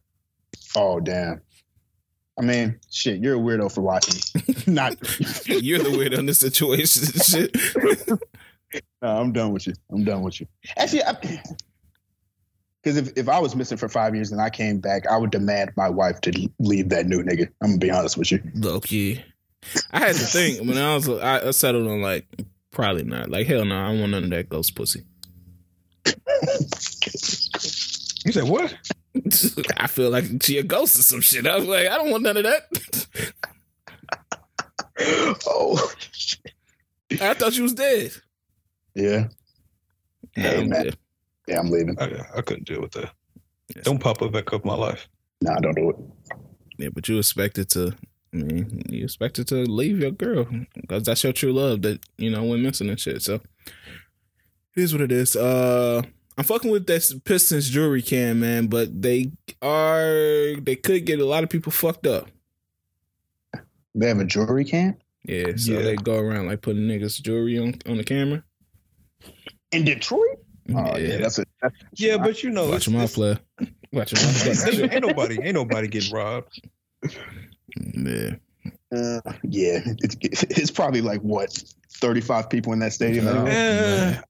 Oh 0.76 1.00
damn. 1.00 1.40
I 2.38 2.42
mean, 2.42 2.78
shit, 2.90 3.20
you're 3.20 3.36
a 3.36 3.38
weirdo 3.38 3.72
for 3.72 3.80
watching. 3.82 4.20
Not. 4.72 4.94
You're 5.46 5.78
the 5.80 5.90
weirdo 5.90 6.18
in 6.18 6.26
this 6.26 6.38
situation. 6.38 7.04
Shit. 7.22 7.56
No, 9.02 9.20
I'm 9.20 9.32
done 9.32 9.52
with 9.52 9.66
you. 9.66 9.74
I'm 9.90 10.04
done 10.04 10.22
with 10.22 10.40
you. 10.40 10.46
Actually, 10.76 11.02
because 12.82 12.96
if, 12.96 13.12
if 13.16 13.28
I 13.28 13.38
was 13.38 13.54
missing 13.54 13.78
for 13.78 13.88
five 13.88 14.14
years 14.14 14.32
and 14.32 14.40
I 14.40 14.50
came 14.50 14.78
back, 14.80 15.06
I 15.06 15.16
would 15.16 15.30
demand 15.30 15.70
my 15.76 15.88
wife 15.88 16.20
to 16.22 16.48
leave 16.58 16.88
that 16.88 17.06
new 17.06 17.22
nigga. 17.22 17.48
I'm 17.62 17.70
gonna 17.70 17.78
be 17.78 17.90
honest 17.90 18.16
with 18.16 18.32
you. 18.32 18.42
Low 18.54 18.80
key. 18.80 19.22
I 19.92 20.00
had 20.00 20.16
to 20.16 20.24
think 20.24 20.58
when 20.66 20.76
I 20.76 20.94
was 20.94 21.08
I, 21.08 21.48
I 21.48 21.50
settled 21.52 21.86
on 21.86 22.00
like 22.02 22.26
probably 22.72 23.04
not. 23.04 23.30
Like 23.30 23.46
hell 23.46 23.64
no, 23.64 23.76
I 23.78 23.88
don't 23.88 24.00
want 24.00 24.12
none 24.12 24.24
of 24.24 24.30
that 24.30 24.48
ghost 24.48 24.74
pussy. 24.74 25.02
You 28.24 28.32
said 28.32 28.44
what? 28.44 28.74
I 29.76 29.86
feel 29.88 30.10
like 30.10 30.24
she 30.42 30.58
a 30.58 30.62
ghost 30.62 30.98
or 30.98 31.02
some 31.02 31.20
shit. 31.20 31.46
I 31.46 31.56
was 31.56 31.66
like, 31.66 31.86
I 31.86 31.96
don't 31.96 32.10
want 32.10 32.22
none 32.22 32.36
of 32.36 32.44
that. 32.44 33.32
oh, 35.46 35.92
I 37.20 37.34
thought 37.34 37.52
she 37.52 37.62
was 37.62 37.74
dead. 37.74 38.12
yeah. 38.94 39.28
Nah, 40.36 40.42
Hey, 40.42 40.60
I'm 40.62 40.68
man. 40.70 40.90
Dead. 41.46 41.54
Yeah, 41.54 41.60
I'm 41.60 41.70
leaving. 41.70 41.96
I, 42.00 42.20
I 42.36 42.40
couldn't 42.42 42.66
deal 42.66 42.80
with 42.80 42.92
that. 42.92 43.10
Yes. 43.74 43.84
Don't 43.84 43.98
pop 44.00 44.20
up 44.22 44.32
back 44.32 44.52
up 44.52 44.64
my 44.64 44.74
life. 44.74 45.08
Nah, 45.40 45.54
I 45.56 45.60
don't 45.60 45.74
do 45.76 45.90
it. 45.90 45.96
Yeah, 46.78 46.88
but 46.92 47.08
you 47.08 47.18
expected 47.18 47.68
to. 47.70 47.94
I 48.34 48.36
mean, 48.38 48.82
you 48.88 49.04
expected 49.04 49.46
to 49.48 49.56
leave 49.56 50.00
your 50.00 50.10
girl 50.10 50.46
because 50.74 51.02
that's 51.04 51.22
your 51.22 51.32
true 51.34 51.52
love 51.52 51.82
that 51.82 52.00
you 52.16 52.30
know 52.30 52.42
went 52.44 52.62
missing 52.62 52.88
and 52.88 52.98
shit. 52.98 53.22
So 53.22 53.34
it 53.36 53.42
is 54.76 54.92
what 54.94 55.02
it 55.02 55.12
is. 55.12 55.36
Uh, 55.36 56.02
I'm 56.38 56.44
fucking 56.44 56.70
with 56.70 56.86
this 56.86 57.14
Pistons 57.24 57.68
jewelry 57.68 58.00
can, 58.02 58.40
man, 58.40 58.68
but 58.68 59.02
they 59.02 59.32
are 59.60 60.54
they 60.60 60.76
could 60.76 61.04
get 61.04 61.20
a 61.20 61.26
lot 61.26 61.44
of 61.44 61.50
people 61.50 61.72
fucked 61.72 62.06
up. 62.06 62.28
They 63.94 64.08
have 64.08 64.18
a 64.20 64.24
jewelry 64.24 64.64
can 64.64 64.96
Yeah, 65.24 65.52
so 65.56 65.72
Yeah. 65.72 65.82
they 65.82 65.96
go 65.96 66.16
around 66.18 66.46
like 66.46 66.62
putting 66.62 66.82
niggas 66.88 67.20
jewelry 67.20 67.58
on 67.58 67.74
on 67.86 67.98
the 67.98 68.04
camera. 68.04 68.42
in 69.72 69.84
Detroit. 69.84 70.38
Oh 70.74 70.96
yeah, 70.96 71.16
that's 71.18 71.38
a 71.38 71.44
that's 71.60 71.74
Yeah, 71.94 72.18
but 72.18 72.42
you 72.42 72.50
know, 72.50 72.68
watch 72.68 72.86
it's- 72.88 73.14
them 73.14 73.22
out. 73.22 73.40
Watch 73.92 74.10
them 74.12 74.24
out. 74.24 74.68
ain't, 74.74 74.92
ain't 74.94 75.06
nobody, 75.06 75.38
ain't 75.42 75.54
nobody 75.54 75.88
getting 75.88 76.12
robbed. 76.12 76.60
yeah. 77.76 78.30
uh, 78.94 79.20
yeah. 79.42 79.80
It's, 79.84 80.16
it's 80.44 80.70
probably 80.70 81.00
like 81.00 81.20
what 81.20 81.52
thirty 81.94 82.20
five 82.20 82.48
people 82.48 82.72
in 82.72 82.78
that 82.80 82.92
stadium. 82.92 83.24
No. 83.24 83.44
Eh, 83.46 84.20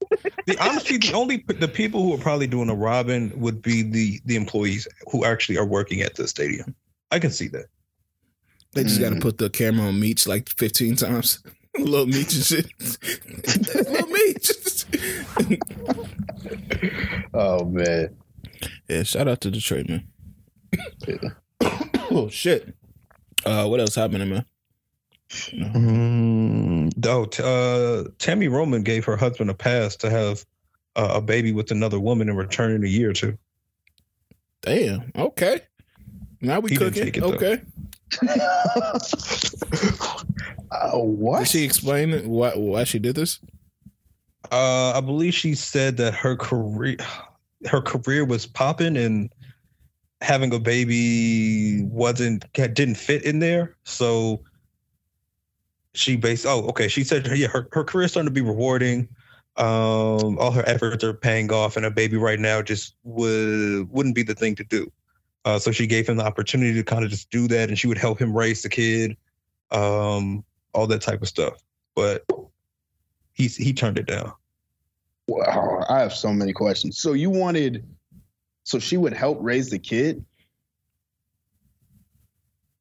the 0.47 0.57
honestly, 0.59 0.97
the 0.97 1.13
only 1.13 1.43
the 1.47 1.67
people 1.67 2.01
who 2.03 2.13
are 2.13 2.17
probably 2.17 2.47
doing 2.47 2.69
a 2.69 2.75
robbing 2.75 3.39
would 3.39 3.61
be 3.61 3.83
the 3.83 4.19
the 4.25 4.35
employees 4.35 4.87
who 5.11 5.23
actually 5.25 5.57
are 5.57 5.65
working 5.65 6.01
at 6.01 6.15
the 6.15 6.27
stadium. 6.27 6.75
I 7.11 7.19
can 7.19 7.31
see 7.31 7.47
that. 7.49 7.65
They 8.73 8.83
just 8.83 8.99
got 8.99 9.09
to 9.09 9.15
Mm. 9.17 9.21
put 9.21 9.37
the 9.37 9.51
camera 9.51 9.85
on 9.87 9.99
Meech 9.99 10.25
like 10.25 10.49
15 10.49 10.95
times. 10.95 11.43
Little 11.77 12.07
Meech 12.07 12.33
and 12.33 12.43
shit. 12.43 12.65
Little 13.75 14.07
Meech. 14.07 14.51
Oh 17.35 17.65
man. 17.65 18.15
yeah, 18.87 19.01
shout 19.03 19.27
out 19.27 19.41
to 19.41 19.49
Detroit, 19.51 19.87
man. 19.89 20.07
oh, 22.11 22.29
shit. 22.29 22.75
Uh, 23.45 23.65
what 23.67 23.79
else 23.79 23.95
happening, 23.95 24.29
man? 24.29 24.45
Mm, 25.29 26.91
oh, 27.07 27.25
t- 27.25 27.41
uh, 27.41 28.03
Tami 28.19 28.51
Roman 28.51 28.83
gave 28.83 29.03
her 29.05 29.17
husband 29.17 29.49
a 29.49 29.53
pass 29.55 29.95
to 29.97 30.09
have 30.11 30.45
uh, 30.95 31.13
a 31.15 31.21
baby 31.21 31.51
with 31.53 31.71
another 31.71 31.99
woman 31.99 32.29
and 32.29 32.37
return 32.37 32.71
in 32.71 32.83
a 32.83 32.87
year 32.87 33.09
or 33.09 33.13
two. 33.13 33.35
Damn. 34.61 35.11
Okay. 35.15 35.61
Now 36.41 36.59
we 36.59 36.69
He 36.71 36.77
cooking. 36.77 37.03
take 37.03 37.17
it, 37.17 37.21
though. 37.21 37.33
okay. 37.33 37.61
uh, 40.71 40.99
what? 40.99 41.39
Did 41.39 41.47
she 41.47 41.63
explain 41.63 42.29
why 42.29 42.51
why 42.51 42.83
she 42.83 42.99
did 42.99 43.15
this? 43.15 43.39
Uh, 44.51 44.91
I 44.95 45.01
believe 45.01 45.33
she 45.33 45.55
said 45.55 45.97
that 45.97 46.13
her 46.13 46.35
career, 46.35 46.97
her 47.67 47.81
career 47.81 48.25
was 48.25 48.45
popping 48.45 48.97
and 48.97 49.33
having 50.21 50.53
a 50.53 50.59
baby 50.59 51.83
wasn't 51.83 52.51
didn't 52.53 52.95
fit 52.95 53.23
in 53.23 53.39
there. 53.39 53.75
So 53.83 54.43
she 55.93 56.15
based. 56.15 56.45
Oh, 56.45 56.67
okay. 56.69 56.87
She 56.87 57.03
said, 57.03 57.27
yeah, 57.35 57.47
her 57.47 57.67
her 57.71 57.83
career's 57.83 58.11
starting 58.11 58.27
to 58.27 58.33
be 58.33 58.41
rewarding. 58.41 59.07
Um, 59.55 60.39
all 60.39 60.51
her 60.51 60.67
efforts 60.67 61.03
are 61.03 61.13
paying 61.13 61.51
off, 61.51 61.77
and 61.77 61.85
a 61.85 61.91
baby 61.91 62.17
right 62.17 62.39
now 62.39 62.61
just 62.61 62.95
would 63.03 63.89
wouldn't 63.91 64.15
be 64.15 64.23
the 64.23 64.33
thing 64.33 64.55
to 64.55 64.63
do. 64.63 64.91
Uh, 65.45 65.59
so 65.59 65.71
she 65.71 65.85
gave 65.85 66.07
him 66.07 66.17
the 66.17 66.25
opportunity 66.25 66.73
to 66.73 66.83
kind 66.83 67.03
of 67.03 67.11
just 67.11 67.29
do 67.29 67.47
that, 67.49 67.69
and 67.69 67.77
she 67.77 67.87
would 67.87 67.97
help 67.97 68.19
him 68.19 68.35
raise 68.35 68.63
the 68.63 68.69
kid, 68.69 69.15
um, 69.71 70.43
all 70.73 70.87
that 70.87 71.01
type 71.01 71.21
of 71.21 71.27
stuff. 71.27 71.61
But 71.95 72.23
he 73.33 73.47
he 73.47 73.73
turned 73.73 73.97
it 73.97 74.05
down. 74.05 74.33
Wow, 75.27 75.85
I 75.89 75.99
have 75.99 76.13
so 76.13 76.33
many 76.33 76.53
questions. 76.53 76.99
So 76.99 77.13
you 77.13 77.29
wanted, 77.29 77.85
so 78.63 78.79
she 78.79 78.97
would 78.97 79.13
help 79.13 79.37
raise 79.41 79.69
the 79.69 79.79
kid? 79.79 80.23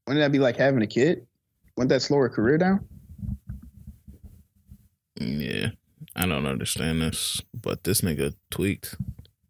Wouldn't 0.07 0.25
that 0.25 0.33
be 0.33 0.41
like 0.41 0.57
having 0.57 0.83
a 0.83 0.87
kid? 0.87 1.27
Wouldn't 1.77 1.91
that 1.91 2.03
slow 2.03 2.19
her 2.19 2.29
career 2.29 2.59
down? 2.59 2.87
Yeah. 5.17 5.69
I 6.15 6.27
don't 6.27 6.47
understand 6.47 7.01
this, 7.01 7.41
but 7.55 7.85
this 7.85 8.03
nigga 8.03 8.35
tweaked. 8.51 8.97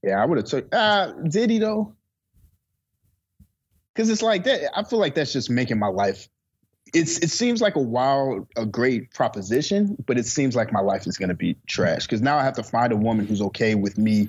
Yeah, 0.02 0.22
I 0.22 0.24
would 0.24 0.38
have 0.38 0.46
took. 0.46 0.68
Uh, 0.72 1.12
did 1.28 1.50
he 1.50 1.58
though? 1.58 1.94
Because 3.94 4.10
it's 4.10 4.22
like 4.22 4.44
that. 4.44 4.76
I 4.76 4.84
feel 4.84 4.98
like 4.98 5.14
that's 5.14 5.32
just 5.32 5.50
making 5.50 5.78
my 5.78 5.88
life. 5.88 6.28
It's 6.92 7.18
it 7.18 7.30
seems 7.30 7.60
like 7.62 7.76
a 7.76 7.80
wild, 7.80 8.46
a 8.56 8.66
great 8.66 9.12
proposition, 9.14 9.96
but 10.06 10.18
it 10.18 10.26
seems 10.26 10.54
like 10.54 10.72
my 10.72 10.80
life 10.80 11.06
is 11.06 11.16
going 11.16 11.30
to 11.30 11.34
be 11.34 11.56
trash. 11.66 12.02
Because 12.02 12.20
now 12.20 12.36
I 12.36 12.42
have 12.42 12.54
to 12.54 12.62
find 12.62 12.92
a 12.92 12.96
woman 12.96 13.26
who's 13.26 13.40
okay 13.40 13.74
with 13.74 13.96
me 13.96 14.28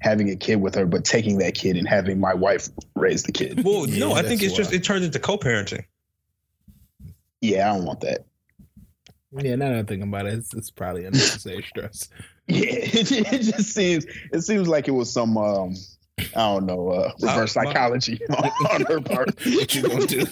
having 0.00 0.30
a 0.30 0.36
kid 0.36 0.56
with 0.56 0.74
her, 0.74 0.86
but 0.86 1.04
taking 1.04 1.38
that 1.38 1.54
kid 1.54 1.76
and 1.76 1.88
having 1.88 2.20
my 2.20 2.34
wife 2.34 2.68
raise 2.94 3.24
the 3.24 3.32
kid. 3.32 3.64
Well, 3.64 3.88
Yeah, 3.88 3.98
no, 3.98 4.12
I 4.12 4.22
think 4.22 4.40
that's 4.40 4.44
it's 4.44 4.56
just 4.56 4.72
it 4.72 4.84
turns 4.84 5.04
into 5.04 5.18
co-parenting. 5.18 5.84
Yeah, 7.40 7.70
I 7.70 7.76
don't 7.76 7.86
want 7.86 8.00
that. 8.00 8.26
Yeah, 9.36 9.56
now 9.56 9.70
that 9.70 9.78
I'm 9.78 9.86
thinking 9.86 10.08
about 10.08 10.26
it, 10.26 10.34
it's, 10.34 10.54
it's 10.54 10.70
probably 10.70 11.04
unnecessary 11.04 11.62
stress. 11.62 12.08
Yeah, 12.46 12.60
it, 12.66 13.10
it 13.10 13.40
just 13.40 13.72
seems 13.72 14.04
it 14.30 14.42
seems 14.42 14.68
like 14.68 14.86
it 14.86 14.90
was 14.90 15.10
some 15.10 15.38
um 15.38 15.76
I 16.18 16.22
don't 16.34 16.66
know 16.66 16.90
uh, 16.90 17.12
reverse 17.20 17.56
Uh, 17.56 17.62
my- 17.62 17.72
psychology 17.72 18.20
on, 18.28 18.44
on 18.72 18.80
her 18.86 19.00
part. 19.00 19.34
What 19.44 19.74
you 19.74 19.82
gonna 19.82 20.06
do? 20.06 20.18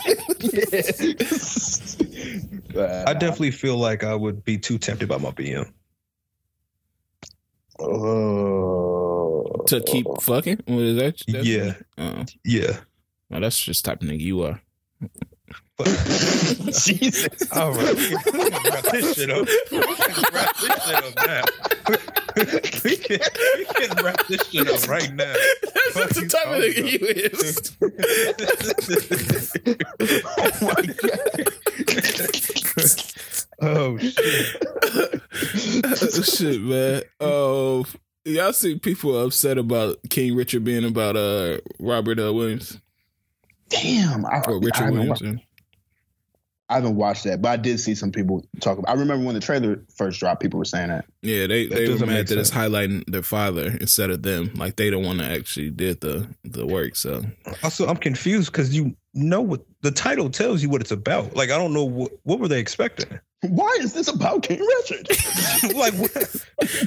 yeah. 2.74 3.04
I 3.06 3.14
definitely 3.14 3.50
feel 3.50 3.76
like 3.76 4.04
I 4.04 4.14
would 4.14 4.44
be 4.44 4.58
too 4.58 4.78
tempted 4.78 5.08
by 5.08 5.18
my 5.18 5.30
BM. 5.30 5.70
Oh. 7.80 9.64
to 9.66 9.80
keep 9.82 10.06
fucking? 10.20 10.60
What 10.66 10.82
is 10.82 10.96
that? 10.96 11.16
that's- 11.26 11.46
Yeah, 11.46 11.74
Oh, 11.98 12.24
yeah. 12.44 12.80
well, 13.30 13.40
that's 13.40 13.60
just 13.60 13.84
type 13.84 14.02
of 14.02 14.08
nigga 14.08 14.20
you 14.20 14.42
are. 14.42 14.60
But 15.78 15.86
Jesus. 16.84 17.50
all 17.52 17.72
right, 17.72 17.94
we 17.94 18.08
can, 18.08 18.18
can 18.22 18.72
wrap 18.72 18.84
this 18.84 19.14
shit 19.14 19.30
up. 19.30 19.46
We 19.70 19.80
can 19.80 20.24
wrap 20.32 20.56
this 20.56 20.84
shit 20.84 21.04
up 21.04 21.14
now. 21.26 21.42
we 22.84 22.96
can 22.96 23.20
we 23.58 23.64
can 23.64 24.04
wrap 24.04 24.26
this 24.26 24.42
shit 24.48 24.68
up 24.68 24.88
right 24.88 25.12
now. 25.14 25.34
That's 25.34 25.94
what 25.94 26.10
the 26.14 26.26
type 26.28 26.46
of 26.46 26.62
nigga 26.62 26.92
you 26.92 27.06
is. 27.08 27.72
oh 30.38 30.50
my 30.62 30.82
god. 31.00 31.48
oh 33.60 33.98
shit! 33.98 34.46
Shit, 36.26 36.60
man. 36.62 37.02
Oh, 37.20 37.84
y'all 38.24 38.52
see 38.52 38.78
people 38.78 39.18
upset 39.18 39.58
about 39.58 39.98
King 40.10 40.36
Richard 40.36 40.64
being 40.64 40.84
about 40.84 41.16
uh 41.16 41.58
Robert 41.78 42.18
uh, 42.20 42.32
Williams 42.32 42.78
Damn. 43.72 44.24
I, 44.26 44.42
or 44.46 44.54
I, 44.54 44.58
Richard 44.58 44.74
haven't, 44.76 44.94
Williams? 44.98 45.22
wa- 45.22 45.28
yeah. 45.28 45.36
I 46.68 46.76
haven't 46.76 46.96
watched 46.96 47.24
that, 47.24 47.42
but 47.42 47.50
I 47.50 47.56
did 47.58 47.80
see 47.80 47.94
some 47.94 48.10
people 48.12 48.46
talk 48.60 48.78
about 48.78 48.90
I 48.90 48.98
remember 48.98 49.26
when 49.26 49.34
the 49.34 49.42
trailer 49.42 49.84
first 49.94 50.18
dropped, 50.20 50.40
people 50.40 50.58
were 50.58 50.64
saying 50.64 50.88
that. 50.88 51.04
Yeah, 51.20 51.46
they 51.46 51.66
That 51.66 51.74
they 51.74 51.82
were 51.82 51.92
doesn't 51.92 52.08
mad 52.08 52.28
that 52.28 52.38
it's 52.38 52.50
highlighting 52.50 53.04
their 53.06 53.22
father 53.22 53.76
instead 53.78 54.08
of 54.08 54.22
them. 54.22 54.52
Like 54.54 54.76
they 54.76 54.88
don't 54.88 55.04
want 55.04 55.18
to 55.18 55.26
actually 55.26 55.68
did 55.68 56.00
the 56.00 56.26
the 56.44 56.64
work. 56.64 56.96
So 56.96 57.24
Also, 57.62 57.86
I'm 57.86 57.98
confused 57.98 58.50
because 58.52 58.74
you 58.74 58.96
know 59.12 59.42
what 59.42 59.66
the 59.82 59.90
title 59.90 60.30
tells 60.30 60.62
you 60.62 60.70
what 60.70 60.80
it's 60.80 60.92
about. 60.92 61.36
Like 61.36 61.50
I 61.50 61.58
don't 61.58 61.74
know 61.74 61.84
what 61.84 62.12
what 62.22 62.40
were 62.40 62.48
they 62.48 62.60
expecting. 62.60 63.20
Why 63.42 63.76
is 63.80 63.92
this 63.92 64.08
about 64.08 64.44
King 64.44 64.60
Richard? 64.60 65.08
like 65.76 65.92
what, 65.94 66.36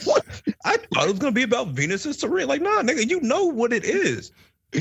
what? 0.06 0.26
I 0.64 0.78
thought 0.78 1.04
it 1.04 1.12
was 1.12 1.20
gonna 1.20 1.32
be 1.32 1.44
about 1.44 1.68
Venus 1.68 2.06
and 2.06 2.16
Serena. 2.16 2.48
Like 2.48 2.62
nah, 2.62 2.82
nigga, 2.82 3.08
you 3.08 3.22
know 3.22 3.46
what 3.46 3.72
it 3.72 3.86
is. 3.86 4.32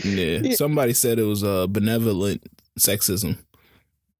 Yeah, 0.04 0.54
somebody 0.54 0.92
said 0.94 1.18
it 1.18 1.24
was 1.24 1.44
uh, 1.44 1.66
benevolent 1.66 2.42
sexism, 2.78 3.38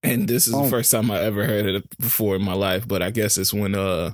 and 0.02 0.28
this 0.28 0.46
is 0.48 0.54
Oh. 0.54 0.64
the 0.64 0.70
first 0.70 0.90
time 0.90 1.10
I 1.10 1.20
ever 1.20 1.44
heard 1.46 1.66
it 1.66 1.98
before 1.98 2.36
in 2.36 2.42
my 2.44 2.54
life. 2.54 2.86
But 2.86 3.02
I 3.02 3.10
guess 3.10 3.38
it's 3.38 3.52
when 3.54 3.74
uh 3.74 4.12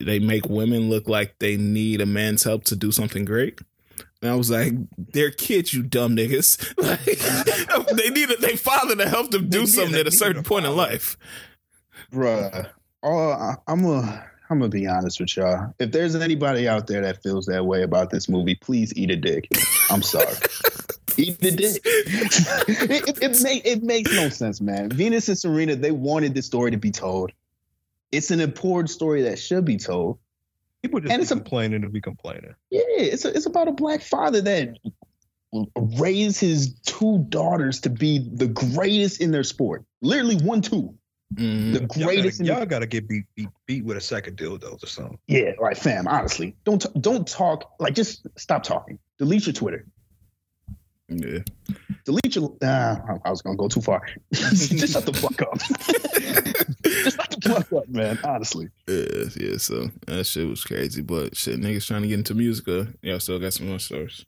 they 0.00 0.18
make 0.18 0.46
women 0.48 0.88
look 0.90 1.08
like 1.08 1.34
they 1.40 1.56
need 1.56 2.00
a 2.00 2.06
man's 2.06 2.44
help 2.44 2.64
to 2.64 2.76
do 2.76 2.90
something 2.92 3.24
great. 3.24 3.60
And 4.22 4.30
I 4.30 4.34
was 4.34 4.50
like, 4.50 4.72
they're 4.96 5.30
kids, 5.30 5.72
you 5.74 5.82
dumb 5.82 6.16
niggas. 6.16 6.56
Like, 6.78 7.86
they 7.96 8.10
need 8.10 8.30
a, 8.30 8.36
they 8.36 8.56
father 8.56 8.96
to 8.96 9.08
help 9.08 9.30
them 9.30 9.48
do 9.48 9.60
They 9.60 9.66
something 9.66 9.94
at 9.94 10.06
a 10.06 10.10
certain 10.10 10.42
point 10.42 10.66
in 10.66 10.74
life. 10.76 11.16
Bruh. 12.12 12.68
Oh, 13.02 13.30
I- 13.30 13.56
I'm 13.66 13.84
a 13.84 14.24
I'm 14.50 14.58
gonna 14.58 14.70
be 14.70 14.86
honest 14.86 15.20
with 15.20 15.36
y'all. 15.36 15.74
If 15.78 15.92
there's 15.92 16.14
anybody 16.14 16.68
out 16.68 16.86
there 16.86 17.02
that 17.02 17.22
feels 17.22 17.46
that 17.46 17.66
way 17.66 17.82
about 17.82 18.10
this 18.10 18.28
movie, 18.28 18.54
please 18.54 18.92
eat 18.96 19.10
a 19.10 19.16
dick. 19.16 19.48
I'm 19.90 20.02
sorry. 20.02 20.34
eat 21.18 21.38
the 21.40 21.50
dick. 21.50 21.82
it, 21.84 23.08
it, 23.08 23.22
it, 23.22 23.42
make, 23.42 23.66
it 23.66 23.82
makes 23.82 24.12
no 24.12 24.28
sense, 24.30 24.60
man. 24.60 24.90
Venus 24.90 25.28
and 25.28 25.38
Serena, 25.38 25.76
they 25.76 25.90
wanted 25.90 26.34
this 26.34 26.46
story 26.46 26.70
to 26.70 26.78
be 26.78 26.90
told. 26.90 27.32
It's 28.10 28.30
an 28.30 28.40
important 28.40 28.90
story 28.90 29.22
that 29.22 29.38
should 29.38 29.64
be 29.64 29.76
told. 29.76 30.18
People 30.82 31.00
just 31.00 31.12
And 31.12 31.20
it's 31.20 31.30
a- 31.30 31.34
complaining 31.34 31.82
to 31.82 31.88
be 31.88 32.00
complaining. 32.00 32.54
Yeah, 32.70 32.82
it's 32.86 33.24
a, 33.24 33.34
it's 33.34 33.46
about 33.46 33.68
a 33.68 33.72
black 33.72 34.00
father 34.00 34.40
that 34.40 34.78
raise 35.76 36.38
his 36.38 36.74
two 36.80 37.24
daughters 37.28 37.80
to 37.80 37.90
be 37.90 38.18
the 38.32 38.46
greatest 38.46 39.20
in 39.20 39.30
their 39.30 39.44
sport. 39.44 39.84
Literally 40.00 40.36
one, 40.36 40.62
two. 40.62 40.94
Mhm. 41.34 41.72
The 41.72 41.78
Y'all 41.80 41.86
gotta, 41.86 42.04
greatest 42.04 42.44
y'all 42.44 42.64
gotta 42.66 42.86
get 42.86 43.06
beat, 43.06 43.24
beat 43.34 43.48
beat 43.66 43.84
with 43.84 43.96
a 43.98 44.00
second 44.00 44.38
dildos 44.38 44.82
or 44.82 44.86
something. 44.86 45.18
Yeah, 45.26 45.52
like 45.60 45.76
fam, 45.76 46.08
honestly. 46.08 46.56
Don't 46.64 46.80
t- 46.80 46.88
don't 47.00 47.28
talk 47.28 47.72
like 47.78 47.94
just 47.94 48.26
stop 48.38 48.62
talking. 48.62 48.98
Delete 49.18 49.46
your 49.46 49.52
Twitter. 49.52 49.86
Yeah. 51.08 51.40
Delete 52.04 52.36
your 52.36 52.56
uh, 52.62 52.96
I 53.24 53.30
was 53.30 53.42
gonna 53.42 53.56
go 53.56 53.68
too 53.68 53.82
far. 53.82 54.02
just 54.32 54.92
shut 54.92 55.04
the 55.04 55.12
fuck 55.12 55.40
up. 55.42 55.58
just 56.84 57.16
shut 57.16 57.30
the 57.30 57.48
fuck 57.50 57.72
up, 57.72 57.88
man. 57.88 58.18
Honestly. 58.24 58.68
Yeah, 58.86 59.24
yeah. 59.36 59.56
So 59.58 59.90
that 60.06 60.24
shit 60.24 60.48
was 60.48 60.64
crazy, 60.64 61.02
but 61.02 61.36
shit, 61.36 61.60
niggas 61.60 61.86
trying 61.86 62.02
to 62.02 62.08
get 62.08 62.18
into 62.18 62.34
music. 62.34 62.68
Uh, 62.68 62.84
y'all 63.02 63.20
still 63.20 63.38
got 63.38 63.52
some 63.52 63.68
more 63.68 63.78
stories. 63.78 64.24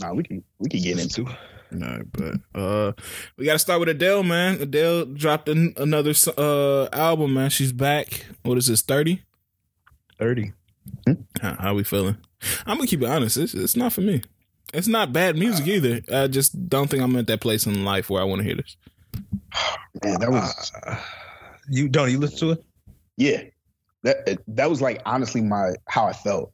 Nah, 0.00 0.12
we 0.12 0.24
can 0.24 0.42
we 0.58 0.68
can 0.68 0.80
get 0.82 0.98
into 0.98 1.26
it. 1.72 1.82
All 1.82 1.88
right, 1.88 2.12
but 2.12 2.60
uh, 2.60 2.92
we 3.36 3.44
got 3.44 3.54
to 3.54 3.58
start 3.58 3.80
with 3.80 3.88
Adele, 3.88 4.22
man. 4.22 4.60
Adele 4.60 5.06
dropped 5.06 5.48
an, 5.48 5.74
another 5.76 6.12
uh 6.38 6.88
album, 6.92 7.34
man. 7.34 7.50
She's 7.50 7.72
back. 7.72 8.26
What 8.42 8.58
is 8.58 8.66
this? 8.66 8.82
Thirty? 8.82 9.22
Thirty. 10.18 10.52
How, 11.40 11.54
how 11.58 11.74
we 11.74 11.84
feeling? 11.84 12.16
I'm 12.66 12.76
gonna 12.78 12.86
keep 12.86 13.02
it 13.02 13.08
honest. 13.08 13.36
It's, 13.36 13.54
it's 13.54 13.76
not 13.76 13.92
for 13.92 14.00
me. 14.00 14.22
It's 14.72 14.88
not 14.88 15.12
bad 15.12 15.36
music 15.36 15.66
either. 15.66 16.00
I 16.12 16.26
just 16.28 16.68
don't 16.68 16.88
think 16.88 17.02
I'm 17.02 17.16
at 17.16 17.26
that 17.26 17.40
place 17.40 17.66
in 17.66 17.84
life 17.84 18.08
where 18.08 18.20
I 18.22 18.24
want 18.24 18.40
to 18.40 18.46
hear 18.46 18.56
this. 18.56 18.76
Man, 20.04 20.20
that 20.20 20.30
was 20.30 20.72
Uh, 20.86 20.96
you 21.68 21.88
don't 21.88 22.10
you 22.10 22.18
listen 22.18 22.38
to 22.38 22.50
it? 22.52 22.64
yeah. 23.16 23.42
That 24.02 24.38
that 24.48 24.70
was 24.70 24.80
like 24.80 25.02
honestly 25.04 25.42
my 25.42 25.72
how 25.86 26.06
I 26.06 26.12
felt. 26.14 26.52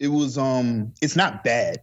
It 0.00 0.08
was 0.08 0.36
um 0.36 0.92
it's 1.00 1.14
not 1.14 1.44
bad. 1.44 1.82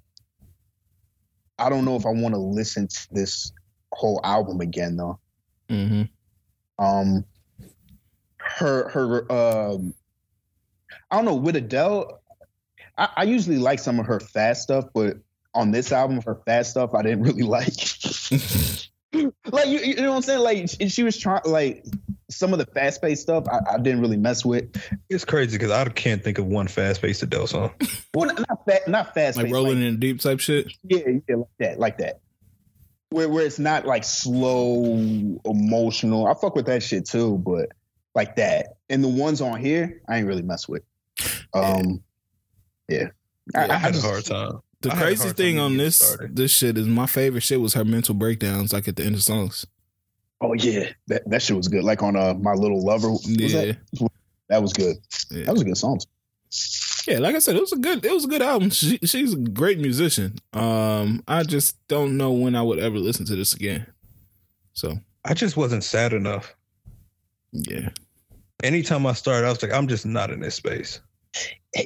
I 1.61 1.69
don't 1.69 1.85
know 1.85 1.95
if 1.95 2.05
I 2.05 2.09
want 2.09 2.33
to 2.33 2.39
listen 2.39 2.87
to 2.87 3.07
this 3.11 3.51
whole 3.93 4.19
album 4.23 4.61
again 4.61 4.97
though. 4.97 5.19
Mm-hmm. 5.69 6.83
Um 6.83 7.25
her 8.37 8.89
her 8.89 9.31
um 9.31 9.93
I 11.09 11.17
don't 11.17 11.25
know 11.25 11.35
with 11.35 11.55
Adele, 11.55 12.19
I, 12.97 13.09
I 13.17 13.23
usually 13.23 13.57
like 13.57 13.79
some 13.79 13.99
of 13.99 14.05
her 14.07 14.19
fast 14.19 14.63
stuff, 14.63 14.85
but 14.93 15.17
on 15.53 15.71
this 15.71 15.91
album, 15.91 16.21
her 16.25 16.41
fast 16.45 16.71
stuff 16.71 16.95
I 16.95 17.03
didn't 17.03 17.23
really 17.23 17.43
like. 17.43 17.73
like 19.51 19.67
you, 19.67 19.79
you 19.79 19.95
know 19.95 20.11
what 20.11 20.17
I'm 20.17 20.21
saying? 20.21 20.39
Like 20.39 20.69
she, 20.69 20.89
she 20.89 21.03
was 21.03 21.17
trying 21.17 21.41
like 21.45 21.85
some 22.31 22.53
of 22.53 22.59
the 22.59 22.65
fast 22.65 23.01
paced 23.01 23.23
stuff 23.23 23.45
I, 23.47 23.75
I 23.75 23.77
didn't 23.77 24.01
really 24.01 24.17
mess 24.17 24.45
with. 24.45 24.75
It's 25.09 25.25
crazy 25.25 25.57
because 25.57 25.71
I 25.71 25.85
can't 25.89 26.23
think 26.23 26.37
of 26.37 26.45
one 26.47 26.67
fast 26.67 27.01
paced 27.01 27.23
Adele 27.23 27.47
song. 27.47 27.71
Well, 28.13 28.27
not 28.27 28.39
not, 28.49 28.65
fa- 28.65 28.89
not 28.89 29.13
fast 29.13 29.37
like 29.37 29.45
paced. 29.45 29.53
rolling 29.53 29.81
in 29.81 29.99
deep 29.99 30.19
type 30.19 30.39
shit. 30.39 30.73
yeah, 30.83 30.99
yeah, 31.27 31.35
like 31.35 31.47
that, 31.59 31.79
like 31.79 31.97
that. 31.99 32.19
Where 33.09 33.29
where 33.29 33.45
it's 33.45 33.59
not 33.59 33.85
like 33.85 34.03
slow, 34.03 34.95
emotional. 35.45 36.27
I 36.27 36.33
fuck 36.33 36.55
with 36.55 36.65
that 36.65 36.83
shit 36.83 37.05
too, 37.05 37.37
but 37.37 37.69
like 38.15 38.35
that. 38.37 38.77
And 38.89 39.03
the 39.03 39.07
ones 39.07 39.41
on 39.41 39.59
here, 39.59 40.01
I 40.07 40.17
ain't 40.17 40.27
really 40.27 40.41
mess 40.41 40.67
with. 40.67 40.83
Um, 41.53 42.03
yeah. 42.87 43.07
I, 43.55 43.65
I, 43.65 43.75
I, 43.75 43.77
had 43.77 43.93
just, 43.93 44.05
a 44.05 44.09
hard 44.09 44.25
time. 44.25 44.59
The 44.81 44.91
I 44.91 44.95
crazy 44.95 45.29
thing 45.29 45.59
on 45.59 45.77
this 45.77 45.97
started. 45.97 46.35
this 46.35 46.51
shit 46.51 46.77
is 46.77 46.87
my 46.87 47.05
favorite 47.05 47.41
shit 47.41 47.61
was 47.61 47.73
her 47.73 47.85
mental 47.85 48.15
breakdowns, 48.15 48.73
like 48.73 48.87
at 48.87 48.95
the 48.95 49.03
end 49.03 49.15
of 49.15 49.23
songs. 49.23 49.65
Oh 50.41 50.53
yeah, 50.53 50.89
that 51.07 51.29
that 51.29 51.41
shit 51.41 51.55
was 51.55 51.67
good. 51.67 51.83
Like 51.83 52.01
on 52.03 52.15
uh, 52.15 52.33
my 52.33 52.53
little 52.53 52.83
lover. 52.83 53.09
Was 53.11 53.27
Yeah, 53.29 53.73
that? 53.99 54.09
that 54.49 54.61
was 54.61 54.73
good. 54.73 54.97
yeah. 55.29 55.45
That 55.45 55.53
was 55.53 55.61
a 55.61 55.65
good 55.65 55.77
song. 55.77 55.99
Yeah, 57.07 57.19
like 57.19 57.35
I 57.35 57.39
said, 57.39 57.55
it 57.55 57.61
was 57.61 57.71
a 57.71 57.77
good 57.77 58.03
it 58.05 58.11
was 58.11 58.25
a 58.25 58.27
good 58.27 58.41
album. 58.41 58.69
She, 58.71 58.97
she's 59.03 59.33
a 59.33 59.37
great 59.37 59.79
musician. 59.79 60.35
Um, 60.53 61.23
I 61.27 61.43
just 61.43 61.75
don't 61.87 62.17
know 62.17 62.31
when 62.31 62.55
I 62.55 62.61
would 62.61 62.79
ever 62.79 62.97
listen 62.97 63.25
to 63.27 63.35
this 63.35 63.53
again. 63.53 63.85
So 64.73 64.97
I 65.23 65.33
just 65.33 65.55
wasn't 65.57 65.83
sad 65.83 66.13
enough. 66.13 66.55
yeah, 67.51 67.89
Anytime 68.63 69.05
I 69.05 69.13
started, 69.13 69.45
I 69.45 69.49
was 69.49 69.61
like, 69.61 69.71
I'm 69.73 69.87
just 69.87 70.05
not 70.05 70.31
in 70.31 70.39
this 70.39 70.55
space. 70.55 70.99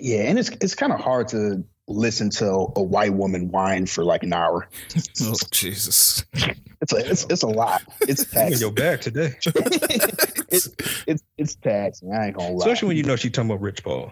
Yeah, 0.02 0.24
and 0.24 0.40
it's 0.40 0.50
it's 0.62 0.76
kind 0.76 0.92
of 0.94 1.00
hard 1.00 1.28
to 1.30 1.64
listen 1.88 2.30
to 2.32 2.48
a 2.48 2.82
white 2.84 3.14
woman 3.14 3.50
whine 3.52 3.86
for 3.86 4.04
like 4.04 4.24
an 4.24 4.34
hour. 4.34 4.68
oh 5.22 5.36
Jesus, 5.52 6.24
It's 6.82 6.94
a 6.94 6.98
it's, 7.12 7.26
it's 7.30 7.44
a 7.44 7.48
lot. 7.48 7.84
It's 8.02 8.26
taxing. 8.32 8.60
your 8.60 8.72
bag 8.72 9.02
today, 9.02 9.34
it's 10.50 10.70
it's 11.08 11.24
it's 11.38 11.56
taxing. 11.56 12.14
I 12.14 12.28
ain't 12.28 12.38
gonna 12.38 12.52
lie. 12.52 12.58
especially 12.58 12.90
when 12.90 12.98
you 12.98 13.04
know 13.04 13.16
she 13.16 13.30
talking 13.30 13.50
about 13.52 13.62
Rich 13.62 13.84
Paul. 13.84 14.12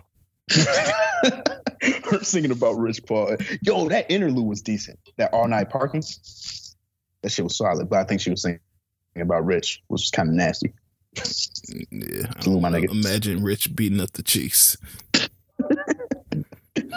Her 0.52 2.24
singing 2.24 2.52
about 2.52 2.74
Rich 2.78 3.06
Paul. 3.06 3.36
Yo, 3.62 3.90
that 3.90 4.10
interlude 4.10 4.45
was 4.45 4.62
decent. 4.62 5.00
That 5.18 5.34
all 5.34 5.48
night 5.48 5.70
parking. 5.70 6.04
That 7.22 7.32
shit 7.32 7.44
was 7.44 7.58
solid. 7.58 7.90
But 7.90 8.00
I 8.00 8.04
think 8.04 8.22
she 8.22 8.30
was 8.30 8.41
singing 8.41 8.60
about 9.16 9.45
Rich, 9.45 9.82
which 9.88 10.00
was 10.02 10.12
kind 10.12 10.30
of 10.30 10.36
nasty. 10.36 10.74
Mm, 11.16 11.86
yeah. 11.91 12.28
I 12.36 12.50
my 12.60 12.70
nigga. 12.70 12.91
Imagine 12.91 13.44
Rich 13.44 13.76
beating 13.76 14.02
up 14.02 14.14
the 14.14 14.24
cheeks. 14.24 14.78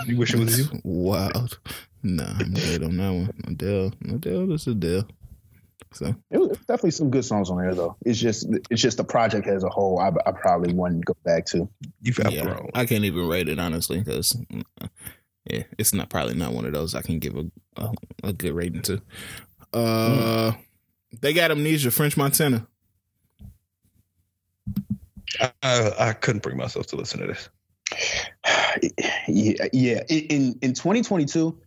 You 0.06 0.16
wish 0.16 0.34
it 0.34 0.38
was 0.38 0.58
you. 0.58 0.80
Wild. 0.84 1.58
Nah, 2.02 2.38
I'm 2.38 2.54
good 2.54 2.84
on 2.84 2.96
that 2.98 3.10
one. 3.10 3.32
Adele, 3.48 3.92
Adele, 4.08 4.46
this 4.46 4.62
is 4.62 4.68
Adele. 4.68 5.08
So 5.92 6.14
It 6.30 6.38
was 6.38 6.56
definitely 6.58 6.92
some 6.92 7.10
good 7.10 7.24
songs 7.24 7.50
on 7.50 7.58
there 7.58 7.74
though. 7.74 7.96
It's 8.04 8.18
just 8.18 8.46
it's 8.70 8.82
just 8.82 8.98
the 8.98 9.04
project 9.04 9.46
as 9.48 9.64
a 9.64 9.68
whole. 9.68 9.98
I, 9.98 10.12
I 10.26 10.32
probably 10.32 10.72
wouldn't 10.72 11.04
go 11.04 11.16
back 11.24 11.46
to. 11.46 11.68
You've 12.02 12.18
yeah, 12.18 12.42
outgrown. 12.42 12.70
I 12.74 12.86
can't 12.86 13.04
even 13.04 13.26
rate 13.26 13.48
it 13.48 13.58
honestly 13.58 13.98
because 13.98 14.36
yeah, 15.50 15.62
it's 15.78 15.92
not 15.92 16.08
probably 16.08 16.34
not 16.34 16.52
one 16.52 16.66
of 16.66 16.72
those 16.72 16.94
I 16.94 17.02
can 17.02 17.18
give 17.18 17.36
a 17.36 17.50
a, 17.76 17.92
a 18.24 18.32
good 18.32 18.52
rating 18.52 18.82
to. 18.82 19.02
Uh, 19.72 20.52
they 21.20 21.32
got 21.32 21.50
amnesia. 21.50 21.90
French 21.90 22.16
Montana. 22.16 22.66
I, 25.40 25.52
I, 25.62 26.08
I 26.08 26.12
couldn't 26.12 26.42
bring 26.42 26.56
myself 26.56 26.86
to 26.88 26.96
listen 26.96 27.20
to 27.20 27.26
this. 27.26 27.48
yeah, 29.28 29.66
yeah. 29.72 30.02
In, 30.08 30.18
in 30.28 30.58
in 30.62 30.74
2022, 30.74 31.58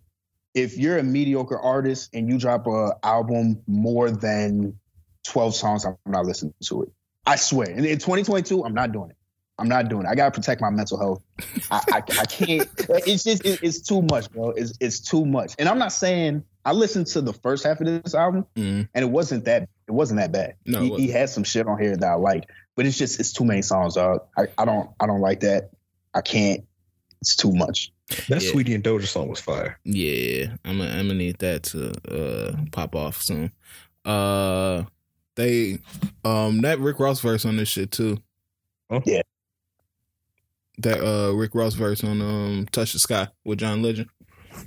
if 0.53 0.77
you're 0.77 0.97
a 0.97 1.03
mediocre 1.03 1.59
artist 1.59 2.09
and 2.13 2.29
you 2.29 2.37
drop 2.37 2.67
a 2.67 2.93
album 3.03 3.61
more 3.67 4.11
than 4.11 4.79
12 5.27 5.55
songs, 5.55 5.85
I'm 5.85 5.95
not 6.05 6.25
listening 6.25 6.53
to 6.65 6.83
it. 6.83 6.89
I 7.25 7.35
swear. 7.35 7.69
And 7.69 7.85
in 7.85 7.99
2022, 7.99 8.63
I'm 8.63 8.73
not 8.73 8.91
doing 8.91 9.11
it. 9.11 9.15
I'm 9.59 9.67
not 9.67 9.89
doing 9.89 10.05
it. 10.05 10.09
I 10.09 10.15
gotta 10.15 10.31
protect 10.31 10.61
my 10.61 10.69
mental 10.69 10.97
health. 10.97 11.21
I, 11.69 11.81
I, 11.91 11.97
I 11.97 12.25
can't. 12.25 12.69
It's 13.05 13.23
just 13.23 13.45
it, 13.45 13.59
it's 13.61 13.81
too 13.81 14.01
much, 14.01 14.31
bro. 14.31 14.51
It's 14.51 14.73
it's 14.79 14.99
too 14.99 15.25
much. 15.25 15.53
And 15.59 15.67
I'm 15.67 15.77
not 15.77 15.91
saying 15.91 16.43
I 16.63 16.71
listened 16.71 17.07
to 17.07 17.21
the 17.21 17.33
first 17.33 17.65
half 17.65 17.81
of 17.81 17.85
this 17.85 18.15
album 18.15 18.45
Mm, 18.55 18.87
and 18.93 19.03
it 19.03 19.09
wasn't 19.09 19.45
that 19.45 19.67
it 19.87 19.91
wasn't 19.91 20.19
that 20.19 20.31
bad. 20.31 20.55
No, 20.65 20.79
he, 20.79 20.95
he 20.95 21.07
had 21.09 21.29
some 21.29 21.43
shit 21.43 21.67
on 21.67 21.77
here 21.79 21.95
that 21.95 22.09
I 22.09 22.15
like, 22.15 22.45
but 22.75 22.85
it's 22.85 22.97
just 22.97 23.19
it's 23.19 23.33
too 23.33 23.43
many 23.43 23.61
songs, 23.61 23.95
dog. 23.95 24.21
I, 24.37 24.47
I 24.57 24.65
don't 24.65 24.89
I 24.99 25.05
don't 25.05 25.21
like 25.21 25.41
that. 25.41 25.71
I 26.19 26.21
can't. 26.21 26.63
It's 27.21 27.35
too 27.35 27.53
much. 27.53 27.91
That 28.27 28.41
Yeah. 28.41 28.51
Saweetie 28.51 28.75
and 28.75 28.83
Doja 28.83 29.05
song 29.07 29.29
was 29.29 29.39
fire. 29.39 29.79
yeah, 29.85 30.55
I'm 30.65 30.77
gonna 30.77 30.91
I'm 30.91 31.07
gonna 31.07 31.13
need 31.15 31.37
that 31.39 31.63
to 31.63 31.91
uh 32.11 32.55
pop 32.71 32.93
off 32.95 33.21
soon. 33.21 33.51
Uh, 34.05 34.83
they 35.35 35.79
um 36.25 36.61
that 36.61 36.79
Rick 36.79 36.99
Ross 36.99 37.19
verse 37.21 37.45
on 37.45 37.57
this 37.57 37.69
shit 37.69 37.91
too. 37.91 38.17
Huh? 38.91 39.01
Yeah. 39.05 39.21
That 40.79 41.01
uh 41.01 41.33
Rick 41.33 41.55
Ross 41.55 41.73
verse 41.73 42.03
on 42.03 42.21
um 42.21 42.67
Touch 42.71 42.93
the 42.93 42.99
Sky 42.99 43.27
with 43.45 43.59
John 43.59 43.81
Legend. 43.81 44.09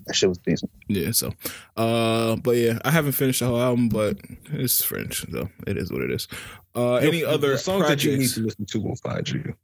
That 0.07 0.15
shit 0.15 0.29
was 0.29 0.39
decent. 0.39 0.71
Yeah, 0.89 1.11
so 1.13 1.33
uh 1.77 2.37
but 2.37 2.53
yeah, 2.57 2.79
I 2.85 2.91
haven't 2.91 3.13
finished 3.13 3.41
the 3.41 3.47
whole 3.47 3.61
album, 3.61 3.89
but 3.89 4.19
it's 4.53 4.83
French, 4.85 5.27
so 5.31 5.49
it 5.67 5.77
is 5.77 5.91
what 5.91 6.03
it 6.03 6.11
is. 6.11 6.29
Uh 6.77 6.95
any 6.97 7.25
other 7.25 7.53
the 7.53 7.59
songs 7.59 7.89
that 7.89 8.05
you 8.05 8.17
need 8.17 8.29
to 8.31 8.41
listen 8.41 8.67
to 8.67 8.81
will 8.81 8.97
find 8.97 9.29
you 9.29 9.55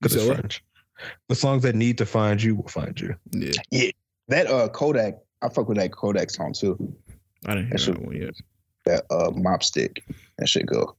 because 0.00 0.14
it's 0.14 0.26
French. 0.26 0.62
what? 0.62 0.75
French. 0.98 1.12
The 1.28 1.34
songs 1.34 1.62
that 1.62 1.74
need 1.74 1.98
to 1.98 2.06
find 2.06 2.42
you 2.42 2.56
will 2.56 2.68
find 2.68 2.98
you. 3.00 3.14
Yeah, 3.32 3.90
That 4.28 4.46
uh 4.48 4.68
Kodak, 4.68 5.18
I 5.42 5.48
fuck 5.48 5.68
with 5.68 5.78
that 5.78 5.92
Kodak 5.92 6.30
song 6.30 6.52
too. 6.52 6.76
I 7.46 7.54
didn't 7.54 7.68
hear 7.68 7.70
That 7.70 7.70
that 7.70 7.80
shit- 7.80 8.02
one 8.02 8.16
yet. 8.16 8.34
That 8.86 9.04
uh 9.10 9.30
mop 9.34 9.62
stick. 9.62 10.02
That 10.38 10.48
shit 10.48 10.66
go. 10.66 10.96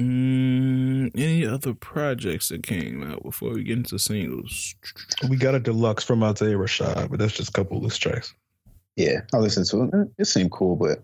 Mm, 0.00 1.10
any 1.14 1.46
other 1.46 1.72
projects 1.72 2.50
that 2.50 2.62
came 2.62 3.02
out 3.02 3.22
before 3.22 3.54
we 3.54 3.64
get 3.64 3.78
into 3.78 3.98
singles? 3.98 4.74
We 5.28 5.36
got 5.36 5.54
a 5.54 5.60
deluxe 5.60 6.04
from 6.04 6.22
Isaiah 6.22 6.56
Rashad, 6.56 7.08
but 7.10 7.18
that's 7.18 7.32
just 7.32 7.48
a 7.48 7.52
couple 7.52 7.78
of 7.78 7.82
list 7.82 8.02
tracks. 8.02 8.34
Yeah, 8.96 9.20
I 9.34 9.38
listened 9.38 9.66
to 9.66 9.84
it. 9.84 9.90
Eh, 9.94 10.04
It 10.18 10.24
seemed 10.26 10.50
cool, 10.52 10.76
but 10.76 11.02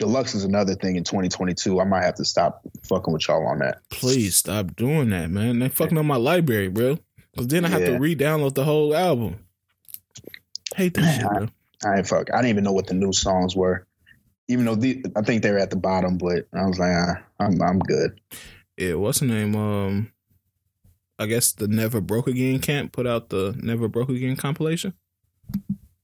Deluxe 0.00 0.34
is 0.34 0.44
another 0.44 0.74
thing 0.74 0.96
in 0.96 1.04
2022. 1.04 1.80
I 1.80 1.84
might 1.84 2.02
have 2.04 2.16
to 2.16 2.24
stop 2.24 2.62
fucking 2.88 3.12
with 3.12 3.28
y'all 3.28 3.46
on 3.46 3.60
that. 3.60 3.78
Please 3.90 4.34
stop 4.36 4.74
doing 4.74 5.10
that, 5.10 5.30
man. 5.30 5.60
They 5.60 5.68
fucking 5.68 5.96
up 5.96 6.04
my 6.04 6.16
library, 6.16 6.68
bro. 6.68 6.98
Cause 7.36 7.48
then 7.48 7.64
I 7.64 7.68
have 7.68 7.84
to 7.84 7.98
re-download 7.98 8.54
the 8.54 8.64
whole 8.64 8.94
album. 8.94 9.44
Hate 10.76 10.94
that 10.94 11.16
shit, 11.20 11.28
bro. 11.28 11.48
I 11.84 11.98
ain't 11.98 12.06
fuck. 12.06 12.32
I 12.32 12.36
didn't 12.38 12.50
even 12.50 12.64
know 12.64 12.72
what 12.72 12.86
the 12.86 12.94
new 12.94 13.12
songs 13.12 13.54
were. 13.56 13.86
Even 14.48 14.64
though 14.66 14.74
the, 14.74 15.04
I 15.16 15.22
think 15.22 15.42
they 15.42 15.50
were 15.50 15.58
at 15.58 15.70
the 15.70 15.76
bottom, 15.76 16.18
but 16.18 16.46
I 16.52 16.66
was 16.66 16.78
like, 16.78 16.92
ah, 16.94 17.22
I'm 17.40 17.60
I'm 17.62 17.78
good. 17.78 18.20
Yeah, 18.76 18.94
what's 18.94 19.20
the 19.20 19.26
name? 19.26 19.54
Um, 19.56 20.12
I 21.18 21.26
guess 21.26 21.52
the 21.52 21.66
Never 21.68 22.00
Broke 22.00 22.26
Again 22.28 22.58
camp 22.58 22.92
put 22.92 23.06
out 23.06 23.28
the 23.30 23.54
Never 23.62 23.88
Broke 23.88 24.08
Again 24.10 24.36
compilation. 24.36 24.92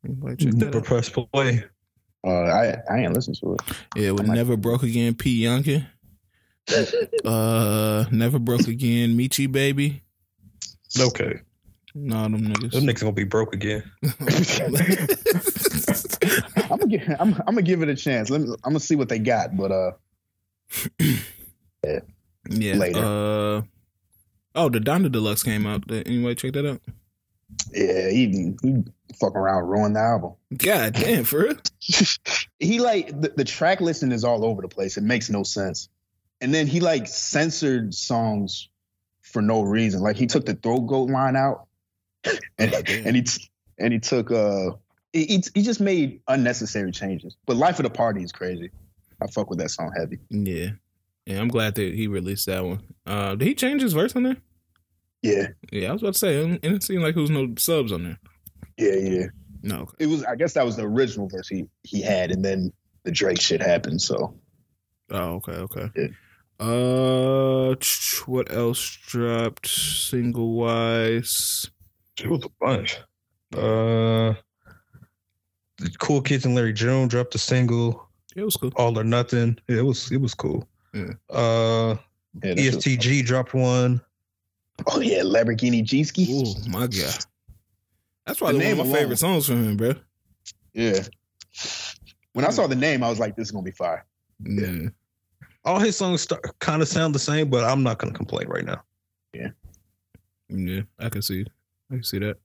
Anybody 0.05 0.36
check 0.44 0.52
that 0.55 0.65
Never 0.66 0.78
out? 0.78 0.85
press 0.85 1.09
play. 1.09 1.65
Uh, 2.24 2.28
I 2.31 2.77
I 2.90 2.98
ain't 3.01 3.12
listen 3.15 3.35
to 3.35 3.55
it. 3.55 3.61
Yeah, 3.97 4.11
with 4.12 4.23
I 4.23 4.27
might- 4.27 4.35
Never 4.35 4.57
Broke 4.57 4.82
Again, 4.82 5.15
P. 5.15 5.43
Yungin. 5.44 5.86
Uh, 7.24 8.05
Never 8.12 8.39
Broke 8.39 8.69
Again, 8.69 9.16
Michi 9.19 9.51
Baby. 9.51 10.02
Okay. 10.99 11.41
No, 11.95 12.23
them 12.23 12.41
niggas. 12.41 12.73
Them 12.73 12.83
niggas. 12.83 12.89
niggas 12.89 13.01
gonna 13.01 13.12
be 13.12 13.25
broke 13.25 13.55
again. 13.55 13.83
I'm 16.71 16.79
gonna 16.79 16.87
give 16.87 17.09
I'm, 17.19 17.35
I'm 17.47 17.55
gonna 17.55 17.62
give 17.62 17.83
it 17.83 17.89
a 17.89 17.97
chance. 17.97 18.31
Let 18.31 18.43
me, 18.43 18.49
I'm 18.65 18.73
gonna 18.73 18.81
see 18.81 18.97
what 18.97 19.09
they 19.09 19.19
got. 19.19 19.57
But 19.57 19.73
uh, 19.73 19.93
yeah. 21.85 22.75
Later. 22.75 22.99
Uh, 22.99 23.62
oh, 24.55 24.69
the 24.69 24.79
Donda 24.79 25.11
Deluxe 25.11 25.43
came 25.43 25.67
out. 25.67 25.87
Did 25.87 26.07
Anybody 26.07 26.35
check 26.37 26.53
that 26.53 26.67
out? 26.67 26.81
yeah, 27.73 28.11
he, 28.11 28.55
he 28.62 28.85
fucking 29.19 29.37
around 29.37 29.69
ruined 29.69 29.97
the 29.97 30.01
album. 30.01 30.35
God 30.57 30.95
damn, 30.95 31.25
for 31.25 31.45
real? 31.45 31.57
he 32.59 32.81
like 32.81 33.09
the, 33.09 33.33
the 33.37 33.45
track 33.45 33.81
listing 33.81 34.12
is 34.12 34.25
all 34.25 34.45
over 34.45 34.62
the 34.62 34.69
place. 34.69 34.97
It 34.97 35.05
makes 35.05 35.31
no 35.31 35.43
sense. 35.43 35.89
And 36.41 36.55
then 36.55 36.67
he 36.67 36.81
like 36.81 37.07
censored 37.07 37.95
songs 37.95 38.69
for 39.31 39.43
no 39.43 39.62
reason. 39.62 40.01
Like 40.02 40.16
he 40.16 40.27
took 40.27 40.44
the 40.47 40.55
throat 40.55 40.81
goat 40.82 41.11
line 41.11 41.36
out, 41.36 41.66
and, 42.59 42.73
and 42.89 43.16
he 43.16 43.24
and 43.78 43.93
he 43.93 43.98
took 43.98 44.31
uh 44.31 44.70
he, 45.12 45.43
he 45.55 45.62
just 45.62 45.81
made 45.81 46.20
unnecessary 46.28 46.93
changes. 46.93 47.36
But 47.47 47.57
Life 47.57 47.78
of 47.78 47.85
the 47.85 47.90
Party 47.90 48.23
is 48.23 48.32
crazy. 48.32 48.70
I 49.23 49.27
fuck 49.27 49.51
with 49.51 49.59
that 49.59 49.70
song 49.70 49.93
heavy. 49.97 50.19
Yeah. 50.31 50.70
Yeah, 51.27 51.40
I'm 51.40 51.48
glad 51.48 51.74
that 51.74 51.94
he 51.94 52.07
released 52.07 52.47
that 52.47 52.65
one. 52.65 52.81
Uh, 53.07 53.35
did 53.35 53.47
he 53.47 53.55
change 53.55 53.82
his 53.82 53.93
verse 53.93 54.16
on 54.16 54.23
there? 54.23 54.36
Yeah, 55.23 55.48
Yeah, 55.70 55.90
I 55.90 55.93
was 55.93 56.02
about 56.02 56.15
to 56.15 56.19
say, 56.19 56.43
and 56.43 56.55
it 56.62 56.81
didn't 56.81 57.02
like 57.02 57.15
there 57.15 57.20
was 57.20 57.31
no 57.31 57.52
subs 57.59 57.93
on 57.93 58.05
there. 58.05 58.19
yeah, 58.78 58.94
yeah. 58.94 59.27
No. 59.62 59.81
Okay. 59.81 59.93
It 59.98 60.07
was. 60.07 60.24
I 60.24 60.35
guess 60.35 60.55
that 60.55 60.65
was 60.65 60.77
the 60.77 60.85
original 60.85 61.28
verse 61.28 61.47
he 61.47 61.66
he 61.82 62.01
had, 62.01 62.31
and 62.31 62.43
then 62.43 62.73
the 63.05 63.11
Drake 63.11 63.39
shit 63.40 63.61
happened. 63.61 64.01
So 64.01 64.35
Oh, 65.11 65.35
okay, 65.35 65.52
okay. 65.52 65.90
Yeah. 65.94 66.07
Uh, 66.61 67.74
ch- 67.77 68.23
what 68.28 68.53
else 68.53 68.99
dropped 69.07 69.66
single 69.66 70.53
wise? 70.53 71.70
It 72.23 72.28
was 72.28 72.45
a 72.45 72.49
bunch. 72.61 72.99
Uh, 73.55 74.35
the 75.78 75.91
Cool 75.99 76.20
Kids 76.20 76.45
and 76.45 76.55
Larry 76.55 76.74
June 76.74 77.09
dropped 77.09 77.35
a 77.35 77.39
single, 77.39 78.07
It 78.37 78.43
was 78.45 78.57
cool. 78.57 78.70
All 78.77 78.99
or 78.99 79.05
Nothing. 79.05 79.59
It 79.69 79.82
was 79.82 80.12
it 80.12 80.20
was 80.20 80.35
cool. 80.35 80.69
Yeah. 80.93 81.12
Uh, 81.31 81.97
yeah, 82.45 82.55
that 82.55 82.59
shit 82.59 82.74
was- 82.74 82.85
ESTG 82.85 83.24
dropped 83.24 83.55
one. 83.55 84.01
Oh 84.87 85.01
yeah, 85.01 85.23
Lamborghini 85.23 85.82
G 85.82 86.05
ski. 86.05 86.27
Oh 86.31 86.55
my 86.69 86.87
god, 86.87 87.24
that's 88.27 88.39
probably 88.39 88.59
The 88.61 88.65
one 88.65 88.73
of 88.73 88.77
my 88.78 88.82
alone. 88.85 88.95
favorite 88.95 89.19
songs 89.19 89.47
from 89.47 89.65
him, 89.65 89.77
bro. 89.77 89.95
Yeah. 90.74 91.01
When 92.35 92.45
I 92.45 92.51
saw 92.51 92.66
the 92.66 92.77
name, 92.77 93.03
I 93.03 93.09
was 93.11 93.19
like, 93.19 93.35
"This 93.37 93.49
is 93.49 93.51
gonna 93.51 93.65
be 93.65 93.73
fire." 93.73 94.05
Yeah, 94.45 94.89
All 95.65 95.78
his 95.78 95.97
songs 95.97 96.23
start, 96.23 96.59
kind 96.59 96.81
of 96.81 96.89
sound 96.89 97.15
the 97.15 97.19
same, 97.19 97.51
but 97.51 97.65
I'm 97.65 97.82
not 97.82 97.99
gonna 97.99 98.12
complain 98.12 98.49
right 98.49 98.65
now. 98.65 98.82
yeah, 99.35 99.51
yeah, 100.49 100.82
I 100.99 101.09
can 101.09 101.23
see, 101.23 101.45
I 101.91 101.95
can 101.95 102.05
see 102.05 102.19
that. 102.19 102.37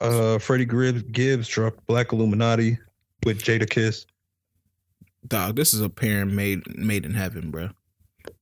Uh, 0.00 0.38
Freddie 0.38 0.64
Gibbs, 0.64 1.02
Gibbs 1.02 1.48
dropped 1.48 1.86
Black 1.86 2.12
Illuminati 2.12 2.78
with 3.24 3.42
Jadakiss. 3.42 4.06
Dog, 5.26 5.56
this 5.56 5.74
is 5.74 5.82
a 5.82 5.90
parent 5.90 6.32
made 6.32 6.62
made 6.78 7.04
in 7.04 7.12
heaven, 7.12 7.50
bro. 7.50 7.68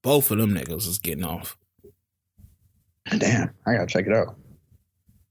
Both 0.03 0.31
of 0.31 0.39
them 0.39 0.55
niggas 0.55 0.87
is 0.87 0.99
getting 0.99 1.25
off. 1.25 1.59
Damn, 3.17 3.51
I 3.67 3.75
gotta 3.75 3.87
check 3.87 4.07
it 4.07 4.13
out. 4.13 4.37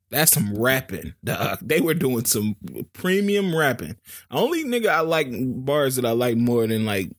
That's 0.10 0.32
some 0.32 0.58
rapping, 0.58 1.14
dog. 1.24 1.60
They 1.62 1.82
were 1.82 1.94
doing 1.94 2.26
some 2.26 2.56
premium 2.94 3.56
rapping. 3.56 3.96
Only 4.32 4.64
nigga 4.64 4.88
I 4.88 5.02
like 5.02 5.28
bars 5.32 5.96
that 5.98 6.06
I 6.06 6.12
like 6.12 6.38
more 6.38 6.66
than 6.66 6.86
like 6.86 7.10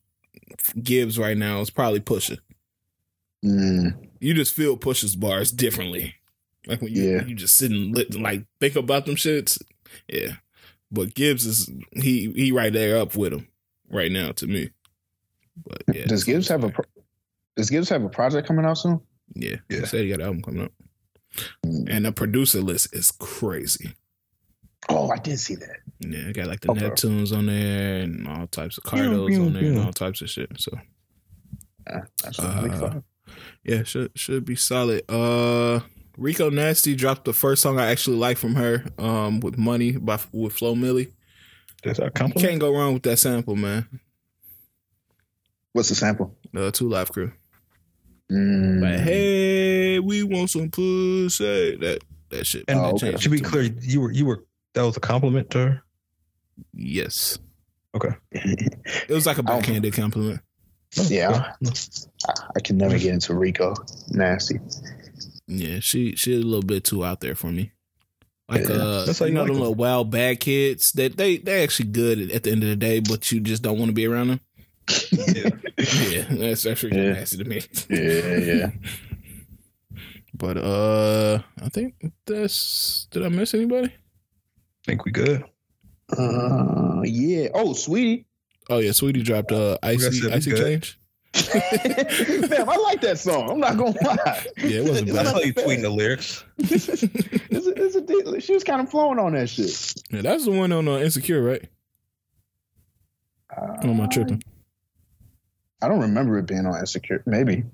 Gibbs 0.82 1.18
right 1.18 1.36
now 1.36 1.60
is 1.60 1.70
probably 1.70 2.00
Pusha. 2.00 2.38
Mm, 3.44 4.08
You 4.20 4.34
just 4.34 4.54
feel 4.54 4.76
Pusha's 4.76 5.14
bars 5.16 5.50
differently. 5.52 6.14
Like 6.66 6.82
when 6.82 6.92
you 6.92 7.02
Yeah. 7.02 7.24
you 7.24 7.34
just 7.34 7.56
sit 7.56 7.70
and 7.70 7.94
lit, 7.94 8.18
like 8.20 8.44
think 8.60 8.76
about 8.76 9.06
them 9.06 9.14
shits. 9.16 9.60
Yeah, 10.08 10.34
but 10.90 11.14
Gibbs 11.14 11.46
is 11.46 11.70
he 11.92 12.30
he 12.32 12.52
right 12.52 12.72
there 12.72 12.98
up 12.98 13.14
with 13.16 13.32
him 13.32 13.48
right 13.90 14.10
now 14.12 14.32
to 14.32 14.46
me. 14.46 14.70
But 15.64 15.82
yeah, 15.94 16.06
does 16.06 16.24
Gibbs 16.24 16.48
have 16.48 16.64
a 16.64 16.70
pro- 16.70 16.84
Does 17.56 17.70
Gibbs 17.70 17.88
have 17.88 18.02
a 18.04 18.08
project 18.08 18.46
coming 18.46 18.64
out 18.64 18.74
soon? 18.78 19.00
yeah? 19.34 19.56
Yeah. 19.70 19.80
He 19.80 19.86
said 19.86 20.02
he 20.04 20.10
got 20.10 20.20
an 20.20 20.26
album 20.26 20.42
coming 20.42 20.62
up, 20.64 20.72
Mm. 21.64 21.86
and 21.88 22.04
the 22.04 22.12
producer 22.12 22.60
list 22.60 22.94
is 22.94 23.10
crazy. 23.12 23.94
Oh, 24.88 25.10
I 25.10 25.16
did 25.18 25.38
see 25.38 25.54
that. 25.56 25.76
Yeah, 26.00 26.28
I 26.28 26.32
got 26.32 26.46
like 26.46 26.60
the 26.60 26.70
Okay. 26.70 26.80
Neptunes 26.88 27.36
on 27.36 27.46
there 27.46 27.98
and 28.02 28.26
all 28.26 28.46
types 28.46 28.78
of 28.78 28.84
Pew, 28.84 28.92
Cardos 29.02 29.28
pew, 29.28 29.42
on 29.44 29.52
there 29.52 29.64
and 29.64 29.78
all 29.80 29.92
types 29.92 30.22
of 30.22 30.30
shit. 30.30 30.50
So 30.58 30.78
Yeah, 31.86 32.00
that's 32.22 32.38
a 32.38 32.60
big 32.62 32.72
Uh, 32.72 33.00
yeah, 33.64 33.82
should 33.82 34.10
should 34.14 34.44
be 34.44 34.56
solid. 34.56 35.02
Uh, 35.10 35.80
Rico 36.16 36.48
Nasty 36.50 36.94
dropped 36.94 37.24
the 37.26 37.32
first 37.32 37.62
song 37.62 37.78
I 37.78 37.90
actually 37.90 38.16
like 38.16 38.38
from 38.38 38.54
her. 38.54 38.84
Um, 38.98 39.40
with 39.40 39.58
Money 39.58 39.92
by 39.92 40.18
with 40.32 40.54
Flo 40.54 40.74
Milli. 40.74 41.12
That's 41.84 41.98
a 41.98 42.04
You 42.04 42.10
compliment. 42.10 42.48
can't 42.48 42.60
go 42.60 42.72
wrong 42.74 42.94
with 42.94 43.02
that 43.04 43.18
sample, 43.18 43.54
man. 43.56 43.86
What's 45.72 45.90
the 45.90 45.94
sample? 45.94 46.36
The 46.52 46.70
Two 46.72 46.88
Live 46.88 47.12
Crew. 47.12 47.32
Mm, 48.32 48.82
Like, 48.82 49.00
hey, 49.00 49.98
we 50.00 50.22
want 50.22 50.50
some 50.50 50.70
pussy. 50.70 51.76
That 51.76 52.00
that 52.30 52.46
shit. 52.46 52.64
And 52.68 52.78
that 52.80 52.84
Oh, 52.84 52.96
okay. 52.96 53.12
to 53.12 53.28
be 53.28 53.40
clear, 53.40 53.62
you 53.80 54.00
were 54.00 54.12
you 54.12 54.24
were 54.26 54.44
that 54.78 54.86
was 54.86 54.96
a 54.96 55.00
compliment 55.00 55.50
to 55.50 55.58
her. 55.58 55.82
yes, 56.72 57.38
Okay. 57.94 58.10
it 58.32 59.10
was 59.10 59.26
like 59.26 59.38
a 59.38 59.42
don't- 59.42 59.58
backhanded 59.60 59.92
compliment. 59.94 60.40
yeah, 61.08 61.52
I, 61.64 62.32
I 62.56 62.60
can 62.60 62.78
never 62.78 62.96
get 62.98 63.12
into 63.12 63.34
Rico. 63.34 63.74
Nasty. 64.10 64.60
Yeah, 65.46 65.80
she 65.80 66.14
she 66.16 66.34
a 66.34 66.38
little 66.38 66.62
bit 66.62 66.84
too 66.84 67.04
out 67.04 67.20
there 67.20 67.34
for 67.34 67.48
me. 67.50 67.72
Like 68.48 68.68
Yeah, 68.68 68.76
uh, 68.76 69.04
that's 69.04 69.18
how 69.18 69.26
you 69.26 69.30
you 69.32 69.34
know 69.34 69.40
like 69.42 69.48
them 69.48 69.54
them. 69.56 69.60
little 69.62 69.74
wild 69.74 70.10
bad 70.10 70.40
kids 70.40 70.92
that 70.92 71.16
they 71.16 71.36
they 71.38 71.62
actually 71.62 71.90
good 71.90 72.18
at, 72.20 72.30
at 72.30 72.42
the 72.44 72.52
end 72.52 72.62
of 72.62 72.68
the 72.70 72.76
day, 72.76 73.00
but 73.00 73.30
you 73.32 73.40
just 73.40 73.62
don't 73.62 73.78
want 73.78 73.88
to 73.90 73.94
be 73.94 74.06
around 74.06 74.28
them. 74.28 74.40
Yeah. 75.12 75.50
yeah, 76.08 76.24
that's 76.30 76.64
actually 76.66 76.96
Yeah. 76.96 77.12
nasty 77.12 77.36
to 77.38 77.44
me. 77.44 77.60
Yeah, 77.90 78.36
yeah. 78.38 78.70
But 80.34 80.56
uh, 80.56 81.40
I 81.60 81.68
think 81.68 81.94
that's. 82.24 83.08
Did 83.10 83.24
I 83.24 83.28
miss 83.28 83.54
anybody? 83.54 83.92
Think 84.88 85.04
we 85.04 85.12
good. 85.12 85.44
Uh, 86.16 87.02
yeah. 87.04 87.48
Oh, 87.52 87.74
Saweetie. 87.74 88.24
Oh 88.70 88.78
yeah, 88.78 88.92
Saweetie 88.92 89.22
dropped 89.22 89.52
uh 89.52 89.76
icy 89.82 90.10
said 90.12 90.30
we 90.30 90.32
icy 90.32 90.50
good. 90.50 90.64
change. 90.64 90.98
Damn, 92.48 92.70
I 92.70 92.76
like 92.76 93.02
that 93.02 93.18
song. 93.18 93.50
I'm 93.50 93.60
not 93.60 93.76
gonna 93.76 93.94
lie. 94.02 94.46
Yeah, 94.56 94.80
it 94.80 94.88
wasn't 94.88 95.10
I 95.10 95.24
bad. 95.24 95.26
saw 95.26 95.40
you 95.40 95.52
tweeting 95.52 95.82
the 95.82 95.90
lyrics. 95.90 96.42
it's 96.56 96.88
a, 97.02 97.10
it's 97.76 97.96
a, 97.96 98.40
she 98.40 98.54
was 98.54 98.64
kind 98.64 98.80
of 98.80 98.90
flowing 98.90 99.18
on 99.18 99.34
that 99.34 99.50
shit. 99.50 99.94
Yeah, 100.10 100.22
that's 100.22 100.46
the 100.46 100.52
one 100.52 100.72
on 100.72 100.88
uh, 100.88 100.92
Insecure, 100.92 101.42
right? 101.42 101.68
Or 103.54 103.78
am 103.82 104.00
I 104.00 104.06
tripping? 104.06 104.42
I 105.82 105.88
don't 105.88 106.00
remember 106.00 106.38
it 106.38 106.46
being 106.46 106.64
on 106.64 106.80
Insecure. 106.80 107.22
Maybe. 107.26 107.64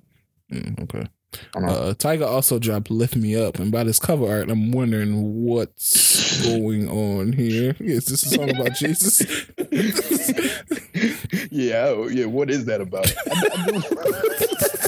Mm, 0.51 0.83
okay. 0.83 1.07
I 1.55 1.61
don't 1.61 1.69
know. 1.69 1.75
Uh, 1.75 1.95
Tiger 1.95 2.25
also 2.25 2.59
dropped 2.59 2.91
"Lift 2.91 3.17
Me 3.17 3.37
Up," 3.37 3.59
and 3.59 3.71
by 3.73 3.85
this 3.85 3.99
cover 3.99 4.27
art, 4.29 4.51
I'm 4.51 4.73
wondering 4.73 5.45
what's 5.45 6.45
going 6.47 6.89
on 6.89 7.33
here. 7.33 7.75
Is 7.79 8.07
this 8.07 8.25
a 8.25 8.29
song 8.31 8.51
about 8.51 8.75
Jesus? 8.75 9.21
yeah, 11.51 11.87
oh, 11.89 12.09
yeah. 12.09 12.27
What 12.27 12.51
is 12.51 12.65
that 12.67 12.81
about? 12.81 13.13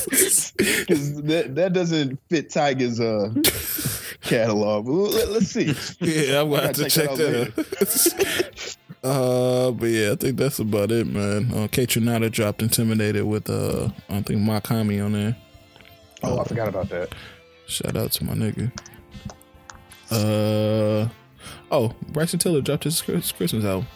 Because 0.07 0.55
that 1.23 1.55
that 1.55 1.73
doesn't 1.73 2.19
fit 2.29 2.51
Tiger's 2.51 3.01
uh 3.01 3.33
catalog. 4.23 4.89
Let, 4.89 5.29
us 5.29 5.49
see. 5.49 5.67
yeah, 6.01 6.41
I'm 6.41 6.51
gonna 6.51 6.63
have 6.63 6.77
to 6.77 6.91
check 6.91 7.11
that 7.15 8.77
out. 9.03 9.05
uh, 9.05 9.71
but 9.73 9.87
yeah, 9.87 10.13
I 10.13 10.17
think 10.17 10.37
that's 10.37 10.59
about 10.59 10.91
it, 10.91 11.07
man. 11.07 11.51
Uh, 11.53 11.69
Kaytranada 11.69 12.31
dropped 12.31 12.63
"Intimidated" 12.63 13.25
with 13.25 13.49
uh, 13.49 13.91
I 14.09 14.23
think 14.23 14.41
Makami 14.41 15.05
on 15.05 15.13
there. 15.13 15.37
Oh, 16.23 16.39
I 16.39 16.45
forgot 16.45 16.69
about 16.69 16.89
that. 16.91 17.15
Shout 17.67 17.97
out 17.97 18.13
to 18.13 18.25
my 18.25 18.35
nigga. 18.35 18.73
Uh, 20.11 21.09
oh, 21.71 21.95
Bryson 22.09 22.39
Tiller 22.39 22.61
dropped 22.61 22.85
his 22.85 23.03
Christmas 23.03 23.65
album. 23.65 23.87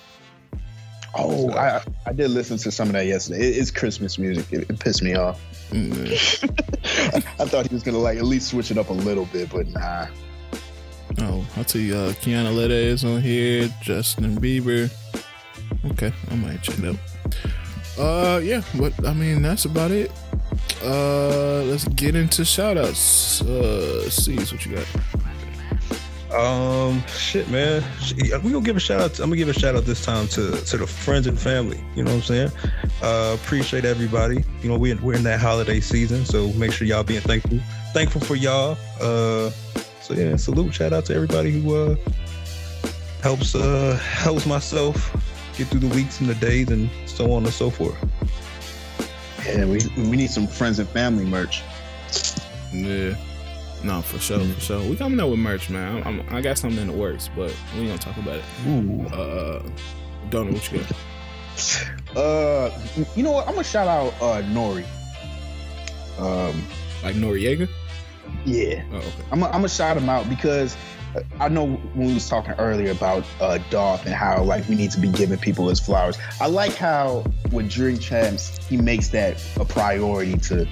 Oh, 1.14 1.50
I 1.52 1.82
I 2.06 2.12
did 2.12 2.30
listen 2.30 2.56
to 2.58 2.70
some 2.70 2.88
of 2.88 2.92
that 2.92 3.06
yesterday. 3.06 3.48
It, 3.48 3.58
it's 3.58 3.70
Christmas 3.70 4.18
music. 4.18 4.52
It, 4.52 4.70
it 4.70 4.78
pissed 4.78 5.02
me 5.02 5.14
off. 5.14 5.40
Mm, 5.70 6.06
I 7.40 7.44
thought 7.46 7.66
he 7.66 7.74
was 7.74 7.82
gonna 7.82 7.98
like 7.98 8.18
at 8.18 8.24
least 8.24 8.48
switch 8.48 8.70
it 8.70 8.78
up 8.78 8.90
a 8.90 8.92
little 8.92 9.26
bit, 9.26 9.50
but 9.50 9.66
nah. 9.68 10.06
Oh, 11.18 11.44
I'll 11.56 11.64
tell 11.64 11.80
you, 11.80 11.96
uh, 11.96 12.12
Kiana 12.12 12.54
Ledé 12.54 12.70
is 12.70 13.04
on 13.04 13.20
here, 13.20 13.68
Justin 13.82 14.40
Bieber. 14.40 14.90
Okay, 15.92 16.12
I 16.30 16.34
might 16.36 16.62
check 16.62 16.78
it 16.78 16.84
out. 16.84 16.96
Uh, 17.98 18.38
yeah, 18.38 18.62
but 18.78 19.06
I 19.06 19.12
mean, 19.12 19.42
that's 19.42 19.64
about 19.64 19.90
it. 19.90 20.12
Uh, 20.82 21.62
let's 21.64 21.86
get 21.88 22.14
into 22.14 22.44
shout 22.44 22.76
outs. 22.76 23.42
Uh, 23.42 24.08
see 24.10 24.36
what 24.36 24.64
you 24.64 24.76
got. 24.76 24.86
Um, 26.34 27.04
shit, 27.08 27.48
man. 27.50 27.82
We 28.42 28.52
gonna 28.52 28.60
give 28.60 28.76
a 28.76 28.80
shout 28.80 29.00
out. 29.00 29.14
To, 29.14 29.22
I'm 29.22 29.30
gonna 29.30 29.36
give 29.36 29.48
a 29.48 29.52
shout 29.52 29.74
out 29.74 29.84
this 29.84 30.04
time 30.04 30.28
to 30.28 30.52
to 30.52 30.76
the 30.76 30.86
friends 30.86 31.26
and 31.26 31.38
family. 31.38 31.82
You 31.96 32.04
know 32.04 32.12
what 32.12 32.18
I'm 32.18 32.22
saying? 32.22 32.52
Uh, 33.02 33.36
appreciate 33.40 33.84
everybody. 33.84 34.44
You 34.62 34.68
know, 34.68 34.78
we 34.78 34.94
we're 34.94 35.14
in 35.14 35.24
that 35.24 35.40
holiday 35.40 35.80
season, 35.80 36.24
so 36.24 36.52
make 36.52 36.72
sure 36.72 36.86
y'all 36.86 37.02
being 37.02 37.20
thankful, 37.20 37.58
thankful 37.92 38.20
for 38.20 38.36
y'all. 38.36 38.78
Uh, 39.00 39.50
so 40.00 40.14
yeah, 40.14 40.36
salute, 40.36 40.72
shout 40.74 40.92
out 40.92 41.04
to 41.06 41.14
everybody 41.14 41.50
who 41.50 41.74
uh 41.74 41.96
helps 43.22 43.54
uh 43.54 43.98
helps 44.00 44.46
myself 44.46 45.14
get 45.56 45.66
through 45.68 45.80
the 45.80 45.94
weeks 45.94 46.20
and 46.20 46.28
the 46.28 46.34
days 46.36 46.68
and 46.70 46.88
so 47.06 47.32
on 47.32 47.44
and 47.44 47.52
so 47.52 47.70
forth. 47.70 47.96
Yeah, 49.46 49.64
we 49.64 49.80
we 49.96 50.16
need 50.16 50.30
some 50.30 50.46
friends 50.46 50.78
and 50.78 50.88
family 50.88 51.24
merch. 51.24 51.62
Yeah. 52.72 53.16
No, 53.82 54.02
for 54.02 54.18
sure, 54.18 54.38
mm-hmm. 54.38 54.52
for 54.52 54.60
sure. 54.60 54.90
We 54.90 54.96
coming 54.96 55.18
up 55.20 55.30
with 55.30 55.38
merch, 55.38 55.70
man. 55.70 56.02
I'm, 56.06 56.20
I'm, 56.20 56.34
i 56.34 56.40
got 56.40 56.58
something 56.58 56.80
in 56.80 56.88
the 56.88 56.92
works, 56.92 57.30
but 57.34 57.54
we 57.74 57.86
gonna 57.86 57.98
talk 57.98 58.16
about 58.18 58.36
it. 58.38 58.44
Ooh. 58.66 59.06
Uh, 59.06 59.62
don't 60.28 60.48
know 60.48 60.52
what 60.52 60.70
you 60.70 60.78
got. 60.78 62.16
Uh, 62.16 62.70
you 63.16 63.22
know 63.22 63.32
what? 63.32 63.46
I'm 63.46 63.54
gonna 63.54 63.64
shout 63.64 63.88
out 63.88 64.12
uh 64.20 64.42
Nori. 64.42 64.84
Um, 66.18 66.62
like 67.02 67.16
Noriega. 67.16 67.68
Yeah. 68.44 68.84
Oh, 68.92 68.96
okay. 68.96 69.08
I'm 69.32 69.40
gonna 69.40 69.68
shout 69.68 69.96
him 69.96 70.08
out 70.08 70.28
because 70.28 70.76
I 71.38 71.48
know 71.48 71.66
when 71.66 72.08
we 72.08 72.14
was 72.14 72.28
talking 72.28 72.52
earlier 72.58 72.90
about 72.90 73.24
uh, 73.40 73.58
Dolph 73.70 74.04
and 74.06 74.14
how 74.14 74.42
like 74.42 74.68
we 74.68 74.74
need 74.74 74.90
to 74.92 75.00
be 75.00 75.08
giving 75.08 75.38
people 75.38 75.68
his 75.68 75.80
flowers. 75.80 76.18
I 76.40 76.46
like 76.46 76.74
how 76.74 77.24
with 77.50 77.70
Drink 77.70 78.00
Champs 78.00 78.64
he 78.68 78.76
makes 78.76 79.08
that 79.08 79.42
a 79.58 79.64
priority 79.64 80.36
to 80.38 80.68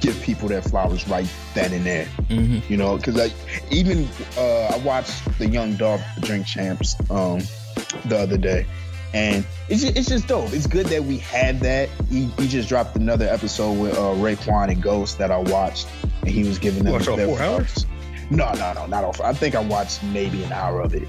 give 0.00 0.20
people 0.22 0.48
their 0.48 0.62
flowers 0.62 1.08
right 1.08 1.28
then 1.54 1.72
and 1.72 1.84
there. 1.84 2.06
Mm-hmm. 2.28 2.70
You 2.70 2.78
know, 2.78 2.96
because 2.96 3.16
like 3.16 3.32
even 3.70 4.08
uh, 4.36 4.72
I 4.74 4.78
watched 4.78 5.38
the 5.38 5.48
Young 5.48 5.74
Dolph 5.76 6.02
Drink 6.20 6.46
Champs 6.46 6.94
um, 7.10 7.40
the 8.06 8.18
other 8.18 8.36
day, 8.36 8.66
and 9.14 9.46
it's 9.68 9.82
just, 9.82 9.96
it's 9.96 10.08
just 10.08 10.28
dope. 10.28 10.52
It's 10.52 10.66
good 10.66 10.86
that 10.86 11.04
we 11.04 11.18
had 11.18 11.60
that. 11.60 11.88
He, 12.10 12.26
he 12.26 12.48
just 12.48 12.68
dropped 12.68 12.96
another 12.96 13.26
episode 13.26 13.72
with 13.72 13.94
uh, 13.96 14.14
Raekwon 14.14 14.70
and 14.70 14.82
Ghost 14.82 15.18
that 15.18 15.30
I 15.30 15.38
watched, 15.38 15.88
and 16.20 16.30
he 16.30 16.44
was 16.44 16.58
giving 16.58 16.84
them 16.84 16.92
Watch 16.92 17.06
their 17.06 17.26
four 17.26 17.40
hours. 17.40 17.86
No, 18.30 18.52
no, 18.54 18.72
no, 18.74 18.86
not 18.86 19.04
all. 19.04 19.14
I 19.24 19.32
think 19.32 19.54
I 19.54 19.60
watched 19.60 20.02
maybe 20.04 20.42
an 20.44 20.52
hour 20.52 20.80
of 20.80 20.94
it, 20.94 21.08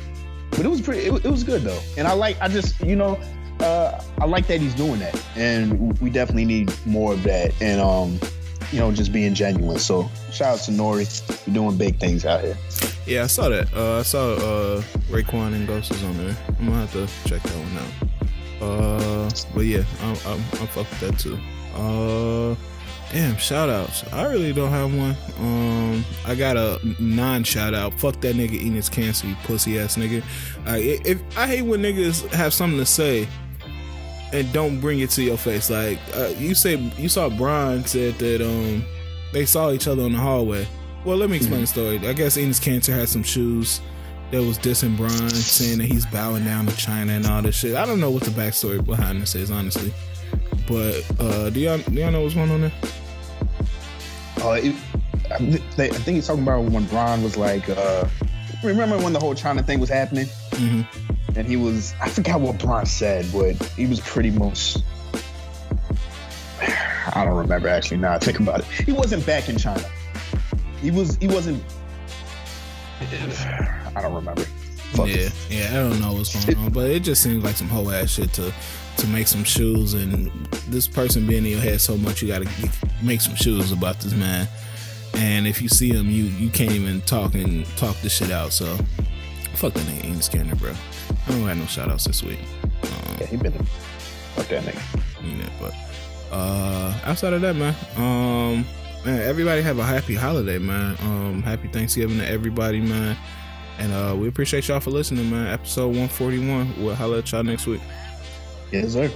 but 0.51 0.61
it 0.61 0.69
was 0.69 0.81
pretty. 0.81 1.01
It, 1.07 1.25
it 1.25 1.29
was 1.29 1.43
good 1.43 1.63
though, 1.63 1.79
and 1.97 2.07
I 2.07 2.13
like. 2.13 2.39
I 2.41 2.47
just 2.47 2.79
you 2.81 2.95
know. 2.95 3.19
Uh, 3.59 4.01
I 4.19 4.25
like 4.25 4.47
that 4.47 4.61
he's 4.61 4.73
doing 4.73 4.99
that, 4.99 5.21
and 5.35 5.99
we 5.99 6.09
definitely 6.09 6.45
need 6.45 6.73
more 6.85 7.11
of 7.11 7.23
that. 7.23 7.53
And 7.61 7.81
um, 7.81 8.17
you 8.71 8.79
know, 8.79 8.91
just 8.91 9.11
being 9.11 9.33
genuine. 9.33 9.79
So 9.79 10.09
shout 10.31 10.59
out 10.59 10.65
to 10.65 10.71
Nore. 10.71 11.01
You're 11.01 11.53
doing 11.53 11.77
big 11.77 11.99
things 11.99 12.25
out 12.25 12.41
here. 12.41 12.57
Yeah, 13.05 13.23
I 13.23 13.27
saw 13.27 13.49
that. 13.49 13.73
Uh, 13.75 13.99
I 13.99 14.03
saw 14.03 14.33
uh, 14.33 14.81
Raekwon 15.09 15.53
and 15.53 15.67
Ghost 15.67 15.91
is 15.91 16.03
on 16.03 16.17
there. 16.17 16.37
I'm 16.59 16.67
gonna 16.67 16.85
have 16.85 16.93
to 16.93 17.29
check 17.29 17.41
that 17.41 17.55
one 17.57 17.77
out. 17.77 18.09
Uh, 18.61 19.29
but 19.53 19.61
yeah, 19.61 19.83
I'm, 20.01 20.15
I'm, 20.25 20.39
I'm 20.59 20.67
fuck 20.67 20.89
with 20.89 20.99
that 21.01 21.19
too. 21.19 21.37
Uh, 21.75 22.55
damn, 23.11 23.37
shout 23.37 23.69
outs. 23.69 24.03
I 24.11 24.25
really 24.25 24.53
don't 24.53 24.69
have 24.69 24.95
one. 24.95 25.15
Um, 25.39 26.05
I 26.25 26.35
got 26.35 26.57
a 26.57 26.79
non 26.99 27.43
shout 27.43 27.73
out. 27.73 27.93
Fuck 27.99 28.21
that 28.21 28.35
nigga 28.35 28.59
Enes 28.59 28.89
Kanter, 28.89 29.29
you 29.29 29.35
pussy 29.43 29.79
ass 29.79 29.97
nigga. 29.97 30.21
Uh, 30.67 30.77
if 30.79 31.21
I 31.37 31.47
hate 31.47 31.63
when 31.63 31.81
niggas 31.81 32.27
have 32.29 32.53
something 32.53 32.79
to 32.79 32.85
say 32.85 33.27
and 34.33 34.51
don't 34.53 34.79
bring 34.79 34.99
it 34.99 35.09
to 35.11 35.23
your 35.23 35.37
face. 35.37 35.69
Like 35.69 35.99
uh, 36.15 36.33
you 36.37 36.55
say, 36.55 36.75
you 36.75 37.09
saw 37.09 37.29
Brian 37.29 37.85
said 37.85 38.15
that 38.19 38.41
um 38.41 38.83
they 39.33 39.45
saw 39.45 39.71
each 39.71 39.87
other 39.87 40.03
in 40.03 40.13
the 40.13 40.17
hallway. 40.17 40.67
Well, 41.05 41.17
let 41.17 41.29
me 41.29 41.37
explain 41.37 41.63
mm-hmm. 41.63 41.79
the 41.79 41.99
story. 41.99 42.09
I 42.09 42.13
guess 42.13 42.37
Enes 42.37 42.59
Kanter 42.59 42.93
had 42.93 43.07
some 43.07 43.23
shoes 43.23 43.81
that 44.31 44.41
was 44.43 44.59
dissing 44.59 44.95
Brian, 44.97 45.29
saying 45.29 45.79
that 45.79 45.85
he's 45.85 46.05
bowing 46.05 46.43
down 46.43 46.67
to 46.67 46.75
China 46.75 47.13
and 47.13 47.25
all 47.25 47.41
this 47.41 47.55
shit. 47.55 47.75
I 47.75 47.85
don't 47.85 47.99
know 47.99 48.11
what 48.11 48.23
the 48.23 48.31
backstory 48.31 48.83
behind 48.83 49.21
this 49.21 49.33
is, 49.35 49.49
honestly. 49.49 49.93
But 50.67 51.03
uh, 51.19 51.49
do 51.49 51.59
y'all 51.59 51.77
do 51.77 51.93
y'all 51.93 52.11
know 52.11 52.21
what's 52.21 52.35
going 52.35 52.51
on 52.51 52.61
there? 52.61 52.71
Uh, 54.41 54.59
it, 54.63 54.75
I, 55.31 55.83
I 55.83 55.89
think 55.89 56.15
he's 56.15 56.27
talking 56.27 56.43
about 56.43 56.63
when 56.65 56.85
Brian 56.85 57.23
was 57.23 57.37
like, 57.37 57.67
uh, 57.69 58.07
remember 58.63 58.97
when 58.97 59.13
the 59.13 59.19
whole 59.19 59.35
China 59.35 59.63
thing 59.63 59.79
was 59.79 59.89
happening? 59.89 60.25
Mm-hmm 60.51 61.09
and 61.35 61.47
he 61.47 61.55
was 61.55 61.93
I 62.01 62.09
forgot 62.09 62.41
what 62.41 62.59
Bron 62.59 62.85
said, 62.85 63.25
but 63.31 63.55
he 63.69 63.85
was 63.85 63.99
pretty 64.01 64.31
much 64.31 64.77
I 66.61 67.23
don't 67.25 67.37
remember 67.37 67.67
actually 67.67 67.97
now 67.97 68.13
I 68.13 68.19
think 68.19 68.39
about 68.39 68.59
it. 68.59 68.65
He 68.65 68.91
wasn't 68.91 69.25
back 69.25 69.49
in 69.49 69.57
China. 69.57 69.83
He 70.81 70.91
was 70.91 71.15
he 71.17 71.27
wasn't 71.27 71.63
I 73.01 74.01
don't 74.01 74.13
remember. 74.13 74.43
Fuck 74.91 75.07
yeah, 75.07 75.15
it. 75.15 75.33
yeah, 75.49 75.69
I 75.69 75.73
don't 75.75 76.01
know 76.01 76.13
what's 76.13 76.45
going 76.45 76.57
on, 76.57 76.71
but 76.71 76.89
it 76.89 77.01
just 77.01 77.21
seems 77.21 77.43
like 77.43 77.55
some 77.55 77.69
whole 77.69 77.91
ass 77.91 78.09
shit 78.09 78.33
to 78.33 78.53
to 78.99 79.07
make 79.07 79.27
some 79.27 79.43
shoes, 79.43 79.93
and 79.93 80.27
this 80.67 80.87
person 80.87 81.25
being 81.25 81.45
in 81.45 81.51
your 81.51 81.61
head 81.61 81.79
so 81.81 81.97
much, 81.97 82.21
you 82.21 82.27
gotta 82.27 82.49
make 83.01 83.21
some 83.21 83.35
shoes 83.35 83.71
about 83.71 83.99
this 83.99 84.13
man. 84.13 84.47
And 85.15 85.47
if 85.47 85.61
you 85.61 85.69
see 85.69 85.89
him, 85.89 86.09
you 86.09 86.25
you 86.25 86.49
can't 86.49 86.71
even 86.71 87.01
talk 87.01 87.33
and 87.33 87.65
talk 87.77 87.95
this 88.01 88.13
shit 88.13 88.31
out. 88.31 88.51
So 88.51 88.65
fuck 89.55 89.73
that 89.73 89.85
nigga 89.85 90.13
Enes 90.13 90.29
Kanter, 90.29 90.57
bro. 90.57 90.73
I 91.27 91.31
don't 91.31 91.47
have 91.47 91.57
no 91.57 91.65
shout 91.65 91.89
outs 91.89 92.05
this 92.05 92.23
week. 92.23 92.39
Um, 92.63 93.17
yeah, 93.19 93.25
he 93.27 93.37
been 93.37 93.53
fuck 94.35 94.47
that 94.47 94.63
nigga. 94.63 95.01
Yeah, 95.23 95.49
but 95.59 95.73
uh, 96.31 96.93
outside 97.05 97.33
of 97.33 97.41
that, 97.41 97.55
man, 97.55 97.75
um, 97.95 98.65
man, 99.05 99.21
everybody 99.21 99.61
have 99.61 99.79
a 99.79 99.83
happy 99.83 100.15
holiday, 100.15 100.59
man. 100.59 100.97
Um, 101.01 101.41
happy 101.41 101.67
Thanksgiving 101.69 102.17
to 102.19 102.27
everybody, 102.27 102.79
man. 102.79 103.17
And 103.77 103.93
uh, 103.93 104.13
we 104.17 104.27
appreciate 104.27 104.67
y'all 104.67 104.81
for 104.81 104.91
listening, 104.91 105.29
man. 105.29 105.47
Episode 105.47 105.87
141. 105.87 106.83
We'll 106.83 106.95
holler 106.95 107.19
at 107.19 107.31
y'all 107.31 107.43
next 107.43 107.65
week. 107.65 107.81
Yes, 108.71 108.93
sir. 108.93 109.11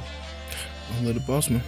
I'm 0.97 1.05
Little 1.05 1.21
Boss, 1.21 1.49
man. 1.49 1.61